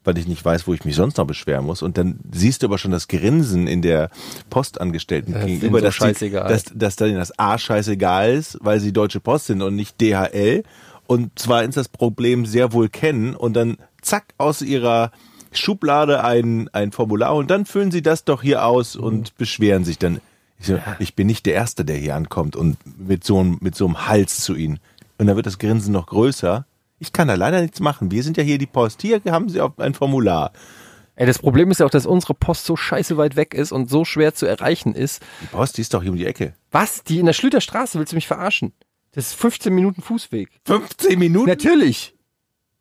weil 0.04 0.18
ich 0.18 0.26
nicht 0.26 0.44
weiß, 0.44 0.66
wo 0.66 0.74
ich 0.74 0.84
mich 0.84 0.96
sonst 0.96 1.16
noch 1.16 1.26
beschweren 1.26 1.64
muss. 1.64 1.82
Und 1.82 1.96
dann 1.98 2.18
siehst 2.32 2.62
du 2.62 2.66
aber 2.66 2.78
schon 2.78 2.90
das 2.90 3.08
Grinsen 3.08 3.66
in 3.66 3.82
der 3.82 4.10
Postangestellten 4.50 5.32
Das 5.32 5.42
ist 5.42 5.46
gegenüber, 5.48 5.78
so 5.78 5.84
dass, 5.86 5.94
scheißegal. 5.94 6.48
dass, 6.48 6.64
dass 6.74 6.96
denen 6.96 7.16
das 7.16 7.38
A 7.38 7.58
scheißegal 7.58 8.32
ist, 8.34 8.58
weil 8.60 8.80
sie 8.80 8.92
Deutsche 8.92 9.20
Post 9.20 9.46
sind 9.46 9.62
und 9.62 9.74
nicht 9.76 10.00
DHL. 10.00 10.62
Und 11.06 11.38
zwar 11.38 11.64
ist 11.64 11.76
das 11.76 11.88
Problem 11.88 12.46
sehr 12.46 12.72
wohl 12.72 12.88
kennen 12.88 13.34
und 13.34 13.54
dann 13.54 13.76
zack 14.00 14.34
aus 14.38 14.62
ihrer 14.62 15.10
Schublade 15.52 16.24
ein, 16.24 16.68
ein 16.72 16.92
Formular 16.92 17.34
und 17.34 17.50
dann 17.50 17.66
füllen 17.66 17.90
sie 17.90 18.02
das 18.02 18.24
doch 18.24 18.42
hier 18.42 18.64
aus 18.64 18.96
Mhm. 18.96 19.04
und 19.04 19.36
beschweren 19.36 19.84
sich 19.84 19.98
dann. 19.98 20.20
Ich, 20.58 20.66
so, 20.68 20.78
ich 21.00 21.14
bin 21.16 21.26
nicht 21.26 21.44
der 21.46 21.54
Erste, 21.54 21.84
der 21.84 21.96
hier 21.96 22.14
ankommt 22.14 22.54
und 22.56 22.76
mit 22.98 23.24
so, 23.24 23.38
einem- 23.40 23.58
mit 23.60 23.74
so 23.74 23.84
einem 23.86 24.06
Hals 24.06 24.40
zu 24.40 24.54
ihnen. 24.54 24.78
Und 25.18 25.26
dann 25.26 25.36
wird 25.36 25.46
das 25.46 25.58
Grinsen 25.58 25.92
noch 25.92 26.06
größer. 26.06 26.64
Ich 27.02 27.12
kann 27.12 27.26
da 27.26 27.34
leider 27.34 27.60
nichts 27.60 27.80
machen. 27.80 28.12
Wir 28.12 28.22
sind 28.22 28.36
ja 28.36 28.44
hier 28.44 28.58
die 28.58 28.66
Post. 28.66 29.02
Hier 29.02 29.20
haben 29.26 29.48
sie 29.48 29.60
auch 29.60 29.76
ein 29.78 29.92
Formular. 29.92 30.52
Ey, 31.16 31.26
das 31.26 31.40
Problem 31.40 31.72
ist 31.72 31.80
ja 31.80 31.86
auch, 31.86 31.90
dass 31.90 32.06
unsere 32.06 32.32
Post 32.32 32.64
so 32.64 32.76
scheiße 32.76 33.16
weit 33.16 33.34
weg 33.34 33.54
ist 33.54 33.72
und 33.72 33.90
so 33.90 34.04
schwer 34.04 34.34
zu 34.34 34.46
erreichen 34.46 34.94
ist. 34.94 35.20
Die 35.42 35.46
Post, 35.46 35.76
die 35.76 35.80
ist 35.80 35.92
doch 35.94 36.02
hier 36.02 36.12
um 36.12 36.16
die 36.16 36.26
Ecke. 36.26 36.54
Was? 36.70 37.02
Die 37.02 37.18
in 37.18 37.26
der 37.26 37.32
Schlüterstraße? 37.32 37.98
Willst 37.98 38.12
du 38.12 38.16
mich 38.16 38.28
verarschen? 38.28 38.72
Das 39.10 39.26
ist 39.26 39.34
15 39.34 39.74
Minuten 39.74 40.00
Fußweg. 40.00 40.48
15 40.64 41.18
Minuten? 41.18 41.48
Natürlich. 41.48 42.14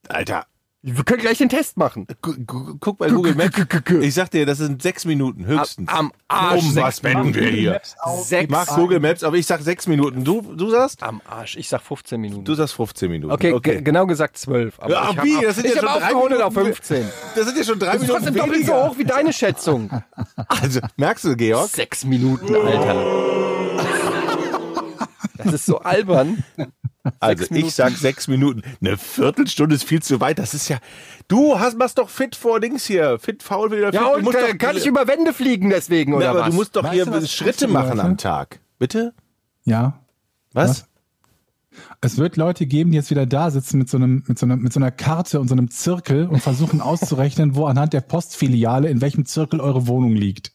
Alter, 0.08 0.46
Wir 0.84 1.04
können 1.04 1.22
gleich 1.22 1.38
den 1.38 1.50
Test 1.50 1.78
machen. 1.78 2.08
gu- 2.24 2.34
gu- 2.44 2.76
guck 2.80 2.98
bei 2.98 3.08
Google 3.10 3.36
Maps. 3.36 3.56
Ich 4.02 4.16
sag 4.16 4.32
dir, 4.32 4.48
das 4.48 4.58
sind 4.58 4.82
sechs 4.82 5.06
Minuten 5.06 5.46
höchstens. 5.46 5.88
Am 5.88 6.12
Arsch. 6.28 6.64
um 6.64 6.76
was 6.76 7.04
wenden 7.04 7.36
wir 7.36 7.50
hier? 7.52 7.82
Ich 7.84 8.24
Sechs. 8.26 8.50
mag 8.50 8.68
Google 8.68 9.00
Maps, 9.00 9.22
aber 9.24 9.36
ich 9.38 9.46
sag 9.46 9.62
sechs 9.62 9.86
Minuten. 9.86 10.24
Du, 10.24 10.42
du 10.42 10.72
sagst? 10.72 11.04
Am 11.04 11.22
Arsch. 11.30 11.56
Ich 11.58 11.70
sag 11.70 11.82
15 11.84 12.20
Minuten. 12.20 12.46
Du 12.46 12.56
sagst 12.56 12.74
15 12.74 13.12
Minuten. 13.12 13.32
okay, 13.32 13.54
ge- 13.62 13.82
genau 13.84 14.08
gesagt 14.08 14.40
12. 14.40 14.80
Aber 14.80 14.92
Ja, 14.92 15.10
ich 15.12 15.24
wie? 15.24 15.42
Das 15.46 15.56
sind 15.58 15.66
ich 15.68 15.76
ja 15.76 15.82
schon 15.82 15.88
drei 15.90 15.98
aufgerundet 16.08 16.42
auf 16.42 16.54
Minuten. 16.56 16.74
15. 16.74 17.06
Das 17.36 17.46
sind 17.46 17.58
ja 17.60 17.64
schon 17.64 17.78
drei 17.80 17.86
Das 17.86 17.96
ist 17.96 18.02
Minuten 18.02 18.24
trotzdem 18.26 18.36
doppelt 18.44 18.66
so 18.66 18.74
hoch 18.74 18.98
wie 18.98 19.06
deine 19.06 19.34
Schätzung. 19.34 19.92
Also, 20.48 20.80
merkst 20.98 21.26
du, 21.26 21.36
Georg? 21.36 21.70
Sechs 21.70 22.04
Minuten, 22.06 22.56
Alter. 22.56 22.96
Das 25.38 25.54
ist 25.54 25.66
so 25.68 25.80
albern. 25.80 26.44
Also 27.20 27.46
ich 27.56 27.74
sag 27.74 27.92
sechs 27.98 28.28
Minuten. 28.28 28.62
Eine 28.80 28.98
Viertelstunde 28.98 29.76
ist 29.76 29.84
viel 29.84 30.02
zu 30.04 30.20
weit. 30.20 30.38
Das 30.40 30.54
ist 30.54 30.70
ja. 30.70 30.78
Du 31.28 31.60
hast 31.60 31.78
machst 31.78 31.98
doch 31.98 32.10
fit 32.10 32.36
vor 32.36 32.60
Dings 32.60 32.86
hier. 32.86 33.18
Fit 33.20 33.42
faul 33.42 33.72
wieder. 33.72 33.92
Ja, 33.92 34.14
fit. 34.16 34.26
Und 34.28 34.36
doch, 34.36 34.58
kann 34.60 34.78
ich 34.78 34.86
über 34.86 35.08
Wände 35.08 35.34
fliegen 35.34 35.70
deswegen, 35.70 36.12
Ja, 36.14 36.18
oder 36.18 36.30
aber 36.30 36.40
was? 36.42 36.50
du 36.50 36.56
musst 36.56 36.76
doch 36.76 36.84
Weißt 36.84 36.94
hier 36.94 37.06
du, 37.06 37.28
Schritte 37.28 37.68
machen 37.68 38.00
am? 38.00 38.18
Tag. 38.18 38.60
Bitte? 38.78 39.14
Ja. 39.64 40.00
Was? 40.54 40.70
Was? 40.70 40.86
Es 42.02 42.18
wird 42.18 42.36
Leute 42.38 42.66
geben, 42.66 42.92
die 42.92 42.98
jetzt 42.98 43.12
wieder 43.12 43.26
da 43.26 43.50
sitzen 43.50 43.78
mit 43.78 43.90
so, 43.90 43.98
einem, 43.98 44.24
mit, 44.28 44.38
so 44.38 44.46
einer, 44.46 44.58
mit 44.58 44.74
so 44.74 44.80
einer 44.80 44.92
Karte 44.92 45.40
und 45.40 45.48
so 45.48 45.56
einem 45.56 45.70
Zirkel 45.70 46.28
und 46.28 46.40
versuchen 46.42 46.82
auszurechnen, 46.82 47.56
wo 47.56 47.66
anhand 47.66 47.94
der 47.94 48.02
Postfiliale 48.02 48.90
in 48.90 49.02
welchem 49.02 49.26
Zirkel 49.26 49.60
eure 49.62 49.88
Wohnung 49.88 50.14
liegt. 50.16 50.52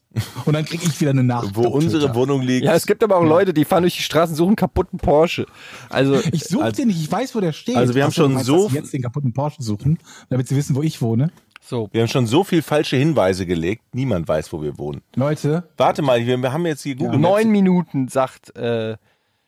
Und 0.46 0.54
dann 0.54 0.64
kriege 0.64 0.82
ich 0.86 0.98
wieder 1.00 1.10
eine 1.10 1.22
Nachricht. 1.24 1.56
Wo 1.56 1.68
unsere. 1.68 2.14
Wohnung 2.14 2.40
liegt. 2.40 2.64
Ja, 2.64 2.74
es 2.74 2.86
gibt 2.86 3.04
aber 3.04 3.16
auch 3.18 3.24
Leute, 3.24 3.52
die 3.52 3.66
fahren 3.66 3.82
durch 3.82 3.96
die 3.96 4.02
Straßen, 4.02 4.34
suchen 4.34 4.56
kaputten 4.56 4.98
Porsche. 4.98 5.46
Also, 5.90 6.14
Ich 6.32 6.44
suche 6.44 6.64
Also- 6.64 6.76
den 6.76 6.88
nicht, 6.88 7.00
ich 7.00 7.12
weiß, 7.12 7.34
wo 7.34 7.40
der 7.40 7.52
steht. 7.52 7.76
Also 7.76 7.94
wir 7.94 8.02
haben 8.02 8.10
Ach 8.10 8.14
schon 8.14 8.32
meinst, 8.32 8.46
so- 8.46 8.70
jetzt 8.72 8.92
den 8.94 9.02
kaputten 9.02 9.32
Porsche 9.34 9.62
suchen, 9.62 9.98
damit 10.30 10.48
sie 10.48 10.56
wissen, 10.56 10.74
wo 10.74 10.82
ich 10.82 11.02
wohne. 11.02 11.30
so. 11.60 11.88
Wir 11.92 12.00
haben 12.02 12.08
schon 12.08 12.26
so 12.26 12.44
viel 12.44 12.62
falsche 12.62 12.96
Hinweise 12.96 13.44
gelegt. 13.44 13.82
Niemand 13.92 14.26
weiß, 14.26 14.52
wo 14.54 14.62
wir 14.62 14.78
wohnen. 14.78 15.02
Leute, 15.16 15.68
Warte 15.76 16.00
mal, 16.00 16.24
wir, 16.24 16.38
wir 16.38 16.52
haben 16.52 16.64
jetzt 16.64 16.82
hier 16.82 16.94
Google 16.96 17.18
Maps. 17.18 17.32
Neun 17.34 17.50
Minuten, 17.50 18.08
sagt, 18.08 18.56
äh, 18.56 18.96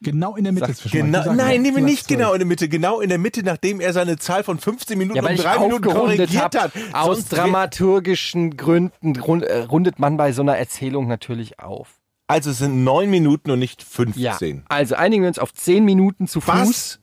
genau 0.00 0.36
in 0.36 0.44
der 0.44 0.52
Mitte 0.52 0.66
Sag- 0.68 0.76
zwischen 0.76 0.96
Genau, 1.06 1.22
sagst 1.24 1.36
nein, 1.36 1.62
nehmen 1.62 1.84
nicht 1.84 2.08
genau 2.08 2.32
in 2.32 2.38
der 2.38 2.46
Mitte. 2.46 2.68
Genau 2.68 3.00
in 3.00 3.08
der 3.08 3.18
Mitte, 3.18 3.42
nachdem 3.42 3.80
er 3.80 3.92
seine 3.92 4.16
Zahl 4.18 4.44
von 4.44 4.58
15 4.58 4.96
Minuten 4.98 5.16
ja, 5.16 5.22
um 5.24 5.30
ich 5.30 5.40
drei 5.40 5.58
Minuten 5.58 5.86
aufgerundet 5.88 6.30
korrigiert 6.30 6.54
hat. 6.54 6.72
Aus 6.92 7.24
dramaturgischen 7.26 8.56
Gründen 8.56 9.16
rund, 9.20 9.44
äh, 9.44 9.58
rundet 9.62 9.98
man 9.98 10.16
bei 10.16 10.32
so 10.32 10.42
einer 10.42 10.56
Erzählung 10.56 11.08
natürlich 11.08 11.58
auf. 11.60 12.00
Also 12.26 12.50
es 12.50 12.58
sind 12.58 12.84
neun 12.84 13.08
Minuten 13.10 13.50
und 13.50 13.58
nicht 13.58 13.82
15. 13.82 14.56
Ja, 14.58 14.62
also 14.68 14.96
einigen 14.96 15.22
wir 15.22 15.28
uns 15.28 15.38
auf 15.38 15.54
zehn 15.54 15.84
Minuten 15.84 16.28
zu 16.28 16.40
Fuß. 16.40 16.52
Was? 16.54 17.00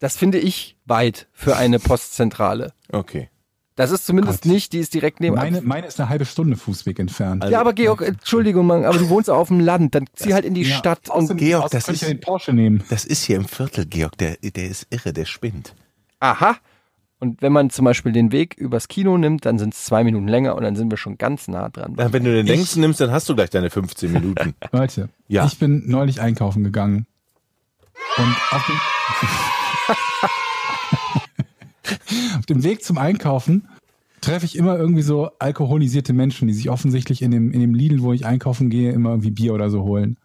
Das 0.00 0.16
finde 0.16 0.38
ich 0.38 0.76
weit 0.86 1.28
für 1.32 1.56
eine 1.56 1.78
Postzentrale. 1.78 2.72
Okay. 2.90 3.30
Das 3.80 3.90
ist 3.90 4.04
zumindest 4.06 4.42
Gott. 4.42 4.52
nicht, 4.52 4.72
die 4.74 4.78
ist 4.78 4.92
direkt 4.94 5.20
neben. 5.20 5.34
Meine, 5.36 5.62
meine 5.62 5.86
ist 5.86 5.98
eine 5.98 6.08
halbe 6.10 6.26
Stunde 6.26 6.56
Fußweg 6.56 6.98
entfernt. 6.98 7.42
Also- 7.42 7.52
ja, 7.52 7.60
aber 7.60 7.72
Georg, 7.72 8.02
Entschuldigung, 8.02 8.66
Mann, 8.66 8.84
aber 8.84 8.98
du 8.98 9.08
wohnst 9.08 9.30
auf 9.30 9.48
dem 9.48 9.60
Land, 9.60 9.94
dann 9.94 10.04
zieh 10.14 10.34
halt 10.34 10.44
in 10.44 10.54
die 10.54 10.62
Ja, 10.62 10.76
Stadt 10.76 11.08
und 11.08 11.36
Georg, 11.38 11.70
das 11.70 11.88
ist- 11.88 12.02
ja 12.02 12.08
den 12.08 12.20
Porsche 12.20 12.52
nehmen. 12.52 12.84
Das 12.90 13.04
ist 13.04 13.24
hier 13.24 13.36
im 13.36 13.46
Viertel, 13.46 13.86
Georg. 13.86 14.18
Der, 14.18 14.36
der 14.36 14.68
ist 14.68 14.86
irre, 14.90 15.12
der 15.12 15.24
spinnt. 15.24 15.74
aha. 16.20 16.56
Und 17.22 17.42
wenn 17.42 17.52
man 17.52 17.68
zum 17.68 17.84
Beispiel 17.84 18.12
den 18.12 18.32
Weg 18.32 18.54
übers 18.56 18.88
Kino 18.88 19.18
nimmt, 19.18 19.44
dann 19.44 19.58
sind 19.58 19.74
es 19.74 19.84
zwei 19.84 20.04
Minuten 20.04 20.26
länger 20.26 20.54
und 20.56 20.62
dann 20.62 20.74
sind 20.74 20.90
wir 20.90 20.96
schon 20.96 21.18
ganz 21.18 21.48
nah 21.48 21.68
dran. 21.68 21.92
Na, 21.96 22.12
Wenn 22.14 22.24
du 22.24 22.32
den 22.32 22.46
längsten 22.46 22.80
nimmst, 22.80 22.98
dann 23.00 23.10
hast 23.10 23.28
du 23.28 23.34
gleich 23.34 23.50
deine 23.50 23.68
15 23.68 24.10
Minuten. 24.10 24.54
Leute, 24.72 25.10
Ja. 25.28 25.44
ich 25.44 25.58
bin 25.58 25.82
neulich 25.86 26.22
einkaufen 26.22 26.64
gegangen. 26.64 27.06
Und 28.16 28.36
auf 28.52 28.64
dem, 28.66 28.80
auf 32.38 32.46
dem 32.46 32.62
Weg 32.62 32.84
zum 32.84 32.98
Einkaufen 32.98 33.68
treffe 34.20 34.44
ich 34.44 34.56
immer 34.56 34.76
irgendwie 34.76 35.02
so 35.02 35.30
alkoholisierte 35.38 36.12
Menschen, 36.12 36.48
die 36.48 36.54
sich 36.54 36.70
offensichtlich 36.70 37.22
in 37.22 37.30
dem, 37.30 37.52
in 37.52 37.60
dem 37.60 37.74
Lidl, 37.74 38.02
wo 38.02 38.12
ich 38.12 38.26
einkaufen 38.26 38.70
gehe, 38.70 38.92
immer 38.92 39.10
irgendwie 39.10 39.30
Bier 39.30 39.54
oder 39.54 39.70
so 39.70 39.82
holen. 39.82 40.18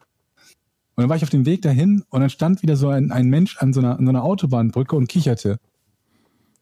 Und 0.95 1.01
dann 1.01 1.09
war 1.09 1.17
ich 1.17 1.23
auf 1.23 1.29
dem 1.29 1.45
Weg 1.45 1.61
dahin 1.61 2.03
und 2.09 2.21
dann 2.21 2.29
stand 2.29 2.61
wieder 2.61 2.75
so 2.77 2.89
ein, 2.89 3.11
ein 3.11 3.27
Mensch 3.27 3.57
an 3.57 3.73
so, 3.73 3.81
einer, 3.81 3.97
an 3.97 4.05
so 4.05 4.09
einer 4.09 4.23
Autobahnbrücke 4.23 4.95
und 4.95 5.07
kicherte. 5.07 5.59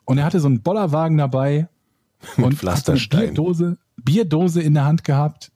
Und 0.06 0.18
er 0.18 0.26
hatte 0.26 0.40
so 0.40 0.48
einen 0.48 0.62
Bollerwagen 0.62 1.18
dabei 1.18 1.70
und 2.22 2.36
so 2.36 2.46
eine 2.46 2.56
Pflasterstein. 2.56 3.34
Bierdose, 3.34 3.78
Bierdose 3.98 4.62
in 4.62 4.74
der 4.74 4.86
Hand 4.86 5.04
gehabt 5.04 5.52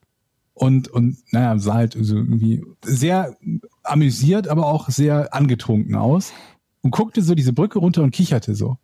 und, 0.54 0.88
und 0.88 1.18
naja, 1.32 1.58
sah 1.60 1.76
halt 1.76 1.98
so 2.00 2.16
irgendwie 2.16 2.64
sehr 2.84 3.36
amüsiert, 3.84 4.48
aber 4.48 4.66
auch 4.68 4.90
sehr 4.90 5.34
angetrunken 5.34 5.96
aus 5.96 6.34
und 6.82 6.92
guckte 6.92 7.22
so 7.22 7.36
diese 7.36 7.54
Brücke 7.54 7.80
runter 7.80 8.04
und 8.04 8.12
kicherte 8.12 8.56
so. 8.56 8.78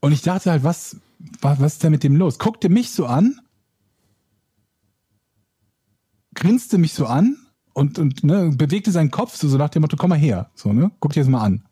Und 0.00 0.12
ich 0.12 0.22
dachte 0.22 0.50
halt, 0.50 0.64
was, 0.64 0.96
was, 1.40 1.60
was 1.60 1.74
ist 1.74 1.82
denn 1.82 1.92
mit 1.92 2.02
dem 2.02 2.16
los? 2.16 2.38
Guckte 2.38 2.68
mich 2.68 2.90
so 2.90 3.06
an, 3.06 3.40
grinste 6.34 6.78
mich 6.78 6.94
so 6.94 7.06
an 7.06 7.36
und, 7.74 7.98
und 7.98 8.24
ne, 8.24 8.50
bewegte 8.54 8.90
seinen 8.92 9.10
Kopf 9.10 9.36
so, 9.36 9.48
so 9.48 9.58
nach 9.58 9.68
dem 9.68 9.82
Motto, 9.82 9.96
komm 9.96 10.10
mal 10.10 10.18
her. 10.18 10.50
So, 10.54 10.72
ne? 10.72 10.90
Guck 11.00 11.12
dir 11.12 11.20
das 11.20 11.28
mal 11.28 11.42
an. 11.42 11.64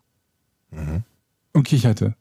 Und 1.52 1.62
kicherte. 1.64 2.14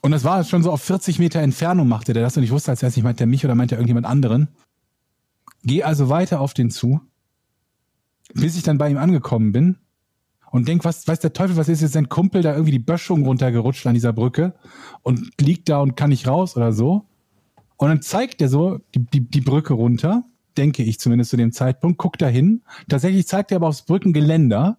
Und 0.00 0.12
das 0.12 0.22
war 0.22 0.44
schon 0.44 0.62
so 0.62 0.70
auf 0.70 0.82
40 0.82 1.18
Meter 1.18 1.40
Entfernung 1.40 1.88
machte 1.88 2.12
der 2.12 2.22
das 2.22 2.36
und 2.36 2.42
ich 2.42 2.50
wusste 2.50 2.70
als 2.70 2.82
erstes 2.82 2.98
nicht, 2.98 3.04
meint 3.04 3.20
der 3.20 3.26
mich 3.26 3.44
oder 3.44 3.54
meint 3.54 3.72
er 3.72 3.78
irgendjemand 3.78 4.06
anderen. 4.06 4.48
Geh 5.62 5.82
also 5.82 6.10
weiter 6.10 6.40
auf 6.40 6.52
den 6.52 6.70
zu, 6.70 7.00
bis 8.34 8.56
ich 8.56 8.62
dann 8.62 8.78
bei 8.78 8.90
ihm 8.90 8.98
angekommen 8.98 9.52
bin 9.52 9.78
und 10.54 10.68
denk, 10.68 10.84
was 10.84 11.08
weiß 11.08 11.18
der 11.18 11.32
Teufel, 11.32 11.56
was 11.56 11.68
ist 11.68 11.80
jetzt 11.82 11.94
sein 11.94 12.08
Kumpel 12.08 12.40
da 12.40 12.52
irgendwie 12.52 12.70
die 12.70 12.78
Böschung 12.78 13.24
runtergerutscht 13.24 13.84
an 13.88 13.94
dieser 13.94 14.12
Brücke 14.12 14.54
und 15.02 15.32
liegt 15.40 15.68
da 15.68 15.80
und 15.80 15.96
kann 15.96 16.10
nicht 16.10 16.28
raus 16.28 16.56
oder 16.56 16.72
so. 16.72 17.08
Und 17.76 17.88
dann 17.88 18.02
zeigt 18.02 18.40
er 18.40 18.48
so 18.48 18.78
die, 18.94 19.04
die, 19.04 19.28
die 19.28 19.40
Brücke 19.40 19.74
runter, 19.74 20.22
denke 20.56 20.84
ich 20.84 21.00
zumindest 21.00 21.30
zu 21.30 21.36
dem 21.36 21.50
Zeitpunkt, 21.50 21.98
guckt 21.98 22.22
da 22.22 22.28
hin. 22.28 22.62
Tatsächlich 22.88 23.26
zeigt 23.26 23.50
er 23.50 23.56
aber 23.56 23.66
aufs 23.66 23.82
Brückengeländer 23.82 24.78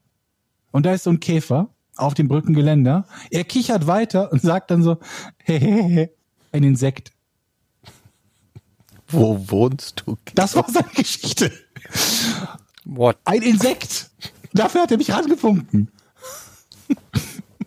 und 0.72 0.86
da 0.86 0.94
ist 0.94 1.04
so 1.04 1.10
ein 1.10 1.20
Käfer 1.20 1.68
auf 1.98 2.14
dem 2.14 2.30
Brückengeländer. 2.30 3.06
Er 3.30 3.44
kichert 3.44 3.86
weiter 3.86 4.32
und 4.32 4.42
sagt 4.42 4.72
dann 4.72 4.82
so, 4.82 4.96
hehehe, 5.44 6.10
ein 6.54 6.64
Insekt. 6.64 7.12
Wo 9.10 9.44
wohnst 9.50 10.04
du? 10.06 10.18
Das 10.36 10.56
war 10.56 10.72
seine 10.72 10.88
Geschichte. 10.96 11.52
What? 12.86 13.18
Ein 13.26 13.42
Insekt. 13.42 14.10
Dafür 14.56 14.82
hat 14.82 14.92
er 14.92 14.98
mich 14.98 15.12
rangefunken. 15.12 15.92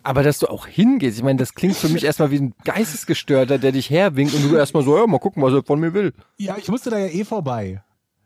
Aber 0.03 0.23
dass 0.23 0.39
du 0.39 0.47
auch 0.47 0.65
hingehst, 0.65 1.17
ich 1.17 1.23
meine, 1.23 1.37
das 1.37 1.53
klingt 1.53 1.75
für 1.75 1.89
mich 1.89 2.03
erstmal 2.03 2.31
wie 2.31 2.39
ein 2.39 2.53
Geistesgestörter, 2.63 3.57
der 3.57 3.71
dich 3.71 3.89
herwinkt 3.89 4.33
und 4.33 4.49
du 4.49 4.55
erstmal 4.55 4.83
so, 4.83 4.97
ja, 4.97 5.05
mal 5.05 5.19
gucken, 5.19 5.43
was 5.43 5.53
er 5.53 5.63
von 5.63 5.79
mir 5.79 5.93
will. 5.93 6.13
Ja, 6.37 6.57
ich 6.57 6.67
musste 6.69 6.89
da 6.89 6.97
ja 6.97 7.07
eh 7.07 7.23
vorbei. 7.23 7.83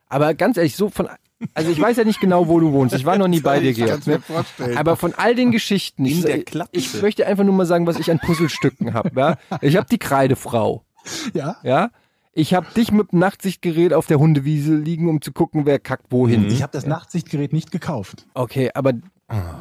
Aber 0.08 0.34
ganz 0.34 0.58
ehrlich, 0.58 0.76
so 0.76 0.90
von, 0.90 1.10
also 1.54 1.72
ich 1.72 1.82
weiß 1.82 1.98
ja 1.98 2.04
nicht 2.04 2.22
genau, 2.22 2.48
wo 2.48 2.60
du 2.60 2.72
wohnst. 2.72 2.96
Ich 2.96 3.06
war 3.06 3.18
noch 3.18 3.28
nie 3.28 3.42
bei 3.42 3.60
dir, 3.60 3.74
Georg. 3.74 4.06
Ne? 4.08 4.22
Aber 4.76 4.96
von 4.96 5.14
all 5.16 5.36
den 5.36 5.52
Geschichten, 5.52 6.06
ich, 6.06 6.24
Klapse. 6.46 6.70
ich 6.72 7.02
möchte 7.02 7.26
einfach 7.26 7.44
nur 7.44 7.56
mal 7.56 7.66
sagen, 7.66 7.88
was 7.88 8.00
ich 8.00 8.10
an 8.12 8.20
Puzzlestücken 8.20 8.94
habe. 8.94 9.12
Ja? 9.20 9.38
Ich 9.62 9.76
habe 9.76 9.88
die 9.90 9.98
Kreidefrau. 9.98 10.86
Ja. 11.34 11.58
Ja? 11.64 11.90
Ich 12.36 12.54
habe 12.54 12.66
dich 12.76 12.92
mit 12.92 13.12
dem 13.12 13.20
Nachtsichtgerät 13.20 13.94
auf 13.94 14.08
der 14.08 14.18
Hundewiese 14.20 14.76
liegen, 14.76 15.08
um 15.08 15.22
zu 15.22 15.32
gucken, 15.32 15.66
wer 15.66 15.78
kackt 15.80 16.12
wohin. 16.12 16.48
Ich 16.48 16.64
habe 16.64 16.72
das 16.74 16.86
Nachtsichtgerät 16.86 17.54
nicht 17.54 17.72
gekauft. 17.72 18.26
Okay, 18.34 18.72
aber 18.74 18.94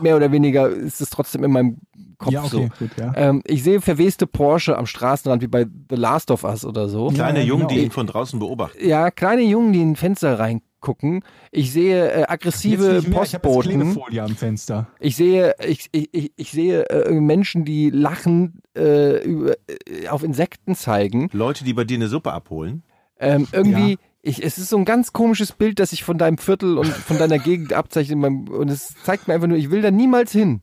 mehr 0.01 0.17
oder 0.17 0.33
weniger 0.33 0.69
ist 0.69 1.01
es 1.01 1.11
trotzdem 1.11 1.45
in 1.45 1.53
meinem 1.53 1.77
Kopf 2.19 2.33
ja, 2.33 2.41
okay, 2.45 2.71
so. 2.79 2.85
gut, 2.85 2.91
ja. 2.99 3.13
Ähm, 3.17 3.43
ich 3.47 3.63
sehe 3.63 3.81
verweste 3.81 4.27
Porsche 4.27 4.77
am 4.77 4.87
Straßenrand 4.87 5.43
wie 5.43 5.49
bei 5.49 5.67
The 5.91 5.97
Last 5.97 6.31
of 6.31 6.45
Us 6.45 6.65
oder 6.65 6.89
so. 6.89 7.09
Kleine 7.09 7.41
Ja, 7.41 7.45
Jungen, 7.47 7.69
genau. 7.69 7.75
die 7.81 7.85
ihn 7.85 7.91
von 7.91 8.07
draußen 8.07 8.39
beobachten. 8.39 8.79
Ja, 8.87 9.11
kleine 9.11 9.43
Jungen, 9.43 9.73
die 9.73 9.81
in 9.83 9.93
ein 9.93 9.97
Fenster 9.97 10.39
reingucken. 10.83 11.25
Ich 11.51 11.73
sehe 11.73 12.11
äh, 12.13 12.25
aggressive 12.29 12.85
Jetzt 12.85 13.07
nicht 13.07 13.09
mehr, 13.15 13.23
ich 13.23 13.33
Postboten. 13.33 13.71
Klebefolie 13.81 14.23
am 14.23 14.37
Fenster. 14.37 14.89
Ich 15.01 15.17
sehe, 15.17 15.55
ich, 15.67 15.89
ich, 15.93 16.09
ich, 16.13 16.33
ich 16.37 16.51
sehe 16.51 16.89
äh, 16.91 17.13
Menschen, 17.13 17.65
die 17.65 17.91
lachen, 17.91 18.61
äh, 18.77 19.23
über, 19.25 19.53
äh, 19.87 20.09
auf 20.09 20.23
Insekten 20.23 20.75
zeigen. 20.75 21.29
Leute, 21.33 21.65
die 21.65 21.73
bei 21.75 21.85
dir 21.85 21.97
eine 21.97 22.09
Suppe 22.09 22.33
abholen. 22.33 22.83
Ähm, 23.19 23.47
irgendwie, 23.53 23.93
Ja. 23.93 23.99
ich, 24.23 24.43
es 24.45 24.59
ist 24.59 24.69
so 24.69 24.77
ein 24.77 24.85
ganz 24.85 25.13
komisches 25.13 25.53
Bild, 25.53 25.79
das 25.79 25.91
sich 25.91 26.03
von 26.05 26.19
deinem 26.19 26.39
Viertel 26.39 26.77
und 26.79 26.89
von 26.89 27.19
deiner 27.19 27.39
Gegend 27.39 27.73
meinem- 28.21 28.49
Und 28.49 28.69
es 28.71 28.95
zeigt 29.05 29.29
mir 29.29 29.35
einfach 29.35 29.49
nur, 29.49 29.59
ich 29.59 29.71
will 29.71 29.83
da 29.83 29.91
niemals 29.91 30.33
hin. 30.33 30.63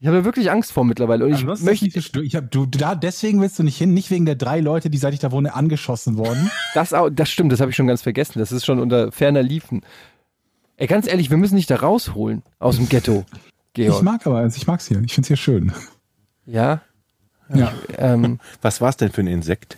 Ich 0.00 0.06
habe 0.06 0.16
da 0.18 0.24
wirklich 0.24 0.50
Angst 0.50 0.72
vor 0.72 0.84
mittlerweile. 0.84 1.24
Und 1.26 1.30
ich 1.32 1.40
Also, 1.40 1.52
ist 1.52 1.62
möchte, 1.62 1.84
nicht 1.84 2.16
ich 2.16 2.34
hab, 2.36 2.50
du, 2.50 2.64
da, 2.64 2.94
deswegen 2.94 3.40
willst 3.40 3.58
du 3.58 3.62
nicht 3.62 3.76
hin, 3.76 3.92
nicht 3.92 4.10
wegen 4.10 4.24
der 4.24 4.34
drei 4.34 4.60
Leute, 4.60 4.88
die 4.88 4.96
seit 4.96 5.12
ich 5.12 5.20
da 5.20 5.30
wohne 5.30 5.54
angeschossen 5.54 6.16
wurden. 6.16 6.50
das, 6.74 6.94
auch, 6.94 7.10
das 7.10 7.28
stimmt, 7.30 7.52
das 7.52 7.60
habe 7.60 7.70
ich 7.70 7.76
schon 7.76 7.86
ganz 7.86 8.00
vergessen. 8.00 8.38
Das 8.38 8.50
ist 8.50 8.64
schon 8.64 8.78
unter 8.80 9.12
ferner 9.12 9.42
Liefen. 9.42 9.82
Ey, 10.78 10.86
ganz 10.86 11.06
ehrlich, 11.06 11.28
wir 11.28 11.36
müssen 11.36 11.56
dich 11.56 11.66
da 11.66 11.76
rausholen 11.76 12.42
aus 12.58 12.76
dem 12.76 12.88
Ghetto, 12.88 13.26
Ich 13.76 13.86
Georg. 13.86 14.02
mag 14.02 14.26
aber, 14.26 14.38
also 14.38 14.56
ich 14.56 14.66
mag's 14.66 14.88
hier. 14.88 15.00
Ich 15.04 15.12
find's 15.14 15.28
hier 15.28 15.36
schön. 15.36 15.72
Ja, 16.46 16.80
Ja. 17.54 17.72
ähm, 17.98 18.40
Was 18.62 18.80
war's 18.80 18.96
denn 18.96 19.12
für 19.12 19.20
ein 19.20 19.26
Insekt? 19.26 19.76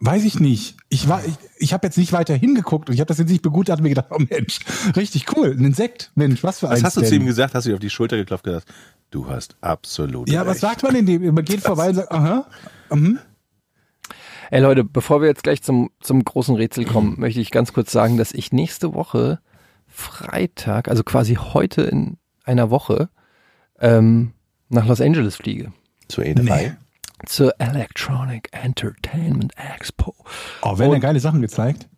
Weiß 0.00 0.24
ich 0.24 0.38
nicht. 0.38 0.76
Ich 0.90 1.08
war, 1.08 1.22
ich, 1.24 1.34
ich 1.58 1.72
habe 1.72 1.86
jetzt 1.86 1.96
nicht 1.98 2.12
weiter 2.12 2.34
hingeguckt 2.34 2.88
und 2.88 2.94
ich 2.94 3.00
habe 3.00 3.08
das 3.08 3.18
jetzt 3.18 3.30
nicht 3.30 3.42
begutachtet 3.42 3.80
und 3.80 3.84
mir 3.84 3.88
gedacht, 3.90 4.08
oh 4.10 4.18
Mensch, 4.18 4.60
richtig 4.96 5.34
cool, 5.36 5.50
ein 5.58 5.64
Insekt, 5.64 6.10
Mensch, 6.14 6.42
was 6.42 6.60
für 6.60 6.68
ein 6.68 6.76
Was 6.76 6.84
hast 6.84 6.96
du 6.98 7.02
zu 7.02 7.10
denn? 7.10 7.22
ihm 7.22 7.26
gesagt? 7.26 7.54
Hast 7.54 7.64
du 7.64 7.70
dir 7.70 7.74
auf 7.74 7.80
die 7.80 7.90
Schulter 7.90 8.16
geklopft 8.16 8.46
und 8.46 8.52
gesagt, 8.54 8.68
du 9.10 9.28
hast 9.28 9.56
absolut 9.60 10.28
Ja, 10.30 10.42
recht. 10.42 10.50
was 10.50 10.60
sagt 10.60 10.82
man 10.82 10.94
in 10.94 11.06
dem? 11.06 11.34
Man 11.34 11.44
geht 11.44 11.60
vorbei 11.60 11.88
und 11.88 11.94
sagt, 11.96 12.12
aha, 12.12 12.46
mhm. 12.90 13.18
Ey 14.52 14.60
Leute, 14.60 14.82
bevor 14.82 15.20
wir 15.20 15.28
jetzt 15.28 15.44
gleich 15.44 15.62
zum, 15.62 15.90
zum 16.00 16.24
großen 16.24 16.56
Rätsel 16.56 16.84
kommen, 16.84 17.14
möchte 17.20 17.40
ich 17.40 17.50
ganz 17.52 17.72
kurz 17.72 17.92
sagen, 17.92 18.16
dass 18.16 18.32
ich 18.32 18.52
nächste 18.52 18.94
Woche 18.94 19.38
Freitag, 19.86 20.88
also 20.88 21.04
quasi 21.04 21.34
heute 21.36 21.82
in 21.82 22.16
einer 22.44 22.70
Woche, 22.70 23.10
ähm, 23.80 24.32
nach 24.68 24.86
Los 24.86 25.00
Angeles 25.00 25.36
fliege. 25.36 25.72
Zur 26.08 26.24
E3? 26.24 26.42
Nee. 26.42 26.72
Zur 27.26 27.54
Electronic 27.60 28.48
Entertainment 28.52 29.52
Expo. 29.56 30.14
Oh, 30.62 30.78
werden 30.78 30.90
ja 30.90 30.94
Und- 30.96 31.00
geile 31.00 31.20
Sachen 31.20 31.42
gezeigt. 31.42 31.88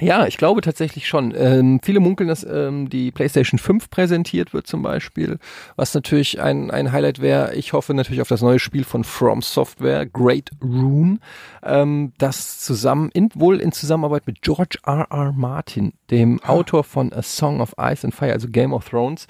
Ja, 0.00 0.26
ich 0.26 0.38
glaube 0.38 0.60
tatsächlich 0.60 1.06
schon. 1.06 1.32
Ähm, 1.36 1.78
viele 1.82 2.00
munkeln, 2.00 2.28
dass 2.28 2.44
ähm, 2.44 2.90
die 2.90 3.12
PlayStation 3.12 3.58
5 3.58 3.90
präsentiert 3.90 4.52
wird 4.52 4.66
zum 4.66 4.82
Beispiel, 4.82 5.38
was 5.76 5.94
natürlich 5.94 6.40
ein, 6.40 6.72
ein 6.72 6.90
Highlight 6.90 7.20
wäre. 7.20 7.54
Ich 7.54 7.72
hoffe 7.72 7.94
natürlich 7.94 8.20
auf 8.20 8.28
das 8.28 8.42
neue 8.42 8.58
Spiel 8.58 8.82
von 8.82 9.04
From 9.04 9.40
Software, 9.40 10.04
Great 10.04 10.50
Rune, 10.60 11.20
ähm, 11.62 12.12
das 12.18 12.58
zusammen, 12.58 13.10
in, 13.14 13.28
wohl 13.34 13.60
in 13.60 13.70
Zusammenarbeit 13.70 14.26
mit 14.26 14.42
George 14.42 14.78
R. 14.84 15.06
R. 15.10 15.32
Martin, 15.32 15.92
dem 16.10 16.42
Autor 16.42 16.82
von 16.82 17.12
A 17.12 17.22
Song 17.22 17.60
of 17.60 17.74
Ice 17.78 18.04
and 18.04 18.14
Fire, 18.14 18.32
also 18.32 18.48
Game 18.48 18.72
of 18.72 18.88
Thrones, 18.88 19.28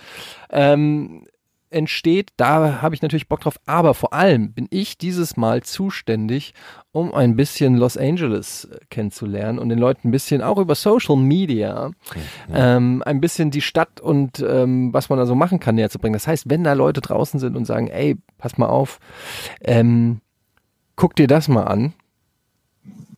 ähm, 0.50 1.26
entsteht, 1.74 2.30
da 2.36 2.80
habe 2.80 2.94
ich 2.94 3.02
natürlich 3.02 3.28
Bock 3.28 3.40
drauf. 3.40 3.58
Aber 3.66 3.94
vor 3.94 4.12
allem 4.12 4.52
bin 4.52 4.66
ich 4.70 4.96
dieses 4.96 5.36
Mal 5.36 5.62
zuständig, 5.62 6.54
um 6.92 7.12
ein 7.12 7.36
bisschen 7.36 7.76
Los 7.76 7.96
Angeles 7.96 8.66
äh, 8.66 8.78
kennenzulernen 8.88 9.58
und 9.58 9.68
den 9.68 9.78
Leuten 9.78 10.08
ein 10.08 10.10
bisschen 10.10 10.42
auch 10.42 10.58
über 10.58 10.74
Social 10.74 11.16
Media 11.16 11.90
ähm, 12.52 13.02
ein 13.04 13.20
bisschen 13.20 13.50
die 13.50 13.60
Stadt 13.60 14.00
und 14.00 14.38
ähm, 14.40 14.92
was 14.94 15.08
man 15.08 15.18
da 15.18 15.26
so 15.26 15.34
machen 15.34 15.60
kann 15.60 15.74
näher 15.74 15.90
zu 15.90 15.98
bringen. 15.98 16.14
Das 16.14 16.26
heißt, 16.26 16.48
wenn 16.48 16.64
da 16.64 16.72
Leute 16.72 17.00
draußen 17.00 17.40
sind 17.40 17.56
und 17.56 17.64
sagen, 17.64 17.88
ey, 17.88 18.16
pass 18.38 18.56
mal 18.56 18.68
auf, 18.68 19.00
ähm, 19.60 20.20
guck 20.96 21.16
dir 21.16 21.26
das 21.26 21.48
mal 21.48 21.64
an, 21.64 21.92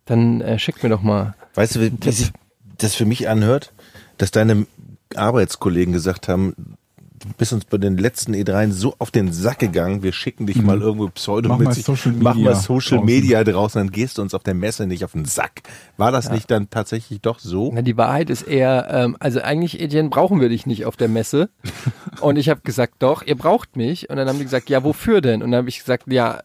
dann 0.07 0.41
äh, 0.41 0.59
schick 0.59 0.83
mir 0.83 0.89
doch 0.89 1.03
mal. 1.03 1.35
Weißt 1.55 1.77
du, 1.77 1.81
wie 1.81 1.93
wie 2.01 2.11
sich 2.13 2.33
das 2.79 2.95
für 2.95 3.05
mich 3.05 3.29
anhört, 3.29 3.73
dass 4.19 4.31
deine 4.31 4.67
Arbeitskollegen 5.15 5.93
gesagt 5.93 6.29
haben, 6.29 6.77
bist 7.37 7.53
uns 7.53 7.65
bei 7.65 7.79
den 7.79 7.97
letzten 7.97 8.35
E3 8.35 8.71
so 8.71 8.95
auf 8.99 9.11
den 9.11 9.33
Sack 9.33 9.59
gegangen, 9.59 10.03
wir 10.03 10.13
schicken 10.13 10.47
dich 10.47 10.61
mal 10.63 10.81
irgendwo 10.81 11.07
Mach 11.07 11.15
pseudomäßig, 11.15 11.87
mal 11.87 11.97
Social 11.97 12.13
mach 12.13 12.35
mal 12.35 12.41
Media 12.41 12.55
Social 12.55 12.99
draußen. 12.99 13.05
Media 13.07 13.45
draußen, 13.45 13.79
dann 13.81 13.91
gehst 13.91 14.19
du 14.19 14.23
uns 14.23 14.35
auf 14.35 14.43
der 14.43 14.55
Messe 14.55 14.87
nicht 14.87 15.05
auf 15.05 15.13
den 15.13 15.25
Sack. 15.25 15.63
War 15.97 16.13
das 16.13 16.31
nicht 16.31 16.51
dann 16.51 16.71
tatsächlich 16.71 17.21
doch 17.21 17.39
so? 17.39 17.71
Na, 17.75 17.83
die 17.83 17.97
Wahrheit 17.97 18.31
ist 18.31 18.43
eher, 18.43 18.89
ähm, 18.91 19.17
also 19.21 19.41
eigentlich, 19.41 19.81
Etienne, 19.81 20.09
brauchen 20.09 20.41
wir 20.41 20.49
dich 20.49 20.67
nicht 20.67 20.85
auf 20.85 20.97
der 20.97 21.09
Messe. 21.09 21.51
Und 22.21 22.37
ich 22.37 22.49
habe 22.49 22.61
gesagt, 22.63 22.95
doch, 23.01 23.23
ihr 23.23 23.37
braucht 23.37 23.77
mich. 23.77 24.11
Und 24.11 24.17
dann 24.17 24.29
haben 24.29 24.39
die 24.39 24.45
gesagt, 24.45 24.69
ja, 24.71 24.85
wofür 24.85 25.21
denn? 25.21 25.43
Und 25.43 25.51
dann 25.51 25.59
habe 25.59 25.69
ich 25.69 25.79
gesagt, 25.79 26.11
ja, 26.13 26.43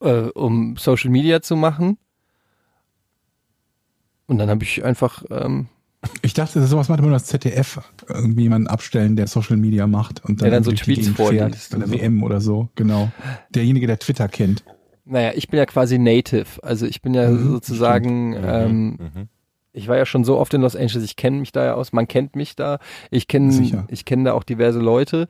äh, 0.00 0.28
um 0.34 0.76
Social 0.76 1.10
Media 1.10 1.42
zu 1.42 1.56
machen. 1.56 1.98
Und 4.26 4.38
dann 4.38 4.50
habe 4.50 4.62
ich 4.62 4.84
einfach, 4.84 5.24
ähm, 5.30 5.68
Ich 6.22 6.32
dachte, 6.32 6.64
sowas 6.66 6.88
macht 6.88 7.00
immer 7.00 7.10
das 7.10 7.24
ZDF. 7.26 7.80
Irgendwie 8.08 8.42
jemanden 8.42 8.68
abstellen, 8.68 9.16
der 9.16 9.26
Social 9.26 9.56
Media 9.56 9.86
macht 9.86 10.24
und 10.24 10.40
dann, 10.40 10.50
Der 10.50 10.60
dann 10.60 10.64
so 10.64 10.70
Tweets 10.72 11.08
vorliest 11.08 11.72
Bei 11.72 11.78
der 11.78 11.88
so. 11.88 11.94
WM 11.94 12.22
oder 12.22 12.40
so, 12.40 12.68
genau. 12.76 13.10
Derjenige, 13.50 13.86
der 13.88 13.98
Twitter 13.98 14.28
kennt. 14.28 14.62
naja, 15.04 15.32
ich 15.34 15.48
bin 15.48 15.58
ja 15.58 15.66
quasi 15.66 15.98
Native. 15.98 16.62
Also 16.62 16.86
ich 16.86 17.02
bin 17.02 17.14
ja 17.14 17.28
Mhm, 17.30 17.50
sozusagen, 17.50 18.36
ähm, 18.44 18.86
Mhm. 19.00 19.28
ich 19.72 19.88
war 19.88 19.96
ja 19.96 20.06
schon 20.06 20.22
so 20.22 20.38
oft 20.38 20.54
in 20.54 20.60
Los 20.60 20.76
Angeles, 20.76 21.02
ich 21.04 21.16
kenne 21.16 21.38
mich 21.40 21.50
da 21.50 21.64
ja 21.64 21.74
aus, 21.74 21.92
man 21.92 22.06
kennt 22.06 22.36
mich 22.36 22.54
da. 22.54 22.78
Ich 23.10 23.26
kenne 23.26 23.84
ich 23.88 24.04
kenne 24.04 24.24
da 24.24 24.32
auch 24.34 24.44
diverse 24.44 24.78
Leute. 24.78 25.28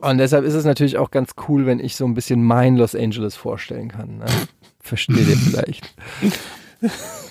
Und 0.00 0.18
deshalb 0.18 0.44
ist 0.44 0.54
es 0.54 0.64
natürlich 0.64 0.96
auch 0.98 1.10
ganz 1.10 1.32
cool, 1.48 1.66
wenn 1.66 1.80
ich 1.80 1.96
so 1.96 2.04
ein 2.06 2.14
bisschen 2.14 2.42
mein 2.44 2.76
Los 2.76 2.94
Angeles 2.94 3.34
vorstellen 3.36 3.88
kann. 3.88 4.18
Ne? 4.18 4.26
Versteht 4.80 5.28
ihr 5.28 5.36
vielleicht. 5.36 5.94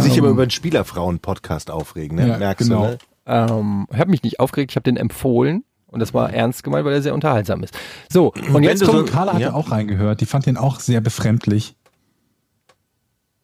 Sich 0.00 0.12
Ähm, 0.12 0.18
immer 0.20 0.28
über 0.28 0.42
einen 0.42 0.50
Spielerfrauen-Podcast 0.50 1.70
aufregen, 1.70 2.16
ne? 2.16 2.28
Ja, 2.28 2.38
Merkst 2.38 2.68
genau. 2.68 2.82
du, 2.86 2.90
ne? 2.92 2.98
Ähm, 3.26 3.86
ich 3.92 3.98
habe 3.98 4.10
mich 4.10 4.22
nicht 4.22 4.40
aufgeregt, 4.40 4.72
ich 4.72 4.76
habe 4.76 4.84
den 4.84 4.96
empfohlen. 4.96 5.64
Und 5.86 6.00
das 6.00 6.14
war 6.14 6.32
ernst 6.32 6.64
gemeint, 6.64 6.86
weil 6.86 6.94
er 6.94 7.02
sehr 7.02 7.12
unterhaltsam 7.12 7.62
ist. 7.62 7.76
So, 8.10 8.32
und 8.32 8.54
Wenn 8.54 8.62
jetzt 8.62 8.82
kommt, 8.84 9.08
so- 9.08 9.12
Carla 9.14 9.34
hatte 9.34 9.42
Ja. 9.42 9.52
auch 9.52 9.70
reingehört. 9.70 10.22
Die 10.22 10.26
fand 10.26 10.46
den 10.46 10.56
auch 10.56 10.80
sehr 10.80 11.02
befremdlich. 11.02 11.76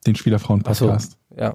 Den 0.07 0.15
Spielerfrauen-Podcast. 0.17 1.19
ja. 1.37 1.55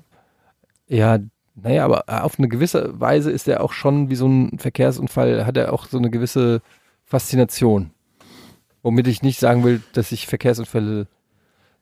Ja, 0.88 1.18
naja, 1.56 1.86
aber 1.86 2.04
auf 2.24 2.38
eine 2.38 2.48
gewisse 2.50 3.00
Weise 3.00 3.32
ist 3.32 3.48
er 3.48 3.62
auch 3.64 3.72
schon 3.74 4.10
wie 4.10 4.16
so 4.16 4.28
ein 4.28 4.60
Verkehrsunfall, 4.60 5.46
hat 5.46 5.56
er 5.58 5.72
auch 5.74 5.86
so 5.88 5.98
eine 5.98 6.12
gewisse 6.12 6.62
Faszination. 7.06 7.92
Womit 8.84 9.08
ich 9.08 9.22
nicht 9.24 9.40
sagen 9.40 9.64
will, 9.64 9.82
dass 9.94 10.12
ich 10.12 10.28
Verkehrsunfälle. 10.28 11.08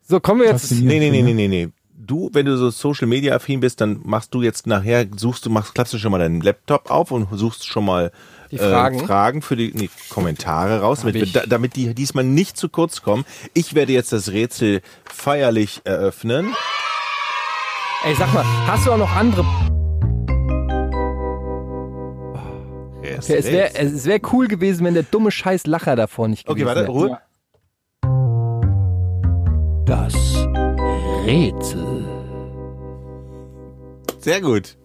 So, 0.01 0.19
kommen 0.19 0.41
wir 0.41 0.47
jetzt. 0.47 0.71
Nee, 0.71 0.99
nee, 0.99 1.09
nee, 1.09 1.21
nee, 1.23 1.33
nee, 1.33 1.47
nee. 1.47 1.69
Du, 2.03 2.31
wenn 2.33 2.47
du 2.47 2.57
so 2.57 2.71
Social 2.71 3.07
Media 3.07 3.35
affin 3.35 3.59
bist, 3.59 3.79
dann 3.79 3.99
machst 4.03 4.33
du 4.33 4.41
jetzt 4.41 4.65
nachher, 4.65 5.05
suchst 5.15 5.45
du, 5.45 5.51
machst, 5.51 5.75
klappst 5.75 5.93
du 5.93 5.99
schon 5.99 6.11
mal 6.11 6.17
deinen 6.17 6.41
Laptop 6.41 6.89
auf 6.89 7.11
und 7.11 7.27
suchst 7.31 7.67
schon 7.67 7.85
mal 7.85 8.11
Die 8.49 8.57
Fragen. 8.57 8.99
äh, 9.01 9.05
Fragen 9.05 9.41
für 9.43 9.55
die 9.55 9.71
nee, 9.75 9.89
Kommentare 10.09 10.81
raus, 10.81 11.01
damit, 11.01 11.35
da, 11.35 11.43
damit 11.45 11.75
die 11.75 11.93
diesmal 11.93 12.23
nicht 12.23 12.57
zu 12.57 12.69
kurz 12.69 13.03
kommen. 13.03 13.23
Ich 13.53 13.75
werde 13.75 13.93
jetzt 13.93 14.11
das 14.13 14.31
Rätsel 14.31 14.81
feierlich 15.05 15.81
eröffnen. 15.83 16.55
Ey, 18.03 18.15
sag 18.15 18.33
mal, 18.33 18.45
hast 18.65 18.87
du 18.87 18.93
auch 18.93 18.97
noch 18.97 19.15
andere. 19.15 19.45
Okay, 22.97 23.15
es 23.19 23.29
wäre 23.29 23.75
es 23.75 24.05
wär 24.05 24.19
cool 24.31 24.47
gewesen, 24.47 24.85
wenn 24.85 24.95
der 24.95 25.03
dumme 25.03 25.29
Scheiß 25.29 25.67
Lacher 25.67 25.95
davor 25.95 26.27
nicht 26.27 26.47
Okay, 26.49 26.61
gewesen 26.61 26.87
warte, 26.87 26.87
wäre. 26.87 26.91
Ruhe. 26.91 27.19
Das 29.85 30.40
Rätsel. 31.25 32.05
Sehr 34.19 34.41
gut. 34.41 34.77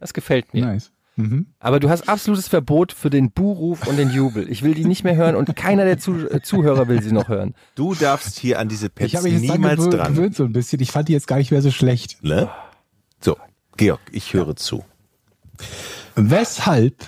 Das 0.00 0.14
gefällt 0.14 0.54
mir. 0.54 0.66
Nice. 0.66 0.92
Mhm. 1.16 1.46
Aber 1.58 1.78
du 1.80 1.88
hast 1.90 2.08
absolutes 2.08 2.48
Verbot 2.48 2.92
für 2.92 3.10
den 3.10 3.30
Buhruf 3.30 3.86
und 3.86 3.96
den 3.96 4.10
Jubel. 4.10 4.50
Ich 4.50 4.62
will 4.62 4.74
die 4.74 4.84
nicht 4.84 5.04
mehr 5.04 5.16
hören 5.16 5.36
und 5.36 5.54
keiner 5.54 5.84
der 5.84 5.98
Zu 5.98 6.28
äh, 6.28 6.42
Zuhörer 6.42 6.88
will 6.88 7.02
sie 7.02 7.12
noch 7.12 7.28
hören. 7.28 7.54
Du 7.76 7.94
darfst 7.94 8.38
hier 8.38 8.58
an 8.58 8.68
diese 8.68 8.86
Ich 8.86 8.94
Pets 8.94 9.14
habe 9.14 9.24
mich 9.24 9.34
jetzt 9.34 9.42
niemals 9.42 9.76
dran 9.76 9.76
gewöhnt, 9.76 9.94
dran. 9.94 10.14
gewöhnt 10.14 10.36
so 10.36 10.44
ein 10.44 10.52
bisschen. 10.52 10.80
Ich 10.80 10.90
fand 10.90 11.08
die 11.08 11.12
jetzt 11.12 11.26
gar 11.28 11.36
nicht 11.38 11.50
mehr 11.50 11.62
so 11.62 11.70
schlecht. 11.70 12.22
Ne? 12.24 12.48
So, 13.20 13.36
Georg, 13.76 14.00
ich 14.10 14.32
höre 14.34 14.56
zu. 14.56 14.84
Weshalb 16.16 17.04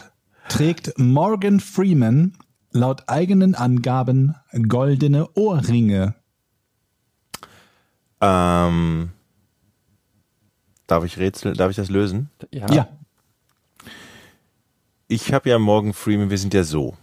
trägt 0.48 0.98
Morgan 0.98 1.58
Freeman 1.60 2.32
laut 2.70 3.04
eigenen 3.08 3.54
Angaben 3.54 4.34
goldene 4.68 5.28
Ohrringe? 5.34 6.14
Ähm, 8.20 9.10
darf 10.86 11.04
ich 11.04 11.18
rätsel, 11.18 11.54
darf 11.54 11.70
ich 11.70 11.76
das 11.76 11.90
lösen? 11.90 12.30
Ja. 12.52 12.72
Ja. 12.72 12.88
Ich 15.08 15.32
habe 15.32 15.48
ja 15.48 15.58
Morgan 15.58 15.92
Freeman, 15.92 16.30
wir 16.30 16.38
sind 16.38 16.54
ja 16.54 16.64
so. 16.64 16.96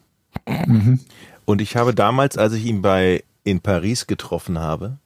Mhm. 0.47 0.99
Und 1.45 1.61
ich 1.61 1.75
habe 1.75 1.93
damals, 1.93 2.37
als 2.37 2.53
ich 2.53 2.65
ihn 2.65 2.81
bei 2.81 3.23
in 3.43 3.61
Paris 3.61 4.07
getroffen 4.07 4.59
habe, 4.59 4.97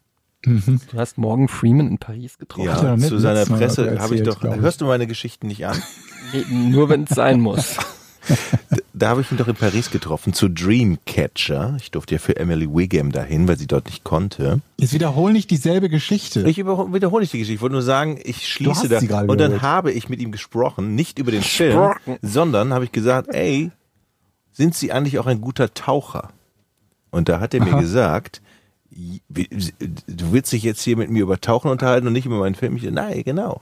Du 0.44 0.80
hast 0.96 1.18
morgen 1.18 1.48
Freeman 1.48 1.88
in 1.88 1.98
Paris 1.98 2.38
getroffen. 2.38 2.68
Doch 2.68 2.96
nicht 2.96 3.08
zu 3.08 3.18
seiner 3.18 3.46
Presse 3.46 4.00
habe 4.00 4.16
ich 4.16 4.24
doch, 4.24 4.44
ich. 4.44 4.56
hörst 4.56 4.82
du 4.82 4.86
meine 4.86 5.08
Geschichten 5.08 5.48
nicht 5.48 5.66
an? 5.66 5.82
Nee, 6.32 6.46
Nur 6.70 6.90
wenn 6.90 7.04
es 7.04 7.10
sein 7.10 7.42
muss. 7.42 7.78
Da 8.94 9.10
habe 9.10 9.22
ich 9.22 9.32
ihn 9.32 9.38
doch 9.38 9.48
in 9.48 9.56
Paris 9.56 9.92
getroffen 9.92 10.34
zu 10.34 10.50
Dreamcatcher. 10.50 11.78
Ich 11.80 11.92
durfte 11.92 12.16
ja 12.16 12.20
für 12.20 12.36
Emily 12.36 12.68
Wiggum 12.68 13.12
dahin, 13.12 13.48
weil 13.48 13.58
sie 13.58 13.68
dort 13.68 13.86
nicht 13.86 14.04
konnte. 14.04 14.62
Jetzt 14.78 14.94
wiederhol 14.94 15.34
nicht 15.34 15.52
dieselbe 15.52 15.88
Geschichte. 15.88 16.42
Ich 16.48 16.58
wiederhole 16.58 17.22
nicht 17.22 17.34
die 17.34 17.38
Geschichte. 17.38 17.54
Ich 17.54 17.62
wollte 17.62 17.74
nur 17.74 17.84
sagen, 17.84 18.20
ich 18.24 18.48
schließe 18.48 18.90
da. 18.90 18.98
Und 18.98 19.10
dann 19.10 19.52
wiederholt. 19.52 19.62
habe 19.62 19.92
ich 19.92 20.10
mit 20.10 20.20
ihm 20.20 20.32
gesprochen, 20.32 20.96
nicht 20.96 21.20
über 21.20 21.32
den 21.32 21.44
Film, 21.44 21.94
sondern 22.22 22.74
habe 22.74 22.86
ich 22.86 22.92
gesagt, 22.92 23.30
ey, 23.34 23.72
sind 24.52 24.74
Sie 24.74 24.92
eigentlich 24.92 25.20
auch 25.20 25.28
ein 25.28 25.42
guter 25.42 25.74
Taucher? 25.76 26.30
Und 27.12 27.30
da 27.30 27.40
hat 27.40 27.54
er 27.54 27.64
mir 27.64 27.74
Aha. 27.74 27.80
gesagt, 27.80 28.42
du 28.90 30.32
willst 30.32 30.52
dich 30.52 30.64
jetzt 30.64 30.82
hier 30.82 30.98
mit 30.98 31.12
mir 31.12 31.22
über 31.22 31.40
Tauchen 31.40 31.70
unterhalten 31.70 32.08
und 32.08 32.14
nicht 32.14 32.26
über 32.26 32.40
meinen 32.40 32.56
Film? 32.56 32.76
Ich, 32.78 32.84
nein, 32.84 33.22
genau. 33.24 33.62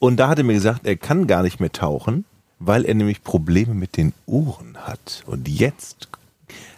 Und 0.00 0.16
da 0.16 0.28
hat 0.28 0.38
er 0.38 0.44
mir 0.44 0.54
gesagt, 0.54 0.86
er 0.86 0.96
kann 0.96 1.26
gar 1.26 1.42
nicht 1.42 1.60
mehr 1.60 1.70
tauchen, 1.70 2.24
weil 2.60 2.84
er 2.84 2.94
nämlich 2.94 3.24
Probleme 3.24 3.74
mit 3.74 3.96
den 3.96 4.12
Ohren 4.26 4.76
hat. 4.78 5.24
Und 5.26 5.48
jetzt 5.48 6.08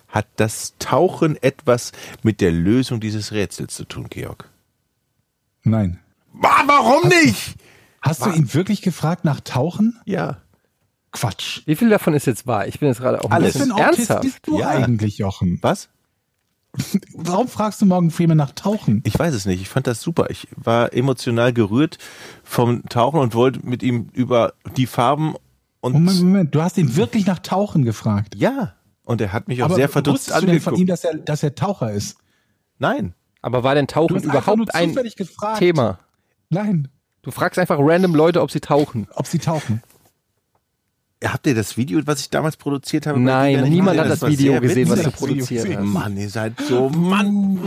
hat 0.09 0.27
das 0.37 0.75
Tauchen 0.79 1.43
etwas 1.43 1.93
mit 2.23 2.41
der 2.41 2.53
Lösung 2.53 3.01
dieses 3.01 3.33
Rätsels 3.33 3.75
zu 3.75 3.85
tun, 3.85 4.07
Georg. 4.09 4.49
Nein. 5.65 5.99
Ah, 6.43 6.63
Warum 6.67 7.09
nicht? 7.09 7.55
Hast 8.01 8.25
du 8.25 8.31
ihn 8.31 8.53
wirklich 8.55 8.83
gefragt 8.83 9.25
nach 9.25 9.41
Tauchen? 9.41 9.99
Ja. 10.07 10.39
Quatsch. 11.13 11.61
Wie 11.67 11.77
viel 11.77 11.89
davon 11.91 12.15
ist 12.15 12.27
jetzt 12.27 12.47
wahr? 12.47 12.67
Ich 12.67 12.81
bin 12.81 12.89
jetzt 12.89 13.01
gerade 13.01 13.23
auch 13.23 13.31
Alles. 13.31 13.53
Bisschen 13.53 13.73
ein 13.73 13.85
Autist 13.85 13.99
ernsthaft. 14.11 14.23
bist 14.23 14.39
du 14.47 14.59
Ja. 14.59 14.69
eigentlich, 14.69 15.19
Jochen? 15.19 15.59
Was? 15.63 15.89
Warum 17.15 17.49
fragst 17.49 17.83
du 17.83 17.87
Morgan 17.87 18.11
Freeman 18.11 18.39
nach 18.39 18.53
Tauchen? 18.53 19.03
Ich 19.05 19.19
weiß 19.19 19.35
es 19.35 19.45
nicht. 19.45 19.61
Ich 19.61 19.69
fand 19.69 19.87
das 19.87 20.01
super. 20.01 20.31
Ich 20.31 20.49
war 20.57 20.93
emotional 20.95 21.53
gerührt 21.53 21.99
vom 22.45 22.83
Tauchen 22.89 23.21
und 23.21 23.35
wollte 23.35 23.61
mit 23.67 23.83
ihm 23.83 24.09
über 24.15 24.55
die 24.77 24.87
Farben 24.87 25.35
und 25.83 25.93
Moment, 25.93 26.23
Moment, 26.23 26.55
du 26.55 26.63
hast 26.63 26.79
ihn 26.79 26.97
wirklich 26.97 27.27
nach 27.27 27.39
Tauchen 27.41 27.85
gefragt. 27.85 28.35
ja. 28.37 28.75
Und 29.05 29.21
er 29.21 29.33
hat 29.33 29.49
mich 29.49 29.61
auch 29.63 29.67
Aber 29.67 29.75
sehr 29.75 29.89
verdutzt 29.89 30.29
wusstest 30.29 30.43
du 30.43 30.47
denn 30.47 30.61
von 30.61 30.75
ihm, 30.77 30.83
angeguckt. 30.83 30.91
dass 31.05 31.05
er, 31.05 31.19
dass 31.19 31.43
er 31.43 31.55
Taucher 31.57 31.91
ist? 31.93 32.17
Nein. 32.79 33.15
Aber 33.43 33.65
war 33.65 33.75
denn 33.75 33.87
Du 33.89 33.93
Tauchen 33.95 34.15
hast 34.17 34.25
einfach 34.27 34.47
nur 34.57 34.65
überhaupt 34.67 34.75
ein 34.77 34.95
gefragt. 35.17 35.59
Thema? 35.59 35.99
Nein, 36.51 36.89
Du 37.23 37.31
fragst 37.33 37.59
einfach 37.59 37.79
random 37.81 38.15
Leute, 38.15 38.41
ob 38.43 38.51
sie 38.53 38.61
tauchen. 38.61 39.09
ob 39.15 39.27
sie 39.27 39.41
tauchen. 39.41 39.83
Habt 41.25 41.47
ihr 41.49 41.55
das 41.57 41.77
Video, 41.77 42.01
was 42.07 42.21
ich 42.21 42.31
damals 42.31 42.57
produziert 42.57 43.07
habe? 43.09 43.19
Nein, 43.21 43.63
niemand 43.69 43.97
gesehen? 43.97 44.01
hat 44.05 44.11
das 44.11 44.23
war 44.23 44.29
Video 44.31 44.61
gesehen, 44.61 44.89
was 44.89 45.03
du 45.03 45.11
produziert 45.11 45.77
hast. 45.77 45.85
Mann, 45.85 46.17
ihr 46.17 46.31
seid 46.31 46.61
so 46.61 46.89
Mann. 46.89 47.59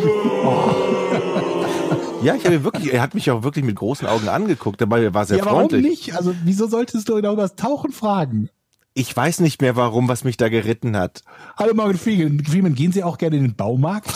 Ja, 2.25 2.33
ich 2.33 2.43
habe 2.43 2.55
ihn 2.55 2.63
wirklich, 2.63 2.91
er 2.91 3.03
hat 3.03 3.13
mich 3.13 3.29
auch 3.29 3.43
wirklich 3.43 3.63
mit 3.63 3.75
großen 3.75 4.07
Augen 4.07 4.29
angeguckt, 4.29 4.81
dabei 4.81 5.13
war 5.13 5.21
er 5.21 5.25
sehr 5.27 5.37
ja, 5.37 5.45
warum 5.45 5.69
freundlich. 5.69 5.83
nicht? 5.83 6.15
Also, 6.15 6.33
wieso 6.43 6.67
solltest 6.67 7.07
du 7.07 7.17
über 7.19 7.35
das 7.35 7.55
Tauchen 7.55 7.91
fragen? 7.91 8.49
Ich 8.95 9.15
weiß 9.15 9.41
nicht 9.41 9.61
mehr 9.61 9.75
warum, 9.75 10.07
was 10.07 10.23
mich 10.23 10.35
da 10.35 10.49
geritten 10.49 10.97
hat. 10.97 11.21
Hallo 11.55 11.75
Morgan 11.75 11.97
Freeman, 11.97 12.73
gehen 12.73 12.91
Sie 12.91 13.03
auch 13.03 13.19
gerne 13.19 13.37
in 13.37 13.43
den 13.43 13.55
Baumarkt? 13.55 14.11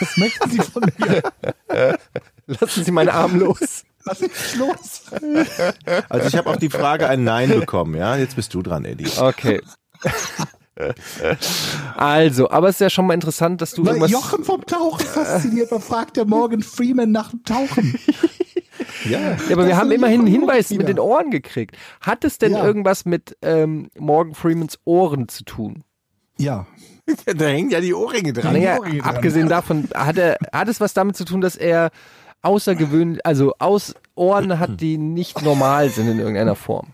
Was 0.00 0.16
möchten 0.16 0.50
Sie 0.50 0.58
von 0.60 0.84
mir? 0.98 1.22
Lassen 2.46 2.84
Sie 2.84 2.90
meinen 2.90 3.10
Arm 3.10 3.38
los. 3.38 3.84
Lass 4.04 4.20
mich 4.20 4.56
los. 4.56 5.02
Also 6.08 6.28
ich 6.28 6.36
habe 6.36 6.48
auf 6.48 6.58
die 6.58 6.70
Frage 6.70 7.08
ein 7.08 7.24
Nein 7.24 7.50
bekommen, 7.50 7.96
ja. 7.96 8.16
Jetzt 8.16 8.36
bist 8.36 8.54
du 8.54 8.62
dran, 8.62 8.84
Eddie. 8.84 9.08
Okay. 9.18 9.60
Also, 11.96 12.50
aber 12.50 12.68
es 12.68 12.76
ist 12.76 12.80
ja 12.80 12.90
schon 12.90 13.06
mal 13.06 13.14
interessant, 13.14 13.60
dass 13.62 13.72
du 13.72 13.82
Weil 13.84 13.94
irgendwas. 13.94 14.10
Jochen 14.10 14.44
vom 14.44 14.64
Tauchen 14.66 15.06
fasziniert 15.06 15.70
war, 15.70 15.80
fragt 15.80 16.16
der 16.16 16.24
Morgan 16.26 16.62
Freeman 16.62 17.10
nach 17.12 17.30
dem 17.30 17.42
Tauchen. 17.44 17.98
Ja. 19.08 19.20
Ja, 19.20 19.36
aber 19.52 19.66
wir 19.66 19.76
haben 19.76 19.90
immerhin 19.92 20.20
einen 20.20 20.26
Hinweis 20.28 20.70
mit 20.70 20.88
den 20.88 20.98
Ohren 20.98 21.30
gekriegt. 21.30 21.76
Hat 22.00 22.24
es 22.24 22.38
denn 22.38 22.52
Ja. 22.52 22.64
irgendwas 22.64 23.04
mit 23.04 23.36
ähm, 23.40 23.88
Morgan 23.98 24.34
Freemans 24.34 24.78
Ohren 24.84 25.28
zu 25.28 25.44
tun? 25.44 25.82
Ja. 26.38 26.66
Da 27.24 27.44
hängen 27.46 27.70
ja 27.70 27.80
die 27.80 27.94
Ohrringe 27.94 28.32
dran. 28.32 28.52
Naja, 28.54 28.78
Ohrringe 28.78 28.98
dran. 29.02 29.14
abgesehen 29.16 29.48
davon, 29.48 29.88
hat, 29.94 30.18
er, 30.18 30.36
hat 30.52 30.66
es 30.68 30.80
was 30.80 30.92
damit 30.92 31.16
zu 31.16 31.24
tun, 31.24 31.40
dass 31.40 31.54
er 31.56 31.90
außergewöhnlich, 32.42 33.24
also 33.24 33.54
aus 33.60 33.94
Ohren 34.16 34.58
hat, 34.58 34.80
die 34.80 34.98
nicht 34.98 35.40
normal 35.42 35.88
sind 35.90 36.08
in 36.08 36.18
irgendeiner 36.18 36.56
Form. 36.56 36.88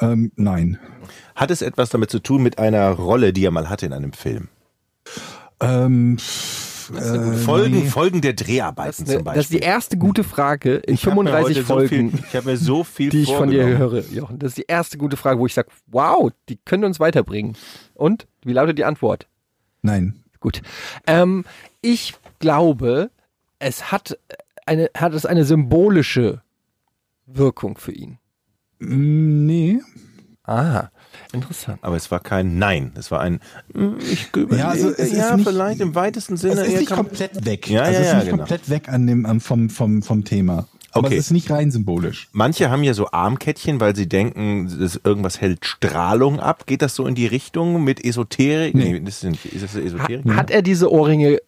Ähm, 0.00 0.32
nein. 0.36 0.78
Hat 1.38 1.52
es 1.52 1.62
etwas 1.62 1.90
damit 1.90 2.10
zu 2.10 2.18
tun 2.18 2.42
mit 2.42 2.58
einer 2.58 2.90
Rolle, 2.90 3.32
die 3.32 3.44
er 3.44 3.52
mal 3.52 3.68
hatte 3.70 3.86
in 3.86 3.92
einem 3.92 4.12
Film? 4.12 4.48
Ähm, 5.60 6.16
äh, 6.96 7.32
Folgen, 7.36 7.80
nee. 7.82 7.86
Folgen 7.86 8.20
der 8.22 8.32
Dreharbeiten 8.32 9.04
Das, 9.04 9.14
zum 9.14 9.24
das 9.24 9.36
ist 9.36 9.50
die 9.50 9.56
Beispiel. 9.58 9.62
erste 9.62 9.98
gute 9.98 10.24
Frage 10.24 10.76
in 10.78 10.94
Ich 10.94 11.06
hab 11.06 11.14
mir 11.14 11.30
35 11.30 11.56
heute 11.56 11.64
Folgen, 11.64 12.10
So 12.10 12.16
viel, 12.16 12.24
ich 12.28 12.34
habe 12.36 12.50
mir 12.50 12.56
so 12.56 12.82
viel 12.84 13.10
die 13.10 13.22
ich 13.22 13.32
von 13.32 13.50
dir 13.50 13.66
höre, 13.78 14.00
Jochen. 14.10 14.40
Das 14.40 14.48
ist 14.50 14.58
die 14.58 14.64
erste 14.66 14.98
gute 14.98 15.16
Frage, 15.16 15.38
wo 15.38 15.46
ich 15.46 15.54
sage, 15.54 15.68
wow, 15.86 16.30
die 16.48 16.56
können 16.56 16.82
uns 16.84 16.98
weiterbringen. 16.98 17.56
Und? 17.94 18.26
Wie 18.42 18.52
lautet 18.52 18.76
die 18.78 18.84
Antwort? 18.84 19.28
Nein. 19.82 20.24
Gut. 20.40 20.60
Ähm, 21.06 21.44
ich 21.82 22.14
glaube, 22.40 23.10
es 23.60 23.92
hat 23.92 24.18
eine, 24.66 24.90
hat 24.96 25.14
es 25.14 25.24
eine 25.24 25.44
symbolische 25.44 26.42
Wirkung 27.26 27.78
für 27.78 27.92
ihn. 27.92 28.18
Mm, 28.80 29.46
Nee. 29.46 29.80
Ah, 30.44 30.88
interessant. 31.32 31.78
Aber 31.82 31.96
es 31.96 32.10
war 32.10 32.20
kein 32.20 32.58
Nein. 32.58 32.92
Es 32.96 33.10
war 33.10 33.20
ein, 33.20 33.40
mm, 33.74 33.94
ich 34.10 34.28
überlege, 34.34 34.56
Ja, 34.58 34.68
also 34.68 34.90
es 34.90 34.98
ist 34.98 35.12
ja 35.16 35.36
nicht- 35.36 35.48
vielleicht 35.48 35.80
im 35.80 35.94
weitesten 35.94 36.34
Es 36.34 36.40
Sinne. 36.42 36.62
ist 36.62 36.72
eher 36.72 36.80
nicht 36.80 36.90
komplett 36.90 37.44
weg. 37.44 37.68
Ja, 37.68 37.82
also 37.82 37.92
ja, 37.92 37.98
es 38.00 38.06
ist 38.06 38.12
ja, 38.12 38.18
nicht 38.18 38.24
genau. 38.26 38.36
komplett 38.38 38.68
weg 38.70 38.88
an 38.88 39.06
dem, 39.06 39.26
am, 39.26 39.40
vom, 39.40 39.70
vom, 39.70 40.02
vom 40.02 40.24
Thema. 40.24 40.66
Aber 40.92 41.08
Okay. 41.08 41.16
es 41.18 41.26
ist 41.26 41.30
nicht 41.32 41.50
rein 41.50 41.70
symbolisch. 41.70 42.28
Manche 42.32 42.70
haben 42.70 42.82
ja 42.82 42.94
so 42.94 43.10
Armkettchen, 43.10 43.78
weil 43.78 43.94
sie 43.94 44.08
denken, 44.08 44.74
das 44.80 44.98
irgendwas 45.04 45.38
hält 45.40 45.66
Strahlung 45.66 46.40
ab. 46.40 46.66
Geht 46.66 46.80
das 46.82 46.94
so 46.94 47.06
in 47.06 47.14
die 47.14 47.26
Richtung 47.26 47.84
mit 47.84 48.02
Esoterik? 48.04 48.74
Nee. 48.74 48.98
das 49.00 49.22
ist, 49.22 49.30
nicht, 49.30 49.44
ist 49.44 49.62
das 49.64 49.74
Esoterik? 49.76 50.24
Ha 50.26 50.36
hat 50.36 50.50
er 50.50 50.62
diese 50.62 50.90
Ohrringe 50.90 51.38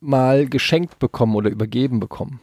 mal 0.00 0.46
geschenkt 0.46 0.98
bekommen 0.98 1.34
oder 1.36 1.48
übergeben 1.48 2.00
bekommen? 2.00 2.40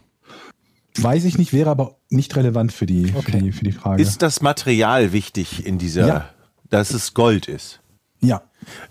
Weiß 0.97 1.23
ich 1.25 1.37
nicht, 1.37 1.53
wäre 1.53 1.69
aber 1.69 1.95
nicht 2.09 2.35
relevant 2.35 2.73
für 2.73 2.87
die, 2.87 3.05
für 3.21 3.31
die, 3.31 3.51
für 3.51 3.63
die 3.63 3.71
Frage. 3.71 4.01
Ist 4.01 4.21
das 4.23 4.41
Material 4.41 5.13
wichtig 5.13 5.65
in 5.65 5.77
dieser, 5.77 6.07
Ja. 6.07 6.29
Dass 6.69 6.91
es 6.91 7.13
Gold 7.13 7.47
ist? 7.47 7.81
ja. 8.21 8.41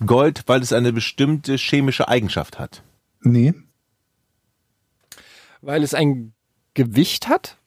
Gold, 0.05 0.45
weil 0.47 0.63
es 0.63 0.73
eine 0.73 0.93
bestimmte 0.93 1.57
chemische 1.57 2.09
Eigenschaft 2.09 2.59
hat. 2.59 2.83
Nee. 3.21 3.53
Weil 5.61 5.83
es 5.83 5.93
ein 5.93 6.33
Gewicht 6.75 7.29
hat? 7.29 7.59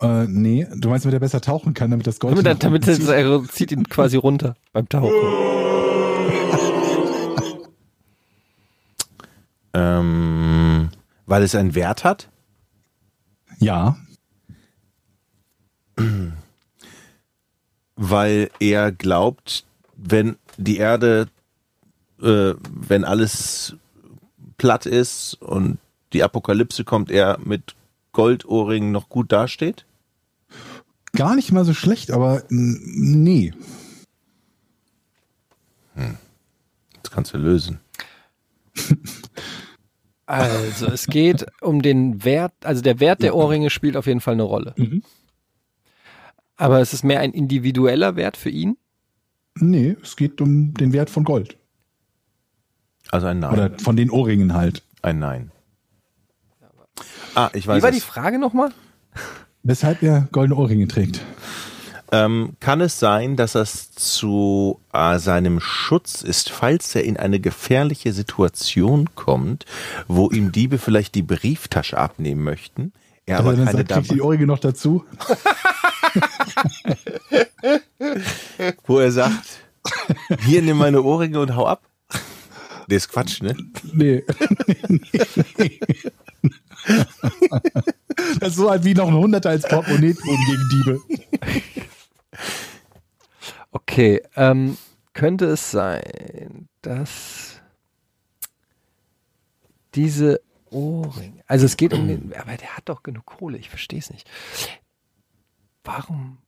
Äh, 0.00 0.24
nee. 0.26 0.66
Du 0.76 0.88
meinst, 0.88 1.04
damit 1.04 1.14
er 1.14 1.20
besser 1.20 1.40
tauchen 1.42 1.74
kann, 1.74 1.90
damit 1.90 2.06
das 2.06 2.18
Gold. 2.18 2.38
Damit, 2.38 2.64
damit 2.64 2.88
es, 2.88 3.06
er 3.06 3.44
zieht 3.44 3.70
ihn 3.70 3.88
quasi 3.88 4.16
runter 4.16 4.54
beim 4.72 4.88
Tauchen. 4.88 5.12
Ähm, 9.78 10.88
weil 11.26 11.42
es 11.42 11.54
einen 11.54 11.74
Wert 11.74 12.02
hat? 12.02 12.30
ja. 13.58 13.98
Weil 17.96 18.50
er 18.60 18.92
glaubt, 18.92 19.64
wenn 19.96 20.36
die 20.56 20.76
Erde, 20.76 21.28
äh, 22.22 22.52
wenn 22.70 23.04
alles 23.04 23.74
platt 24.58 24.86
ist 24.86 25.34
und 25.40 25.78
die 26.12 26.22
Apokalypse 26.22 26.84
kommt, 26.84 27.10
er 27.10 27.38
mit 27.42 27.74
Goldohrringen 28.12 28.92
noch 28.92 29.08
gut 29.08 29.32
dasteht? 29.32 29.84
Gar 31.12 31.36
nicht 31.36 31.52
mal 31.52 31.64
so 31.64 31.74
schlecht, 31.74 32.10
aber 32.10 32.42
nee. 32.48 33.52
Das 37.02 37.10
kannst 37.10 37.32
du 37.32 37.38
lösen. 37.38 37.80
Also, 40.26 40.86
es 40.86 41.06
geht 41.06 41.46
um 41.60 41.82
den 41.82 42.24
Wert, 42.24 42.52
also 42.64 42.82
der 42.82 42.98
Wert 42.98 43.22
der 43.22 43.36
Ohrringe 43.36 43.70
spielt 43.70 43.96
auf 43.96 44.06
jeden 44.06 44.20
Fall 44.20 44.34
eine 44.34 44.42
Rolle. 44.42 44.74
Mhm. 44.76 45.02
Aber 46.56 46.80
es 46.80 46.92
ist 46.92 47.04
mehr 47.04 47.20
ein 47.20 47.32
individueller 47.32 48.16
Wert 48.16 48.36
für 48.36 48.50
ihn. 48.50 48.76
Nee, 49.58 49.96
es 50.02 50.16
geht 50.16 50.40
um 50.40 50.74
den 50.74 50.92
Wert 50.92 51.10
von 51.10 51.24
Gold. 51.24 51.56
Also 53.10 53.26
ein 53.26 53.38
Nein. 53.38 53.52
Oder 53.52 53.78
von 53.78 53.96
den 53.96 54.10
Ohrringen 54.10 54.54
halt. 54.54 54.82
Ein 55.02 55.18
Nein. 55.18 55.50
Ah, 57.34 57.50
ich 57.52 57.66
weiß 57.66 57.78
Wie 57.78 57.82
war 57.82 57.90
die 57.90 57.98
es. 57.98 58.04
Frage 58.04 58.38
nochmal? 58.38 58.70
Weshalb 59.62 60.02
er 60.02 60.28
goldene 60.32 60.58
Ohrringe 60.58 60.88
trägt. 60.88 61.20
Ähm, 62.12 62.52
kann 62.60 62.80
es 62.80 63.00
sein, 63.00 63.36
dass 63.36 63.52
das 63.52 63.90
zu 63.92 64.80
äh, 64.92 65.18
seinem 65.18 65.58
Schutz 65.60 66.22
ist, 66.22 66.50
falls 66.50 66.94
er 66.94 67.04
in 67.04 67.16
eine 67.16 67.40
gefährliche 67.40 68.12
Situation 68.12 69.10
kommt, 69.16 69.64
wo 70.06 70.30
ihm 70.30 70.52
Diebe 70.52 70.78
vielleicht 70.78 71.16
die 71.16 71.22
Brieftasche 71.22 71.98
abnehmen 71.98 72.44
möchten? 72.44 72.92
Er 73.26 73.38
aber 73.40 73.50
Also 73.50 73.64
dann 73.64 73.72
keine 73.74 73.88
sagt, 73.88 73.92
kriegt 73.92 74.12
die 74.12 74.22
Ohrringe 74.22 74.46
noch 74.46 74.60
dazu. 74.60 75.04
wo 78.86 78.98
er 78.98 79.12
sagt, 79.12 79.60
hier 80.40 80.62
nimm 80.62 80.78
meine 80.78 81.02
Ohrringe 81.02 81.40
und 81.40 81.54
hau 81.56 81.66
ab. 81.66 81.82
Das 82.88 82.96
ist 82.98 83.08
Quatsch, 83.08 83.42
ne? 83.42 83.56
Nee. 83.92 84.24
das 88.38 88.50
ist 88.50 88.56
so 88.56 88.70
halt 88.70 88.84
wie 88.84 88.94
noch 88.94 89.08
ein 89.08 89.14
Hunderter 89.14 89.50
als 89.50 89.66
Portemonnaie 89.68 90.14
tun 90.14 90.38
gegen 90.46 90.68
Diebe. 90.70 91.00
Okay, 93.72 94.22
ähm, 94.36 94.78
könnte 95.12 95.46
es 95.46 95.70
sein, 95.70 96.68
dass 96.82 97.60
diese 99.94 100.40
Ohrringe, 100.70 101.42
also 101.46 101.66
es 101.66 101.76
geht 101.76 101.92
um 101.92 102.06
den, 102.06 102.32
aber 102.34 102.56
der 102.56 102.76
hat 102.76 102.88
doch 102.88 103.02
genug 103.02 103.26
Kohle, 103.26 103.58
ich 103.58 103.68
verstehe 103.68 103.98
es 103.98 104.10
nicht. 104.10 104.28
Warum 105.86 106.38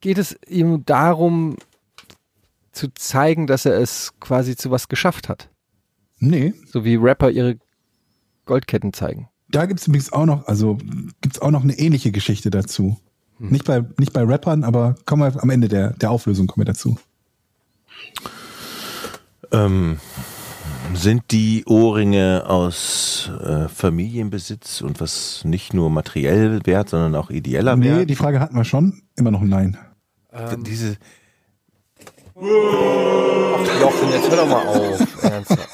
geht 0.00 0.18
es 0.18 0.36
ihm 0.48 0.84
darum, 0.84 1.56
zu 2.72 2.92
zeigen, 2.94 3.46
dass 3.46 3.64
er 3.64 3.74
es 3.78 4.12
quasi 4.20 4.56
zu 4.56 4.70
was 4.70 4.88
geschafft 4.88 5.28
hat? 5.28 5.48
Nee, 6.18 6.52
So 6.66 6.84
wie 6.84 6.96
Rapper 6.96 7.30
ihre 7.30 7.58
Goldketten 8.44 8.92
zeigen. 8.92 9.28
da 9.48 9.66
gibt's 9.66 9.86
übrigens 9.86 10.12
auch 10.12 10.26
noch, 10.26 10.46
also 10.46 10.78
gibt's 11.20 11.40
auch 11.40 11.50
noch 11.50 11.62
eine 11.62 11.78
ähnliche 11.78 12.12
Geschichte 12.12 12.50
dazu. 12.50 12.98
Nicht 13.38 13.64
bei, 13.64 13.82
nicht 13.98 14.12
bei 14.12 14.22
Rappern, 14.22 14.64
aber 14.64 14.96
kommen 15.06 15.22
wir 15.22 15.42
am 15.42 15.48
Ende 15.50 15.68
der, 15.68 15.94
der 15.94 16.10
Auflösung 16.10 16.46
kommen 16.46 16.66
wir 16.66 16.72
dazu. 16.72 16.98
Ähm, 19.50 19.98
sind 20.94 21.22
die 21.30 21.64
Ohrringe 21.66 22.44
aus 22.46 23.30
äh, 23.42 23.68
Familienbesitz 23.68 24.80
und 24.80 25.00
was 25.00 25.42
nicht 25.44 25.72
nur 25.74 25.90
materiell 25.90 26.60
wert, 26.66 26.88
sondern 26.90 27.14
auch 27.14 27.30
ideeller 27.30 27.76
Nee, 27.76 27.90
wert? 27.90 28.10
die 28.10 28.16
Frage 28.16 28.40
hatten 28.40 28.56
wir 28.56 28.64
schon. 28.64 29.02
Immer 29.16 29.30
noch 29.30 29.40
ein 29.42 29.48
Nein. 29.48 29.78
Diese, 30.64 30.96
Jochen, 32.36 34.10
jetzt 34.12 34.30
hör 34.30 34.36
doch 34.36 34.48
mal 34.48 34.66
auf. 34.66 35.22
Ernsthaft. 35.24 35.68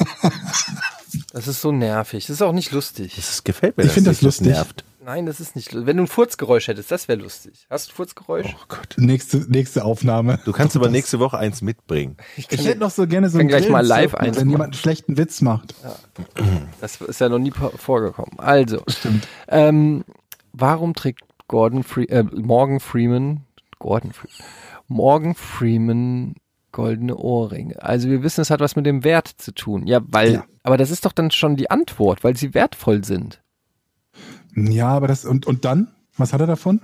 Das 1.32 1.47
ist 1.48 1.60
so 1.60 1.72
nervig. 1.72 2.26
Das 2.26 2.34
ist 2.36 2.43
auch 2.43 2.52
nicht 2.52 2.72
lustig. 2.72 3.14
das 3.16 3.44
gefällt 3.44 3.76
mir, 3.76 3.82
Ich 3.84 3.88
dass 3.88 3.94
find 3.94 4.06
das 4.06 4.16
dich 4.16 4.24
lustig. 4.24 4.47
nervt. 4.48 4.84
Nein, 5.07 5.24
das 5.24 5.39
ist 5.39 5.55
nicht 5.55 5.70
lustig. 5.70 5.87
Wenn 5.87 5.99
du 5.99 6.03
ein 6.03 6.07
Furzgeräusch 6.09 6.66
hättest, 6.66 6.91
das 6.91 7.07
wäre 7.07 7.20
lustig. 7.20 7.65
Hast 7.70 7.87
du 7.89 7.93
ein 7.93 7.95
Furzgeräusch? 7.95 8.57
Oh 8.59 8.65
Gott. 8.66 8.97
Nächste, 8.97 9.39
nächste 9.49 9.85
Aufnahme. 9.85 10.41
Du 10.45 10.51
kannst 10.51 10.74
aber 10.74 10.89
nächste 10.89 11.20
Woche 11.20 11.39
eins 11.39 11.62
mitbringen. 11.62 12.16
Ich 12.37 12.49
hätte 12.51 12.81
noch 12.81 12.91
so 12.91 13.07
gerne 13.07 13.28
so 13.31 13.39
einen 13.39 13.47
gleich 13.47 13.69
mal 13.69 13.87
live 13.87 14.11
so, 14.11 14.16
eins 14.16 14.37
Wenn 14.37 14.51
jemand 14.51 14.65
einen 14.74 14.81
schlechten 14.81 15.16
Witz 15.16 15.43
macht. 15.43 15.77
Das 16.81 17.01
ist 17.01 17.20
ja 17.20 17.28
noch 17.28 17.39
nie 17.39 17.53
vorgekommen. 17.53 18.37
Also, 18.41 18.83
Stimmt. 18.89 19.28
ähm, 19.47 20.05
warum 20.53 20.93
trägt 20.93 21.20
Gordon 21.47 21.85
Fre 21.85 22.09
äh, 22.09 22.24
Morgan 22.24 22.81
Freeman, 22.81 23.45
Gordon 23.78 24.12
Freeman, 24.12 24.37
Morgan 24.89 25.35
Freeman 25.37 26.35
goldene 26.73 27.16
Ohrringe? 27.16 27.81
Also 27.81 28.09
wir 28.09 28.24
wissen, 28.24 28.41
es 28.41 28.51
hat 28.51 28.59
was 28.59 28.74
mit 28.74 28.87
dem 28.87 29.05
Wert 29.05 29.28
zu 29.28 29.53
tun. 29.53 29.87
Ja, 29.87 30.01
weil, 30.05 30.33
Ja. 30.33 30.45
aber 30.65 30.77
das 30.77 30.91
ist 30.91 31.05
doch 31.05 31.12
dann 31.12 31.31
schon 31.31 31.55
die 31.55 31.70
Antwort, 31.70 32.24
weil 32.24 32.37
sie 32.37 32.55
wertvoll 32.55 33.05
sind. 33.05 33.41
Ja, 34.57 34.89
aber 34.89 35.07
das, 35.07 35.24
und, 35.24 35.47
und 35.47 35.65
dann? 35.65 35.89
Was 36.16 36.33
hat 36.33 36.41
er 36.41 36.47
davon? 36.47 36.81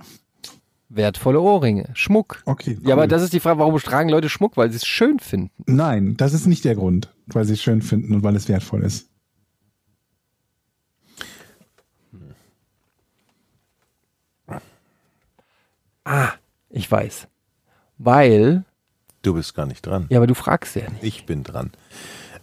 Wertvolle 0.89 1.41
Ohrringe, 1.41 1.89
Schmuck. 1.93 2.43
Okay. 2.45 2.77
Cool. 2.79 2.87
Ja, 2.87 2.93
aber 2.93 3.07
das 3.07 3.23
ist 3.23 3.33
die 3.33 3.39
Frage, 3.39 3.59
warum 3.59 3.77
tragen 3.79 4.09
Leute 4.09 4.29
Schmuck? 4.29 4.57
Weil 4.57 4.69
sie 4.69 4.77
es 4.77 4.85
schön 4.85 5.19
finden. 5.19 5.51
Nein, 5.65 6.15
das 6.17 6.33
ist 6.33 6.45
nicht 6.45 6.63
der 6.65 6.75
Grund, 6.75 7.11
weil 7.25 7.45
sie 7.45 7.53
es 7.53 7.63
schön 7.63 7.81
finden 7.81 8.13
und 8.13 8.23
weil 8.23 8.35
es 8.35 8.47
wertvoll 8.47 8.83
ist. 8.83 9.09
Ah, 16.05 16.33
ich 16.69 16.91
weiß. 16.91 17.27
Weil. 17.97 18.65
Du 19.23 19.33
bist 19.33 19.55
gar 19.55 19.65
nicht 19.65 19.85
dran. 19.85 20.05
Ja, 20.09 20.19
aber 20.19 20.27
du 20.27 20.35
fragst 20.35 20.75
ja 20.75 20.89
nicht. 20.91 21.03
Ich 21.03 21.25
bin 21.25 21.43
dran. 21.43 21.71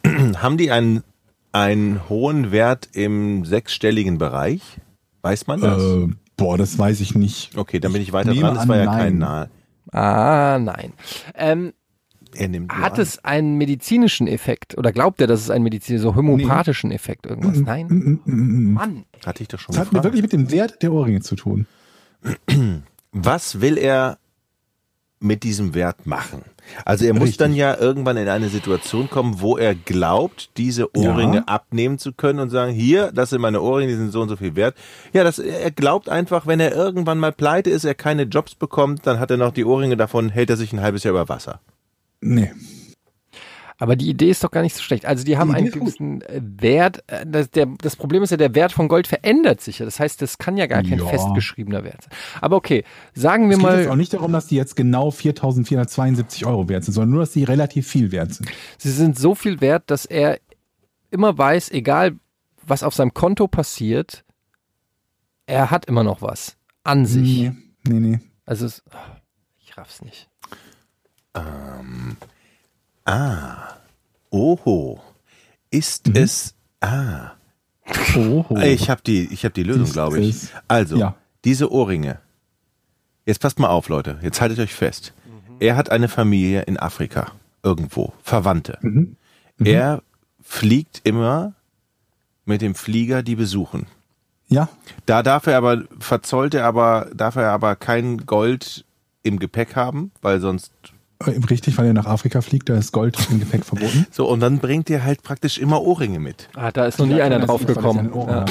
Haben 0.06 0.56
die 0.56 0.70
einen, 0.72 1.04
einen 1.52 2.08
hohen 2.08 2.50
Wert 2.50 2.88
im 2.94 3.44
sechsstelligen 3.44 4.18
Bereich? 4.18 4.80
Weiß 5.22 5.46
man 5.46 5.60
das? 5.60 5.82
Äh, 5.82 6.08
boah, 6.36 6.56
das 6.58 6.78
weiß 6.78 7.00
ich 7.00 7.14
nicht. 7.14 7.56
okay, 7.56 7.80
dann 7.80 7.92
bin 7.92 8.02
ich 8.02 8.12
weiter 8.12 8.30
nehme 8.30 8.46
dran. 8.46 8.54
Das 8.54 8.68
war 8.68 8.76
ja 8.76 8.84
nein. 8.86 8.98
kein 8.98 9.18
Nahe. 9.18 9.50
Ah, 9.92 10.58
nein. 10.60 10.92
Ähm, 11.34 11.72
Er 12.34 12.48
nimmt 12.48 12.72
hat 12.72 12.94
an. 12.94 13.00
es 13.00 13.24
einen 13.24 13.56
medizinischen 13.58 14.26
Effekt? 14.28 14.78
Oder 14.78 14.92
glaubt 14.92 15.20
er, 15.20 15.26
dass 15.26 15.40
es 15.40 15.50
einen 15.50 15.64
medizinischen, 15.64 16.02
so 16.02 16.14
homöopathischen 16.14 16.90
Effekt 16.92 17.26
irgendwas? 17.26 17.58
Nein? 17.58 17.86
Mm, 17.88 17.92
mm, 17.94 18.20
mm, 18.24 18.70
mm. 18.70 18.72
Mann. 18.74 19.04
Hatte 19.26 19.42
ich 19.42 19.48
doch 19.48 19.58
schon 19.58 19.74
Das 19.74 19.80
hat 19.80 19.90
gefragt. 19.90 20.04
mir 20.04 20.08
wirklich 20.12 20.22
mit 20.22 20.32
dem 20.32 20.50
Wert 20.50 20.82
der 20.82 20.92
Ohrringe 20.92 21.20
zu 21.20 21.34
tun. 21.36 21.66
Was 23.12 23.60
will 23.60 23.76
er 23.78 24.18
mit 25.18 25.42
diesem 25.42 25.74
Wert 25.74 26.06
machen? 26.06 26.42
Also 26.84 27.04
er 27.04 27.12
muss 27.14 27.22
Richtig. 27.22 27.36
dann 27.38 27.54
ja 27.54 27.76
irgendwann 27.76 28.16
in 28.16 28.28
eine 28.28 28.48
Situation 28.48 29.08
kommen, 29.10 29.40
wo 29.40 29.56
er 29.56 29.74
glaubt, 29.74 30.50
diese 30.56 30.94
Ohrringe 30.96 31.36
Ja. 31.38 31.44
abnehmen 31.46 31.98
zu 31.98 32.12
können 32.12 32.38
und 32.40 32.50
sagen, 32.50 32.72
hier, 32.72 33.12
das 33.12 33.30
sind 33.30 33.40
meine 33.40 33.60
Ohrringe, 33.60 33.92
die 33.92 33.98
sind 33.98 34.12
so 34.12 34.20
und 34.22 34.28
so 34.28 34.36
viel 34.36 34.56
wert. 34.56 34.74
Ja, 35.12 35.24
das, 35.24 35.38
er 35.38 35.70
glaubt 35.70 36.08
einfach, 36.08 36.46
wenn 36.46 36.60
er 36.60 36.74
irgendwann 36.74 37.18
mal 37.18 37.32
pleite 37.32 37.70
ist, 37.70 37.84
er 37.84 37.94
keine 37.94 38.22
Jobs 38.24 38.54
bekommt, 38.54 39.06
dann 39.06 39.18
hat 39.20 39.30
er 39.30 39.36
noch 39.36 39.52
die 39.52 39.64
Ohrringe 39.64 39.96
davon, 39.96 40.28
hält 40.30 40.50
er 40.50 40.56
sich 40.56 40.72
ein 40.72 40.80
halbes 40.80 41.04
Jahr 41.04 41.12
über 41.12 41.28
Wasser. 41.28 41.60
Nee. 42.20 42.50
Aber 43.80 43.96
die 43.96 44.08
Idee 44.08 44.30
ist 44.30 44.44
doch 44.44 44.50
gar 44.50 44.62
nicht 44.62 44.76
so 44.76 44.82
schlecht. 44.82 45.06
Also 45.06 45.24
die 45.24 45.36
haben 45.38 45.48
Die 45.50 45.54
einen 45.56 45.70
gewissen 45.72 46.20
äh, 46.22 46.40
Wert. 46.42 47.02
äh, 47.08 47.26
Das, 47.26 47.50
der, 47.50 47.66
das 47.80 47.96
Problem 47.96 48.22
ist 48.22 48.30
ja, 48.30 48.36
der 48.36 48.54
Wert 48.54 48.72
von 48.72 48.86
Gold 48.88 49.06
verändert 49.08 49.60
sich 49.62 49.78
ja. 49.80 49.86
Das 49.86 49.98
heißt, 49.98 50.20
das 50.22 50.38
kann 50.38 50.56
ja 50.56 50.66
gar 50.66 50.82
kein 50.82 50.98
Ja. 50.98 51.06
festgeschriebener 51.06 51.82
Wert 51.82 52.02
sein. 52.04 52.12
Aber 52.40 52.56
okay, 52.56 52.84
sagen 53.14 53.48
wir 53.48 53.56
Es 53.56 53.62
geht 53.62 53.70
jetzt 53.72 53.86
auch 53.86 53.90
mal, 53.90 53.96
nicht 53.96 54.12
darum, 54.12 54.32
dass 54.32 54.46
die 54.46 54.56
jetzt 54.56 54.76
genau 54.76 55.08
4.472 55.08 56.46
Euro 56.46 56.68
wert 56.68 56.84
sind, 56.84 56.94
sondern 56.94 57.10
nur, 57.10 57.20
dass 57.20 57.32
die 57.32 57.42
relativ 57.44 57.88
viel 57.88 58.12
wert 58.12 58.34
sind. 58.34 58.48
sie 58.78 58.90
sind 58.92 59.18
so 59.18 59.34
viel 59.34 59.60
wert, 59.60 59.84
dass 59.90 60.04
er 60.04 60.38
immer 61.10 61.36
weiß, 61.36 61.70
egal 61.72 62.16
was 62.66 62.82
auf 62.82 62.94
seinem 62.94 63.14
Konto 63.14 63.48
passiert, 63.48 64.24
er 65.46 65.70
hat 65.70 65.86
immer 65.86 66.04
noch 66.04 66.22
was 66.22 66.56
an 66.84 67.06
sich. 67.06 67.40
Nee, 67.40 67.52
nee, 67.88 68.00
nee. 68.00 68.20
Also 68.44 68.66
es, 68.66 68.82
ich 69.58 69.76
raff's 69.76 70.02
nicht. 70.02 70.28
Ah, 73.10 73.76
oho, 74.30 75.00
ist 75.70 76.08
es, 76.16 76.54
ah, 76.80 77.32
Oh, 78.14 78.44
ich 78.62 78.88
habe 78.88 79.00
die, 79.04 79.24
ich 79.32 79.44
habe 79.44 79.52
die 79.52 79.64
Lösung, 79.64 79.90
glaube 79.92 80.20
ich. 80.20 80.28
es- 80.44 80.50
Also, 80.68 80.96
Ja. 80.96 81.16
diese 81.44 81.72
Ohrringe. 81.72 82.20
Jetzt 83.26 83.40
passt 83.40 83.58
mal 83.58 83.68
auf, 83.68 83.88
Leute. 83.88 84.18
Jetzt 84.22 84.40
haltet 84.40 84.60
euch 84.60 84.72
fest. 84.74 85.12
Er 85.58 85.74
hat 85.76 85.90
eine 85.90 86.06
Familie 86.08 86.62
in 86.62 86.78
Afrika. 86.78 87.32
Irgendwo. 87.64 88.12
Verwandte. 88.22 88.78
Mhm. 88.82 89.16
Er 89.62 90.02
fliegt 90.40 91.00
immer 91.02 91.54
mit 92.44 92.62
dem 92.62 92.74
Flieger 92.76 93.22
die 93.24 93.34
besuchen. 93.36 93.86
Ja, 94.48 94.68
Da 95.06 95.22
darf 95.24 95.46
er 95.48 95.56
aber, 95.58 95.82
verzollt 95.98 96.54
er 96.54 96.64
aber, 96.66 97.08
darf 97.14 97.34
er 97.36 97.50
aber 97.50 97.74
kein 97.76 98.18
Gold 98.24 98.84
im 99.24 99.38
Gepäck 99.40 99.74
haben, 99.76 100.12
weil 100.22 100.40
sonst, 100.40 100.72
richtig, 101.26 101.76
weil 101.78 101.86
er 101.86 101.92
nach 101.92 102.06
Afrika 102.06 102.40
fliegt, 102.40 102.68
da 102.68 102.76
ist 102.76 102.92
Gold 102.92 103.16
im 103.30 103.40
Gepäck 103.40 103.64
verboten. 103.64 104.06
so, 104.10 104.28
und 104.28 104.40
dann 104.40 104.58
bringt 104.58 104.88
er 104.90 105.04
halt 105.04 105.22
praktisch 105.22 105.58
immer 105.58 105.82
Ohrringe 105.82 106.18
mit. 106.18 106.48
Ah, 106.54 106.70
da 106.72 106.86
ist 106.86 106.98
noch 106.98 107.06
nie 107.06 107.16
Ja, 107.16 107.24
einer 107.24 107.38
das 107.38 107.46
drauf 107.46 107.66
gekommen. 107.66 108.10
Ja. 108.14 108.44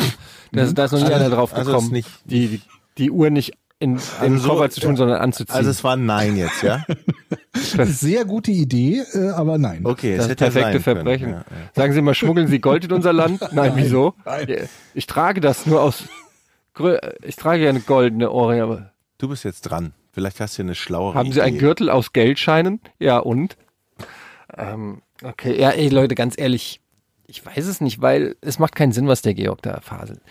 Da, 0.52 0.62
ist, 0.64 0.78
da 0.78 0.86
ist 0.86 0.92
noch 0.92 1.00
nie 1.00 1.06
Also- 1.06 1.16
einer 1.26 1.30
drauf 1.36 1.54
also 1.54 1.72
gekommen, 1.72 1.92
nicht- 1.92 2.10
die, 2.26 2.48
die, 2.48 2.62
die 2.98 3.12
Uhr 3.12 3.30
nicht 3.30 3.54
in, 3.80 3.94
in 4.22 4.34
den 4.34 4.38
so- 4.40 4.50
Koffer 4.50 4.70
zu 4.70 4.82
tun, 4.82 4.96
sondern 4.98 5.20
anzuziehen. 5.22 5.56
Also 5.56 5.70
es 5.70 5.84
war 5.84 5.96
ein 5.96 6.06
Nein 6.06 6.36
jetzt, 6.38 6.62
ja? 6.64 6.84
Sehr 7.86 8.26
gute 8.26 8.52
Idee, 8.52 9.04
äh, 9.14 9.30
aber 9.30 9.58
nein. 9.58 9.86
Okay, 9.86 10.16
das 10.18 10.26
es 10.26 10.32
hätte 10.32 10.46
ja 10.46 10.52
perfekte 10.52 10.80
sein 10.80 10.84
können. 10.84 10.96
Verbrechen. 11.06 11.30
Ja, 11.30 11.38
ja. 11.38 11.44
Sagen 11.76 11.94
Sie 11.94 12.02
mal, 12.02 12.14
schmuggeln 12.14 12.48
Sie 12.48 12.60
Gold 12.60 12.86
in 12.86 12.92
unser 12.92 13.14
Land? 13.14 13.42
Nein, 13.54 13.72
wieso? 13.76 14.14
nein. 14.26 14.48
Ich 14.94 15.08
trage 15.08 15.42
das 15.42 15.66
nur 15.66 15.82
aus. 15.82 16.04
Ich 17.24 17.36
trage 17.36 17.64
ja 17.64 17.70
eine 17.70 17.80
goldene 17.82 18.32
Ohrringe, 18.32 18.64
aber 18.64 18.92
Du 19.18 19.28
bist 19.28 19.44
jetzt 19.44 19.62
dran. 19.62 19.94
Vielleicht 20.12 20.40
hast 20.40 20.58
du 20.58 20.62
ja 20.62 20.66
eine 20.66 20.76
schlauere 20.76 21.14
haben 21.14 21.32
Sie 21.32 21.42
einen 21.42 21.56
Idee. 21.56 21.66
Gürtel 21.66 21.90
aus 21.90 22.14
Geldscheinen? 22.14 22.82
Ja, 23.00 23.20
und? 23.20 23.58
Ähm, 24.58 25.02
okay, 25.24 25.60
ja, 25.60 25.70
ey, 25.70 25.90
Leute, 25.90 26.16
ganz 26.16 26.36
ehrlich, 26.38 26.82
ich 27.28 27.46
weiß 27.46 27.68
es 27.68 27.80
nicht, 27.82 28.02
weil 28.02 28.36
es 28.42 28.60
macht 28.60 28.76
keinen 28.76 28.92
Sinn, 28.92 29.08
was 29.08 29.22
der 29.22 29.36
Georg 29.36 29.62
da 29.62 29.80
faselt. 29.82 30.22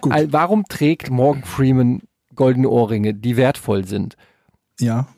Gut. 0.00 0.12
Warum 0.32 0.64
trägt 0.64 1.10
Morgan 1.10 1.44
Freeman 1.44 2.02
goldene 2.34 2.68
Ohrringe, 2.68 3.14
die 3.14 3.36
wertvoll 3.36 3.84
sind? 3.84 4.16
Ja, 4.80 5.08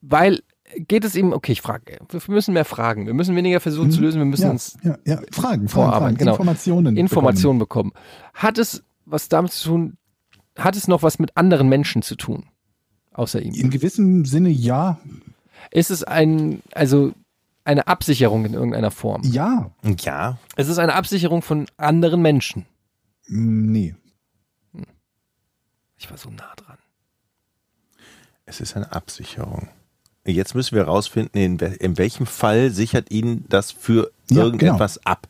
Weil 0.00 0.40
geht 0.76 1.04
es 1.04 1.14
ihm, 1.14 1.32
okay, 1.32 1.52
ich 1.52 1.62
frage, 1.62 1.98
wir 2.08 2.20
müssen 2.28 2.54
mehr 2.54 2.64
fragen, 2.64 3.06
wir 3.06 3.14
müssen 3.14 3.36
weniger 3.36 3.60
versuchen 3.60 3.90
zu 3.90 4.00
lösen, 4.00 4.18
wir 4.18 4.24
müssen 4.24 4.44
ja, 4.44 4.50
uns 4.50 4.76
ja, 4.82 4.98
ja. 5.04 5.16
Fragen, 5.16 5.32
Fragen, 5.32 5.68
Vorarbeiten, 5.68 6.00
Fragen. 6.00 6.16
genau. 6.16 6.32
Informationen. 6.32 6.96
Informationen 6.96 7.58
bekommen. 7.58 7.92
Hat 8.34 8.58
es 8.58 8.82
was 9.04 9.28
damit 9.28 9.52
zu 9.52 9.68
tun, 9.68 9.96
hat 10.58 10.76
es 10.76 10.88
noch 10.88 11.02
was 11.02 11.18
mit 11.18 11.36
anderen 11.36 11.68
Menschen 11.68 12.02
zu 12.02 12.16
tun? 12.16 12.46
Außer 13.14 13.40
ihm. 13.42 13.54
In 13.54 13.70
gewissem 13.70 14.24
Sinne 14.24 14.48
ja, 14.50 14.98
Ist 15.70 15.90
es 15.90 16.02
ein, 16.04 16.62
also 16.74 17.12
eine 17.64 17.86
Absicherung 17.86 18.44
in 18.44 18.54
irgendeiner 18.54 18.90
Form? 18.90 19.22
ja, 19.24 19.70
Ja, 20.00 20.38
Es 20.56 20.68
ist 20.68 20.78
eine 20.78 20.94
Absicherung 20.94 21.42
von 21.42 21.66
anderen 21.76 22.22
Menschen. 22.22 22.66
Mm, 23.28 23.70
nee. 23.72 23.94
Ich 25.98 26.10
war 26.10 26.18
so 26.18 26.30
nah 26.30 26.52
dran. 26.56 26.78
es 28.46 28.60
ist 28.60 28.74
eine 28.76 28.90
Absicherung. 28.92 29.68
Jetzt 30.24 30.54
müssen 30.54 30.74
wir 30.76 30.84
herausfinden, 30.84 31.36
in, 31.38 31.58
wel- 31.60 31.74
in 31.76 31.98
welchem 31.98 32.26
Fall 32.26 32.70
sichert 32.70 33.10
ihn 33.10 33.44
das 33.48 33.70
für 33.72 34.10
Ja, 34.30 34.42
irgendetwas 34.44 35.04
ab. 35.06 35.28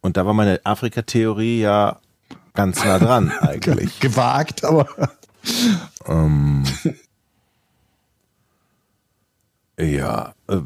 Und 0.00 0.16
da 0.16 0.26
war 0.26 0.34
meine 0.34 0.60
Afrika-Theorie 0.64 1.60
ja 1.60 1.98
ganz 2.52 2.84
nah 2.84 2.98
dran 2.98 3.30
eigentlich. 3.40 4.00
Gewagt, 4.00 4.64
aber 4.64 4.86
ähm, 6.06 6.64
ja, 9.78 10.34
äh, 10.48 10.58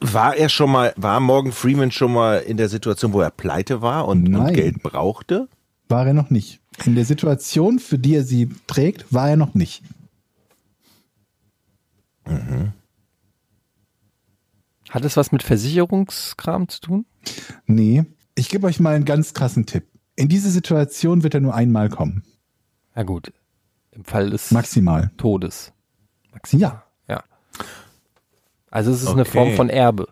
war 0.00 0.36
er 0.36 0.48
schon 0.48 0.70
mal, 0.70 0.92
war 0.96 1.20
Morgan 1.20 1.52
Freeman 1.52 1.90
schon 1.90 2.12
mal 2.12 2.38
in 2.38 2.56
der 2.56 2.68
Situation, 2.68 3.12
wo 3.12 3.20
er 3.20 3.30
pleite 3.30 3.82
war 3.82 4.06
und, 4.06 4.34
und. 4.34 4.54
Geld 4.54 4.82
brauchte? 4.82 5.48
war 5.88 6.06
er 6.06 6.14
noch 6.14 6.30
nicht. 6.30 6.60
In 6.84 6.94
der 6.94 7.04
Situation, 7.04 7.78
für 7.78 7.98
die 7.98 8.14
er 8.14 8.24
sie 8.24 8.50
trägt, 8.66 9.12
war 9.12 9.28
er 9.28 9.36
noch 9.36 9.54
nicht. 9.54 9.82
Hat 14.90 15.04
es 15.04 15.16
was 15.16 15.32
mit 15.32 15.42
Versicherungskram 15.42 16.68
zu 16.68 16.80
tun? 16.80 17.06
Nee. 17.66 18.04
Ich 18.34 18.48
gebe 18.48 18.66
euch 18.66 18.80
mal 18.80 18.94
einen 18.94 19.04
ganz 19.04 19.34
krassen 19.34 19.66
Tipp. 19.66 19.86
In 20.14 20.28
diese 20.28 20.50
Situation 20.50 21.22
wird 21.22 21.34
er 21.34 21.40
nur 21.40 21.54
einmal 21.54 21.88
kommen. 21.88 22.22
Na 22.94 23.02
gut. 23.02 23.32
Im 23.98 24.04
Fall 24.04 24.30
des 24.30 24.52
Maximal. 24.52 25.10
Todes. 25.16 25.72
Ja. 26.52 26.84
Ja. 27.08 27.24
Also 28.70 28.92
es 28.92 29.02
ist 29.02 29.08
eine 29.08 29.22
Okay. 29.22 29.30
Form 29.32 29.52
von 29.56 29.68
Erbe. 29.68 30.06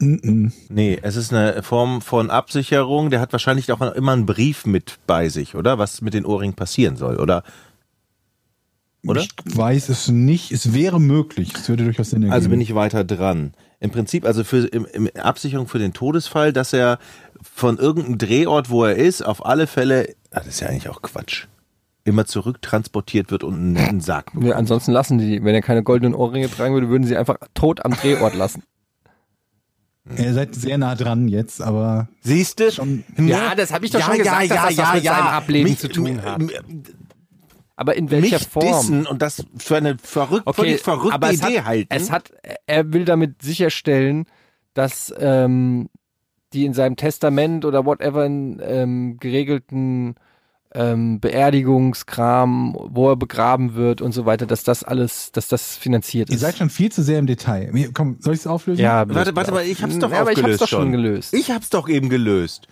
Nee, 0.00 0.98
es 1.02 1.16
ist 1.16 1.32
eine 1.32 1.62
Form 1.62 2.02
von 2.02 2.30
Absicherung. 2.30 3.10
Der 3.10 3.20
hat 3.20 3.32
wahrscheinlich 3.32 3.72
auch 3.72 3.80
immer 3.80 4.12
einen 4.12 4.26
Brief 4.26 4.66
mit 4.66 4.98
bei 5.06 5.28
sich, 5.30 5.54
oder? 5.56 5.78
Was 5.78 6.02
mit 6.02 6.14
den 6.14 6.24
Ohrringen 6.26 6.54
passieren 6.54 6.96
soll, 6.96 7.16
oder? 7.16 7.42
Oder? 9.04 9.22
Ich 9.22 9.30
weiß 9.44 9.88
es 9.88 10.08
nicht. 10.08 10.52
Es 10.52 10.74
wäre 10.74 11.00
möglich. 11.00 11.54
Es 11.54 11.68
würde 11.68 11.84
durchaus 11.84 12.10
Sinn 12.10 12.22
ergeben. 12.22 12.34
Also 12.34 12.50
bin 12.50 12.60
ich 12.60 12.74
weiter 12.74 13.02
dran. 13.02 13.54
Im 13.80 13.90
Prinzip, 13.90 14.24
also 14.26 14.44
für 14.44 14.66
im, 14.66 14.84
im 14.86 15.08
Absicherung 15.16 15.68
für 15.68 15.78
den 15.78 15.94
Todesfall, 15.94 16.52
dass 16.52 16.72
er 16.72 16.98
von 17.40 17.78
irgendeinem 17.78 18.18
Drehort, 18.18 18.70
wo 18.70 18.84
er 18.84 18.96
ist, 18.96 19.22
auf 19.22 19.46
alle 19.46 19.66
Fälle, 19.66 20.14
ah, 20.32 20.40
das 20.40 20.48
ist 20.48 20.60
ja 20.60 20.68
eigentlich 20.68 20.88
auch 20.88 21.00
Quatsch, 21.00 21.46
immer 22.08 22.26
zurücktransportiert 22.26 23.30
wird 23.30 23.44
und 23.44 23.54
einen 23.54 23.72
netten 23.72 24.00
Sarg 24.00 24.26
bekommt. 24.32 24.46
Ja, 24.46 24.56
ansonsten 24.56 24.92
lassen 24.92 25.18
die, 25.18 25.42
wenn 25.44 25.54
er 25.54 25.62
keine 25.62 25.82
goldenen 25.82 26.14
Ohrringe 26.14 26.50
tragen 26.50 26.74
würde, 26.74 26.88
würden 26.88 27.04
sie 27.04 27.16
einfach 27.16 27.36
tot 27.54 27.84
am 27.84 27.92
Drehort 27.92 28.34
lassen. 28.34 28.62
Ihr 30.16 30.32
seid 30.32 30.54
sehr 30.54 30.78
nah 30.78 30.94
dran 30.94 31.28
jetzt, 31.28 31.60
aber 31.60 32.08
Siehst 32.22 32.60
du? 32.60 32.72
Schon- 32.72 33.04
Ja, 33.18 33.54
das 33.54 33.72
hab 33.72 33.82
ich 33.82 33.90
doch 33.90 34.00
schon 34.00 34.18
gesagt, 34.18 34.50
dass 34.50 34.74
das 34.74 34.78
was 34.78 34.94
mit 34.94 35.04
seinem 35.04 35.26
Ableben 35.26 35.76
zu 35.76 35.88
tun 35.88 36.22
hat. 36.22 36.38
Mich, 36.40 36.58
Aber 37.76 37.94
in 37.96 38.10
welcher 38.10 38.38
mich 38.38 38.48
Form? 38.48 38.66
dissen 38.66 39.06
und 39.06 39.20
das 39.20 39.44
für 39.58 39.76
eine 39.76 39.98
verrückt, 40.02 40.52
völlig 40.54 40.80
verrückte 40.80 41.12
aber 41.14 41.28
es 41.30 41.42
Idee 41.42 41.58
hat, 41.58 41.66
halten. 41.66 41.88
Es 41.90 42.10
hat, 42.10 42.32
er 42.66 42.92
will 42.92 43.04
damit 43.04 43.42
sicherstellen, 43.42 44.24
dass 44.72 45.12
ähm, 45.18 45.90
die 46.54 46.64
in 46.64 46.72
seinem 46.72 46.96
Testament 46.96 47.66
oder 47.66 47.84
whatever 47.84 48.24
in, 48.24 48.60
ähm, 48.62 49.18
geregelten 49.18 50.14
ähm, 50.74 51.20
Beerdigungskram, 51.20 52.76
wo 52.90 53.10
er 53.10 53.16
begraben 53.16 53.74
wird 53.74 54.00
und 54.02 54.12
so 54.12 54.26
weiter, 54.26 54.46
dass 54.46 54.64
das 54.64 54.84
alles, 54.84 55.32
dass 55.32 55.48
das 55.48 55.76
finanziert 55.76 56.28
ihr 56.28 56.34
ist. 56.34 56.40
seid 56.42 56.58
schon 56.58 56.70
viel 56.70 56.92
zu 56.92 57.02
sehr 57.02 57.18
im 57.18 57.26
Detail. 57.26 57.70
Mir- 57.72 57.90
Komm, 57.92 58.16
soll 58.20 58.34
ich 58.34 58.40
es 58.40 58.46
auflösen? 58.46 58.80
ja, 58.82 59.04
bloß 59.04 59.16
Warte, 59.16 59.34
warte 59.36 59.50
bitte 59.52 59.64
mal, 59.66 59.70
ich 59.70 59.82
hab's 59.82 59.98
doch 59.98 60.10
ja, 60.10 60.20
aber 60.20 60.32
ich 60.32 60.42
hab's 60.42 60.58
doch 60.58 60.68
schon 60.68 60.82
schon. 60.82 60.92
gelöst. 60.92 61.32
Ich 61.34 61.50
hab's 61.50 61.70
doch 61.70 61.88
eben 61.88 62.08
gelöst. 62.08 62.66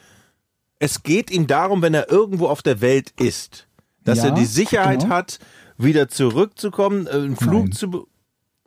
Es 0.78 1.02
geht 1.02 1.30
ihm 1.30 1.46
darum, 1.46 1.80
wenn 1.80 1.94
er 1.94 2.10
irgendwo 2.10 2.48
auf 2.48 2.62
der 2.62 2.80
Welt 2.82 3.12
ist, 3.18 3.66
dass 4.04 4.18
Ja, 4.18 4.26
er 4.26 4.30
die 4.32 4.44
Sicherheit 4.44 5.00
genau. 5.00 5.14
hat, 5.14 5.38
wieder 5.78 6.08
zurückzukommen, 6.08 7.06
äh, 7.06 7.10
einen 7.12 7.36
Flug 7.36 7.64
Nein. 7.64 7.72
zu, 7.72 7.90
be- 7.90 8.04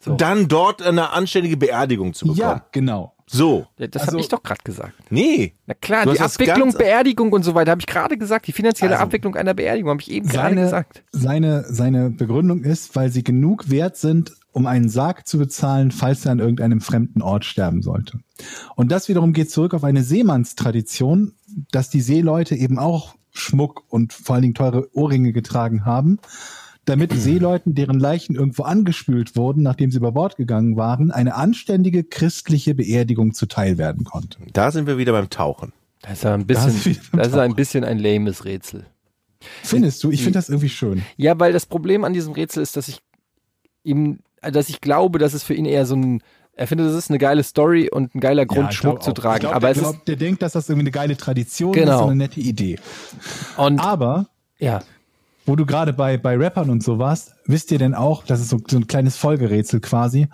So. 0.01 0.15
dann 0.15 0.47
dort 0.47 0.81
eine 0.81 1.11
anständige 1.11 1.56
Beerdigung 1.57 2.14
zu 2.14 2.26
bekommen. 2.26 2.39
Ja, 2.41 2.65
genau. 2.72 3.14
So. 3.31 3.68
Das 3.77 3.89
Also- 4.01 4.14
habe 4.14 4.22
ich 4.22 4.27
doch 4.27 4.41
gerade 4.41 4.61
gesagt. 4.64 4.93
Nee. 5.11 5.53
Na 5.68 5.76
klar, 5.76 6.06
die 6.11 6.19
Abwicklung, 6.19 6.73
Beerdigung 6.73 7.31
und 7.31 7.43
so 7.43 7.53
weiter 7.53 7.72
habe 7.72 7.81
ich 7.81 7.85
gerade 7.88 8.18
gesagt. 8.18 8.47
Die 8.47 8.51
finanzielle 8.51 8.93
Also, 8.93 9.03
Abwicklung 9.03 9.35
einer 9.35 9.53
Beerdigung 9.53 9.91
habe 9.91 10.01
ich 10.01 10.10
eben 10.11 10.27
gerade 10.27 10.49
Seine, 10.56 10.61
gesagt. 10.61 11.03
seine, 11.11 11.64
seine 11.69 12.10
Begründung 12.10 12.64
ist, 12.64 12.95
weil 12.95 13.11
sie 13.11 13.23
genug 13.23 13.69
wert 13.69 13.97
sind, 13.97 14.34
um 14.51 14.65
einen 14.65 14.89
Sarg 14.89 15.27
zu 15.27 15.38
bezahlen, 15.38 15.91
falls 15.91 16.26
er 16.26 16.31
an 16.31 16.39
irgendeinem 16.39 16.81
fremden 16.81 17.22
Ort 17.22 17.45
sterben 17.45 17.84
sollte. 17.84 18.19
Und 18.76 18.91
das 18.91 19.07
wiederum 19.10 19.31
geht 19.34 19.51
zurück 19.51 19.76
auf 19.76 19.84
eine 19.84 20.01
Seemannstradition, 20.03 21.34
dass 21.72 21.89
die 21.91 22.01
Seeleute 22.01 22.56
eben 22.56 22.80
auch 22.80 23.14
Schmuck 23.31 23.84
und 23.89 24.11
vor 24.11 24.35
allen 24.35 24.41
Dingen 24.41 24.56
teure 24.56 24.89
Ohrringe 24.95 25.34
getragen 25.34 25.85
haben, 25.85 26.18
damit 26.90 27.14
Seeleuten, 27.16 27.76
deren 27.76 27.99
Leichen 27.99 28.36
irgendwo 28.36 28.64
angespült 28.64 29.36
wurden, 29.36 29.64
nachdem 29.64 29.91
sie 29.91 29.98
über 29.98 30.11
Bord 30.11 30.36
gegangen 30.36 30.76
waren, 30.76 31.11
eine 31.11 31.36
anständige 31.36 32.03
christliche 32.03 32.76
Beerdigung 32.76 33.34
zuteil 33.34 33.78
werden 33.78 34.03
konnte. 34.03 34.40
Da 34.53 34.72
sind 34.72 34.88
wir 34.88 34.98
wieder 34.98 35.11
beim 35.14 35.30
Tauchen. 35.30 35.72
Das 36.02 36.14
ist 36.20 36.26
ein 36.26 36.41
Da 36.41 36.53
bisschen, 36.53 36.86
wieder 36.86 36.99
das 37.14 37.28
ist 37.30 37.38
ein 37.38 37.56
bisschen 37.56 37.84
ein 37.84 37.99
lames 37.99 38.45
Rätsel. 38.45 38.86
Findest 39.64 40.03
du? 40.03 40.11
Ich 40.11 40.22
finde 40.22 40.38
das 40.40 40.49
irgendwie 40.49 40.70
schön. 40.70 41.03
Ja, 41.18 41.40
weil 41.40 41.53
das 41.53 41.66
Problem 41.66 42.03
an 42.03 42.14
diesem 42.14 42.34
Rätsel 42.34 42.61
ist, 42.64 42.76
dass 42.76 42.88
ich 42.90 42.99
ihm, 43.84 44.20
dass 44.41 44.70
ich 44.70 44.82
glaube, 44.82 45.20
dass 45.20 45.34
es 45.34 45.44
für 45.44 45.53
ihn 45.53 45.66
eher 45.66 45.86
so 45.86 45.95
ein, 45.95 46.22
er 46.53 46.68
findet, 46.68 46.88
das 46.88 46.95
ist 46.95 47.10
eine 47.10 47.20
geile 47.20 47.44
Story 47.44 47.90
und 47.90 48.16
ein 48.16 48.20
geiler 48.20 48.45
Grund, 48.45 48.66
Ja, 48.68 48.72
Schmuck 48.74 49.02
zu 49.03 49.14
tragen. 49.14 49.36
Ich 49.38 49.40
glaub, 49.41 49.56
aber 49.56 49.68
der, 49.68 49.72
es 49.72 49.78
ist, 49.78 49.84
glaub, 49.84 50.06
der 50.06 50.16
denkt, 50.18 50.41
dass 50.41 50.52
das 50.53 50.68
irgendwie 50.68 50.84
eine 50.84 50.91
geile 50.91 51.16
Tradition 51.16 51.74
ist 51.74 51.80
Genau. 51.80 52.03
und 52.03 52.10
eine 52.11 52.16
nette 52.18 52.40
Idee. 52.41 52.78
und, 53.57 53.80
Aber 53.80 54.28
ja, 54.57 54.82
wo 55.49 55.55
du 55.55 55.65
gerade 55.65 55.93
bei, 55.93 56.17
bei 56.17 56.38
Rappern 56.38 56.69
und 56.69 56.84
so 56.84 56.99
warst, 56.99 57.35
wisst 57.45 57.71
ihr 57.71 57.80
denn 57.80 57.95
auch, 57.95 58.23
das 58.23 58.39
ist 58.39 58.49
so, 58.49 58.59
so 58.69 58.77
ein 58.77 58.85
kleines 58.85 59.17
Folgerätsel 59.17 59.80
quasi, 59.80 60.27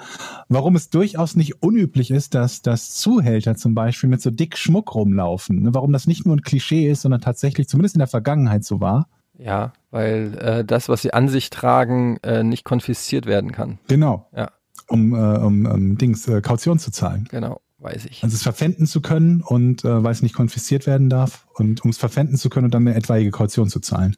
warum 0.49 0.75
es 0.75 0.89
durchaus 0.89 1.37
nicht 1.37 1.63
unüblich 1.63 2.11
ist, 2.11 2.35
dass, 2.35 2.61
dass 2.61 2.93
Zuhälter 2.95 3.55
zum 3.55 3.73
Beispiel 3.75 4.09
mit 4.09 4.21
so 4.21 4.29
dick 4.29 4.57
Schmuck 4.57 4.93
rumlaufen. 4.93 5.63
Ne? 5.63 5.73
Warum 5.73 5.93
das 5.93 6.05
nicht 6.05 6.25
nur 6.25 6.35
ein 6.35 6.41
Klischee 6.41 6.89
ist, 6.91 7.03
sondern 7.03 7.21
tatsächlich 7.21 7.69
zumindest 7.69 7.95
in 7.95 7.99
der 7.99 8.07
Vergangenheit 8.07 8.65
so 8.65 8.81
war. 8.81 9.07
ja, 9.37 9.73
weil 9.89 10.37
äh, 10.39 10.65
das, 10.65 10.89
was 10.89 11.01
sie 11.01 11.13
an 11.13 11.29
sich 11.29 11.49
tragen, 11.49 12.17
äh, 12.17 12.43
nicht 12.43 12.65
konfisziert 12.65 13.25
werden 13.25 13.53
kann. 13.53 13.79
Genau. 13.87 14.27
Ja. 14.35 14.51
Um, 14.87 15.13
äh, 15.13 15.37
um, 15.37 15.65
um 15.65 15.97
Dings, 15.97 16.27
äh, 16.27 16.41
Kaution 16.41 16.77
zu 16.77 16.91
zahlen. 16.91 17.25
Genau, 17.31 17.61
weiß 17.79 18.05
ich. 18.05 18.21
Also 18.21 18.35
es 18.35 18.43
verpfänden 18.43 18.85
zu 18.85 18.99
können 19.01 19.41
und 19.41 19.85
äh, 19.85 20.03
weil 20.03 20.11
es 20.11 20.21
nicht 20.21 20.35
konfisziert 20.35 20.85
werden 20.85 21.09
darf 21.09 21.47
und 21.53 21.83
um 21.85 21.89
es 21.89 21.97
verpfänden 21.97 22.37
zu 22.37 22.49
können 22.49 22.65
und 22.65 22.73
dann 22.73 22.85
eine 22.85 22.97
etwaige 22.97 23.31
Kaution 23.31 23.69
zu 23.69 23.79
zahlen. 23.79 24.15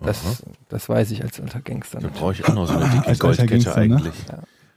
Das, 0.00 0.42
das 0.68 0.88
weiß 0.88 1.10
ich 1.10 1.22
als 1.24 1.40
alter 1.40 1.60
Gangster. 1.60 1.98
Da 2.00 2.08
brauche 2.08 2.32
ich 2.32 2.44
auch 2.46 2.54
noch 2.54 2.66
so 2.66 2.74
eine 2.74 2.84
dicke 2.84 2.98
Als 3.06 3.20
alter 3.20 3.46
Goldkette 3.46 3.48
Gangster, 3.50 3.76
ne? 3.76 3.96
eigentlich. 3.96 4.14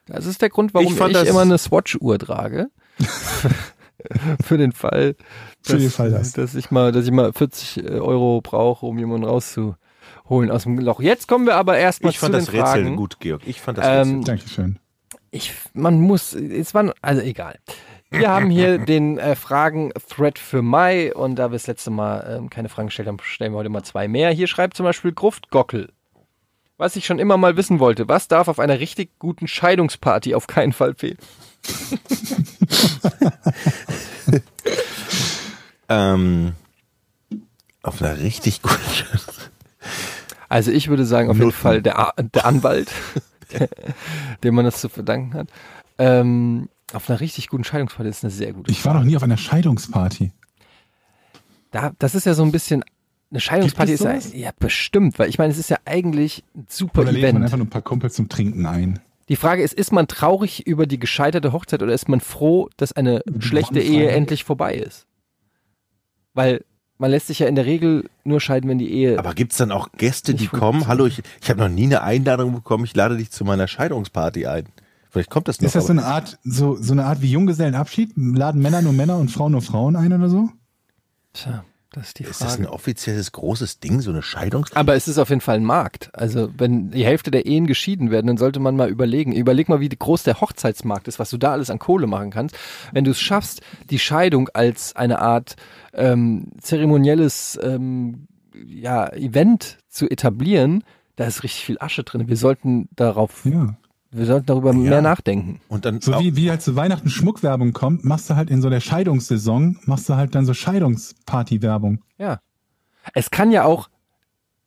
Das 0.07 0.25
ist 0.25 0.41
der 0.41 0.49
Grund, 0.49 0.73
warum 0.73 0.87
Ich 0.87 0.93
ich, 0.93 0.97
fand 0.97 1.15
immer 1.15 1.41
eine 1.41 1.57
Swatch-Uhr 1.57 2.17
trage. 2.19 2.69
Für 4.43 4.57
den 4.57 4.71
Fall, 4.71 5.15
Für 5.61 5.77
den 5.77 5.91
Fall 5.91 6.09
das. 6.09 6.33
dass 6.33 6.55
ich 6.55 6.71
mal, 6.71 6.91
dass 6.91 7.05
ich 7.05 7.11
mal 7.11 7.31
40 7.33 7.83
Euro 7.91 8.41
brauche, 8.41 8.85
um 8.87 8.97
jemanden 8.97 9.25
rauszuholen 9.27 10.49
aus 10.49 10.63
dem 10.63 10.79
Loch. 10.79 11.01
Jetzt 11.01 11.27
kommen 11.27 11.45
wir 11.45 11.55
aber 11.55 11.77
erstmal 11.77 12.09
Ich 12.11 12.17
zu 12.17 12.21
fand 12.25 12.33
den 12.33 12.39
das 12.45 12.51
Rätsel 12.51 12.83
Fragen. 12.83 12.95
gut, 12.95 13.19
Georg. 13.19 13.43
Ich 13.45 13.61
fand 13.61 13.77
das 13.77 13.85
Ähm, 13.85 13.91
Rätsel 13.99 14.15
gut. 14.15 14.27
Dankeschön. 14.27 14.79
Ich, 15.29 15.53
man 15.73 16.01
muss, 16.01 16.33
es 16.33 16.73
waren, 16.73 16.91
also 17.01 17.21
egal. 17.21 17.59
Wir 18.11 18.29
haben 18.29 18.49
hier 18.49 18.77
den 18.85 19.17
äh, 19.17 19.35
Fragen-Thread 19.35 20.37
für 20.37 20.61
Mai 20.61 21.13
und 21.13 21.37
da 21.37 21.49
wir 21.49 21.55
das 21.55 21.67
letzte 21.67 21.89
Mal 21.89 22.37
ähm, 22.37 22.49
keine 22.49 22.69
Fragen 22.69 22.89
gestellt 22.89 23.07
haben, 23.07 23.17
stellen 23.21 23.53
wir 23.53 23.57
heute 23.57 23.69
mal 23.69 23.83
zwei 23.83 24.07
mehr. 24.07 24.29
Hier 24.29 24.47
schreibt 24.47 24.77
zum 24.77 24.83
Beispiel 24.83 25.11
Gruftgockel. 25.11 25.91
Was 26.77 26.95
ich 26.95 27.05
schon 27.05 27.19
immer 27.19 27.37
mal 27.37 27.57
wissen 27.57 27.79
wollte, 27.79 28.07
was 28.07 28.27
darf 28.27 28.47
auf 28.47 28.59
einer 28.59 28.79
richtig 28.79 29.17
guten 29.19 29.47
Scheidungsparty 29.47 30.35
auf 30.35 30.47
keinen 30.47 30.73
Fall 30.73 30.93
fehlen? 30.95 31.17
Ähm, 35.91 36.53
auf 37.83 38.01
einer 38.01 38.17
richtig 38.19 38.61
guten 38.61 38.79
Also 40.47 40.71
ich 40.71 40.87
würde 40.87 41.05
sagen, 41.05 41.29
auf 41.29 41.37
jeden. 41.37 41.51
Fall 41.51 41.81
der, 41.81 42.13
der 42.17 42.45
Anwalt, 42.45 42.89
dem 44.43 44.55
man 44.55 44.63
das 44.63 44.79
zu 44.79 44.87
verdanken 44.87 45.33
hat. 45.33 45.47
Ähm, 45.97 46.69
auf 46.95 47.09
einer 47.09 47.19
richtig 47.19 47.47
guten 47.47 47.63
Scheidungsparty 47.63 48.09
ist 48.09 48.23
eine 48.23 48.31
sehr 48.31 48.53
gute. 48.53 48.71
Ich 48.71 48.85
war 48.85 48.93
noch 48.93 49.03
nie 49.03 49.15
auf 49.15 49.23
einer 49.23 49.37
Scheidungsparty. 49.37 50.31
Da, 51.71 51.91
das 51.99 52.15
ist 52.15 52.25
ja 52.25 52.33
so 52.33 52.43
ein 52.43 52.51
bisschen, 52.51 52.83
eine 53.29 53.39
Scheidungsparty 53.39 53.93
ist 53.93 53.99
Gibt 53.99 54.11
ja, 54.11 54.17
es 54.17 54.33
ja 54.33 54.51
bestimmt, 54.59 55.17
weil 55.19 55.29
ich 55.29 55.37
meine, 55.37 55.51
es 55.51 55.57
ist 55.57 55.69
ja 55.69 55.77
eigentlich 55.85 56.43
ein 56.55 56.65
super 56.69 57.01
Oder 57.01 57.11
lädt 57.11 57.21
man 57.21 57.29
Event. 57.29 57.45
einfach 57.45 57.57
nur 57.57 57.67
ein 57.67 57.69
paar 57.69 57.81
Kumpels 57.81 58.15
zum 58.15 58.29
Trinken 58.29 58.65
ein? 58.65 58.99
Die 59.29 59.37
Frage 59.37 59.63
ist, 59.63 59.73
ist 59.73 59.93
man 59.93 60.07
traurig 60.07 60.67
über 60.67 60.85
die 60.85 60.99
gescheiterte 60.99 61.53
Hochzeit 61.53 61.81
oder 61.81 61.93
ist 61.93 62.09
man 62.09 62.19
froh, 62.19 62.69
dass 62.75 62.91
eine 62.91 63.21
schlechte 63.39 63.75
Brandfreiheit. 63.75 64.01
Ehe 64.01 64.09
endlich 64.09 64.43
vorbei 64.43 64.75
ist? 64.75 65.05
Weil 66.33 66.65
man 66.97 67.11
lässt 67.11 67.27
sich 67.27 67.39
ja 67.39 67.47
in 67.47 67.55
der 67.55 67.65
Regel 67.65 68.09
nur 68.25 68.41
scheiden, 68.41 68.69
wenn 68.69 68.77
die 68.77 68.91
Ehe. 68.91 69.17
Aber 69.17 69.33
gibt's 69.33 69.57
dann 69.57 69.71
auch 69.71 69.89
Gäste, 69.97 70.35
die 70.35 70.47
kommen? 70.47 70.87
Hallo, 70.87 71.05
ich, 71.05 71.23
ich 71.41 71.49
habe 71.49 71.59
noch 71.59 71.69
nie 71.69 71.85
eine 71.85 72.03
Einladung 72.03 72.53
bekommen. 72.53 72.83
Ich 72.83 72.95
lade 72.95 73.17
dich 73.17 73.31
zu 73.31 73.45
meiner 73.45 73.67
Scheidungsparty 73.67 74.45
ein. 74.45 74.65
Vielleicht 75.11 75.29
kommt 75.29 75.49
das 75.49 75.59
noch. 75.59 75.65
Ist 75.67 75.75
das 75.75 75.87
so 75.87 75.91
eine 75.91 76.05
Art, 76.05 76.39
so, 76.43 76.77
so 76.77 76.93
eine 76.93 77.05
Art 77.05 77.21
wie 77.21 77.29
Junggesellenabschied? 77.29 78.13
Laden 78.15 78.61
Männer 78.61 78.81
nur 78.81 78.93
Männer 78.93 79.17
und 79.17 79.29
Frauen 79.29 79.51
nur 79.51 79.61
Frauen 79.61 79.97
ein 79.97 80.13
oder 80.13 80.29
so? 80.29 80.49
Tja, 81.33 81.65
das 81.91 82.07
ist 82.07 82.19
die 82.19 82.23
ist 82.23 82.39
das 82.39 82.53
Frage. 82.55 82.63
ein 82.63 82.73
offizielles 82.73 83.33
großes 83.33 83.81
Ding, 83.81 83.99
so 83.99 84.11
eine 84.11 84.21
Scheidungsparty? 84.21 84.79
Aber 84.79 84.95
es 84.95 85.09
ist 85.09 85.17
auf 85.17 85.27
jeden 85.27 85.41
Fall 85.41 85.57
ein 85.57 85.65
Markt. 85.65 86.09
Also 86.13 86.49
wenn 86.57 86.91
die 86.91 87.03
Hälfte 87.03 87.29
der 87.29 87.45
Ehen 87.45 87.67
geschieden 87.67 88.09
werden, 88.09 88.27
dann 88.27 88.37
sollte 88.37 88.61
man 88.61 88.77
mal 88.77 88.89
überlegen. 88.89 89.33
Überleg 89.33 89.67
mal, 89.67 89.81
wie 89.81 89.89
groß 89.89 90.23
der 90.23 90.39
Hochzeitsmarkt 90.39 91.09
ist, 91.09 91.19
was 91.19 91.29
du 91.29 91.37
da 91.37 91.51
alles 91.51 91.69
an 91.69 91.79
Kohle 91.79 92.07
machen 92.07 92.31
kannst. 92.31 92.57
Wenn 92.93 93.03
du 93.03 93.11
es 93.11 93.19
schaffst, 93.19 93.59
die 93.89 93.99
Scheidung 93.99 94.47
als 94.53 94.95
eine 94.95 95.19
Art 95.19 95.57
ähm, 95.93 96.53
zeremonielles 96.61 97.59
ähm, 97.61 98.27
ja, 98.65 99.11
Event 99.11 99.77
zu 99.89 100.09
etablieren, 100.09 100.85
da 101.17 101.25
ist 101.25 101.43
richtig 101.43 101.65
viel 101.65 101.77
Asche 101.81 102.05
drin. 102.05 102.29
Wir 102.29 102.37
sollten 102.37 102.87
darauf, 102.95 103.43
Ja. 103.45 103.75
Wir 104.11 104.25
sollten 104.25 104.45
darüber 104.45 104.73
mehr 104.73 105.01
nachdenken. 105.01 105.61
Und 105.69 105.85
dann 105.85 106.01
So 106.01 106.19
wie, 106.19 106.35
wie 106.35 106.49
halt 106.49 106.61
zu 106.61 106.75
Weihnachten 106.75 107.09
Schmuckwerbung 107.09 107.71
kommt, 107.71 108.03
machst 108.03 108.29
du 108.29 108.35
halt 108.35 108.49
in 108.49 108.61
so 108.61 108.69
der 108.69 108.81
Scheidungssaison, 108.81 109.79
machst 109.85 110.09
du 110.09 110.15
halt 110.15 110.35
dann 110.35 110.45
so 110.45 110.53
Scheidungsparty-Werbung. 110.53 112.03
Ja. 112.17 112.39
Es 113.13 113.31
kann 113.31 113.51
ja 113.51 113.63
auch, 113.63 113.89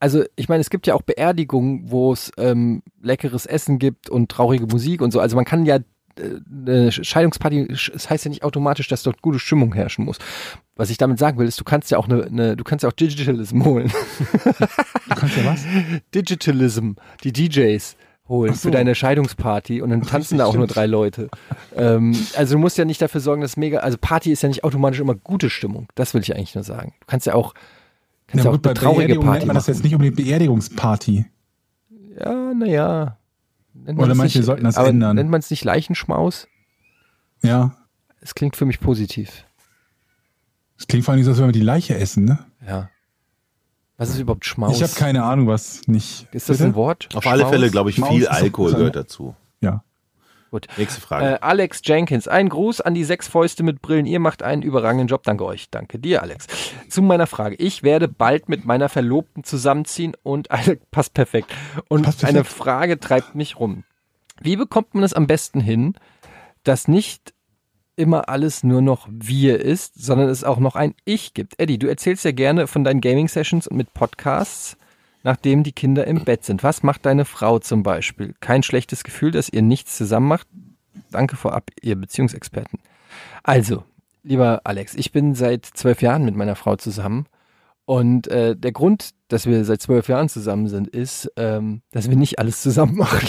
also 0.01 0.25
ich 0.37 0.49
meine, 0.49 0.63
es 0.63 0.71
gibt 0.71 0.87
ja 0.87 0.95
auch 0.95 1.03
Beerdigungen, 1.03 1.91
wo 1.91 2.13
es 2.13 2.33
ähm, 2.39 2.83
leckeres 3.03 3.45
Essen 3.45 3.79
gibt 3.79 4.09
und 4.09 4.31
traurige 4.31 4.67
Musik 4.67 5.03
und 5.03 5.11
so. 5.11 5.21
Also 5.21 5.37
man 5.37 5.45
kann 5.45 5.67
ja 5.67 5.77
äh, 5.77 5.83
eine 6.67 6.91
Scheidungsparty, 6.91 7.69
es 7.71 8.09
heißt 8.09 8.25
ja 8.25 8.31
nicht 8.31 8.45
automatisch, 8.45 8.89
dass 8.89 9.03
dort 9.03 9.21
gute 9.21 9.39
Stimmung 9.39 9.75
herrschen 9.75 10.07
muss. 10.07 10.17
Was 10.75 10.89
ich 10.89 10.97
damit 10.97 11.19
sagen 11.19 11.39
will, 11.39 11.47
ist, 11.47 11.61
du 11.61 11.65
kannst 11.65 11.91
ja 11.91 11.99
auch 11.99 12.09
eine, 12.09 12.25
eine 12.25 12.57
du 12.57 12.65
kannst 12.65 12.83
ja 12.83 12.89
auch 12.89 12.95
Digitalism 12.95 13.63
holen. 13.65 13.93
Du 15.09 15.15
kannst 15.15 15.37
ja 15.37 15.45
was? 15.45 15.65
Digitalism, 16.15 16.93
die 17.23 17.33
DJs 17.33 17.97
holen 18.29 18.55
so. 18.55 18.61
für 18.61 18.71
deine 18.71 18.95
Scheidungsparty 18.95 19.83
und 19.83 19.91
dann 19.91 20.03
tanzen 20.03 20.39
da 20.39 20.47
auch 20.47 20.55
nur 20.55 20.67
drei 20.67 20.87
Leute. 20.87 21.29
ähm, 21.77 22.17
also 22.37 22.55
du 22.55 22.59
musst 22.59 22.79
ja 22.79 22.85
nicht 22.85 23.03
dafür 23.03 23.21
sorgen, 23.21 23.43
dass 23.43 23.57
mega, 23.57 23.79
also 23.79 23.99
Party 24.01 24.33
ist 24.33 24.43
ja 24.43 24.49
nicht 24.49 24.65
automatisch 24.65 25.01
immer 25.01 25.15
gute 25.15 25.51
Stimmung. 25.51 25.89
Das 25.95 26.15
will 26.15 26.23
ich 26.23 26.35
eigentlich 26.35 26.55
nur 26.55 26.65
sagen. 26.65 26.95
Du 27.01 27.07
kannst 27.07 27.27
ja 27.27 27.35
auch, 27.35 27.55
kannst 28.27 28.45
ja, 28.45 28.51
auch 28.51 28.59
bei 28.59 28.71
eine 28.71 28.79
traurige 28.79 29.15
Party 29.17 29.39
nennt 29.41 29.47
man 29.47 29.55
das 29.55 29.65
machen. 29.65 29.75
jetzt 29.75 29.85
nicht 29.85 29.95
unbedingt 29.95 30.17
Beerdigungsparty. 30.17 31.27
Ja, 32.19 32.55
naja. 32.55 33.19
Oder 33.87 34.15
manche 34.15 34.43
sollten 34.43 34.65
das 34.65 34.77
ändern. 34.77 35.17
Nennt 35.17 35.31
man 35.31 35.41
es 35.41 35.51
nicht 35.51 35.65
Leichenschmaus? 35.65 36.49
Ja. 37.43 37.77
Es 38.21 38.35
klingt 38.35 38.57
für 38.57 38.65
mich 38.65 38.81
positiv. 38.81 39.45
Das 40.77 40.87
klingt 40.87 41.05
vor 41.05 41.13
allem 41.13 41.23
so, 41.23 41.31
als 41.31 41.39
wenn 41.39 41.47
wir 41.47 41.53
die 41.53 41.61
Leiche 41.61 41.97
essen, 41.97 42.25
ne? 42.25 42.39
Ja. 42.67 42.89
Was 43.97 44.11
ist 44.11 44.19
überhaupt 44.19 44.45
Schmaus? 44.45 44.77
Ich 44.77 44.83
habe 44.83 44.93
keine 44.95 45.23
Ahnung, 45.23 45.47
was 45.47 45.83
nicht. 45.87 46.27
Ist 46.33 46.49
das 46.49 46.59
Bitte? 46.59 46.71
ein 46.71 46.75
Wort? 46.75 47.09
auf 47.15 47.27
alle 47.27 47.41
Schmaus? 47.41 47.51
Fälle, 47.53 47.71
glaube 47.71 47.91
ich, 47.91 47.99
Maus 47.99 48.11
viel 48.11 48.27
Alkohol 48.27 48.73
gehört 48.75 48.97
dazu. 48.97 49.37
Ja. 49.61 49.85
Gut. 50.51 50.69
Nächste 50.77 51.01
Frage. 51.01 51.27
Äh, 51.35 51.39
Alex 51.41 51.81
Jenkins, 51.85 52.29
ein 52.29 52.49
Gruß 52.49 52.81
an 52.81 52.95
die 52.95 53.03
sechs 53.05 53.27
Fäuste 53.27 53.63
mit 53.65 53.83
Brillen. 53.83 54.07
Ihr 54.07 54.21
macht 54.21 54.43
einen 54.45 54.63
überragenden 54.63 55.09
Job. 55.09 55.25
Danke 55.25 55.45
euch. 55.45 55.69
Danke 55.71 55.99
dir, 55.99 56.23
Alex. 56.23 56.47
Zu 56.89 57.03
meiner 57.03 57.27
Frage. 57.27 57.57
Ich 57.57 57.83
werde 57.83 58.07
bald 58.07 58.49
mit 58.49 58.65
meiner 58.65 58.89
Verlobten 58.89 59.43
zusammenziehen 59.43 60.17
und 60.23 60.51
eine, 60.53 60.77
passt 60.93 61.15
perfekt. 61.15 61.53
Und 61.89 62.03
Passt 62.03 62.21
perfekt. 62.21 62.37
eine 62.39 62.45
Frage 62.45 63.01
treibt 63.01 63.35
mich 63.35 63.59
rum. 63.59 63.85
Wie 64.41 64.57
bekommt 64.57 64.95
man 64.95 65.03
es 65.05 65.13
am 65.13 65.27
besten 65.27 65.61
hin, 65.61 65.95
dass 66.63 66.89
nicht 66.89 67.34
immer 67.97 68.29
alles 68.29 68.65
nur 68.65 68.83
noch 68.83 69.09
wir 69.11 69.61
ist, 69.61 69.95
sondern 70.03 70.29
es 70.29 70.45
auch 70.45 70.59
noch 70.59 70.75
ein 70.75 70.95
Ich 71.05 71.35
gibt? 71.35 71.59
Eddie, 71.59 71.79
du 71.79 71.87
erzählst 71.87 72.25
ja 72.25 72.33
gerne 72.33 72.67
von 72.67 72.85
deinen 72.85 73.01
Gaming-Sessions 73.01 73.67
und 73.67 73.77
mit 73.77 73.95
Podcasts, 73.95 74.77
nachdem 75.23 75.63
die 75.63 75.73
Kinder 75.73 76.07
im 76.07 76.25
Bett 76.25 76.45
sind. 76.45 76.63
Was 76.63 76.83
macht 76.83 77.07
deine 77.07 77.25
Frau 77.25 77.59
zum 77.59 77.83
Beispiel? 77.83 78.35
Kein 78.41 78.63
schlechtes 78.63 79.05
Gefühl, 79.05 79.31
dass 79.31 79.49
ihr 79.49 79.63
nichts 79.63 79.97
zusammen 79.97 80.29
macht? 80.29 80.47
Danke 81.11 81.37
vorab, 81.37 81.71
ihr 81.81 81.97
Beziehungsexperten. 81.97 82.79
Also, 83.43 83.85
lieber 84.23 84.61
Alex, 84.65 84.95
ich 84.95 85.13
bin 85.13 85.35
seit 85.35 85.65
zwölf 85.65 86.03
Jahren 86.03 86.25
mit 86.25 86.37
meiner 86.37 86.57
Frau 86.57 86.77
zusammen 86.77 87.27
Und 87.87 88.29
äh, 88.29 88.57
der 88.57 88.73
Grund, 88.73 89.11
dass 89.29 89.47
wir 89.47 89.63
seit 89.65 89.83
zwölf 89.83 90.09
Jahren 90.09 90.29
zusammen 90.29 90.69
sind, 90.69 90.89
ist, 90.89 91.31
ähm, 91.37 91.83
dass 91.93 92.09
wir 92.09 92.17
nicht 92.17 92.39
alles 92.39 92.63
zusammen 92.63 92.97
machen. 92.99 93.29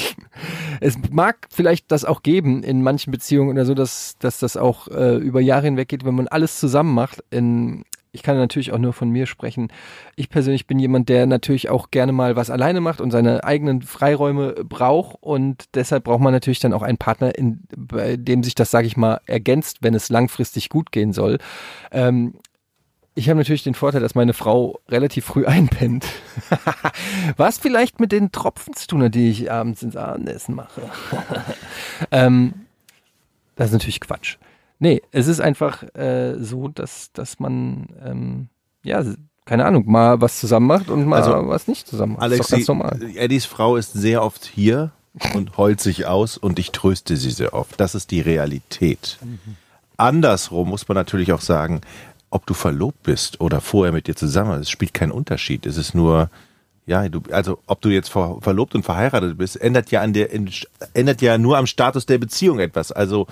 Es 0.79 0.97
mag 1.11 1.47
vielleicht 1.51 1.91
das 1.91 2.05
auch 2.05 2.23
geben 2.23 2.63
in 2.63 2.81
manchen 2.81 3.11
Beziehungen 3.11 3.49
oder 3.49 3.65
so, 3.65 3.73
dass, 3.73 4.15
dass 4.19 4.39
das 4.39 4.55
auch 4.55 4.87
äh, 4.87 5.15
über 5.17 5.41
Jahre 5.41 5.65
hinweg 5.65 5.89
geht, 5.89 6.05
wenn 6.05 6.15
man 6.15 6.27
alles 6.27 6.59
zusammen 6.59 6.93
macht. 6.93 7.21
In, 7.31 7.83
ich 8.15 8.23
kann 8.23 8.37
natürlich 8.37 8.71
auch 8.71 8.77
nur 8.77 8.93
von 8.93 9.09
mir 9.09 9.25
sprechen. 9.25 9.67
Ich 10.15 10.29
persönlich 10.29 10.67
bin 10.67 10.79
jemand, 10.79 11.09
der 11.09 11.25
natürlich 11.25 11.69
auch 11.69 11.91
gerne 11.91 12.13
mal 12.13 12.37
was 12.37 12.49
alleine 12.49 12.79
macht 12.79 13.01
und 13.01 13.11
seine 13.11 13.43
eigenen 13.43 13.81
Freiräume 13.81 14.53
braucht. 14.63 15.17
Und 15.19 15.65
deshalb 15.73 16.05
braucht 16.05 16.21
man 16.21 16.31
natürlich 16.31 16.59
dann 16.59 16.71
auch 16.71 16.81
einen 16.81 16.97
Partner, 16.97 17.37
in, 17.37 17.63
bei 17.75 18.15
dem 18.15 18.41
sich 18.41 18.55
das, 18.55 18.71
sage 18.71 18.87
ich 18.87 18.95
mal, 18.95 19.19
ergänzt, 19.25 19.79
wenn 19.81 19.93
es 19.93 20.07
langfristig 20.07 20.69
gut 20.69 20.93
gehen 20.93 21.11
soll. 21.11 21.39
Ähm, 21.91 22.35
ich 23.15 23.29
habe 23.29 23.37
natürlich 23.37 23.63
den 23.63 23.73
Vorteil, 23.73 24.01
dass 24.01 24.13
meine 24.13 24.33
Frau 24.33 24.79
relativ 24.89 25.25
früh 25.25 25.45
einpennt. 25.47 26.05
Was 27.37 27.57
vielleicht 27.57 27.99
mit 27.99 28.11
den 28.11 28.31
Tropfen 28.31 28.73
zu 28.75 28.87
tun 28.87 29.03
hat, 29.03 29.15
die 29.15 29.29
ich 29.29 29.51
abends 29.51 29.81
ins 29.81 29.95
Abendessen 29.95 30.55
mache. 30.55 30.81
ähm, 32.11 32.53
das 33.55 33.67
ist 33.67 33.73
natürlich 33.73 34.01
Quatsch. 34.01 34.37
Nee, 34.79 35.01
es 35.11 35.27
ist 35.27 35.39
einfach 35.39 35.83
äh, 35.95 36.35
so, 36.37 36.67
dass, 36.67 37.13
dass 37.13 37.39
man, 37.39 37.87
ähm, 38.03 38.49
ja, 38.83 39.01
keine 39.45 39.65
Ahnung, 39.65 39.89
mal 39.89 40.19
was 40.19 40.39
zusammen 40.39 40.67
macht 40.67 40.89
und 40.89 41.05
mal 41.05 41.21
Also, 41.21 41.47
was 41.47 41.69
nicht 41.69 41.87
zusammen 41.87 42.13
macht. 42.13 42.23
Alex, 42.23 42.41
ist 42.41 42.51
doch 42.51 42.57
ganz 42.57 42.67
normal. 42.67 42.99
Eddies 43.15 43.45
Frau 43.45 43.77
ist 43.77 43.93
sehr 43.93 44.21
oft 44.21 44.43
hier 44.45 44.91
und 45.33 45.57
heult 45.57 45.79
sich 45.79 46.07
aus 46.07 46.37
und 46.37 46.59
ich 46.59 46.71
tröste 46.71 47.15
sie 47.15 47.31
sehr 47.31 47.53
oft. 47.53 47.79
Das 47.79 47.95
ist 47.95 48.11
die 48.11 48.19
Realität. 48.19 49.17
Andersrum 49.95 50.69
muss 50.69 50.87
man 50.89 50.95
natürlich 50.95 51.31
auch 51.31 51.41
sagen, 51.41 51.79
ob 52.35 52.45
du 52.45 52.53
verlobt 52.53 53.01
bist 53.03 53.39
oder 53.39 53.61
vorher 53.61 53.93
mit 53.93 54.07
dir 54.07 54.15
zusammen, 54.15 54.59
es 54.59 54.69
spielt 54.69 54.93
keinen 54.93 55.13
Unterschied. 55.13 55.65
Es 55.65 55.77
ist 55.77 55.95
nur, 55.95 56.29
ja, 56.85 57.07
du, 57.07 57.21
also 57.31 57.59
ob 57.65 57.79
du 57.79 57.87
jetzt 57.87 58.09
ver, 58.09 58.39
verlobt 58.41 58.75
und 58.75 58.83
verheiratet 58.83 59.37
bist, 59.37 59.55
ändert 59.55 59.89
ja 59.89 60.01
an 60.01 60.11
der, 60.11 60.29
ändert 60.93 61.21
ja 61.21 61.37
nur 61.37 61.57
am 61.57 61.65
Status 61.65 62.05
der 62.05 62.17
Beziehung 62.17 62.59
etwas. 62.59 62.91
Also 62.91 63.25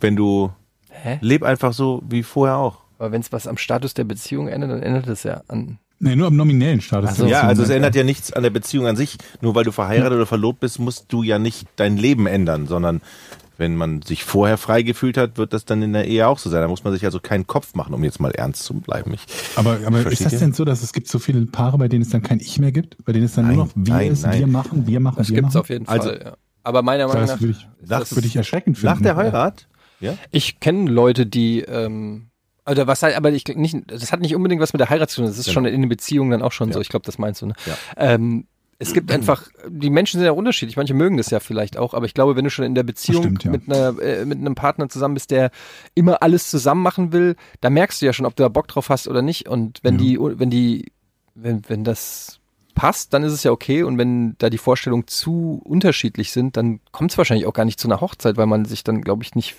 wenn 0.00 0.16
du 0.16 0.50
Hä? 0.88 1.18
leb 1.20 1.42
einfach 1.42 1.74
so 1.74 2.02
wie 2.08 2.22
vorher 2.22 2.56
auch. 2.56 2.78
Aber 2.98 3.12
wenn 3.12 3.20
es 3.20 3.32
was 3.32 3.46
am 3.46 3.58
Status 3.58 3.92
der 3.92 4.04
Beziehung 4.04 4.48
ändert, 4.48 4.70
dann 4.70 4.82
ändert 4.82 5.08
es 5.08 5.24
ja 5.24 5.42
an. 5.48 5.78
Nee, 6.00 6.16
nur 6.16 6.28
am 6.28 6.36
nominellen 6.36 6.80
Status. 6.80 7.10
Ach 7.12 7.16
so. 7.16 7.26
Ja, 7.26 7.42
also 7.42 7.62
es 7.62 7.68
ändert 7.68 7.88
ändert 7.88 7.96
ja 7.96 8.04
nichts 8.04 8.32
an 8.32 8.44
der 8.44 8.50
Beziehung 8.50 8.86
an 8.86 8.96
sich. 8.96 9.18
Nur 9.42 9.54
weil 9.56 9.64
du 9.64 9.72
verheiratet 9.72 10.14
oder 10.14 10.26
verlobt 10.26 10.60
bist, 10.60 10.78
musst 10.78 11.12
du 11.12 11.22
ja 11.22 11.38
nicht 11.38 11.66
dein 11.76 11.98
Leben 11.98 12.26
ändern, 12.26 12.66
sondern 12.66 13.02
wenn 13.58 13.76
man 13.76 14.00
sich 14.02 14.24
vorher 14.24 14.56
frei 14.56 14.82
gefühlt 14.82 15.18
hat, 15.18 15.36
wird 15.36 15.52
das 15.52 15.64
dann 15.66 15.82
in 15.82 15.92
der 15.92 16.06
Ehe 16.06 16.26
auch 16.26 16.38
so 16.38 16.48
sein. 16.48 16.62
Da 16.62 16.68
muss 16.68 16.84
man 16.84 16.92
sich 16.94 17.04
also 17.04 17.20
keinen 17.20 17.46
Kopf 17.46 17.74
machen, 17.74 17.92
um 17.92 18.02
jetzt 18.04 18.20
mal 18.20 18.30
ernst 18.30 18.62
zu 18.64 18.74
bleiben. 18.74 19.12
Ich, 19.12 19.20
Aber, 19.56 19.78
aber 19.84 20.06
ist 20.10 20.24
das 20.24 20.32
ihr? 20.32 20.38
denn 20.38 20.52
so, 20.54 20.64
dass 20.64 20.82
es 20.82 20.92
gibt 20.92 21.08
so 21.08 21.18
viele 21.18 21.44
Paare, 21.44 21.76
bei 21.76 21.88
denen 21.88 22.02
es 22.02 22.08
dann 22.10 22.22
kein 22.22 22.40
Ich 22.40 22.58
mehr 22.58 22.72
gibt? 22.72 22.96
Bei 23.04 23.12
denen 23.12 23.26
es 23.26 23.34
dann 23.34 23.46
Nein, 23.48 23.56
nur 23.56 23.66
noch 23.66 23.72
wir 23.74 23.92
nein, 23.94 24.12
ist, 24.12 24.22
nein. 24.22 24.38
wir 24.40 24.46
machen, 24.46 24.86
wir 24.86 25.00
machen, 25.00 25.16
Das 25.18 25.28
wir 25.28 25.34
gibt's 25.36 25.54
machen? 25.54 25.60
auf 25.60 25.68
jeden 25.68 25.88
Also- 25.88 26.08
Fall. 26.08 26.20
Ja. 26.24 26.36
Aber 26.64 26.82
meiner 26.82 27.06
Meinung 27.08 27.22
Das 27.22 27.30
nach, 27.32 27.40
würde 27.40 27.52
ich, 27.58 27.68
das 27.88 28.14
würde 28.14 28.26
ich 28.26 28.36
erschreckend 28.36 28.78
finden. 28.78 28.94
nach 28.94 29.02
der 29.02 29.16
Heirat? 29.16 29.68
Ja? 30.00 30.14
ich 30.30 30.60
kenne 30.60 30.88
Leute, 30.90 31.26
die, 31.26 31.60
ähm, 31.62 32.28
oder 32.70 32.86
was 32.86 33.02
halt, 33.02 33.16
aber 33.16 33.32
ich 33.32 33.44
nicht, 33.48 33.76
das 33.90 34.12
hat 34.12 34.20
nicht 34.20 34.36
unbedingt 34.36 34.60
was 34.62 34.72
mit 34.72 34.78
der 34.80 34.90
Heirat 34.90 35.10
zu 35.10 35.16
tun. 35.22 35.24
Das 35.26 35.38
ist 35.38 35.46
Genau. 35.46 35.54
schon 35.54 35.64
in 35.64 35.80
den 35.80 35.88
Beziehungen 35.88 36.30
dann 36.30 36.42
auch 36.42 36.52
schon 36.52 36.68
Ja. 36.68 36.74
so. 36.74 36.80
Ich 36.80 36.88
glaube, 36.90 37.04
das 37.06 37.18
meinst 37.18 37.42
du. 37.42 37.46
Ne? 37.46 37.54
Ja. 37.66 37.76
Ähm, 37.96 38.46
es 38.80 38.92
gibt 38.92 39.10
einfach, 39.10 39.48
die 39.68 39.90
Menschen 39.90 40.18
sind 40.18 40.26
ja 40.26 40.32
unterschiedlich. 40.32 40.76
Manche 40.76 40.94
mögen 40.94 41.16
das 41.16 41.30
ja 41.30 41.40
vielleicht 41.40 41.76
auch, 41.76 41.94
aber 41.94 42.06
ich 42.06 42.14
glaube, 42.14 42.36
wenn 42.36 42.44
du 42.44 42.50
schon 42.50 42.64
in 42.64 42.76
der 42.76 42.84
Beziehung 42.84 43.22
Stimmt, 43.24 43.44
ja. 43.44 43.50
mit, 43.50 43.68
einer, 43.68 43.98
äh, 44.00 44.24
mit 44.24 44.38
einem 44.38 44.54
Partner 44.54 44.88
zusammen 44.88 45.14
bist, 45.14 45.32
der 45.32 45.50
immer 45.94 46.22
alles 46.22 46.48
zusammen 46.48 46.82
machen 46.82 47.12
will, 47.12 47.34
da 47.60 47.70
merkst 47.70 48.00
du 48.00 48.06
ja 48.06 48.12
schon, 48.12 48.24
ob 48.26 48.36
du 48.36 48.44
da 48.44 48.48
Bock 48.48 48.68
drauf 48.68 48.88
hast 48.88 49.08
oder 49.08 49.20
nicht. 49.20 49.48
Und 49.48 49.80
wenn 49.82 49.94
Ja. 49.94 50.00
die, 50.00 50.18
wenn 50.20 50.50
die, 50.50 50.92
wenn, 51.34 51.62
wenn 51.68 51.82
das 51.82 52.38
passt, 52.76 53.12
dann 53.12 53.24
ist 53.24 53.32
es 53.32 53.42
ja 53.42 53.50
okay. 53.50 53.82
Und 53.82 53.98
wenn 53.98 54.36
da 54.38 54.48
die 54.48 54.58
Vorstellungen 54.58 55.08
zu 55.08 55.60
unterschiedlich 55.64 56.30
sind, 56.30 56.56
dann 56.56 56.78
kommt 56.92 57.10
es 57.10 57.18
wahrscheinlich 57.18 57.46
auch 57.46 57.52
gar 57.52 57.64
nicht 57.64 57.80
zu 57.80 57.88
einer 57.88 58.00
Hochzeit, 58.00 58.36
weil 58.36 58.46
man 58.46 58.64
sich 58.64 58.84
dann, 58.84 59.02
glaube 59.02 59.24
ich, 59.24 59.34
nicht 59.34 59.56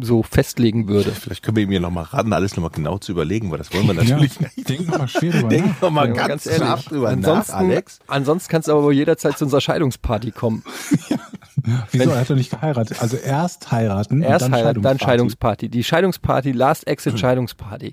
so 0.00 0.22
festlegen 0.22 0.88
würde. 0.88 1.12
Vielleicht 1.12 1.42
können 1.42 1.56
wir 1.56 1.64
ihm 1.64 1.70
hier 1.70 1.80
nochmal 1.80 2.04
raten, 2.04 2.32
alles 2.32 2.56
nochmal 2.56 2.70
genau 2.74 2.98
zu 2.98 3.12
überlegen, 3.12 3.50
weil 3.50 3.58
das 3.58 3.72
wollen 3.72 3.86
wir 3.86 3.94
Ja, 3.94 4.02
natürlich 4.02 4.38
nicht. 4.40 4.68
denk 4.68 4.88
mal 4.88 5.08
schwer 5.08 5.32
drüber 5.32 5.48
Denk 5.48 5.66
nach. 5.66 5.80
noch 5.82 5.90
mal 5.90 6.08
Ja, 6.14 6.26
ganz, 6.26 6.44
scharf 6.44 6.84
drüber 6.84 7.06
nach, 7.10 7.16
ansonsten, 7.16 7.52
Alex. 7.52 7.98
ansonsten 8.06 8.50
kannst 8.50 8.68
du 8.68 8.72
aber 8.72 8.82
wohl 8.84 8.92
jederzeit 8.94 9.38
zu 9.38 9.44
unserer 9.44 9.60
Scheidungsparty 9.60 10.30
kommen. 10.30 10.62
Wieso? 11.92 12.10
Er 12.10 12.20
hat 12.20 12.30
doch 12.30 12.36
nicht 12.36 12.50
geheiratet. 12.50 13.00
Also 13.02 13.16
erst 13.16 13.70
heiraten 13.72 14.22
Erst 14.22 14.44
und 14.46 14.52
dann 14.52 14.60
heiraten, 14.60 14.82
dann 14.82 14.98
Scheidungsparty. 14.98 15.66
Scheidungsparty. 15.66 15.68
Die 15.68 15.84
Scheidungsparty, 15.84 16.52
Last 16.52 16.86
Exit 16.86 17.18
Scheidungsparty. 17.18 17.92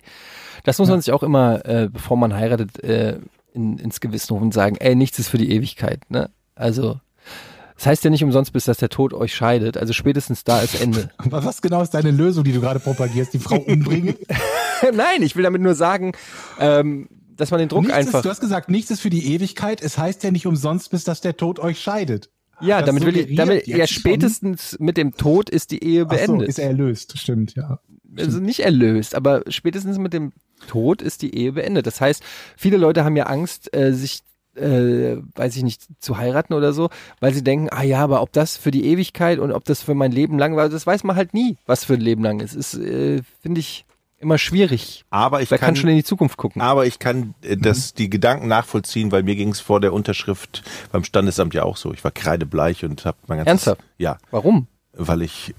Das 0.63 0.79
muss 0.79 0.89
man 0.89 1.01
sich 1.01 1.11
auch 1.13 1.23
immer, 1.23 1.65
äh, 1.65 1.89
bevor 1.91 2.17
man 2.17 2.33
heiratet, 2.33 2.83
äh, 2.83 3.19
in, 3.53 3.77
ins 3.77 3.99
Gewissen 4.01 4.33
rufen 4.33 4.45
und 4.45 4.53
sagen, 4.53 4.75
ey, 4.79 4.95
nichts 4.95 5.19
ist 5.19 5.29
für 5.29 5.37
die 5.37 5.51
Ewigkeit. 5.51 6.01
Ne? 6.09 6.29
Also, 6.55 6.99
das 7.75 7.85
heißt 7.87 8.03
ja 8.03 8.09
nicht 8.09 8.23
umsonst, 8.23 8.53
bis 8.53 8.65
dass 8.65 8.77
der 8.77 8.89
Tod 8.89 9.13
euch 9.13 9.35
scheidet. 9.35 9.77
Also 9.77 9.93
spätestens 9.93 10.43
da 10.43 10.61
ist 10.61 10.79
Ende. 10.81 11.09
Aber 11.17 11.43
Was 11.43 11.61
genau 11.61 11.81
ist 11.81 11.91
deine 11.93 12.11
Lösung, 12.11 12.43
die 12.43 12.53
du 12.53 12.61
gerade 12.61 12.79
propagierst? 12.79 13.33
Die 13.33 13.39
Frau 13.39 13.57
umbringen? 13.57 14.15
Nein, 14.93 15.21
ich 15.21 15.35
will 15.35 15.43
damit 15.43 15.61
nur 15.61 15.75
sagen, 15.75 16.13
ähm, 16.59 17.07
dass 17.35 17.51
man 17.51 17.59
den 17.59 17.69
Druck 17.69 17.83
nichts 17.83 17.95
einfach. 17.97 18.19
ist, 18.19 18.25
du 18.25 18.29
hast 18.29 18.39
gesagt, 18.39 18.69
nichts 18.69 18.91
ist 18.91 19.01
für 19.01 19.09
die 19.09 19.33
Ewigkeit. 19.33 19.81
Es 19.81 19.97
heißt 19.97 20.23
ja 20.23 20.31
nicht 20.31 20.47
umsonst, 20.47 20.89
bis 20.91 21.03
dass 21.03 21.21
der 21.21 21.35
Tod 21.37 21.59
euch 21.59 21.79
scheidet. 21.81 22.29
ja, 22.61 22.77
das 22.79 22.87
damit 22.87 23.05
will 23.05 23.17
ich, 23.17 23.35
damit, 23.35 23.67
ja, 23.67 23.85
schon- 23.87 23.99
spätestens 23.99 24.77
mit 24.79 24.95
dem 24.97 25.15
Tod 25.17 25.49
ist 25.49 25.71
die 25.71 25.83
Ehe 25.83 26.05
Ach 26.07 26.11
so, 26.11 26.17
beendet. 26.27 26.47
ist 26.49 26.59
er 26.59 26.67
erlöst. 26.67 27.17
Stimmt, 27.17 27.55
ja. 27.55 27.79
also 28.17 28.39
nicht 28.39 28.61
erlöst, 28.61 29.15
aber 29.15 29.43
spätestens 29.49 29.97
mit 29.97 30.13
dem 30.13 30.31
Tod 30.69 31.01
ist 31.01 31.21
die 31.21 31.35
Ehe 31.35 31.51
beendet. 31.51 31.85
Das 31.85 31.99
heißt, 31.99 32.23
viele 32.55 32.77
Leute 32.77 33.03
haben 33.03 33.17
ja 33.17 33.25
Angst, 33.25 33.75
äh, 33.75 33.91
sich, 33.93 34.21
äh, 34.55 35.17
weiß 35.35 35.55
ich 35.55 35.63
nicht, 35.63 35.83
zu 35.99 36.17
heiraten 36.17 36.53
oder 36.53 36.73
so, 36.73 36.89
weil 37.19 37.33
sie 37.33 37.43
denken, 37.43 37.69
ah 37.71 37.83
ja, 37.83 37.99
aber 37.99 38.21
ob 38.21 38.31
das 38.31 38.57
für 38.57 38.71
die 38.71 38.85
Ewigkeit 38.85 39.39
und 39.39 39.51
ob 39.51 39.65
das 39.65 39.81
für 39.81 39.95
mein 39.95 40.11
Leben 40.11 40.37
lang 40.39 40.55
war, 40.55 40.69
das 40.69 40.87
weiß 40.87 41.03
man 41.03 41.15
halt 41.15 41.33
nie, 41.33 41.57
was 41.65 41.85
für 41.85 41.95
ein 41.95 42.01
Leben 42.01 42.23
lang 42.23 42.39
ist. 42.39 42.55
Ist, 42.55 42.75
äh, 42.75 43.21
finde 43.41 43.59
ich, 43.59 43.85
immer 44.17 44.37
schwierig. 44.37 45.05
Aber 45.09 45.41
ich 45.41 45.51
Wer 45.51 45.57
kann, 45.57 45.67
kann, 45.67 45.75
schon 45.75 45.89
in 45.89 45.97
die 45.97 46.03
Zukunft 46.03 46.37
gucken? 46.37 46.61
aber 46.61 46.85
ich 46.85 46.99
kann 46.99 47.35
äh, 47.41 47.57
das, 47.57 47.93
die 47.93 48.09
Gedanken 48.09 48.47
nachvollziehen, 48.47 49.11
weil 49.11 49.23
mir 49.23 49.35
ging 49.35 49.49
es 49.49 49.59
vor 49.59 49.79
der 49.79 49.93
Unterschrift 49.93 50.63
beim 50.91 51.03
Standesamt 51.03 51.53
ja 51.53 51.63
auch 51.63 51.77
so. 51.77 51.93
Ich 51.93 52.03
war 52.03 52.11
kreidebleich 52.11 52.83
und 52.85 53.05
habe 53.05 53.17
mein 53.27 53.39
ganzes... 53.39 53.67
Ernsthaft? 53.67 53.81
Ja, 53.97 54.17
Warum? 54.31 54.67
weil 54.97 55.21
ich 55.21 55.53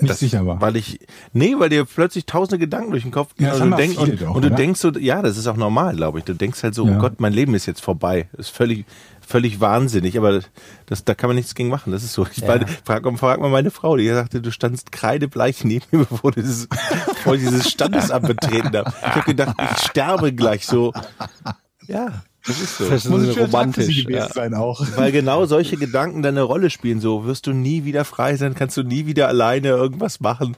Nicht 0.00 0.16
sicher 0.16 0.46
war. 0.46 0.60
Weil 0.60 0.76
ich, 0.76 0.98
nee, 1.32 1.54
weil 1.58 1.68
dir 1.68 1.84
plötzlich 1.84 2.26
tausende 2.26 2.58
Gedanken 2.58 2.90
durch 2.90 3.02
den 3.04 3.12
Kopf 3.12 3.34
gehen 3.34 3.46
Ja, 3.46 3.52
das 3.52 3.60
und, 3.60 3.70
du 3.70 3.76
wir 3.76 3.76
denk, 3.76 3.98
viele 3.98 4.12
und, 4.12 4.20
doch, 4.22 4.34
und 4.34 4.42
du 4.42 4.48
oder? 4.48 4.56
denkst 4.56 4.80
so, 4.80 4.90
ja, 4.92 5.22
das 5.22 5.36
ist 5.36 5.46
auch 5.46 5.56
normal, 5.56 5.94
glaube 5.96 6.18
ich. 6.18 6.24
Du 6.24 6.34
denkst 6.34 6.62
halt 6.62 6.74
so, 6.74 6.86
Ja. 6.86 6.96
oh 6.96 7.00
Gott, 7.00 7.20
mein 7.20 7.32
Leben 7.32 7.54
ist 7.54 7.66
jetzt 7.66 7.80
vorbei. 7.82 8.28
Das 8.32 8.46
ist 8.48 8.56
völlig, 8.56 8.84
völlig 9.26 9.60
wahnsinnig, 9.60 10.18
aber 10.18 10.40
das, 10.86 11.04
da 11.04 11.14
kann 11.14 11.28
man 11.28 11.36
nichts 11.36 11.54
gegen 11.54 11.68
machen. 11.68 11.92
Das 11.92 12.02
ist 12.04 12.12
so. 12.12 12.26
Ich 12.30 12.38
Ja. 12.38 12.48
meine, 12.48 12.66
frag, 12.84 13.04
frag 13.18 13.40
mal 13.40 13.50
meine 13.50 13.70
Frau, 13.70 13.96
die 13.96 14.08
sagte, 14.08 14.40
du 14.40 14.50
standst 14.50 14.92
kreidebleich 14.92 15.64
neben 15.64 15.84
mir, 15.90 16.04
bevor 16.10 16.32
du 16.32 16.40
dieses, 16.42 16.68
bevor 16.68 17.34
ich 17.34 17.40
dieses 17.40 17.70
Standesamt 17.70 18.26
betreten 18.26 18.76
habe. 18.76 18.92
Ich 19.00 19.06
habe 19.14 19.24
gedacht, 19.24 19.56
ich 19.72 19.78
sterbe 19.86 20.32
gleich 20.32 20.66
so. 20.66 20.92
Ja, 21.86 22.22
das 22.46 22.60
ist 22.60 22.78
so. 22.78 22.88
Das 22.88 23.04
ist 23.04 23.10
Muss 23.10 23.36
romantisch. 23.38 23.86
sie 23.86 24.04
gewesen 24.04 24.16
Ja. 24.16 24.28
sein 24.28 24.54
auch. 24.54 24.84
Weil 24.96 25.12
genau 25.12 25.46
solche 25.46 25.76
Gedanken 25.76 26.22
dann 26.22 26.34
eine 26.34 26.42
Rolle 26.42 26.70
spielen. 26.70 27.00
So 27.00 27.24
wirst 27.24 27.46
du 27.46 27.52
nie 27.52 27.84
wieder 27.84 28.04
frei 28.04 28.36
sein, 28.36 28.54
kannst 28.54 28.76
du 28.76 28.82
nie 28.82 29.06
wieder 29.06 29.28
alleine 29.28 29.68
irgendwas 29.68 30.20
machen. 30.20 30.56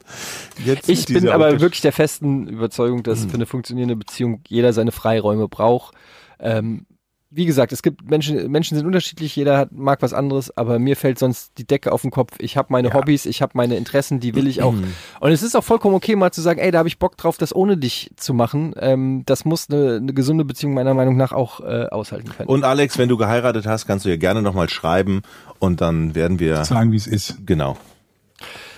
Jetzt 0.65 0.89
Ich 0.89 1.07
bin 1.07 1.29
aber 1.29 1.61
wirklich 1.61 1.81
der 1.83 1.93
festen 1.93 2.49
Überzeugung, 2.49 3.03
dass 3.03 3.23
Hm. 3.23 3.31
für 3.31 3.35
eine 3.37 3.47
funktionierende 3.47 3.97
Beziehung 3.97 4.41
jeder 4.49 4.73
seine 4.73 4.93
Freiräume 4.93 5.49
braucht. 5.49 5.95
Ähm, 6.41 6.87
wie 7.31 7.45
gesagt, 7.45 7.73
es 7.73 7.83
gibt 7.83 8.09
Menschen, 8.09 8.51
Menschen 8.51 8.77
sind 8.77 8.87
unterschiedlich, 8.87 9.35
jeder 9.35 9.59
hat, 9.59 9.73
mag 9.73 10.01
was 10.01 10.13
anderes, 10.13 10.57
aber 10.57 10.79
mir 10.79 10.97
fällt 10.97 11.19
sonst 11.19 11.53
die 11.59 11.67
Decke 11.67 11.91
auf 11.91 12.03
den 12.03 12.11
Kopf. 12.11 12.35
Ich 12.39 12.57
habe 12.57 12.69
meine 12.71 12.95
Hobbys, 12.95 13.27
ich 13.27 13.43
habe 13.43 13.53
meine 13.55 13.77
Interessen, 13.77 14.21
die 14.21 14.35
will 14.35 14.47
ich 14.47 14.63
auch. 14.63 14.75
Und 15.21 15.31
es 15.33 15.43
ist 15.43 15.57
auch 15.57 15.65
vollkommen 15.65 15.95
okay, 15.95 16.15
mal 16.15 16.31
zu 16.31 16.41
sagen, 16.41 16.61
ey, 16.61 16.71
da 16.71 16.79
habe 16.79 16.89
ich 16.89 16.99
Bock 16.99 17.17
drauf, 17.17 17.37
das 17.37 17.55
ohne 17.55 17.77
dich 17.77 18.13
zu 18.17 18.33
machen. 18.33 18.75
Ähm, 18.79 19.25
das 19.27 19.45
muss 19.45 19.69
eine, 19.69 19.97
eine 19.97 20.15
gesunde 20.15 20.45
Beziehung 20.45 20.75
meiner 20.75 20.95
Meinung 20.95 21.17
nach 21.17 21.33
auch 21.33 21.61
äh, 21.61 21.87
aushalten 21.87 22.31
können. 22.31 22.49
Und 22.49 22.65
Alex, 22.65 22.97
wenn 22.97 23.09
du 23.09 23.17
geheiratet 23.17 23.67
hast, 23.67 23.87
kannst 23.87 24.05
du 24.05 24.09
ja 24.09 24.17
gerne 24.17 24.41
nochmal 24.41 24.69
schreiben 24.69 25.23
und 25.59 25.81
dann 25.81 26.15
werden 26.15 26.39
wir, 26.39 26.65
Sagen, 26.65 26.93
wie 26.93 26.97
es 26.97 27.07
ist. 27.07 27.45
genau. 27.45 27.77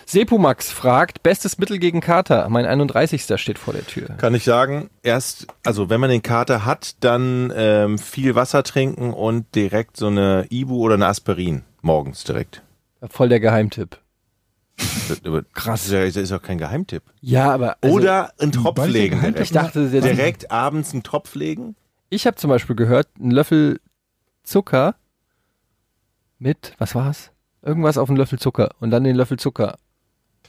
Sepumax 0.09 0.72
fragt, 0.72 1.22
bestes 1.22 1.59
Mittel 1.59 1.78
gegen 1.78 2.01
Kater. 2.01 2.48
Mein 2.48 2.64
31. 2.64 3.39
steht 3.39 3.59
vor 3.59 3.74
der 3.74 3.86
Tür. 3.86 4.06
Kann 4.16 4.35
ich 4.35 4.43
sagen, 4.43 4.89
erst, 5.02 5.48
also 5.66 5.90
wenn 5.90 6.01
man 6.01 6.09
den 6.09 6.22
Kater 6.22 6.64
hat, 6.64 6.97
dann 7.01 7.52
ähm, 7.55 7.98
viel 7.98 8.35
Wasser 8.35 8.62
trinken 8.62 9.12
und 9.12 9.55
direkt 9.55 9.98
so 9.98 10.06
eine 10.06 10.47
Ibu 10.48 10.76
oder 10.76 10.94
eine 10.94 11.09
Aspirin 11.09 11.62
morgens 11.82 12.24
direkt. 12.24 12.62
Voll 13.10 13.28
der 13.28 13.39
Geheimtipp. 13.39 13.98
Krass. 15.52 15.82
Das 15.82 15.85
ist, 15.85 15.93
ja, 15.93 16.05
das 16.06 16.16
ist 16.16 16.32
auch 16.32 16.40
kein 16.40 16.56
Geheimtipp. 16.56 17.02
Ja, 17.20 17.52
aber 17.52 17.76
also, 17.82 17.94
Oder 17.94 18.32
einen 18.39 18.52
Tropf 18.52 18.86
legen. 18.86 19.20
Direkt. 19.20 19.40
ich 19.40 19.51
dachte, 19.51 19.90
direkt 19.90 20.51
abends 20.51 20.94
einen 20.94 21.02
Tropf 21.02 21.35
legen. 21.35 21.76
Ich 22.09 22.26
habe 22.26 22.36
zum 22.36 22.48
Beispiel 22.48 22.76
gehört, 22.76 23.09
ein 23.20 23.30
Löffel 23.30 23.78
Zucker 24.43 24.94
mit, 26.39 26.72
was 26.78 26.94
war's? 26.94 27.30
Irgendwas 27.60 27.98
auf 27.98 28.09
einen 28.09 28.16
Löffel 28.16 28.39
Zucker 28.39 28.70
und 28.80 28.90
dann 28.90 29.05
den 29.05 29.14
Löffel 29.14 29.39
Zucker. 29.39 29.76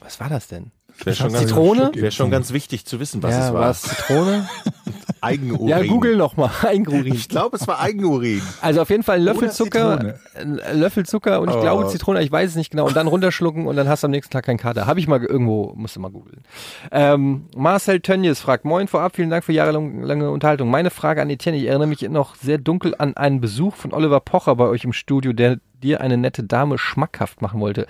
Was 0.00 0.20
war 0.20 0.28
das 0.28 0.48
denn? 0.48 0.72
Wäre 1.04 1.16
schon, 1.16 1.32
ganz, 1.32 1.46
Zitrone? 1.46 1.90
wär 1.94 2.10
schon 2.10 2.30
ganz 2.30 2.52
wichtig 2.52 2.84
zu 2.84 3.00
wissen, 3.00 3.22
was 3.22 3.32
ja, 3.32 3.46
es 3.48 3.54
war. 3.54 3.60
war 3.60 3.70
es 3.70 3.82
Zitrone? 3.82 4.48
Eigenurin. 5.20 5.68
Ja, 5.68 5.82
google 5.82 6.16
noch 6.16 6.36
mal. 6.36 6.50
Eigenurin. 6.62 7.14
Ich 7.14 7.28
glaube, 7.28 7.56
es 7.56 7.66
war 7.68 7.80
Eigenurin. 7.80 8.42
Also 8.60 8.82
auf 8.82 8.90
jeden 8.90 9.02
Fall 9.02 9.18
ein 9.18 9.22
Löffel 9.22 9.50
Zucker, 9.50 10.16
ein 10.34 10.60
Löffel 10.74 11.04
Zucker 11.06 11.40
und 11.40 11.50
ich 11.50 11.60
glaube 11.60 11.84
Oh. 11.84 11.88
Zitrone, 11.88 12.22
ich 12.22 12.30
weiß 12.30 12.50
es 12.50 12.56
nicht 12.56 12.70
genau, 12.70 12.86
und 12.86 12.96
dann 12.96 13.06
runterschlucken 13.06 13.66
und 13.66 13.76
dann 13.76 13.88
hast 13.88 14.02
du 14.02 14.06
am 14.06 14.10
nächsten 14.10 14.32
Tag 14.32 14.44
keinen 14.44 14.58
Kater. 14.58 14.86
Habe 14.86 15.00
ich 15.00 15.08
mal 15.08 15.22
irgendwo, 15.22 15.72
musst 15.76 15.96
du 15.96 16.00
mal 16.00 16.10
googeln. 16.10 16.42
Ähm, 16.90 17.46
Marcel 17.56 18.00
Tönnies 18.00 18.40
fragt, 18.40 18.64
moin 18.64 18.88
vorab, 18.88 19.16
vielen 19.16 19.30
Dank 19.30 19.44
für 19.44 19.52
jahrelange 19.52 20.30
Unterhaltung. 20.30 20.70
Meine 20.70 20.90
Frage 20.90 21.22
an 21.22 21.30
Etienne, 21.30 21.58
ich 21.58 21.66
erinnere 21.66 21.88
mich 21.88 22.02
noch 22.02 22.34
sehr 22.34 22.58
dunkel 22.58 22.94
an 22.98 23.16
einen 23.16 23.40
Besuch 23.40 23.74
von 23.76 23.92
Oliver 23.92 24.20
Pocher 24.20 24.56
bei 24.56 24.66
euch 24.66 24.84
im 24.84 24.92
Studio, 24.92 25.32
der 25.32 25.58
dir 25.82 26.00
eine 26.00 26.16
nette 26.18 26.44
Dame 26.44 26.76
schmackhaft 26.78 27.40
machen 27.42 27.60
wollte. 27.60 27.86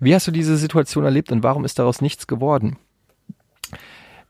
Wie 0.00 0.14
hast 0.14 0.26
du 0.26 0.30
diese 0.32 0.56
Situation 0.56 1.04
erlebt 1.04 1.30
und 1.30 1.42
warum 1.42 1.64
ist 1.64 1.78
daraus 1.78 2.00
nichts 2.00 2.26
geworden? 2.26 2.76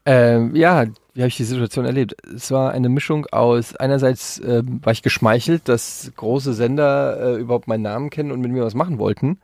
Ähm, 0.05 0.55
ja, 0.55 0.85
wie 1.19 1.23
habe 1.23 1.31
ich 1.31 1.37
die 1.37 1.43
Situation 1.43 1.85
erlebt? 1.85 2.15
Es 2.33 2.53
war 2.53 2.71
eine 2.71 2.89
Mischung 2.89 3.27
aus, 3.27 3.75
einerseits 3.75 4.39
ähm, 4.39 4.79
war 4.85 4.93
ich 4.93 5.03
geschmeichelt, 5.03 5.69
dass 5.69 6.13
große 6.15 6.55
Sender 6.55 7.19
äh, 7.21 7.41
überhaupt 7.41 7.67
meinen 7.67 7.83
Namen 7.83 8.09
kennen 8.09 8.31
und 8.31 8.41
mit 8.41 8.53
mir 8.53 8.63
was 8.63 8.75
machen 8.75 8.99
wollten. 9.01 9.41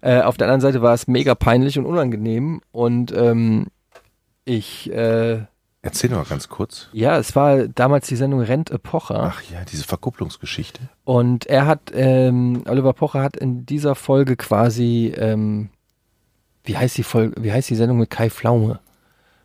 Äh, 0.00 0.22
auf 0.22 0.38
der 0.38 0.46
anderen 0.46 0.62
Seite 0.62 0.80
war 0.80 0.94
es 0.94 1.08
mega 1.08 1.34
peinlich 1.34 1.78
und 1.78 1.84
unangenehm 1.84 2.62
und 2.72 3.12
ähm, 3.12 3.66
ich, 4.46 4.90
äh, 4.94 5.42
Erzähl 5.82 6.08
mal 6.08 6.24
ganz 6.24 6.48
kurz. 6.48 6.88
ja, 6.94 7.18
es 7.18 7.36
war 7.36 7.68
damals 7.68 8.06
die 8.06 8.16
Sendung 8.16 8.40
Rent 8.40 8.70
Epocha 8.70 9.34
Ach 9.34 9.42
ja, 9.42 9.58
diese 9.70 9.84
Verkupplungsgeschichte. 9.84 10.80
und 11.04 11.44
er 11.44 11.66
hat, 11.66 11.92
ähm, 11.92 12.62
Oliver 12.66 12.94
Pocher 12.94 13.20
hat 13.20 13.36
in 13.36 13.66
dieser 13.66 13.94
Folge 13.94 14.36
quasi, 14.36 15.12
ähm, 15.14 15.68
wie 16.64 16.78
heißt 16.78 16.96
die 16.96 17.02
Folge, 17.02 17.34
wie 17.44 17.52
heißt 17.52 17.68
die 17.68 17.76
Sendung 17.76 17.98
mit 17.98 18.08
Kai 18.08 18.30
Pflaume? 18.30 18.80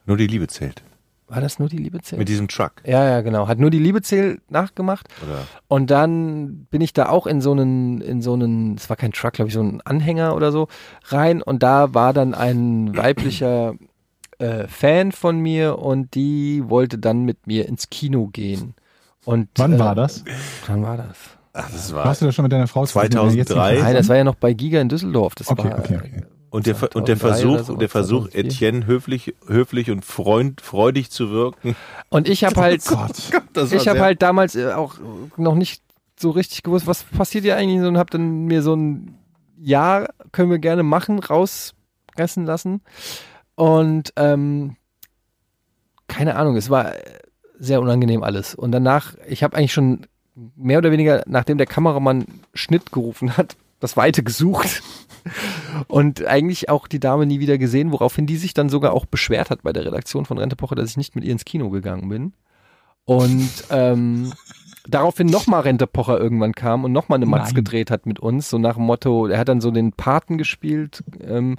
Nur 0.06 0.16
die 0.16 0.28
Liebe 0.28 0.48
zählt. 0.48 0.82
War 1.28 1.42
das 1.42 1.58
nur 1.58 1.70
die 1.70 1.78
Liebe 1.78 2.02
zählt? 2.02 2.20
Mit 2.20 2.30
diesem 2.30 2.48
Truck. 2.48 2.74
Ja, 2.86 3.04
ja, 3.04 3.22
genau. 3.22 3.48
Hat 3.48 3.58
nur 3.58 3.72
die 3.72 3.80
Liebezähl 3.80 4.40
nachgemacht. 4.48 5.08
Oder 5.24 5.40
Und 5.68 5.90
dann 5.90 6.68
bin 6.70 6.82
ich 6.82 6.94
da 6.94 7.10
auch 7.10 7.26
in 7.26 7.42
so 7.42 7.52
einen, 7.52 8.00
in 8.02 8.22
so 8.22 8.34
einen, 8.34 8.76
es 8.76 8.90
war 8.90 8.96
kein 8.96 9.12
Truck, 9.12 9.34
glaube 9.34 9.48
ich, 9.48 9.56
so 9.56 9.62
ein 9.62 9.82
Anhänger 9.82 10.36
oder 10.36 10.52
so 10.52 10.68
rein. 11.06 11.42
Und 11.42 11.64
da 11.64 11.94
war 11.96 12.14
dann 12.14 12.36
ein 12.36 12.96
weiblicher 12.96 13.74
äh, 14.38 14.68
Fan 14.68 15.12
von 15.12 15.40
mir 15.40 15.80
und 15.80 16.14
die 16.14 16.64
wollte 16.68 17.00
dann 17.00 17.24
mit 17.24 17.48
mir 17.48 17.68
ins 17.68 17.90
Kino 17.90 18.28
gehen. 18.28 18.76
Und 19.24 19.50
Wann 19.56 19.74
äh, 19.74 19.80
war 19.80 19.96
das? 19.96 20.24
Wann 20.68 20.84
war 20.84 20.98
das? 20.98 21.18
Ach, 21.54 21.72
das 21.72 21.96
war. 21.96 22.06
Warst 22.06 22.22
du 22.22 22.26
da 22.26 22.32
schon 22.34 22.44
mit 22.44 22.52
deiner 22.52 22.68
Frau 22.68 22.86
zusammen, 22.86 23.10
die 23.10 23.16
2003? 23.16 23.38
jetzt 23.38 23.50
nicht 23.50 23.84
Nein, 23.84 23.96
das 23.96 24.10
war 24.10 24.18
ja 24.18 24.24
noch 24.24 24.36
bei 24.36 24.54
Giga 24.54 24.80
in 24.82 24.90
Düsseldorf. 24.90 25.34
Das 25.36 25.48
Okay, 25.48 25.72
war 25.72 25.80
okay, 25.80 25.98
okay. 25.98 26.24
Und 26.56 26.68
der, 26.68 26.76
und 26.96 27.10
der 27.10 27.18
2003 27.18 27.28
oder 27.28 27.58
Versuch, 27.58 27.68
so, 27.68 27.76
der 27.76 27.90
Versuch, 27.90 28.30
2004. 28.30 28.46
Etienne 28.46 28.88
höflich, 28.88 29.36
höflich 29.46 29.92
und 29.92 30.06
freund, 30.06 30.62
freudig 30.62 31.12
zu 31.12 31.30
wirken. 31.30 31.76
Und 32.08 32.30
ich 32.30 32.46
habe 32.46 32.56
halt, 32.62 32.86
Gott. 32.86 33.12
Das 33.52 33.72
war 33.72 33.78
ich 33.78 33.90
habe 33.90 34.00
halt 34.00 34.22
damals 34.22 34.56
äh, 34.56 34.72
auch 34.72 34.96
noch 35.36 35.56
nicht 35.56 35.84
so 36.18 36.30
richtig 36.30 36.64
gewusst, 36.64 36.88
was 36.88 37.04
passiert 37.04 37.44
hier 37.44 37.58
eigentlich 37.58 37.82
so 37.82 37.90
und 37.90 37.98
habe 37.98 38.10
dann 38.10 38.46
mir 38.46 38.62
so 38.62 38.74
ein 38.74 39.18
Ja, 39.58 40.08
können 40.32 40.50
wir 40.50 40.60
gerne 40.60 40.84
machen, 40.84 41.20
rauspressen 41.20 42.46
lassen. 42.46 42.80
Und 43.56 44.14
ähm, 44.16 44.78
keine 46.08 46.38
Ahnung, 46.38 46.56
es 46.56 46.70
war 46.70 46.94
sehr 47.60 47.82
unangenehm 47.82 48.24
alles. 48.24 48.56
Und 48.56 48.72
danach, 48.72 49.16
ich 49.28 49.44
habe 49.44 49.58
eigentlich 49.58 49.74
schon 49.74 50.08
mehr 50.56 50.78
oder 50.78 50.92
weniger, 50.92 51.22
nachdem 51.28 51.58
der 51.58 51.68
Kameramann 51.68 52.26
Schnitt 52.54 52.94
gerufen 52.94 53.36
hat, 53.36 53.58
das 53.82 53.98
Weite 53.98 54.24
gesucht. 54.24 54.82
Und 55.88 56.26
eigentlich 56.26 56.70
auch 56.70 56.88
die 56.88 57.00
Dame 57.00 57.26
nie 57.26 57.40
wieder 57.40 57.58
gesehen, 57.58 57.92
woraufhin 57.92 58.28
die 58.28 58.38
sich 58.38 58.54
dann 58.54 58.70
sogar 58.70 58.94
auch 58.94 59.06
beschwert 59.06 59.50
hat 59.50 59.64
bei 59.64 59.74
der 59.74 59.86
Redaktion 59.86 60.26
von 60.26 60.38
Rentepoche, 60.38 60.76
dass 60.76 60.90
ich 60.90 60.98
nicht 60.98 61.16
mit 61.16 61.24
ihr 61.24 61.32
ins 61.32 61.46
Kino 61.46 61.70
gegangen 61.70 62.10
bin. 62.10 62.34
Und 63.06 63.50
ähm, 63.70 64.32
daraufhin 64.88 65.28
nochmal 65.28 65.62
Rentepocher 65.62 66.20
irgendwann 66.20 66.54
kam 66.54 66.84
und 66.84 66.92
nochmal 66.92 67.18
eine 67.18 67.26
Matz 67.26 67.48
Nein. 67.48 67.56
gedreht 67.56 67.92
hat 67.92 68.06
mit 68.06 68.20
uns, 68.20 68.50
so 68.50 68.58
nach 68.58 68.76
dem 68.76 68.84
Motto, 68.84 69.28
er 69.28 69.40
hat 69.40 69.50
dann 69.50 69.62
so 69.62 69.72
den 69.72 69.92
Paten 69.92 70.38
gespielt 70.38 71.04
ähm, 71.22 71.58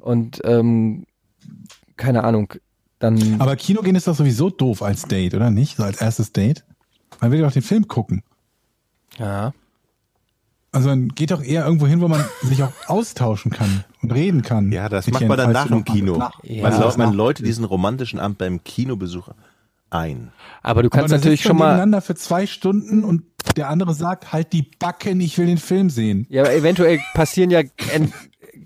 und 0.00 0.40
ähm, 0.44 1.04
keine 1.96 2.24
Ahnung, 2.24 2.54
dann 2.98 3.40
Aber 3.40 3.56
Kino 3.56 3.82
gehen 3.82 3.96
ist 3.96 4.06
doch 4.06 4.14
sowieso 4.14 4.50
doof 4.50 4.82
als 4.82 5.02
Date, 5.02 5.34
oder 5.34 5.50
nicht? 5.50 5.76
So 5.76 5.82
als 5.82 6.00
erstes 6.00 6.32
Date. 6.32 6.64
Man 7.20 7.30
will 7.30 7.40
doch 7.40 7.52
den 7.52 7.62
Film 7.62 7.88
gucken. 7.88 8.22
ja. 9.18 9.52
Also 10.74 10.88
man 10.88 11.08
geht 11.08 11.30
doch 11.30 11.42
eher 11.42 11.64
irgendwo 11.66 11.86
hin, 11.86 12.00
wo 12.00 12.08
man 12.08 12.24
sich 12.42 12.62
auch 12.62 12.72
austauschen 12.86 13.52
kann 13.52 13.84
und 14.02 14.10
reden 14.12 14.42
kann. 14.42 14.72
Ja, 14.72 14.88
das 14.88 15.06
macht 15.10 15.26
man 15.28 15.36
dann 15.36 15.52
nach 15.52 15.68
dem 15.68 15.84
Kino. 15.84 16.16
Nach, 16.16 16.42
Ja. 16.42 16.62
Man, 16.70 16.80
läuft, 16.80 16.98
man 16.98 17.12
läutet 17.14 17.46
diesen 17.46 17.64
romantischen 17.64 18.18
Abend 18.18 18.38
beim 18.38 18.64
Kinobesuch 18.64 19.28
ein. 19.90 20.32
Aber 20.62 20.82
du 20.82 20.88
Aber 20.88 20.96
kannst 21.00 21.12
da 21.12 21.18
natürlich 21.18 21.42
schon 21.42 21.56
man 21.56 21.58
mal, 21.58 21.66
nebeneinander 21.74 22.00
für 22.00 22.14
zwei 22.14 22.46
Stunden 22.46 23.04
und 23.04 23.22
der 23.56 23.68
andere 23.68 23.92
sagt, 23.94 24.32
halt 24.32 24.54
die 24.54 24.62
Backen, 24.62 25.20
ich 25.20 25.36
will 25.36 25.46
den 25.46 25.58
Film 25.58 25.90
sehen. 25.90 26.26
ja, 26.30 26.42
aber 26.42 26.54
eventuell 26.54 26.98
passieren 27.12 27.50
ja 27.50 27.60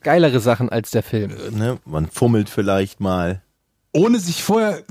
geilere 0.01 0.39
Sachen 0.39 0.69
als 0.69 0.93
der 0.93 1.03
Film. 1.03 1.33
Ne? 1.53 1.79
Man 1.85 2.07
fummelt 2.09 2.49
vielleicht 2.49 3.01
mal. 3.01 3.43
Ohne 3.93 4.21
sich 4.21 4.45
vorher 4.45 4.85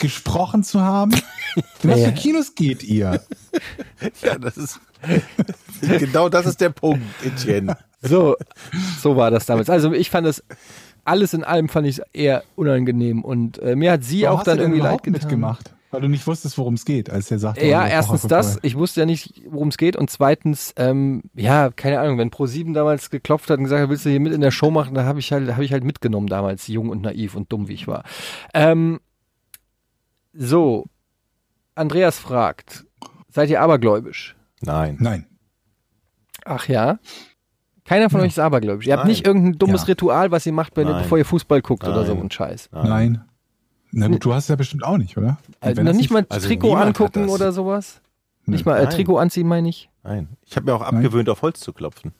gesprochen 0.00 0.64
zu 0.64 0.80
haben. 0.80 1.12
In 1.82 1.90
was 1.90 2.00
Ja. 2.00 2.06
für 2.08 2.12
Kinos 2.14 2.54
geht 2.56 2.82
ihr? 2.82 3.22
Ja, 4.22 4.38
das 4.38 4.56
ist 4.56 4.80
genau 5.98 6.28
das 6.28 6.46
ist 6.46 6.60
der 6.60 6.70
Punkt, 6.70 7.02
Etienne. 7.24 7.76
So, 8.00 8.36
so 9.00 9.16
war 9.16 9.30
das 9.30 9.46
damals. 9.46 9.68
Also 9.70 9.92
ich 9.92 10.10
fand 10.10 10.26
es 10.26 10.42
alles 11.04 11.32
in 11.32 11.42
allem 11.42 11.68
fand 11.68 11.86
ich 11.86 11.98
es 11.98 12.04
eher 12.12 12.44
unangenehm 12.54 13.24
und 13.24 13.58
äh, 13.60 13.74
mir 13.74 13.92
hat 13.92 14.04
sie 14.04 14.22
Warum 14.22 14.34
auch 14.34 14.38
hast 14.40 14.46
dann 14.46 14.58
du 14.58 14.64
denn 14.64 14.72
irgendwie 14.72 14.86
leid 14.88 15.02
getan. 15.02 15.20
mitgemacht? 15.20 15.74
Weil 15.90 16.02
du 16.02 16.08
nicht 16.08 16.26
wusstest, 16.26 16.58
worum 16.58 16.74
es 16.74 16.84
geht, 16.84 17.08
als 17.08 17.30
er 17.30 17.38
sagte. 17.38 17.66
Ja, 17.66 17.80
Oliver 17.80 17.90
erstens 17.94 18.22
das. 18.22 18.58
Ich 18.60 18.76
wusste 18.76 19.00
ja 19.00 19.06
nicht, 19.06 19.40
worum 19.48 19.68
es 19.68 19.78
geht. 19.78 19.96
Und 19.96 20.10
zweitens, 20.10 20.74
ähm, 20.76 21.22
ja, 21.34 21.70
keine 21.70 21.98
Ahnung, 22.00 22.18
wenn 22.18 22.30
Pro7 22.30 22.74
damals 22.74 23.08
geklopft 23.08 23.48
hat 23.48 23.56
und 23.56 23.64
gesagt 23.64 23.82
hat, 23.82 23.88
willst 23.88 24.04
du 24.04 24.10
hier 24.10 24.20
mit 24.20 24.34
in 24.34 24.42
der 24.42 24.50
Show 24.50 24.70
machen, 24.70 24.94
da 24.94 25.04
habe 25.04 25.18
ich 25.18 25.32
halt, 25.32 25.50
habe 25.50 25.64
ich 25.64 25.72
halt 25.72 25.84
mitgenommen 25.84 26.26
damals, 26.26 26.66
jung 26.66 26.90
und 26.90 27.00
naiv 27.00 27.34
und 27.34 27.50
dumm 27.50 27.68
wie 27.68 27.72
ich 27.72 27.88
war. 27.88 28.04
Ähm, 28.52 29.00
so, 30.34 30.84
Andreas 31.74 32.18
fragt, 32.18 32.84
seid 33.30 33.48
ihr 33.48 33.62
abergläubisch? 33.62 34.36
Nein. 34.60 34.98
Nein. 35.00 35.26
Ach 36.48 36.66
ja? 36.68 36.98
Keiner 37.84 38.10
von 38.10 38.20
Ja. 38.20 38.24
euch 38.26 38.32
ist 38.32 38.38
abergläubisch. 38.38 38.86
Ihr 38.86 38.92
habt 38.94 39.04
Nein. 39.04 39.10
nicht 39.12 39.26
irgendein 39.26 39.58
dummes 39.58 39.82
Ja. 39.82 39.86
Ritual, 39.88 40.30
was 40.30 40.44
ihr 40.46 40.52
macht, 40.52 40.76
wenn 40.76 40.86
ihr, 40.88 40.92
Nein. 40.92 41.02
bevor 41.02 41.18
ihr 41.18 41.24
Fußball 41.24 41.62
guckt 41.62 41.84
oder 41.84 42.04
so 42.04 42.14
Nein. 42.14 42.24
ein 42.24 42.30
Scheiß. 42.30 42.68
Nein. 42.72 43.24
Na 43.90 44.08
gut, 44.08 44.24
du 44.24 44.34
hast 44.34 44.44
es 44.44 44.48
ja 44.48 44.56
bestimmt 44.56 44.84
auch 44.84 44.98
nicht, 44.98 45.16
oder? 45.16 45.38
Also 45.60 45.78
wenn 45.78 45.86
noch 45.86 45.94
nicht 45.94 46.10
mal 46.10 46.26
also 46.28 46.46
Trikot 46.46 46.74
angucken 46.74 47.28
oder 47.30 47.52
sowas? 47.52 48.02
Nö. 48.44 48.52
Nicht 48.52 48.66
mal 48.66 48.76
äh, 48.78 48.84
Nein. 48.84 48.92
Trikot 48.94 49.16
anziehen, 49.18 49.46
meine 49.48 49.68
ich. 49.68 49.88
Nein. 50.02 50.28
Ich 50.44 50.56
habe 50.56 50.66
mir 50.66 50.74
auch 50.74 50.82
abgewöhnt, 50.82 51.28
auf 51.30 51.40
Holz 51.42 51.60
zu 51.60 51.72
klopfen. 51.72 52.12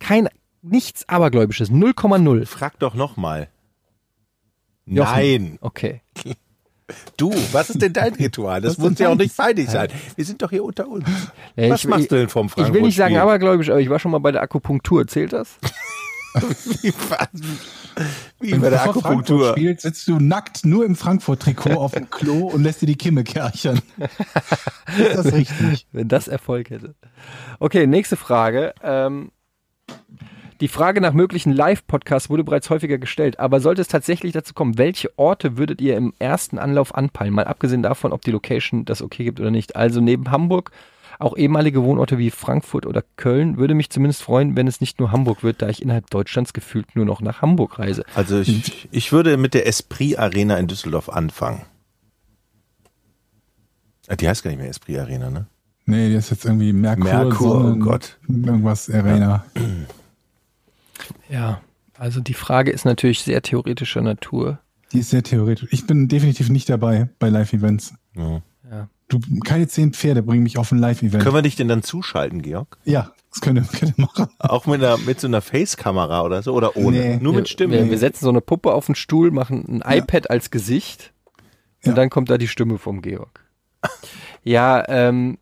Kein, 0.00 0.28
nichts 0.62 1.08
Abergläubisches. 1.08 1.70
0,0. 1.70 2.46
Frag 2.46 2.78
doch 2.80 2.94
noch 2.94 3.16
mal. 3.16 3.48
Jochen. 4.86 5.12
Nein. 5.14 5.58
Okay. 5.60 6.02
Du, 7.16 7.34
was 7.52 7.70
ist 7.70 7.82
denn 7.82 7.92
dein 7.92 8.14
Ritual? 8.18 8.60
Das 8.60 8.78
muss 8.78 8.98
ja 8.98 9.08
auch 9.08 9.16
nicht 9.16 9.34
feinig 9.34 9.68
sein. 9.68 9.88
Wir 10.14 10.24
sind 10.24 10.40
doch 10.42 10.50
hier 10.50 10.62
unter 10.64 10.86
uns. 10.86 11.04
Ja, 11.56 11.70
Was 11.70 11.80
ich, 11.80 11.88
machst 11.88 12.04
ich, 12.04 12.08
du 12.08 12.16
denn 12.16 12.28
vom 12.28 12.46
Ich 12.46 12.52
Frankfurt 12.52 12.74
will 12.74 12.82
nicht 12.82 12.96
sagen 12.96 13.16
abergläubisch, 13.16 13.70
aber 13.70 13.80
ich 13.80 13.90
war 13.90 13.98
schon 13.98 14.12
mal 14.12 14.18
bei 14.18 14.30
der 14.32 14.42
Akupunktur. 14.42 15.06
Zählt 15.08 15.32
das? 15.32 15.56
Wie? 16.82 16.92
Wie 18.40 18.52
Wenn 18.52 18.60
bei 18.60 18.66
du 18.66 18.70
der 18.76 18.82
Akupunktur. 18.84 19.52
spielst, 19.52 19.82
sitzt 19.82 20.06
du 20.06 20.20
nackt 20.20 20.64
nur 20.66 20.84
im 20.84 20.94
Frankfurt-Trikot 20.94 21.72
auf 21.72 21.92
dem 21.92 22.10
Klo 22.10 22.46
und 22.52 22.62
lässt 22.62 22.82
dir 22.82 22.86
die 22.86 22.96
Kimme 22.96 23.24
kerchern. 23.24 23.80
ist 24.98 25.16
das 25.16 25.32
richtig? 25.32 25.86
Wenn 25.92 26.08
das 26.08 26.28
Erfolg 26.28 26.70
hätte. 26.70 26.94
Okay, 27.58 27.86
nächste 27.86 28.16
Frage. 28.16 28.74
Ähm, 28.82 29.32
die 30.60 30.68
Frage 30.68 31.00
nach 31.00 31.12
möglichen 31.12 31.52
Live-Podcasts 31.52 32.30
wurde 32.30 32.44
bereits 32.44 32.70
häufiger 32.70 32.98
gestellt, 32.98 33.38
aber 33.38 33.60
sollte 33.60 33.82
es 33.82 33.88
tatsächlich 33.88 34.32
dazu 34.32 34.54
kommen, 34.54 34.78
welche 34.78 35.10
Orte 35.18 35.56
würdet 35.58 35.80
ihr 35.80 35.96
im 35.96 36.14
ersten 36.18 36.58
Anlauf 36.58 36.94
anpeilen? 36.94 37.34
Mal 37.34 37.44
abgesehen 37.44 37.82
davon, 37.82 38.12
ob 38.12 38.22
die 38.22 38.30
Location 38.30 38.84
das 38.84 39.02
okay 39.02 39.24
gibt 39.24 39.40
oder 39.40 39.50
nicht. 39.50 39.76
Also 39.76 40.00
neben 40.00 40.30
Hamburg 40.30 40.70
auch 41.18 41.36
ehemalige 41.36 41.82
Wohnorte 41.82 42.18
wie 42.18 42.30
Frankfurt 42.30 42.84
oder 42.84 43.02
Köln 43.16 43.56
würde 43.56 43.72
mich 43.74 43.88
zumindest 43.90 44.22
freuen, 44.22 44.54
wenn 44.54 44.66
es 44.66 44.80
nicht 44.82 45.00
nur 45.00 45.12
Hamburg 45.12 45.42
wird, 45.42 45.62
da 45.62 45.68
ich 45.68 45.80
innerhalb 45.80 46.10
Deutschlands 46.10 46.52
gefühlt 46.52 46.94
nur 46.94 47.06
noch 47.06 47.22
nach 47.22 47.40
Hamburg 47.40 47.78
reise. 47.78 48.04
Also 48.14 48.38
ich, 48.40 48.88
ich 48.90 49.12
würde 49.12 49.36
mit 49.38 49.54
der 49.54 49.66
Esprit 49.66 50.18
Arena 50.18 50.58
in 50.58 50.66
Düsseldorf 50.66 51.08
anfangen. 51.08 51.62
Ah, 54.08 54.16
Die 54.16 54.28
heißt 54.28 54.42
gar 54.42 54.50
nicht 54.50 54.60
mehr 54.60 54.68
Esprit 54.68 54.98
Arena, 54.98 55.30
ne? 55.30 55.46
Nee, 55.86 56.08
die 56.08 56.16
ist 56.16 56.30
jetzt 56.30 56.44
irgendwie 56.44 56.72
Merkur, 56.72 57.04
Merkur, 57.04 57.46
oh 57.56 57.62
Sonnen, 57.62 57.80
Gott. 57.80 58.18
irgendwas 58.28 58.90
Arena. 58.90 59.44
Ja, 59.56 59.62
also 61.98 62.20
die 62.20 62.34
Frage 62.34 62.70
ist 62.70 62.84
natürlich 62.84 63.20
sehr 63.20 63.42
theoretischer 63.42 64.02
Natur. 64.02 64.58
Die 64.92 65.00
ist 65.00 65.10
sehr 65.10 65.22
theoretisch. 65.22 65.68
Ich 65.72 65.86
bin 65.86 66.08
definitiv 66.08 66.48
nicht 66.48 66.68
dabei 66.68 67.08
bei 67.18 67.28
Live-Events. 67.28 67.94
Ja. 68.14 68.42
Ja. 68.70 68.88
Du, 69.08 69.20
keine 69.44 69.68
zehn 69.68 69.92
Pferde 69.92 70.22
bringen 70.22 70.42
mich 70.42 70.58
auf 70.58 70.72
ein 70.72 70.78
Live-Event. 70.78 71.22
Können 71.22 71.34
wir 71.34 71.42
dich 71.42 71.54
denn 71.56 71.68
dann 71.68 71.82
zuschalten, 71.82 72.42
Georg? 72.42 72.76
Ja, 72.84 73.12
das 73.30 73.40
könnt 73.40 73.58
ihr 73.58 73.94
machen. 73.96 74.26
Auch 74.38 74.66
mit, 74.66 74.82
einer, 74.82 74.98
mit 74.98 75.20
so 75.20 75.28
einer 75.28 75.40
Face-Kamera 75.40 76.22
oder 76.22 76.42
so? 76.42 76.52
Oder 76.54 76.76
ohne? 76.76 76.98
Nee. 76.98 77.16
Nur 77.20 77.32
mit 77.34 77.44
Wir, 77.44 77.48
Stimme? 77.50 77.72
wir, 77.74 77.90
wir 77.90 77.98
setzen 77.98 78.24
so 78.24 78.30
eine 78.30 78.40
Puppe 78.40 78.72
auf 78.72 78.86
den 78.86 78.94
Stuhl, 78.96 79.30
machen 79.30 79.64
ein 79.68 79.82
Ja. 79.88 80.02
iPad 80.02 80.30
als 80.30 80.50
Gesicht 80.50 81.12
und 81.84 81.90
Ja. 81.90 81.94
dann 81.94 82.10
kommt 82.10 82.30
da 82.30 82.38
die 82.38 82.48
Stimme 82.48 82.78
vom 82.78 83.00
Georg. 83.02 83.44
Ja, 84.42 84.82
ähm, 84.88 85.38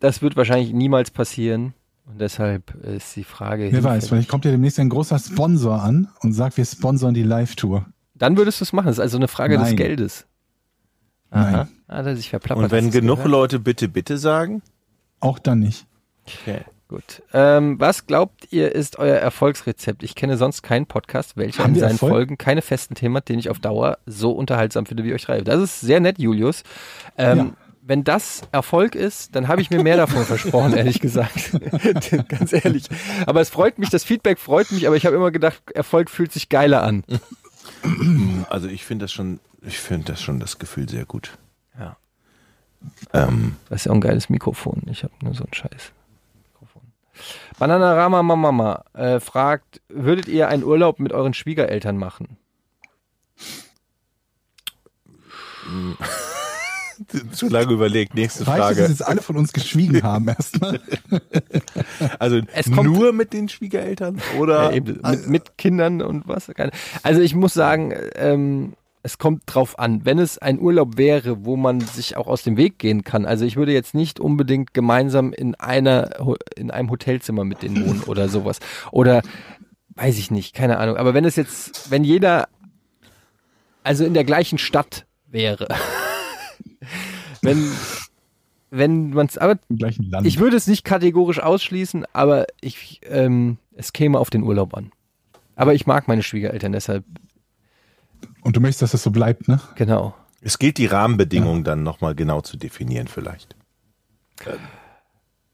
das 0.00 0.22
wird 0.22 0.36
wahrscheinlich 0.36 0.72
niemals 0.72 1.10
passieren. 1.10 1.74
Und 2.06 2.20
deshalb 2.20 2.74
ist 2.84 3.16
die 3.16 3.24
Frage. 3.24 3.68
Wer 3.72 3.82
weiß, 3.82 4.08
vielleicht 4.08 4.28
kommt 4.28 4.44
ja 4.44 4.50
demnächst 4.50 4.78
ein 4.78 4.90
großer 4.90 5.18
Sponsor 5.18 5.82
an 5.82 6.08
und 6.20 6.32
sagt, 6.32 6.56
wir 6.58 6.64
sponsern 6.64 7.14
die 7.14 7.22
Live-Tour. 7.22 7.86
Dann 8.14 8.36
würdest 8.36 8.60
du 8.60 8.64
es 8.64 8.72
machen. 8.72 8.86
Das 8.86 8.96
ist 8.96 9.00
also 9.00 9.16
eine 9.16 9.28
Frage 9.28 9.56
des 9.56 9.68
Nein. 9.68 9.76
Geldes. 9.76 10.26
Nein. 11.30 11.54
Aha. 11.54 11.68
Hat 11.88 12.06
er 12.06 12.16
sich 12.16 12.30
verplappert. 12.30 12.64
Und 12.64 12.70
wenn 12.70 12.90
genug 12.90 13.16
gehört? 13.16 13.30
Leute 13.30 13.58
bitte, 13.58 13.88
bitte 13.88 14.18
sagen? 14.18 14.62
Auch 15.20 15.38
dann 15.38 15.60
nicht. 15.60 15.86
Okay. 16.26 16.60
Gut. 16.86 17.22
Ähm, 17.32 17.80
was 17.80 18.06
glaubt 18.06 18.52
ihr 18.52 18.72
ist 18.74 18.98
euer 18.98 19.16
Erfolgsrezept? 19.16 20.02
Ich 20.02 20.14
kenne 20.14 20.36
sonst 20.36 20.62
keinen 20.62 20.84
Podcast, 20.86 21.36
welcher 21.36 21.64
Haben 21.64 21.74
in 21.74 21.80
seinen 21.80 21.92
Erfolg? 21.92 22.10
Folgen 22.12 22.38
keine 22.38 22.60
festen 22.60 22.94
Themen 22.94 23.16
hat, 23.16 23.28
den 23.30 23.38
ich 23.38 23.48
auf 23.48 23.58
Dauer 23.58 23.98
so 24.04 24.32
unterhaltsam 24.32 24.84
finde 24.84 25.02
wie 25.02 25.14
euch 25.14 25.24
drei. 25.24 25.40
Das 25.40 25.60
ist 25.60 25.80
sehr 25.80 26.00
nett, 26.00 26.18
Julius. 26.18 26.62
Ähm, 27.16 27.38
Ja. 27.38 27.52
Wenn 27.86 28.02
das 28.02 28.40
Erfolg 28.50 28.94
ist, 28.94 29.36
dann 29.36 29.46
habe 29.46 29.60
ich 29.60 29.68
mir 29.70 29.82
mehr 29.82 29.98
davon 29.98 30.24
versprochen, 30.26 30.72
ehrlich 30.74 31.00
gesagt. 31.00 31.50
Ganz 32.28 32.52
ehrlich. 32.54 32.84
Aber 33.26 33.42
es 33.42 33.50
freut 33.50 33.78
mich, 33.78 33.90
das 33.90 34.04
Feedback 34.04 34.38
freut 34.38 34.72
mich, 34.72 34.86
aber 34.86 34.96
ich 34.96 35.04
habe 35.04 35.16
immer 35.16 35.30
gedacht, 35.30 35.70
Erfolg 35.72 36.08
fühlt 36.08 36.32
sich 36.32 36.48
geiler 36.48 36.82
an. 36.82 37.04
Also 38.50 38.68
ich 38.68 38.84
finde 38.84 39.04
das 39.04 39.12
schon, 39.12 39.40
ich 39.62 39.78
finde 39.78 40.12
das 40.12 40.22
schon 40.22 40.38
das 40.40 40.58
Gefühl 40.58 40.88
sehr 40.88 41.04
gut. 41.06 41.36
Ja. 41.78 41.96
Ähm, 43.12 43.56
Das 43.68 43.80
ist 43.80 43.84
ja 43.86 43.90
auch 43.92 43.96
ein 43.96 44.00
geiles 44.00 44.28
Mikrofon. 44.28 44.82
Ich 44.90 45.02
habe 45.02 45.12
nur 45.22 45.34
so 45.34 45.44
ein 45.44 45.52
scheiß 45.52 45.92
Mikrofon. 46.46 46.82
Bananarama 47.58 48.22
Mama 48.22 48.84
äh, 48.94 49.18
fragt, 49.20 49.80
würdet 49.88 50.28
ihr 50.28 50.48
einen 50.48 50.62
Urlaub 50.62 50.98
mit 50.98 51.12
euren 51.12 51.34
Schwiegereltern 51.34 51.96
machen? 51.96 52.36
zu 57.32 57.48
lange 57.48 57.72
überlegt. 57.72 58.14
Nächste 58.14 58.46
Reicht 58.46 58.58
es, 58.62 58.68
dass 58.68 58.76
Frage. 58.78 58.90
jetzt 58.92 59.06
alle 59.06 59.22
von 59.22 59.36
uns 59.36 59.52
geschwiegen 59.52 60.02
haben 60.02 60.28
erstmal? 60.28 60.80
Also 62.18 62.40
Es 62.54 62.70
kommt- 62.70 62.90
nur 62.90 63.12
mit 63.12 63.32
den 63.32 63.48
Schwiegereltern 63.48 64.20
oder 64.38 64.64
Ja, 64.70 64.72
eben, 64.72 65.00
mit, 65.02 65.26
mit 65.28 65.58
Kindern 65.58 66.02
und 66.02 66.26
was. 66.28 66.50
Also 67.02 67.20
ich 67.20 67.34
muss 67.34 67.54
sagen, 67.54 67.92
ähm, 68.16 68.74
es 69.02 69.18
kommt 69.18 69.42
drauf 69.46 69.78
an. 69.78 70.04
Wenn 70.04 70.18
es 70.18 70.38
ein 70.38 70.58
Urlaub 70.58 70.96
wäre, 70.96 71.44
wo 71.44 71.56
man 71.56 71.80
sich 71.80 72.16
auch 72.16 72.26
aus 72.26 72.42
dem 72.42 72.56
Weg 72.56 72.78
gehen 72.78 73.04
kann. 73.04 73.26
Also 73.26 73.44
ich 73.44 73.56
würde 73.56 73.72
jetzt 73.72 73.94
nicht 73.94 74.18
unbedingt 74.18 74.72
gemeinsam 74.74 75.32
in 75.32 75.54
einer 75.56 76.10
in 76.56 76.70
einem 76.70 76.90
Hotelzimmer 76.90 77.44
mit 77.44 77.62
denen 77.62 77.86
wohnen 77.86 78.02
oder 78.04 78.28
sowas. 78.28 78.60
Oder 78.92 79.22
weiß 79.96 80.16
ich 80.18 80.30
nicht, 80.30 80.54
keine 80.54 80.78
Ahnung. 80.78 80.96
Aber 80.96 81.12
wenn 81.14 81.24
es 81.26 81.36
jetzt, 81.36 81.90
wenn 81.90 82.02
jeder 82.04 82.48
also 83.82 84.04
in 84.06 84.14
der 84.14 84.24
gleichen 84.24 84.56
Stadt 84.58 85.04
wäre. 85.28 85.68
Wenn 87.42 87.70
wenn 88.70 89.10
man 89.10 89.26
es 89.26 89.38
aber 89.38 89.58
Im 89.68 89.76
gleichen 89.76 90.10
Land. 90.10 90.26
ich 90.26 90.40
würde 90.40 90.56
es 90.56 90.66
nicht 90.66 90.84
kategorisch 90.84 91.38
ausschließen, 91.38 92.06
aber 92.12 92.46
ich, 92.60 93.00
ähm, 93.08 93.58
es 93.76 93.92
käme 93.92 94.18
auf 94.18 94.30
den 94.30 94.42
Urlaub 94.42 94.74
an. 94.74 94.90
Aber 95.54 95.74
ich 95.74 95.86
mag 95.86 96.08
meine 96.08 96.24
Schwiegereltern, 96.24 96.72
deshalb, 96.72 97.04
und 98.42 98.56
du 98.56 98.60
möchtest, 98.60 98.82
dass 98.82 98.90
das 98.92 99.02
so 99.02 99.10
bleibt, 99.10 99.48
ne? 99.48 99.60
genau. 99.74 100.14
es 100.40 100.58
gilt 100.58 100.78
die 100.78 100.86
Rahmenbedingungen 100.86 101.64
dann 101.64 101.82
nochmal 101.82 102.14
genau 102.14 102.40
zu 102.40 102.56
definieren 102.56 103.08
vielleicht. 103.08 103.56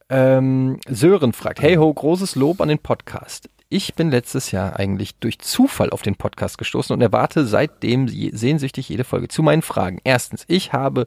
Ähm, 0.09 0.79
Sören 0.89 1.33
fragt, 1.33 1.61
hey 1.61 1.77
ho, 1.77 1.93
großes 1.93 2.35
Lob 2.35 2.61
an 2.61 2.69
den 2.69 2.81
Podcast. 2.81 3.49
Ich 3.73 3.95
bin 3.95 4.11
letztes 4.11 4.51
Jahr 4.51 4.81
eigentlich 4.81 5.15
durch 5.21 5.39
Zufall 5.39 5.91
auf 5.91 6.03
den 6.03 6.17
Podcast 6.17 6.59
gestoßen 6.59 6.93
und 6.93 7.01
erwarte 7.01 7.47
seitdem 7.47 8.09
sehnsüchtig 8.09 8.89
jede 8.89 9.05
Folge. 9.05 9.29
Zu 9.29 9.45
meinen 9.45 9.63
Fragen. 9.63 10.01
Erstens, 10.03 10.45
ich 10.49 10.73
habe 10.73 11.07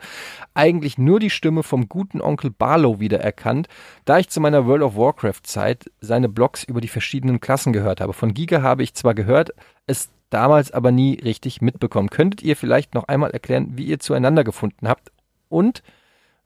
eigentlich 0.54 0.98
nur 0.98 1.20
die 1.20 1.30
Stimme 1.30 1.64
vom 1.64 1.90
guten 1.90 2.22
Onkel 2.22 2.52
Barlow 2.52 3.02
wiedererkannt, 3.02 3.68
da 4.06 4.18
ich 4.18 4.30
zu 4.30 4.40
meiner 4.40 4.66
World 4.66 4.82
of 4.82 4.96
Warcraft 4.96 5.42
Zeit 5.44 5.92
seine 6.00 6.30
Blogs 6.30 6.64
über 6.64 6.80
die 6.80 6.88
verschiedenen 6.88 7.42
Klassen 7.42 7.74
gehört 7.74 8.00
habe. 8.00 8.14
Von 8.14 8.34
Giga 8.34 8.62
habe 8.62 8.84
ich 8.84 8.94
zwar 8.94 9.14
gehört, 9.14 9.50
es 9.86 10.10
damals 10.30 10.72
aber 10.72 10.94
nie 10.94 11.20
richtig 11.22 11.62
mitbekommen. 11.62 12.10
Könntet 12.10 12.44
ihr 12.44 12.56
vielleicht 12.56 12.94
noch 12.94 13.10
einmal 13.10 13.32
erklären, 13.32 13.74
wie 13.76 13.88
ihr 13.88 14.00
zueinander 14.00 14.46
gefunden 14.46 14.88
habt 14.88 15.12
und 15.50 15.84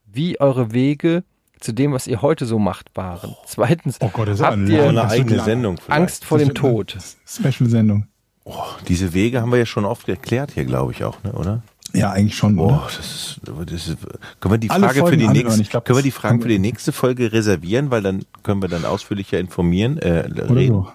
wie 0.03 0.39
eure 0.39 0.73
Wege 0.73 1.23
zu 1.59 1.73
dem, 1.73 1.93
was 1.93 2.07
ihr 2.07 2.21
heute 2.21 2.45
so 2.45 2.59
macht, 2.59 2.89
waren? 2.95 3.35
Zweitens, 3.45 3.97
Oh 4.01 4.09
Gott, 4.11 4.27
habt 4.39 4.57
ihr 4.69 4.83
Eine 4.89 5.07
eigene. 5.09 5.41
Sendung 5.43 5.77
vielleicht. 5.77 5.91
Angst 6.01 6.25
vor 6.25 6.37
dem 6.37 6.53
Tod? 6.53 6.97
Special-Sendung. 7.27 8.07
Oh, 8.43 8.53
diese 8.87 9.13
Wege 9.13 9.41
haben 9.41 9.51
wir 9.51 9.59
ja 9.59 9.65
schon 9.65 9.83
oft 9.85 10.07
erklärt 10.07 10.51
hier, 10.51 10.65
glaube 10.65 10.91
ich 10.93 11.03
auch, 11.03 11.21
ne, 11.23 11.33
oder? 11.33 11.63
Ja, 11.93 12.11
eigentlich 12.11 12.35
schon. 12.35 12.57
Oh, 12.59 12.81
das 12.85 12.99
ist, 12.99 13.41
das 13.65 13.87
ist, 13.87 13.97
können 14.39 14.53
wir 14.53 14.57
die 14.57 14.69
Alle 14.69 14.87
Frage 14.87 15.05
für 15.07 15.17
die 15.17 15.27
nächste, 15.27 15.63
glaub, 15.63 15.85
können 15.85 15.97
wir 15.99 16.03
die 16.03 16.11
Fragen 16.11 16.41
für 16.41 16.47
die 16.47 16.59
nächste 16.59 16.91
Folge 16.91 17.31
reservieren, 17.31 17.91
weil 17.91 18.01
dann 18.01 18.23
können 18.43 18.61
wir 18.61 18.69
dann 18.69 18.85
ausführlicher 18.85 19.39
informieren, 19.39 19.97
äh, 19.97 20.29
Oder 20.31 20.55
reden. 20.55 20.73
so. 20.83 20.87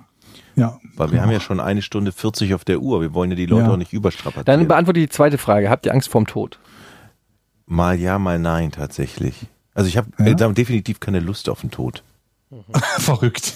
Ja. 0.55 0.79
Weil 0.97 1.13
wir 1.13 1.23
haben 1.23 1.31
ja 1.31 1.41
schon 1.41 1.61
eine 1.61 1.81
Stunde 1.81 2.13
40 2.13 2.53
auf 2.55 2.65
der 2.65 2.81
Uhr. 2.81 3.01
Wir 3.01 3.15
wollen 3.15 3.31
ja 3.31 3.37
die 3.37 3.47
Leute 3.47 3.65
Ja. 3.67 3.73
auch 3.73 3.77
nicht 3.79 3.95
überstrapazieren. 3.95 4.45
Dann 4.45 4.69
beantworte 4.69 5.01
die 5.01 5.09
zweite 5.09 5.39
Frage. 5.39 5.71
Habt 5.71 5.87
ihr 5.87 5.93
Angst 5.93 6.09
vorm 6.11 6.27
Tod? 6.27 6.59
mal 7.67 7.99
ja, 7.99 8.19
mal 8.19 8.39
nein, 8.39 8.71
tatsächlich. 8.71 9.35
Also 9.75 9.89
ich 9.89 9.97
habe 9.97 10.09
Ja? 10.19 10.27
äh, 10.27 10.53
definitiv 10.55 11.01
keine 11.01 11.21
Lust 11.21 11.49
auf 11.49 11.61
den 11.63 11.71
Tod. 11.71 12.03
Verrückt. 12.99 13.55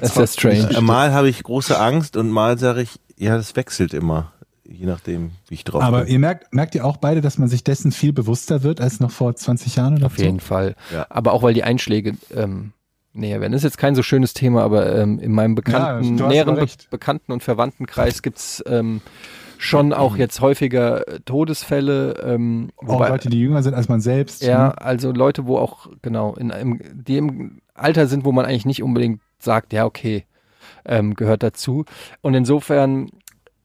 Das 0.00 0.10
ist 0.10 0.16
ja 0.16 0.26
strange. 0.26 0.76
Äh, 0.76 0.80
mal 0.80 1.12
habe 1.12 1.28
ich 1.28 1.42
große 1.42 1.78
Angst 1.78 2.16
und 2.16 2.30
mal 2.30 2.58
sage 2.58 2.82
ich, 2.82 2.98
ja, 3.16 3.36
das 3.36 3.54
wechselt 3.56 3.92
immer, 3.92 4.32
je 4.64 4.86
nachdem, 4.86 5.32
wie 5.48 5.54
ich 5.54 5.64
drauf 5.64 5.82
Aber 5.82 6.04
bin. 6.04 6.12
ihr 6.12 6.18
merkt, 6.18 6.52
merkt 6.54 6.74
ihr 6.74 6.84
auch 6.84 6.96
beide, 6.96 7.20
dass 7.20 7.36
man 7.38 7.48
sich 7.48 7.62
dessen 7.62 7.92
viel 7.92 8.12
bewusster 8.12 8.62
wird 8.62 8.80
als 8.80 9.00
noch 9.00 9.10
vor 9.10 9.34
20 9.36 9.76
Jahren 9.76 9.96
oder 9.98 10.06
Auf 10.06 10.16
so? 10.16 10.22
jeden 10.22 10.40
Fall. 10.40 10.74
Ja. 10.92 11.06
Aber 11.10 11.32
auch 11.32 11.42
weil 11.42 11.54
die 11.54 11.62
Einschläge 11.64 12.14
ähm, 12.34 12.72
näher 13.12 13.40
werden. 13.40 13.52
Das 13.52 13.60
ist 13.60 13.64
jetzt 13.64 13.78
kein 13.78 13.94
so 13.94 14.02
schönes 14.02 14.32
Thema, 14.32 14.62
aber 14.62 14.96
ähm, 14.96 15.18
in 15.20 15.32
meinem 15.32 15.54
bekannten, 15.54 16.18
hast 16.20 16.28
näheren 16.28 16.56
aber 16.56 16.66
Be. 16.66 16.72
Bekannten- 16.90 17.32
und 17.32 17.42
Verwandtenkreis 17.42 18.22
gibt's 18.22 18.64
ähm, 18.66 19.02
schon 19.64 19.92
auch 19.92 20.16
jetzt 20.16 20.40
häufiger 20.40 21.06
äh, 21.08 21.20
Todesfälle. 21.20 22.14
Ähm, 22.24 22.70
Auch 22.76 23.00
Leute, 23.08 23.28
die 23.30 23.40
jünger 23.40 23.62
sind 23.62 23.74
als 23.74 23.88
man 23.88 24.00
selbst. 24.00 24.42
Ja, 24.42 24.68
ne? 24.68 24.80
also 24.80 25.12
Leute, 25.12 25.46
wo 25.46 25.58
auch, 25.58 25.88
genau, 26.02 26.34
in 26.34 26.50
einem, 26.50 26.80
die 26.92 27.16
im 27.16 27.60
Alter 27.74 28.06
sind, 28.06 28.24
wo 28.24 28.32
man 28.32 28.44
eigentlich 28.46 28.66
nicht 28.66 28.82
unbedingt 28.82 29.20
sagt, 29.38 29.72
ja, 29.72 29.84
okay, 29.84 30.24
ähm, 30.84 31.14
gehört 31.14 31.42
dazu. 31.42 31.84
Und 32.20 32.34
insofern, 32.34 33.10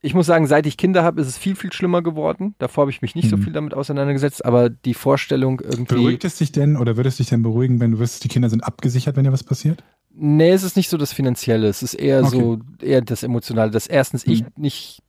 ich 0.02 0.14
muss 0.14 0.26
sagen, 0.26 0.46
seit 0.46 0.66
ich 0.66 0.76
Kinder 0.76 1.04
habe, 1.04 1.20
ist 1.20 1.26
es 1.28 1.38
viel, 1.38 1.54
viel 1.56 1.72
schlimmer 1.72 2.02
geworden. 2.02 2.54
Davor 2.58 2.82
habe 2.82 2.90
ich 2.90 3.02
mich 3.02 3.14
nicht 3.14 3.28
so 3.28 3.36
Mhm. 3.36 3.42
viel 3.42 3.52
damit 3.52 3.74
auseinandergesetzt, 3.74 4.44
aber 4.44 4.70
die 4.70 4.94
Vorstellung 4.94 5.60
irgendwie. 5.60 5.94
Beruhigt 5.94 6.24
es 6.24 6.38
dich 6.38 6.52
denn 6.52 6.76
oder 6.76 6.96
würde 6.96 7.08
es 7.08 7.16
dich 7.18 7.28
denn 7.28 7.42
beruhigen, 7.42 7.80
wenn 7.80 7.92
du 7.92 7.98
wüsstest, 7.98 8.24
die 8.24 8.28
Kinder 8.28 8.48
sind 8.50 8.64
abgesichert, 8.64 9.16
wenn 9.16 9.24
dir 9.24 9.32
was 9.32 9.44
passiert? 9.44 9.82
Nee, 10.12 10.50
es 10.50 10.62
ist 10.64 10.76
nicht 10.76 10.88
so 10.88 10.96
das 10.96 11.12
Finanzielle, 11.12 11.68
es 11.68 11.82
ist 11.82 11.94
eher 11.94 12.20
Okay. 12.24 12.30
so, 12.30 12.58
eher 12.82 13.00
das 13.00 13.22
Emotionale, 13.22 13.70
dass 13.70 13.86
erstens 13.86 14.26
ich 14.26 14.42
Mhm. 14.42 14.48
nicht 14.56 15.02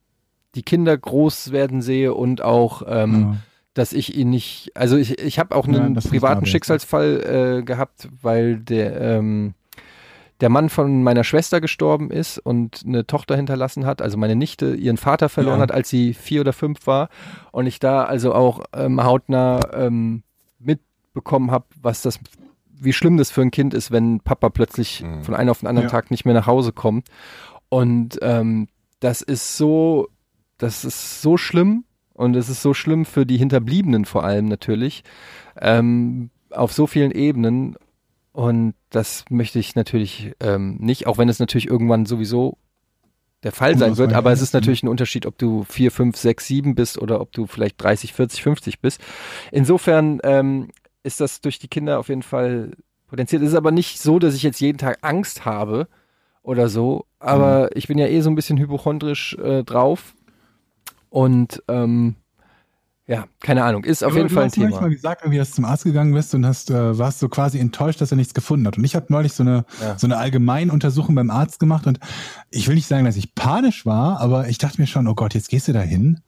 die 0.56 0.64
Kinder 0.64 0.98
groß 0.98 1.52
werden 1.52 1.82
sehe 1.82 2.14
und 2.14 2.42
auch, 2.42 2.84
ähm, 2.88 3.22
Ja. 3.22 3.36
dass 3.74 3.94
ich 3.94 4.16
ihn 4.18 4.30
nicht, 4.30 4.72
also 4.76 4.98
ich, 4.98 5.20
ich 5.20 5.40
habe 5.40 5.56
auch 5.56 5.68
einen 5.68 5.96
ist 5.96 6.10
privaten. 6.10 6.46
Schicksalsfall 6.46 7.60
äh, 7.60 7.64
gehabt, 7.64 8.10
weil 8.22 8.58
der, 8.58 9.00
ähm, 9.00 9.54
der 10.42 10.50
Mann 10.50 10.70
von 10.70 11.04
meiner 11.04 11.24
Schwester 11.24 11.62
gestorben 11.62 12.10
ist 12.12 12.38
und 12.40 12.82
eine 12.86 13.06
Tochter 13.08 13.36
hinterlassen 13.36 13.86
hat, 13.86 14.02
also 14.02 14.18
meine 14.18 14.36
Nichte 14.36 14.74
ihren 14.76 14.98
Vater 14.98 15.30
verloren 15.30 15.58
Ja. 15.60 15.64
hat, 15.64 15.72
als 15.72 15.90
sie 15.90 16.14
vier 16.14 16.42
oder 16.42 16.52
fünf 16.52 16.86
war 16.88 17.10
und 17.52 17.66
ich 17.68 17.80
da 17.80 18.04
also 18.04 18.34
auch 18.34 18.62
ähm, 18.74 19.04
hautnah 19.04 19.60
ähm, 19.74 20.24
mitbekommen 20.60 21.52
habe, 21.52 21.66
was 21.82 22.02
das, 22.02 22.20
wie 22.74 22.92
schlimm 22.94 23.18
das 23.18 23.30
für 23.32 23.42
ein 23.42 23.52
Kind 23.52 23.74
ist, 23.74 23.92
wenn 23.92 24.20
Papa 24.20 24.50
plötzlich 24.50 25.04
Mhm. 25.04 25.24
von 25.24 25.36
einem 25.36 25.50
auf 25.52 25.60
den 25.60 25.68
anderen 25.68 25.88
Ja. 25.88 25.92
Tag 25.92 26.10
nicht 26.12 26.26
mehr 26.26 26.34
nach 26.34 26.48
Hause 26.48 26.72
kommt 26.74 27.08
und 27.70 28.18
ähm, 28.22 28.68
das 29.00 29.22
ist 29.22 29.58
so, 29.58 30.08
das 30.62 30.86
ist 30.86 31.22
so 31.22 31.38
schlimm 31.38 31.86
und 32.14 32.36
es 32.36 32.50
ist 32.50 32.62
so 32.62 32.74
schlimm 32.74 33.06
für 33.06 33.26
die 33.26 33.38
Hinterbliebenen 33.38 34.06
vor 34.06 34.24
allem 34.24 34.46
natürlich, 34.46 35.04
ähm, 35.60 36.30
auf 36.52 36.72
so 36.72 36.86
vielen 36.86 37.12
Ebenen. 37.12 37.76
Und 38.32 38.76
das 38.92 39.26
möchte 39.30 39.60
ich 39.60 39.76
natürlich 39.76 40.34
ähm, 40.40 40.78
nicht, 40.80 41.08
auch 41.08 41.18
wenn 41.18 41.30
es 41.30 41.40
natürlich 41.40 41.68
irgendwann 41.68 42.06
sowieso 42.06 42.58
der 43.44 43.52
Fall 43.52 43.76
sein 43.76 43.98
wird, 43.98 44.14
aber 44.14 44.32
es 44.32 44.42
ist 44.42 44.54
natürlich 44.54 44.84
ein 44.84 44.88
Unterschied, 44.88 45.26
ob 45.26 45.38
du 45.40 45.64
4, 45.64 45.92
5, 45.92 46.16
6, 46.16 46.46
7 46.48 46.76
bist 46.76 47.02
oder 47.02 47.20
ob 47.22 47.32
du 47.32 47.48
vielleicht 47.48 47.82
30, 47.82 48.14
40, 48.14 48.44
50 48.44 48.80
bist. 48.82 49.02
Insofern 49.52 50.20
ähm, 50.24 50.68
ist 51.02 51.20
das 51.20 51.42
durch 51.42 51.58
die 51.58 51.68
Kinder 51.68 51.98
auf 51.98 52.10
jeden 52.10 52.22
Fall 52.22 52.74
potenziert. 53.08 53.42
Es 53.42 53.50
ist 53.50 53.56
aber 53.56 53.72
nicht 53.72 54.00
so, 54.00 54.20
dass 54.20 54.36
ich 54.36 54.44
jetzt 54.44 54.62
jeden 54.62 54.78
Tag 54.78 55.00
Angst 55.02 55.44
habe 55.44 55.88
oder 56.44 56.70
so, 56.70 57.06
aber 57.20 57.64
Mhm. 57.64 57.70
ich 57.74 57.88
bin 57.88 57.98
ja 57.98 58.06
eh 58.08 58.22
so 58.22 58.30
ein 58.30 58.36
bisschen 58.36 58.60
hypochondrisch 58.60 59.36
äh, 59.42 59.64
drauf 59.64 60.14
und 61.12 61.62
ähm, 61.68 62.16
ja, 63.08 63.26
keine 63.42 63.64
Ahnung, 63.66 63.84
ist 63.84 64.04
auf 64.04 64.12
Aber 64.12 64.18
jeden 64.20 64.30
du 64.30 64.36
Fall 64.36 64.44
ein 64.44 64.50
hast 64.50 64.58
manchmal 64.58 64.80
Thema. 64.84 64.90
gesagt, 64.96 65.22
irgendwie, 65.24 65.38
dass 65.40 65.50
du 65.50 65.56
zum 65.56 65.66
Arzt 65.66 65.84
gegangen 65.84 66.14
bist 66.14 66.34
und 66.34 66.46
hast, 66.46 66.72
äh, 66.72 66.98
warst 66.98 67.20
so 67.20 67.28
quasi 67.28 67.60
enttäuscht, 67.60 68.00
dass 68.00 68.12
er 68.12 68.16
nichts 68.16 68.34
gefunden 68.34 68.66
hat. 68.68 68.78
Und 68.78 68.86
ich 68.86 68.96
habe 68.96 69.08
neulich 69.10 69.34
so 69.34 69.44
eine, 69.44 69.66
Ja. 69.82 69.98
so 70.00 70.08
eine 70.08 70.18
Allgemeinuntersuchung 70.18 71.14
beim 71.16 71.30
Arzt 71.30 71.60
gemacht 71.60 71.88
und 71.88 72.00
ich 72.52 72.68
will 72.70 72.76
nicht 72.76 72.88
sagen, 72.88 73.04
dass 73.06 73.18
ich 73.18 73.36
panisch 73.36 73.86
war, 73.86 74.22
aber 74.22 74.48
ich 74.48 74.60
dachte 74.60 74.80
mir 74.80 74.88
schon, 74.88 75.08
oh 75.08 75.14
Gott, 75.16 75.34
jetzt 75.34 75.50
gehst 75.50 75.68
du 75.68 75.74
da 75.74 75.82
hin 75.82 76.22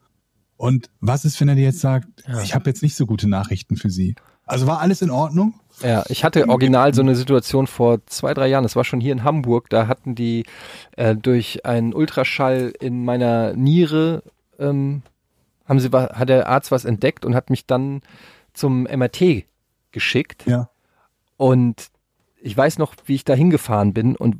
Und 0.56 0.90
was 1.00 1.24
ist, 1.24 1.40
wenn 1.40 1.48
er 1.48 1.54
dir 1.56 1.64
jetzt 1.64 1.80
sagt, 1.80 2.06
Ja. 2.28 2.40
ich 2.42 2.54
habe 2.54 2.68
jetzt 2.68 2.82
nicht 2.82 2.94
so 2.96 3.06
gute 3.06 3.28
Nachrichten 3.28 3.76
für 3.76 3.90
Sie? 3.90 4.14
Also 4.44 4.66
war 4.66 4.80
alles 4.80 5.00
in 5.00 5.10
Ordnung? 5.10 5.54
Ja, 5.82 6.04
ich 6.08 6.22
hatte 6.22 6.48
original 6.48 6.92
so 6.92 7.00
eine 7.02 7.16
Situation 7.16 7.66
vor 7.66 8.04
zwei, 8.06 8.34
drei 8.34 8.46
Jahren. 8.48 8.62
Das 8.62 8.76
war 8.76 8.84
schon 8.84 9.00
hier 9.00 9.12
in 9.12 9.24
Hamburg. 9.24 9.70
Da 9.70 9.86
hatten 9.88 10.14
die 10.14 10.44
äh, 10.96 11.16
durch 11.16 11.64
einen 11.64 11.94
Ultraschall 11.94 12.72
in 12.78 13.04
meiner 13.06 13.54
Niere 13.54 14.22
ähm, 14.58 15.02
haben 15.66 15.80
sie 15.80 15.90
hat 15.90 16.28
der 16.28 16.48
Arzt 16.48 16.70
was 16.70 16.84
entdeckt 16.84 17.24
und 17.24 17.34
hat 17.34 17.50
mich 17.50 17.66
dann 17.66 18.02
zum 18.52 18.82
MRT 18.84 19.44
geschickt. 19.92 20.44
Ja. 20.46 20.68
Und 21.36 21.88
ich 22.40 22.56
weiß 22.56 22.78
noch, 22.78 22.94
wie 23.06 23.14
ich 23.14 23.24
da 23.24 23.34
hingefahren 23.34 23.94
bin 23.94 24.16
und 24.16 24.36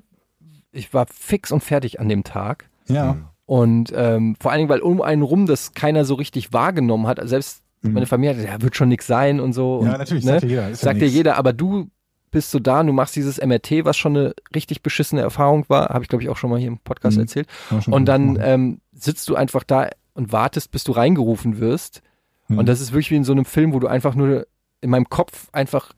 ich 0.73 0.93
war 0.93 1.07
fix 1.07 1.51
und 1.53 1.63
fertig 1.63 2.01
an 2.01 2.09
dem 2.09 2.25
Tag. 2.25 2.69
Ja. 2.87 3.17
Und 3.47 3.93
ähm, 3.95 4.37
vor 4.41 4.51
allen 4.51 4.59
Dingen, 4.61 4.69
weil 4.71 4.81
um 4.81 5.01
einen 5.01 5.23
rum 5.23 5.47
das 5.47 5.73
keiner 5.73 6.05
so 6.05 6.15
richtig 6.15 6.53
wahrgenommen 6.53 7.07
hat. 7.07 7.21
Selbst 7.29 7.63
meine 7.83 8.07
Familie 8.07 8.37
hat, 8.37 8.45
ja, 8.47 8.63
wird 8.63 8.77
schon 8.77 8.89
nix 8.89 9.07
sein 9.07 9.41
und 9.41 9.53
so. 9.53 9.81
Mhm. 9.83 9.87
Ja, 9.87 9.93
und, 9.93 9.99
natürlich, 9.99 10.25
ne? 10.25 10.31
sagt 10.33 10.43
ja 10.45 10.49
jeder, 10.49 10.71
ist 10.71 10.83
ja 10.83 10.85
sagt 10.87 11.01
dir 11.01 11.05
nix. 11.05 11.15
jeder, 11.15 11.37
aber 11.37 11.53
du 11.53 11.91
bist 12.31 12.51
so 12.51 12.59
da 12.59 12.81
und 12.81 12.87
du 12.89 12.93
machst 12.95 13.15
dieses 13.15 13.39
MRT, 13.45 13.85
was 13.85 13.97
schon 13.97 14.17
eine 14.17 14.35
richtig 14.55 14.83
beschissene 14.83 15.21
Erfahrung 15.21 15.67
war, 15.69 15.91
habe 15.91 16.03
ich 16.03 16.09
glaube 16.09 16.25
ich 16.25 16.31
auch 16.31 16.37
schon 16.37 16.49
mal 16.51 16.59
hier 16.59 16.69
im 16.69 16.79
Podcast 16.79 17.17
Mhm. 17.17 17.23
erzählt. 17.25 17.49
Und 17.87 18.07
dann 18.07 18.39
ähm, 18.41 18.81
sitzt 18.93 19.29
du 19.29 19.37
einfach 19.37 19.65
da 19.65 19.89
und 20.15 20.33
wartest, 20.33 20.71
bis 20.71 20.85
du 20.85 20.93
reingerufen 20.93 21.59
wirst. 21.59 22.03
Mhm. 22.49 22.59
Und 22.59 22.69
das 22.69 22.81
ist 22.81 22.93
wirklich 22.93 23.11
wie 23.11 23.17
in 23.17 23.25
so 23.25 23.33
einem 23.33 23.45
Film, 23.45 23.73
wo 23.75 23.79
du 23.81 23.87
einfach 23.87 24.15
nur 24.15 24.47
in 24.81 24.91
meinem 24.91 25.09
Kopf 25.09 25.49
einfach 25.53 25.93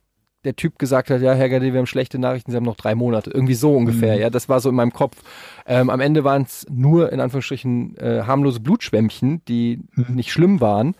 der 0.44 0.54
Typ 0.54 0.78
gesagt 0.78 1.10
hat, 1.10 1.20
ja, 1.22 1.32
Herr 1.34 1.48
Gade, 1.48 1.72
wir 1.72 1.78
haben 1.78 1.86
schlechte 1.86 2.20
Nachrichten, 2.20 2.52
Sie 2.52 2.56
haben 2.56 2.62
noch 2.64 2.76
drei 2.76 2.94
Monate. 2.94 3.30
Irgendwie 3.30 3.54
so 3.54 3.74
ungefähr, 3.74 4.14
Mhm. 4.14 4.20
ja. 4.20 4.30
Das 4.30 4.48
war 4.48 4.60
so 4.60 4.68
in 4.68 4.76
meinem 4.76 4.92
Kopf. 4.92 5.16
Ähm, 5.66 5.90
am 5.90 5.98
Ende 6.00 6.22
waren 6.22 6.42
es 6.42 6.64
nur, 6.70 7.12
in 7.12 7.18
Anführungsstrichen, 7.18 7.96
äh, 7.96 8.22
harmlose 8.26 8.60
Blutschwämmchen, 8.60 9.42
die 9.48 9.80
Mhm. 9.96 10.14
nicht 10.14 10.30
schlimm 10.30 10.60
waren. 10.60 10.94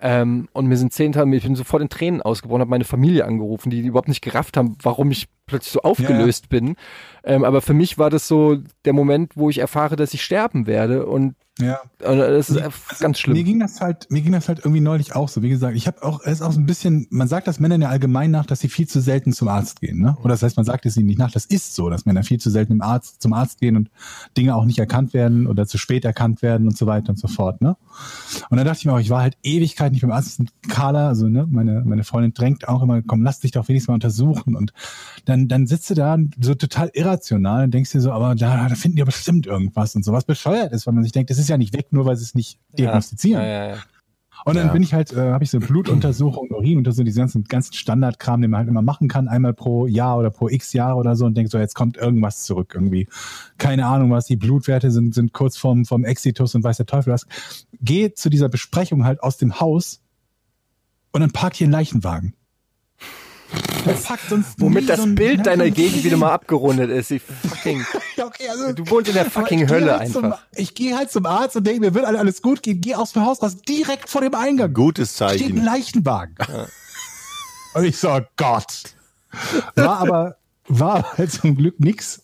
Ähm, 0.00 0.48
und 0.52 0.66
mir 0.66 0.76
sind 0.76 0.92
zehn 0.94 1.12
Tage, 1.12 1.34
ich 1.36 1.42
bin 1.42 1.56
sofort 1.56 1.82
in 1.82 1.88
Tränen 1.90 2.20
ausgebrochen, 2.22 2.60
habe 2.60 2.70
meine 2.70 2.84
Familie 2.84 3.24
angerufen, 3.26 3.68
die 3.70 3.80
überhaupt 3.80 4.08
nicht 4.08 4.22
gerafft 4.22 4.56
haben, 4.56 4.76
warum 4.82 5.10
ich 5.10 5.26
plötzlich 5.46 5.72
so 5.72 5.80
aufgelöst 5.82 6.48
bin. 6.48 6.76
Ähm, 7.24 7.44
aber 7.44 7.60
für 7.62 7.74
mich 7.74 7.96
war 7.98 8.08
das 8.10 8.28
so 8.28 8.58
der 8.86 8.92
Moment, 8.94 9.32
wo 9.36 9.48
ich 9.50 9.58
erfahre, 9.58 9.96
dass 9.96 10.12
ich 10.14 10.22
sterben 10.22 10.66
werde. 10.66 11.06
Und, 11.06 11.34
ja. 11.58 11.80
das 11.98 12.50
ist 12.50 12.58
einfach 12.58 12.98
ganz 12.98 13.16
Mir 13.16 13.34
schlimm. 13.34 13.44
ging 13.44 13.60
das 13.60 13.80
halt, 13.80 14.10
mir 14.10 14.20
ging 14.22 14.32
das 14.32 14.48
halt 14.48 14.58
irgendwie 14.58 14.80
neulich 14.80 15.14
auch 15.14 15.28
so. 15.28 15.42
Wie 15.42 15.48
gesagt, 15.48 15.76
ich 15.76 15.86
habe 15.86 16.02
auch, 16.02 16.20
es 16.22 16.34
ist 16.34 16.42
auch 16.42 16.52
so 16.52 16.60
ein 16.60 16.66
bisschen, 16.66 17.06
man 17.10 17.28
sagt 17.28 17.46
das 17.46 17.60
Männern 17.60 17.80
ja 17.80 17.88
allgemein 17.88 18.30
nach, 18.30 18.46
dass 18.46 18.60
sie 18.60 18.68
viel 18.68 18.86
zu 18.86 19.00
selten 19.00 19.32
zum 19.32 19.48
Arzt 19.48 19.80
gehen, 19.80 20.00
ne? 20.00 20.16
Oder 20.20 20.34
das 20.34 20.42
heißt, 20.42 20.56
man 20.56 20.66
sagt 20.66 20.84
es 20.86 20.96
ihnen 20.96 21.06
nicht 21.06 21.18
nach. 21.18 21.30
Das 21.30 21.46
ist 21.46 21.74
so, 21.74 21.88
dass 21.88 22.04
Männer 22.04 22.22
viel 22.24 22.38
zu 22.38 22.50
selten 22.50 22.74
im 22.74 22.82
Arzt, 22.82 23.22
zum 23.22 23.32
Arzt 23.32 23.60
gehen 23.60 23.76
und 23.76 23.90
Dinge 24.36 24.54
auch 24.54 24.64
nicht 24.64 24.78
erkannt 24.78 25.14
werden 25.14 25.46
oder 25.46 25.66
zu 25.66 25.78
spät 25.78 26.04
erkannt 26.04 26.42
werden 26.42 26.66
und 26.66 26.76
so 26.76 26.86
weiter 26.86 27.10
und 27.10 27.18
so 27.18 27.28
fort, 27.28 27.60
ne? 27.62 27.76
Und 28.50 28.58
dann 28.58 28.66
dachte 28.66 28.80
ich 28.80 28.84
mir 28.84 28.92
auch, 28.92 29.00
ich 29.00 29.10
war 29.10 29.22
halt 29.22 29.38
Ewigkeit 29.42 29.92
nicht 29.92 30.02
beim 30.02 30.12
Arzt. 30.12 30.38
Und 30.38 30.52
Carla, 30.68 31.08
also 31.08 31.28
ne, 31.28 31.46
meine, 31.50 31.82
meine 31.84 32.04
Freundin 32.04 32.34
drängt 32.34 32.68
auch 32.68 32.82
immer, 32.82 33.00
komm, 33.02 33.22
lass 33.22 33.40
dich 33.40 33.52
doch 33.52 33.68
wenigstens 33.68 33.88
mal 33.88 33.94
untersuchen. 33.94 34.56
Und 34.56 34.72
dann, 35.24 35.48
dann 35.48 35.66
sitzt 35.66 35.88
du 35.90 35.94
da 35.94 36.18
so 36.40 36.54
total 36.54 36.90
irrational 36.92 37.64
und 37.64 37.72
denkst 37.72 37.92
dir 37.92 38.00
so, 38.00 38.12
aber 38.12 38.34
da, 38.34 38.68
da 38.68 38.74
finden 38.74 38.96
die 38.96 39.02
aber 39.02 39.12
bestimmt 39.12 39.46
irgendwas 39.46 39.94
und 39.94 40.04
sowas 40.04 40.24
bescheuert 40.24 40.72
ist, 40.72 40.86
weil 40.86 40.94
man 40.94 41.02
sich 41.02 41.12
denkt, 41.12 41.30
das 41.30 41.38
ist 41.38 41.45
ja 41.48 41.58
nicht 41.58 41.74
weg, 41.74 41.88
nur 41.92 42.06
weil 42.06 42.16
sie 42.16 42.24
es 42.24 42.34
nicht 42.34 42.58
diagnostizieren. 42.78 43.42
Ja, 43.42 43.48
ja, 43.48 43.68
ja. 43.74 43.76
Und 44.44 44.54
dann 44.54 44.66
Ja. 44.68 44.72
bin 44.72 44.82
ich 44.82 44.92
halt, 44.94 45.12
äh, 45.12 45.32
habe 45.32 45.42
ich 45.42 45.50
so 45.50 45.58
Blutuntersuchung, 45.58 46.50
Urinuntersuchung, 46.50 47.06
diesen 47.06 47.18
ganzen, 47.20 47.44
ganzen 47.44 47.72
Standardkram, 47.72 48.40
den 48.42 48.50
man 48.50 48.58
halt 48.58 48.68
immer 48.68 48.82
machen 48.82 49.08
kann, 49.08 49.26
einmal 49.28 49.54
pro 49.54 49.86
Jahr 49.86 50.18
oder 50.18 50.30
pro 50.30 50.48
x 50.48 50.72
Jahre 50.72 50.96
oder 50.96 51.16
so 51.16 51.24
und 51.24 51.36
denk 51.36 51.48
so, 51.50 51.58
jetzt 51.58 51.74
kommt 51.74 51.96
irgendwas 51.96 52.44
zurück 52.44 52.72
irgendwie. 52.74 53.08
Keine 53.58 53.86
Ahnung 53.86 54.10
was, 54.10 54.26
die 54.26 54.36
Blutwerte 54.36 54.90
sind, 54.90 55.14
sind 55.14 55.32
kurz 55.32 55.56
vorm, 55.56 55.84
vom 55.84 56.04
Exitus 56.04 56.54
und 56.54 56.62
weiß 56.62 56.76
der 56.76 56.86
Teufel 56.86 57.12
was. 57.12 57.26
Geh 57.80 58.12
zu 58.12 58.28
dieser 58.30 58.48
Besprechung 58.48 59.04
halt 59.04 59.22
aus 59.22 59.36
dem 59.38 59.58
Haus 59.58 60.02
und 61.12 61.22
dann 61.22 61.32
parkt 61.32 61.56
hier 61.56 61.66
ein 61.66 61.72
Leichenwagen. 61.72 62.34
Womit 64.58 64.88
das 64.88 64.96
so 64.98 65.02
ein- 65.06 65.14
Bild 65.14 65.38
Ja, 65.38 65.42
deiner 65.44 65.64
ein- 65.64 65.74
Gegend 65.74 66.02
wieder 66.04 66.16
mal 66.16 66.32
abgerundet 66.32 66.90
ist. 66.90 67.10
Die 67.10 67.18
fucking, 67.20 67.84
Ja, 68.16 68.26
okay, 68.26 68.48
also, 68.48 68.72
du 68.72 68.88
wohnst 68.90 69.08
in 69.08 69.14
der 69.14 69.30
fucking 69.30 69.62
ich 69.64 69.70
Hölle 69.70 69.98
halt 69.98 70.12
Zum, 70.12 70.24
einfach. 70.24 70.40
ich 70.54 70.74
gehe 70.74 70.96
halt 70.96 71.10
zum 71.10 71.26
Arzt 71.26 71.56
und 71.56 71.66
denke, 71.66 71.80
mir 71.80 71.94
wird 71.94 72.04
alles 72.04 72.42
gut 72.42 72.62
gehen, 72.62 72.80
geh 72.80 72.94
aus 72.94 73.12
dem 73.12 73.24
Haus 73.24 73.42
raus, 73.42 73.56
direkt 73.68 74.08
vor 74.08 74.20
dem 74.22 74.34
Eingang. 74.34 74.72
Gutes 74.74 75.14
steht 75.14 75.28
ein 75.28 75.38
Zeichen. 75.38 75.64
Leichenwagen. 75.64 76.34
Und 77.74 77.84
ich 77.84 77.96
so, 77.98 78.20
Gott. 78.36 78.82
War 79.74 79.98
aber, 79.98 80.36
war 80.66 81.12
halt 81.16 81.30
zum 81.30 81.56
Glück 81.56 81.78
nix. 81.78 82.22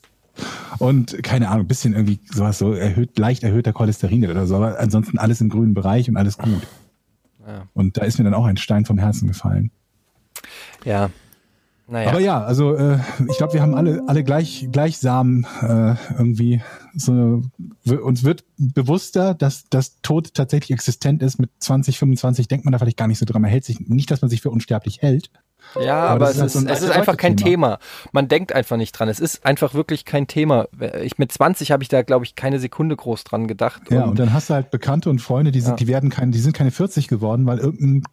Und 0.78 1.22
keine 1.22 1.50
Ahnung, 1.50 1.66
bisschen 1.68 1.92
irgendwie 1.92 2.18
sowas 2.32 2.58
so 2.58 2.72
erhöht, 2.72 3.18
leicht 3.18 3.42
erhöhter 3.44 3.72
Cholesterin 3.74 4.28
oder 4.28 4.46
so, 4.46 4.56
aber 4.56 4.80
ansonsten 4.80 5.18
alles 5.18 5.40
im 5.42 5.50
grünen 5.50 5.74
Bereich 5.74 6.08
und 6.08 6.16
alles 6.16 6.38
gut. 6.38 6.62
Ja. 7.46 7.66
Und 7.74 7.98
da 7.98 8.02
ist 8.04 8.18
mir 8.18 8.24
dann 8.24 8.34
auch 8.34 8.46
ein 8.46 8.56
Stein 8.56 8.86
vom 8.86 8.98
Herzen 8.98 9.28
gefallen. 9.28 9.70
Ja. 10.84 11.10
Naja. 11.88 12.10
Aber 12.10 12.20
ja, 12.20 12.42
also 12.42 12.74
äh, 12.76 12.98
ich 13.28 13.36
glaube, 13.36 13.54
wir 13.54 13.60
haben 13.60 13.74
alle 13.74 14.02
alle 14.06 14.22
gleich 14.24 14.68
gleichsam 14.70 15.44
äh, 15.60 15.94
irgendwie 16.16 16.62
so 16.94 17.42
w- 17.84 17.96
uns 17.96 18.22
wird 18.24 18.44
bewusster, 18.56 19.34
dass 19.34 19.68
das 19.68 20.00
Tod 20.00 20.32
tatsächlich 20.32 20.70
existent 20.70 21.22
ist. 21.22 21.38
Mit 21.38 21.50
20, 21.58 21.98
25 21.98 22.48
denkt 22.48 22.64
man 22.64 22.72
da 22.72 22.78
vielleicht 22.78 22.96
gar 22.96 23.08
nicht 23.08 23.18
so 23.18 23.26
dran. 23.26 23.42
Man 23.42 23.50
hält 23.50 23.64
sich 23.64 23.80
nicht, 23.80 24.10
dass 24.10 24.22
man 24.22 24.30
sich 24.30 24.40
für 24.40 24.50
unsterblich 24.50 25.02
hält. 25.02 25.30
Ja, 25.80 26.04
Aber 26.04 26.10
aber, 26.10 26.24
es 26.30 26.36
ist 26.36 26.40
halt 26.40 26.50
so 26.52 26.58
ein 26.60 26.66
es 26.68 26.82
ist 26.82 26.90
einfach 26.90 27.16
kein 27.16 27.32
Leute-Thema. 27.32 27.76
Thema. 27.76 27.78
Man 28.12 28.28
denkt 28.28 28.54
einfach 28.54 28.76
nicht 28.76 28.92
dran. 28.92 29.08
Es 29.08 29.20
ist 29.20 29.44
einfach 29.44 29.74
wirklich 29.74 30.04
kein 30.04 30.26
Thema. 30.28 30.68
Ich 31.02 31.18
mit 31.18 31.30
20 31.32 31.72
habe 31.72 31.82
ich 31.82 31.88
da, 31.88 32.02
glaube 32.02 32.24
ich, 32.24 32.36
keine 32.36 32.58
Sekunde 32.58 32.96
groß 32.96 33.24
dran 33.24 33.48
gedacht. 33.48 33.82
Ja, 33.90 34.04
Und 34.04 34.10
und 34.10 34.18
dann 34.18 34.32
hast 34.32 34.50
du 34.50 34.54
halt 34.54 34.70
Bekannte 34.70 35.10
und 35.10 35.18
Freunde, 35.20 35.50
die 35.50 35.60
sind, 35.60 35.70
Ja. 35.72 35.76
die 35.76 35.88
werden 35.88 36.10
kein, 36.10 36.30
die 36.32 36.38
sind 36.40 36.54
keine 36.56 36.70
40 36.70 37.08
geworden, 37.08 37.44
weil 37.44 37.58
irgendein 37.58 38.04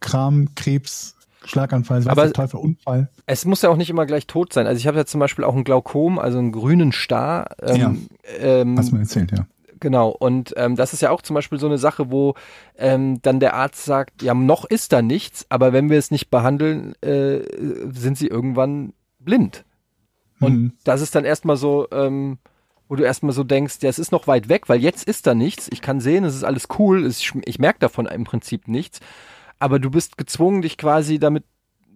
Kram, 0.00 0.54
Krebs, 0.54 1.14
Schlaganfall, 1.44 1.98
weiß 2.04 2.06
Aber- 2.08 2.22
der 2.24 2.32
Teufel, 2.32 2.56
Unfall. 2.58 3.08
es 3.26 3.44
muss 3.44 3.62
ja 3.62 3.68
auch 3.70 3.76
nicht 3.76 3.90
immer 3.90 4.06
gleich 4.06 4.26
tot 4.26 4.52
sein. 4.52 4.66
Also 4.66 4.78
ich 4.78 4.86
habe 4.86 4.96
ja 4.98 5.04
zum 5.06 5.20
Beispiel 5.20 5.44
auch 5.44 5.54
ein 5.54 5.64
Glaukom, 5.64 6.18
also 6.18 6.38
einen 6.38 6.52
grünen 6.52 6.92
Star. 6.92 7.46
Ähm, 7.62 8.06
ähm, 8.40 8.78
Hast 8.78 8.90
du 8.90 8.94
mir 8.96 9.02
erzählt, 9.02 9.32
ja. 9.32 9.46
Genau, 9.80 10.08
und 10.08 10.54
ähm, 10.56 10.76
das 10.76 10.94
ist 10.94 11.02
ja 11.02 11.10
auch 11.10 11.20
zum 11.20 11.34
Beispiel 11.34 11.58
so 11.58 11.66
eine 11.66 11.76
Sache, 11.76 12.10
wo 12.10 12.34
ähm, 12.78 13.20
dann 13.20 13.38
der 13.40 13.54
Arzt 13.54 13.84
sagt, 13.84 14.22
ja, 14.22 14.32
noch 14.32 14.64
ist 14.64 14.92
da 14.94 15.02
nichts, 15.02 15.44
aber 15.50 15.72
wenn 15.74 15.90
wir 15.90 15.98
es 15.98 16.10
nicht 16.10 16.30
behandeln, 16.30 16.94
äh, 17.02 17.40
sind 17.92 18.16
sie 18.16 18.28
irgendwann 18.28 18.94
blind. 19.18 19.64
Und 20.40 20.52
Mhm. 20.54 20.72
das 20.84 21.02
ist 21.02 21.14
dann 21.14 21.24
erstmal 21.26 21.56
so, 21.56 21.86
ähm, 21.92 22.38
wo 22.88 22.96
du 22.96 23.02
erstmal 23.04 23.32
so 23.34 23.44
denkst, 23.44 23.76
ja, 23.82 23.90
es 23.90 23.98
ist 23.98 24.12
noch 24.12 24.26
weit 24.26 24.48
weg, 24.48 24.68
weil 24.68 24.80
jetzt 24.80 25.04
ist 25.06 25.26
da 25.26 25.34
nichts. 25.34 25.68
Ich 25.70 25.82
kann 25.82 26.00
sehen, 26.00 26.24
es 26.24 26.34
ist 26.34 26.44
alles 26.44 26.68
cool, 26.78 27.04
es, 27.04 27.20
ich 27.44 27.58
merke 27.58 27.78
davon 27.80 28.06
im 28.06 28.24
Prinzip 28.24 28.68
nichts. 28.68 29.00
Aber 29.64 29.78
du 29.78 29.88
bist 29.88 30.18
gezwungen, 30.18 30.60
dich 30.60 30.76
quasi 30.76 31.18
damit, 31.18 31.42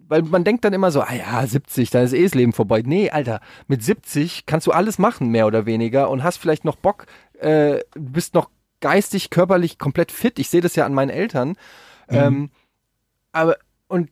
weil 0.07 0.23
man 0.23 0.43
denkt 0.43 0.65
dann 0.65 0.73
immer 0.73 0.89
so, 0.89 1.01
ah 1.01 1.13
ja, 1.13 1.45
70, 1.45 1.91
dann 1.91 2.03
ist 2.03 2.13
eh 2.13 2.23
das 2.23 2.33
Leben 2.33 2.51
vorbei. 2.51 2.81
Nee, 2.83 3.11
Alter, 3.11 3.41
mit 3.67 3.83
70 3.83 4.47
kannst 4.47 4.65
du 4.65 4.71
alles 4.71 4.97
machen, 4.97 5.29
mehr 5.29 5.45
oder 5.45 5.67
weniger, 5.67 6.09
und 6.09 6.23
hast 6.23 6.37
vielleicht 6.37 6.65
noch 6.65 6.77
Bock, 6.77 7.05
äh, 7.39 7.81
du 7.93 8.11
bist 8.11 8.33
noch 8.33 8.49
geistig, 8.79 9.29
körperlich 9.29 9.77
komplett 9.77 10.11
fit. 10.11 10.39
Ich 10.39 10.49
sehe 10.49 10.61
das 10.61 10.75
ja 10.75 10.87
an 10.87 10.95
meinen 10.95 11.11
Eltern. 11.11 11.57
Ähm, 12.07 12.49
aber, 13.33 13.55
und 13.87 14.09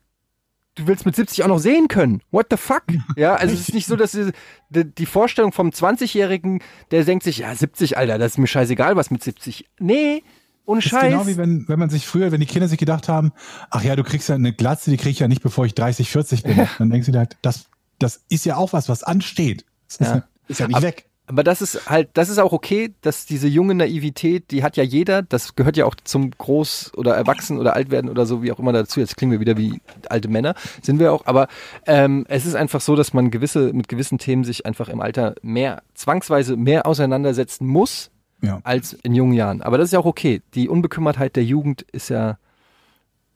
du 0.76 0.86
willst 0.86 1.08
mit 1.08 1.16
70 1.16 1.44
auch 1.44 1.48
noch 1.48 1.58
sehen 1.58 1.88
können. 1.88 2.22
What 2.30 2.50
the 2.52 2.58
fuck? 2.58 2.84
Ja, 3.16 3.34
also 3.34 3.56
es 3.56 3.62
ist 3.62 3.74
nicht 3.74 3.88
so, 3.88 3.96
dass 3.96 4.12
die, 4.12 4.34
die, 4.70 4.86
die 4.86 5.08
Vorstellung 5.08 5.52
vom 5.52 5.70
20-Jährigen, 5.70 6.62
der 6.92 7.06
denkt 7.06 7.24
sich, 7.24 7.40
ja, 7.40 7.56
70, 7.56 7.98
Alter, 7.98 8.20
das 8.20 8.34
ist 8.34 8.38
mir 8.38 8.46
scheißegal, 8.46 8.96
was 8.98 9.10
mit 9.10 9.24
70. 9.24 9.66
Nee, 9.80 10.22
ohne 10.68 10.80
ist 10.80 10.90
Scheiß. 10.90 11.10
genau 11.12 11.26
wie 11.26 11.38
wenn, 11.38 11.68
wenn 11.68 11.80
man 11.80 11.90
sich 11.90 12.06
früher, 12.06 12.32
wenn 12.32 12.40
die 12.40 12.46
Kinder 12.46 12.68
sich 12.68 12.78
gedacht 12.78 13.10
haben, 13.10 13.32
ach 13.72 13.84
ja, 13.84 13.96
du 13.96 14.04
kriegst 14.04 14.30
ja 14.30 14.36
eine 14.36 14.54
Glatze, 14.54 14.92
die 14.92 14.98
krieg 14.98 15.14
ich 15.14 15.20
ja 15.20 15.28
nicht, 15.28 15.42
bevor 15.42 15.66
ich 15.66 15.74
30, 15.74 16.10
40 16.12 16.44
bin. 16.44 16.68
Dann 16.78 16.90
denkst 16.92 17.08
du 17.08 17.12
dir 17.14 17.20
halt, 17.20 17.38
das, 17.42 17.66
das 17.98 18.22
ist 18.30 18.46
ja 18.46 18.56
auch 18.58 18.74
was, 18.74 18.88
was 18.90 19.02
ansteht. 19.04 19.66
Das 19.88 20.08
Ja. 20.08 20.16
ist, 20.16 20.24
ist 20.50 20.60
ja 20.60 20.68
nicht 20.68 20.76
Aber- 20.78 20.86
weg. 20.88 21.06
Aber 21.30 21.44
das 21.44 21.62
ist 21.62 21.90
halt, 21.90 22.12
das 22.14 22.30
ist 22.30 22.38
auch 22.38 22.54
okay, 22.54 22.94
dass 23.02 23.26
diese 23.26 23.50
junge 23.50 23.76
Naivität, 23.76 24.50
die 24.52 24.64
hat 24.64 24.78
ja 24.78 24.84
jeder, 24.84 25.24
das 25.24 25.56
gehört 25.58 25.76
ja 25.76 25.84
auch 25.86 25.96
zum 26.06 26.32
Groß- 26.32 26.94
oder 26.96 27.16
Erwachsen- 27.18 27.58
oder 27.60 27.76
Altwerden 27.76 28.10
oder 28.10 28.26
so, 28.26 28.44
wie 28.44 28.52
auch 28.54 28.60
immer 28.60 28.72
dazu. 28.72 29.02
Jetzt 29.02 29.18
klingen 29.18 29.34
wir 29.34 29.42
wieder 29.42 29.58
wie 29.58 29.82
alte 30.08 30.30
Männer, 30.30 30.56
sind 30.82 31.00
wir 31.02 31.12
auch. 31.12 31.26
Aber 31.26 31.50
ähm, 31.86 32.26
es 32.30 32.46
ist 32.46 32.56
einfach 32.56 32.80
so, 32.80 32.96
dass 32.96 33.14
man 33.14 33.30
gewisse, 33.30 33.74
mit 33.74 33.90
gewissen 33.90 34.20
Themen 34.20 34.46
sich 34.46 34.66
einfach 34.66 34.88
im 34.88 35.02
Alter 35.02 35.36
mehr, 35.42 35.84
zwangsweise 35.96 36.56
mehr 36.56 36.86
auseinandersetzen 36.86 37.68
muss, 37.68 38.10
Ja. 38.42 38.60
als 38.64 38.94
in 38.94 39.16
jungen 39.16 39.34
Jahren. 39.34 39.62
Aber 39.62 39.78
das 39.78 39.86
ist 39.88 39.92
ja 39.94 40.00
auch 40.00 40.06
okay. 40.06 40.42
Die 40.54 40.70
Unbekümmertheit 40.70 41.36
der 41.36 41.44
Jugend 41.44 41.82
ist 41.92 42.10
ja 42.10 42.38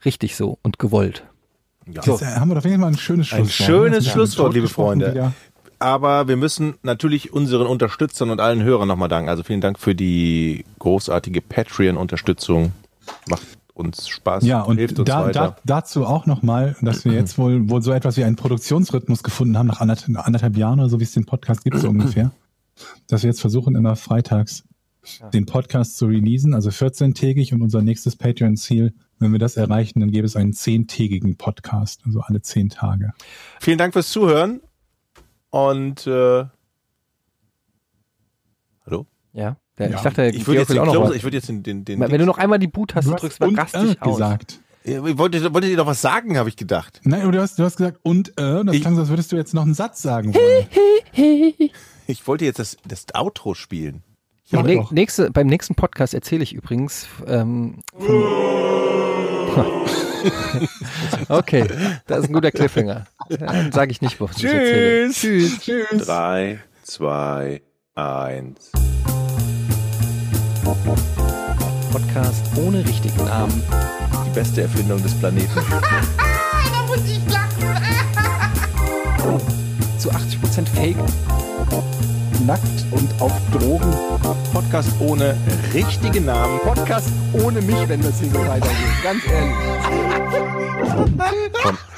richtig 0.06 0.36
so 0.36 0.60
und 0.62 0.78
gewollt. 0.80 1.24
Ja. 1.88 2.02
Jetzt 2.06 2.22
äh, 2.22 2.26
haben 2.26 2.50
wir 2.50 2.56
doch 2.56 2.64
wenigstens 2.64 2.82
mal 2.82 2.88
ein 2.90 2.98
schönes 2.98 3.34
Ein 3.34 3.46
Schlusswort. 3.48 3.68
schönes 3.68 3.84
Jetzt 3.96 4.04
sind 4.04 4.06
wir 4.06 4.12
Schlusswort, 4.14 4.54
liebe 4.54 4.68
Freunde. 4.68 5.12
wieder. 5.12 5.34
Aber 5.80 6.28
wir 6.28 6.38
müssen 6.38 6.76
natürlich 6.84 7.34
unseren 7.34 7.66
Unterstützern 7.66 8.30
und 8.30 8.40
allen 8.40 8.62
Hörern 8.62 8.88
nochmal 8.88 9.10
danken. 9.10 9.30
Also 9.30 9.42
vielen 9.42 9.62
Dank 9.62 9.80
für 9.80 9.96
die 9.96 10.64
großartige 10.78 11.42
Patreon-Unterstützung. 11.42 12.72
Macht 13.28 13.48
uns 13.74 14.08
Spaß, 14.08 14.44
Ja, 14.46 14.62
und 14.62 14.78
hilft 14.78 15.00
uns 15.00 15.08
da, 15.10 15.26
weiter. 15.26 15.56
da, 15.56 15.58
dazu 15.66 16.06
auch 16.06 16.28
nochmal, 16.28 16.76
dass 16.82 17.04
wir 17.04 17.14
jetzt 17.14 17.40
wohl, 17.40 17.68
wohl 17.68 17.82
so 17.82 17.92
etwas 17.94 18.16
wie 18.18 18.24
einen 18.24 18.36
Produktionsrhythmus 18.36 19.24
gefunden 19.24 19.58
haben, 19.58 19.66
nach 19.68 19.82
anderthalb, 19.82 20.20
anderthalb 20.28 20.56
Jahren 20.56 20.80
oder 20.80 20.90
so, 20.90 21.00
wie 21.00 21.04
es 21.06 21.14
den 21.14 21.26
Podcast 21.26 21.64
gibt, 21.64 21.80
so 21.80 21.90
ungefähr. 21.90 22.30
Dass 23.08 23.24
wir 23.24 23.30
jetzt 23.32 23.42
versuchen, 23.42 23.76
immer 23.76 23.96
freitags 23.96 24.64
den 25.34 25.46
Podcast 25.46 25.98
zu 25.98 26.06
releasen, 26.06 26.54
also 26.54 26.70
14-tägig 26.70 27.54
und 27.54 27.62
unser 27.62 27.82
nächstes 27.82 28.16
Patreon-Ziel, 28.16 28.94
wenn 29.20 29.32
wir 29.32 29.40
das 29.40 29.58
erreichen, 29.58 30.00
dann 30.00 30.12
gäbe 30.12 30.26
es 30.26 30.36
einen 30.36 30.54
zehntägigen 30.54 31.38
Podcast, 31.38 32.02
also 32.06 32.22
alle 32.22 32.42
zehn 32.42 32.70
Tage. 32.70 33.14
Vielen 33.60 33.78
Dank 33.78 33.94
fürs 33.94 34.10
Zuhören 34.12 34.62
und 35.50 36.06
äh, 36.08 36.46
hallo? 38.86 39.08
Ja. 39.34 39.58
Ja. 39.80 39.88
Ich 39.90 40.02
dachte, 40.02 40.28
Ich 40.28 40.46
würde 40.46 40.60
jetzt, 40.60 40.70
ich 40.70 41.24
würde 41.24 41.38
jetzt 41.38 41.50
den, 41.50 41.64
den, 41.64 41.86
den 41.86 42.00
Wenn 42.00 42.20
du 42.20 42.26
noch 42.26 42.38
einmal 42.38 42.60
die 42.60 42.68
Boot-Taste 42.68 43.16
drückst, 43.16 43.42
und 43.42 43.58
rast 43.58 43.74
äh 43.74 43.96
aus. 44.00 44.14
gesagt. 44.14 44.60
Ich 44.84 44.98
wollte, 45.18 45.54
wolltet 45.54 45.72
ihr 45.72 45.78
noch 45.78 45.86
was 45.88 46.02
sagen, 46.02 46.38
habe 46.38 46.50
ich 46.50 46.56
gedacht. 46.58 47.02
Nein, 47.04 47.22
aber 47.22 47.32
du 47.32 47.42
hast, 47.42 47.58
du 47.60 47.64
hast 47.64 47.78
gesagt 47.78 48.00
und 48.04 48.30
äh, 48.40 48.64
das 48.64 48.76
Ich- 48.76 48.82
klang 48.82 48.96
so, 48.96 49.02
als 49.02 49.10
würdest 49.10 49.32
du 49.32 49.36
jetzt 49.36 49.54
noch 49.54 49.64
einen 49.64 49.74
Satz 49.74 50.02
sagen 50.02 50.34
wollen. 50.34 51.70
Ich 52.08 52.28
wollte 52.28 52.46
jetzt 52.46 52.60
das, 52.60 52.78
das 52.88 53.06
Outro 53.14 53.54
spielen. 53.54 54.04
Nee, 54.52 54.76
doch. 54.76 54.92
nächste, 54.92 55.32
beim 55.32 55.48
nächsten 55.48 55.76
Podcast 55.76 56.14
erzähle 56.14 56.44
ich 56.44 56.54
übrigens. 56.54 57.08
Ähm, 57.26 57.82
okay, 61.30 61.66
das 62.08 62.20
ist 62.20 62.28
ein 62.30 62.34
guter 62.34 62.52
Cliffhanger. 62.52 63.06
Dann 63.30 63.72
sage 63.72 63.92
ich 63.92 64.02
nicht, 64.02 64.20
wovon 64.20 64.36
ich 64.38 64.44
erzähle. 64.46 65.10
Tschüss. 65.12 65.60
Tschüss. 65.60 66.06
Drei, 66.06 66.60
zwei, 66.84 67.62
eins. 67.96 68.72
Podcast 71.92 72.46
ohne 72.58 72.86
richtigen 72.86 73.26
Namen. 73.26 73.64
Die 74.26 74.30
beste 74.32 74.62
Erfindung 74.62 75.02
des 75.02 75.14
Planeten. 75.16 75.50
Da 76.74 76.84
muss 76.88 77.00
ich 77.10 77.22
lachen. 77.32 77.82
Zu 79.98 80.10
80% 80.12 80.68
Fake. 80.74 80.98
Nackt 82.46 82.86
und 82.92 83.22
auf 83.22 83.32
Drogen. 83.52 83.94
Podcast 84.52 84.90
ohne 85.00 85.38
richtigen 85.74 86.26
Namen. 86.26 86.60
Podcast 86.62 87.10
ohne 87.34 87.62
mich, 87.62 87.88
wenn 87.88 88.02
das 88.02 88.20
hier 88.20 88.30
so 88.30 88.40
weitergeht. 88.40 89.04
Ganz 89.04 89.24
ehrlich. 89.28 89.56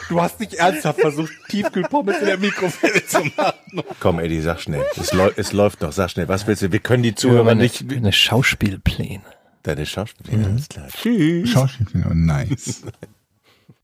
Du 0.09 0.21
hast 0.21 0.39
nicht 0.39 0.55
ernsthaft 0.55 0.99
versucht, 0.99 1.31
Tiefkühlpommes 1.47 2.19
in 2.19 2.25
der 2.25 2.37
Mikrowelle 2.37 3.05
zu 3.05 3.19
machen. 3.37 3.83
Komm, 3.99 4.19
Eddie, 4.19 4.41
sag 4.41 4.59
schnell. 4.59 4.83
Es, 4.99 5.13
läu 5.13 5.31
es 5.35 5.53
läuft 5.53 5.81
noch, 5.81 5.93
sag 5.93 6.09
schnell. 6.09 6.27
Was 6.27 6.45
willst 6.45 6.61
du? 6.61 6.71
Wir 6.71 6.79
können 6.79 7.03
die 7.03 7.15
Zuhörer 7.15 7.45
meine, 7.45 7.61
nicht. 7.61 7.89
meine 7.89 8.11
Schauspielpläne. 8.11 9.23
Deine 9.63 9.85
Schauspieler, 9.85 10.47
alles 10.47 10.67
klar. 10.67 10.87
Tschüss. 10.89 11.49
Schauspieler, 11.49 12.13
nice. 12.13 12.83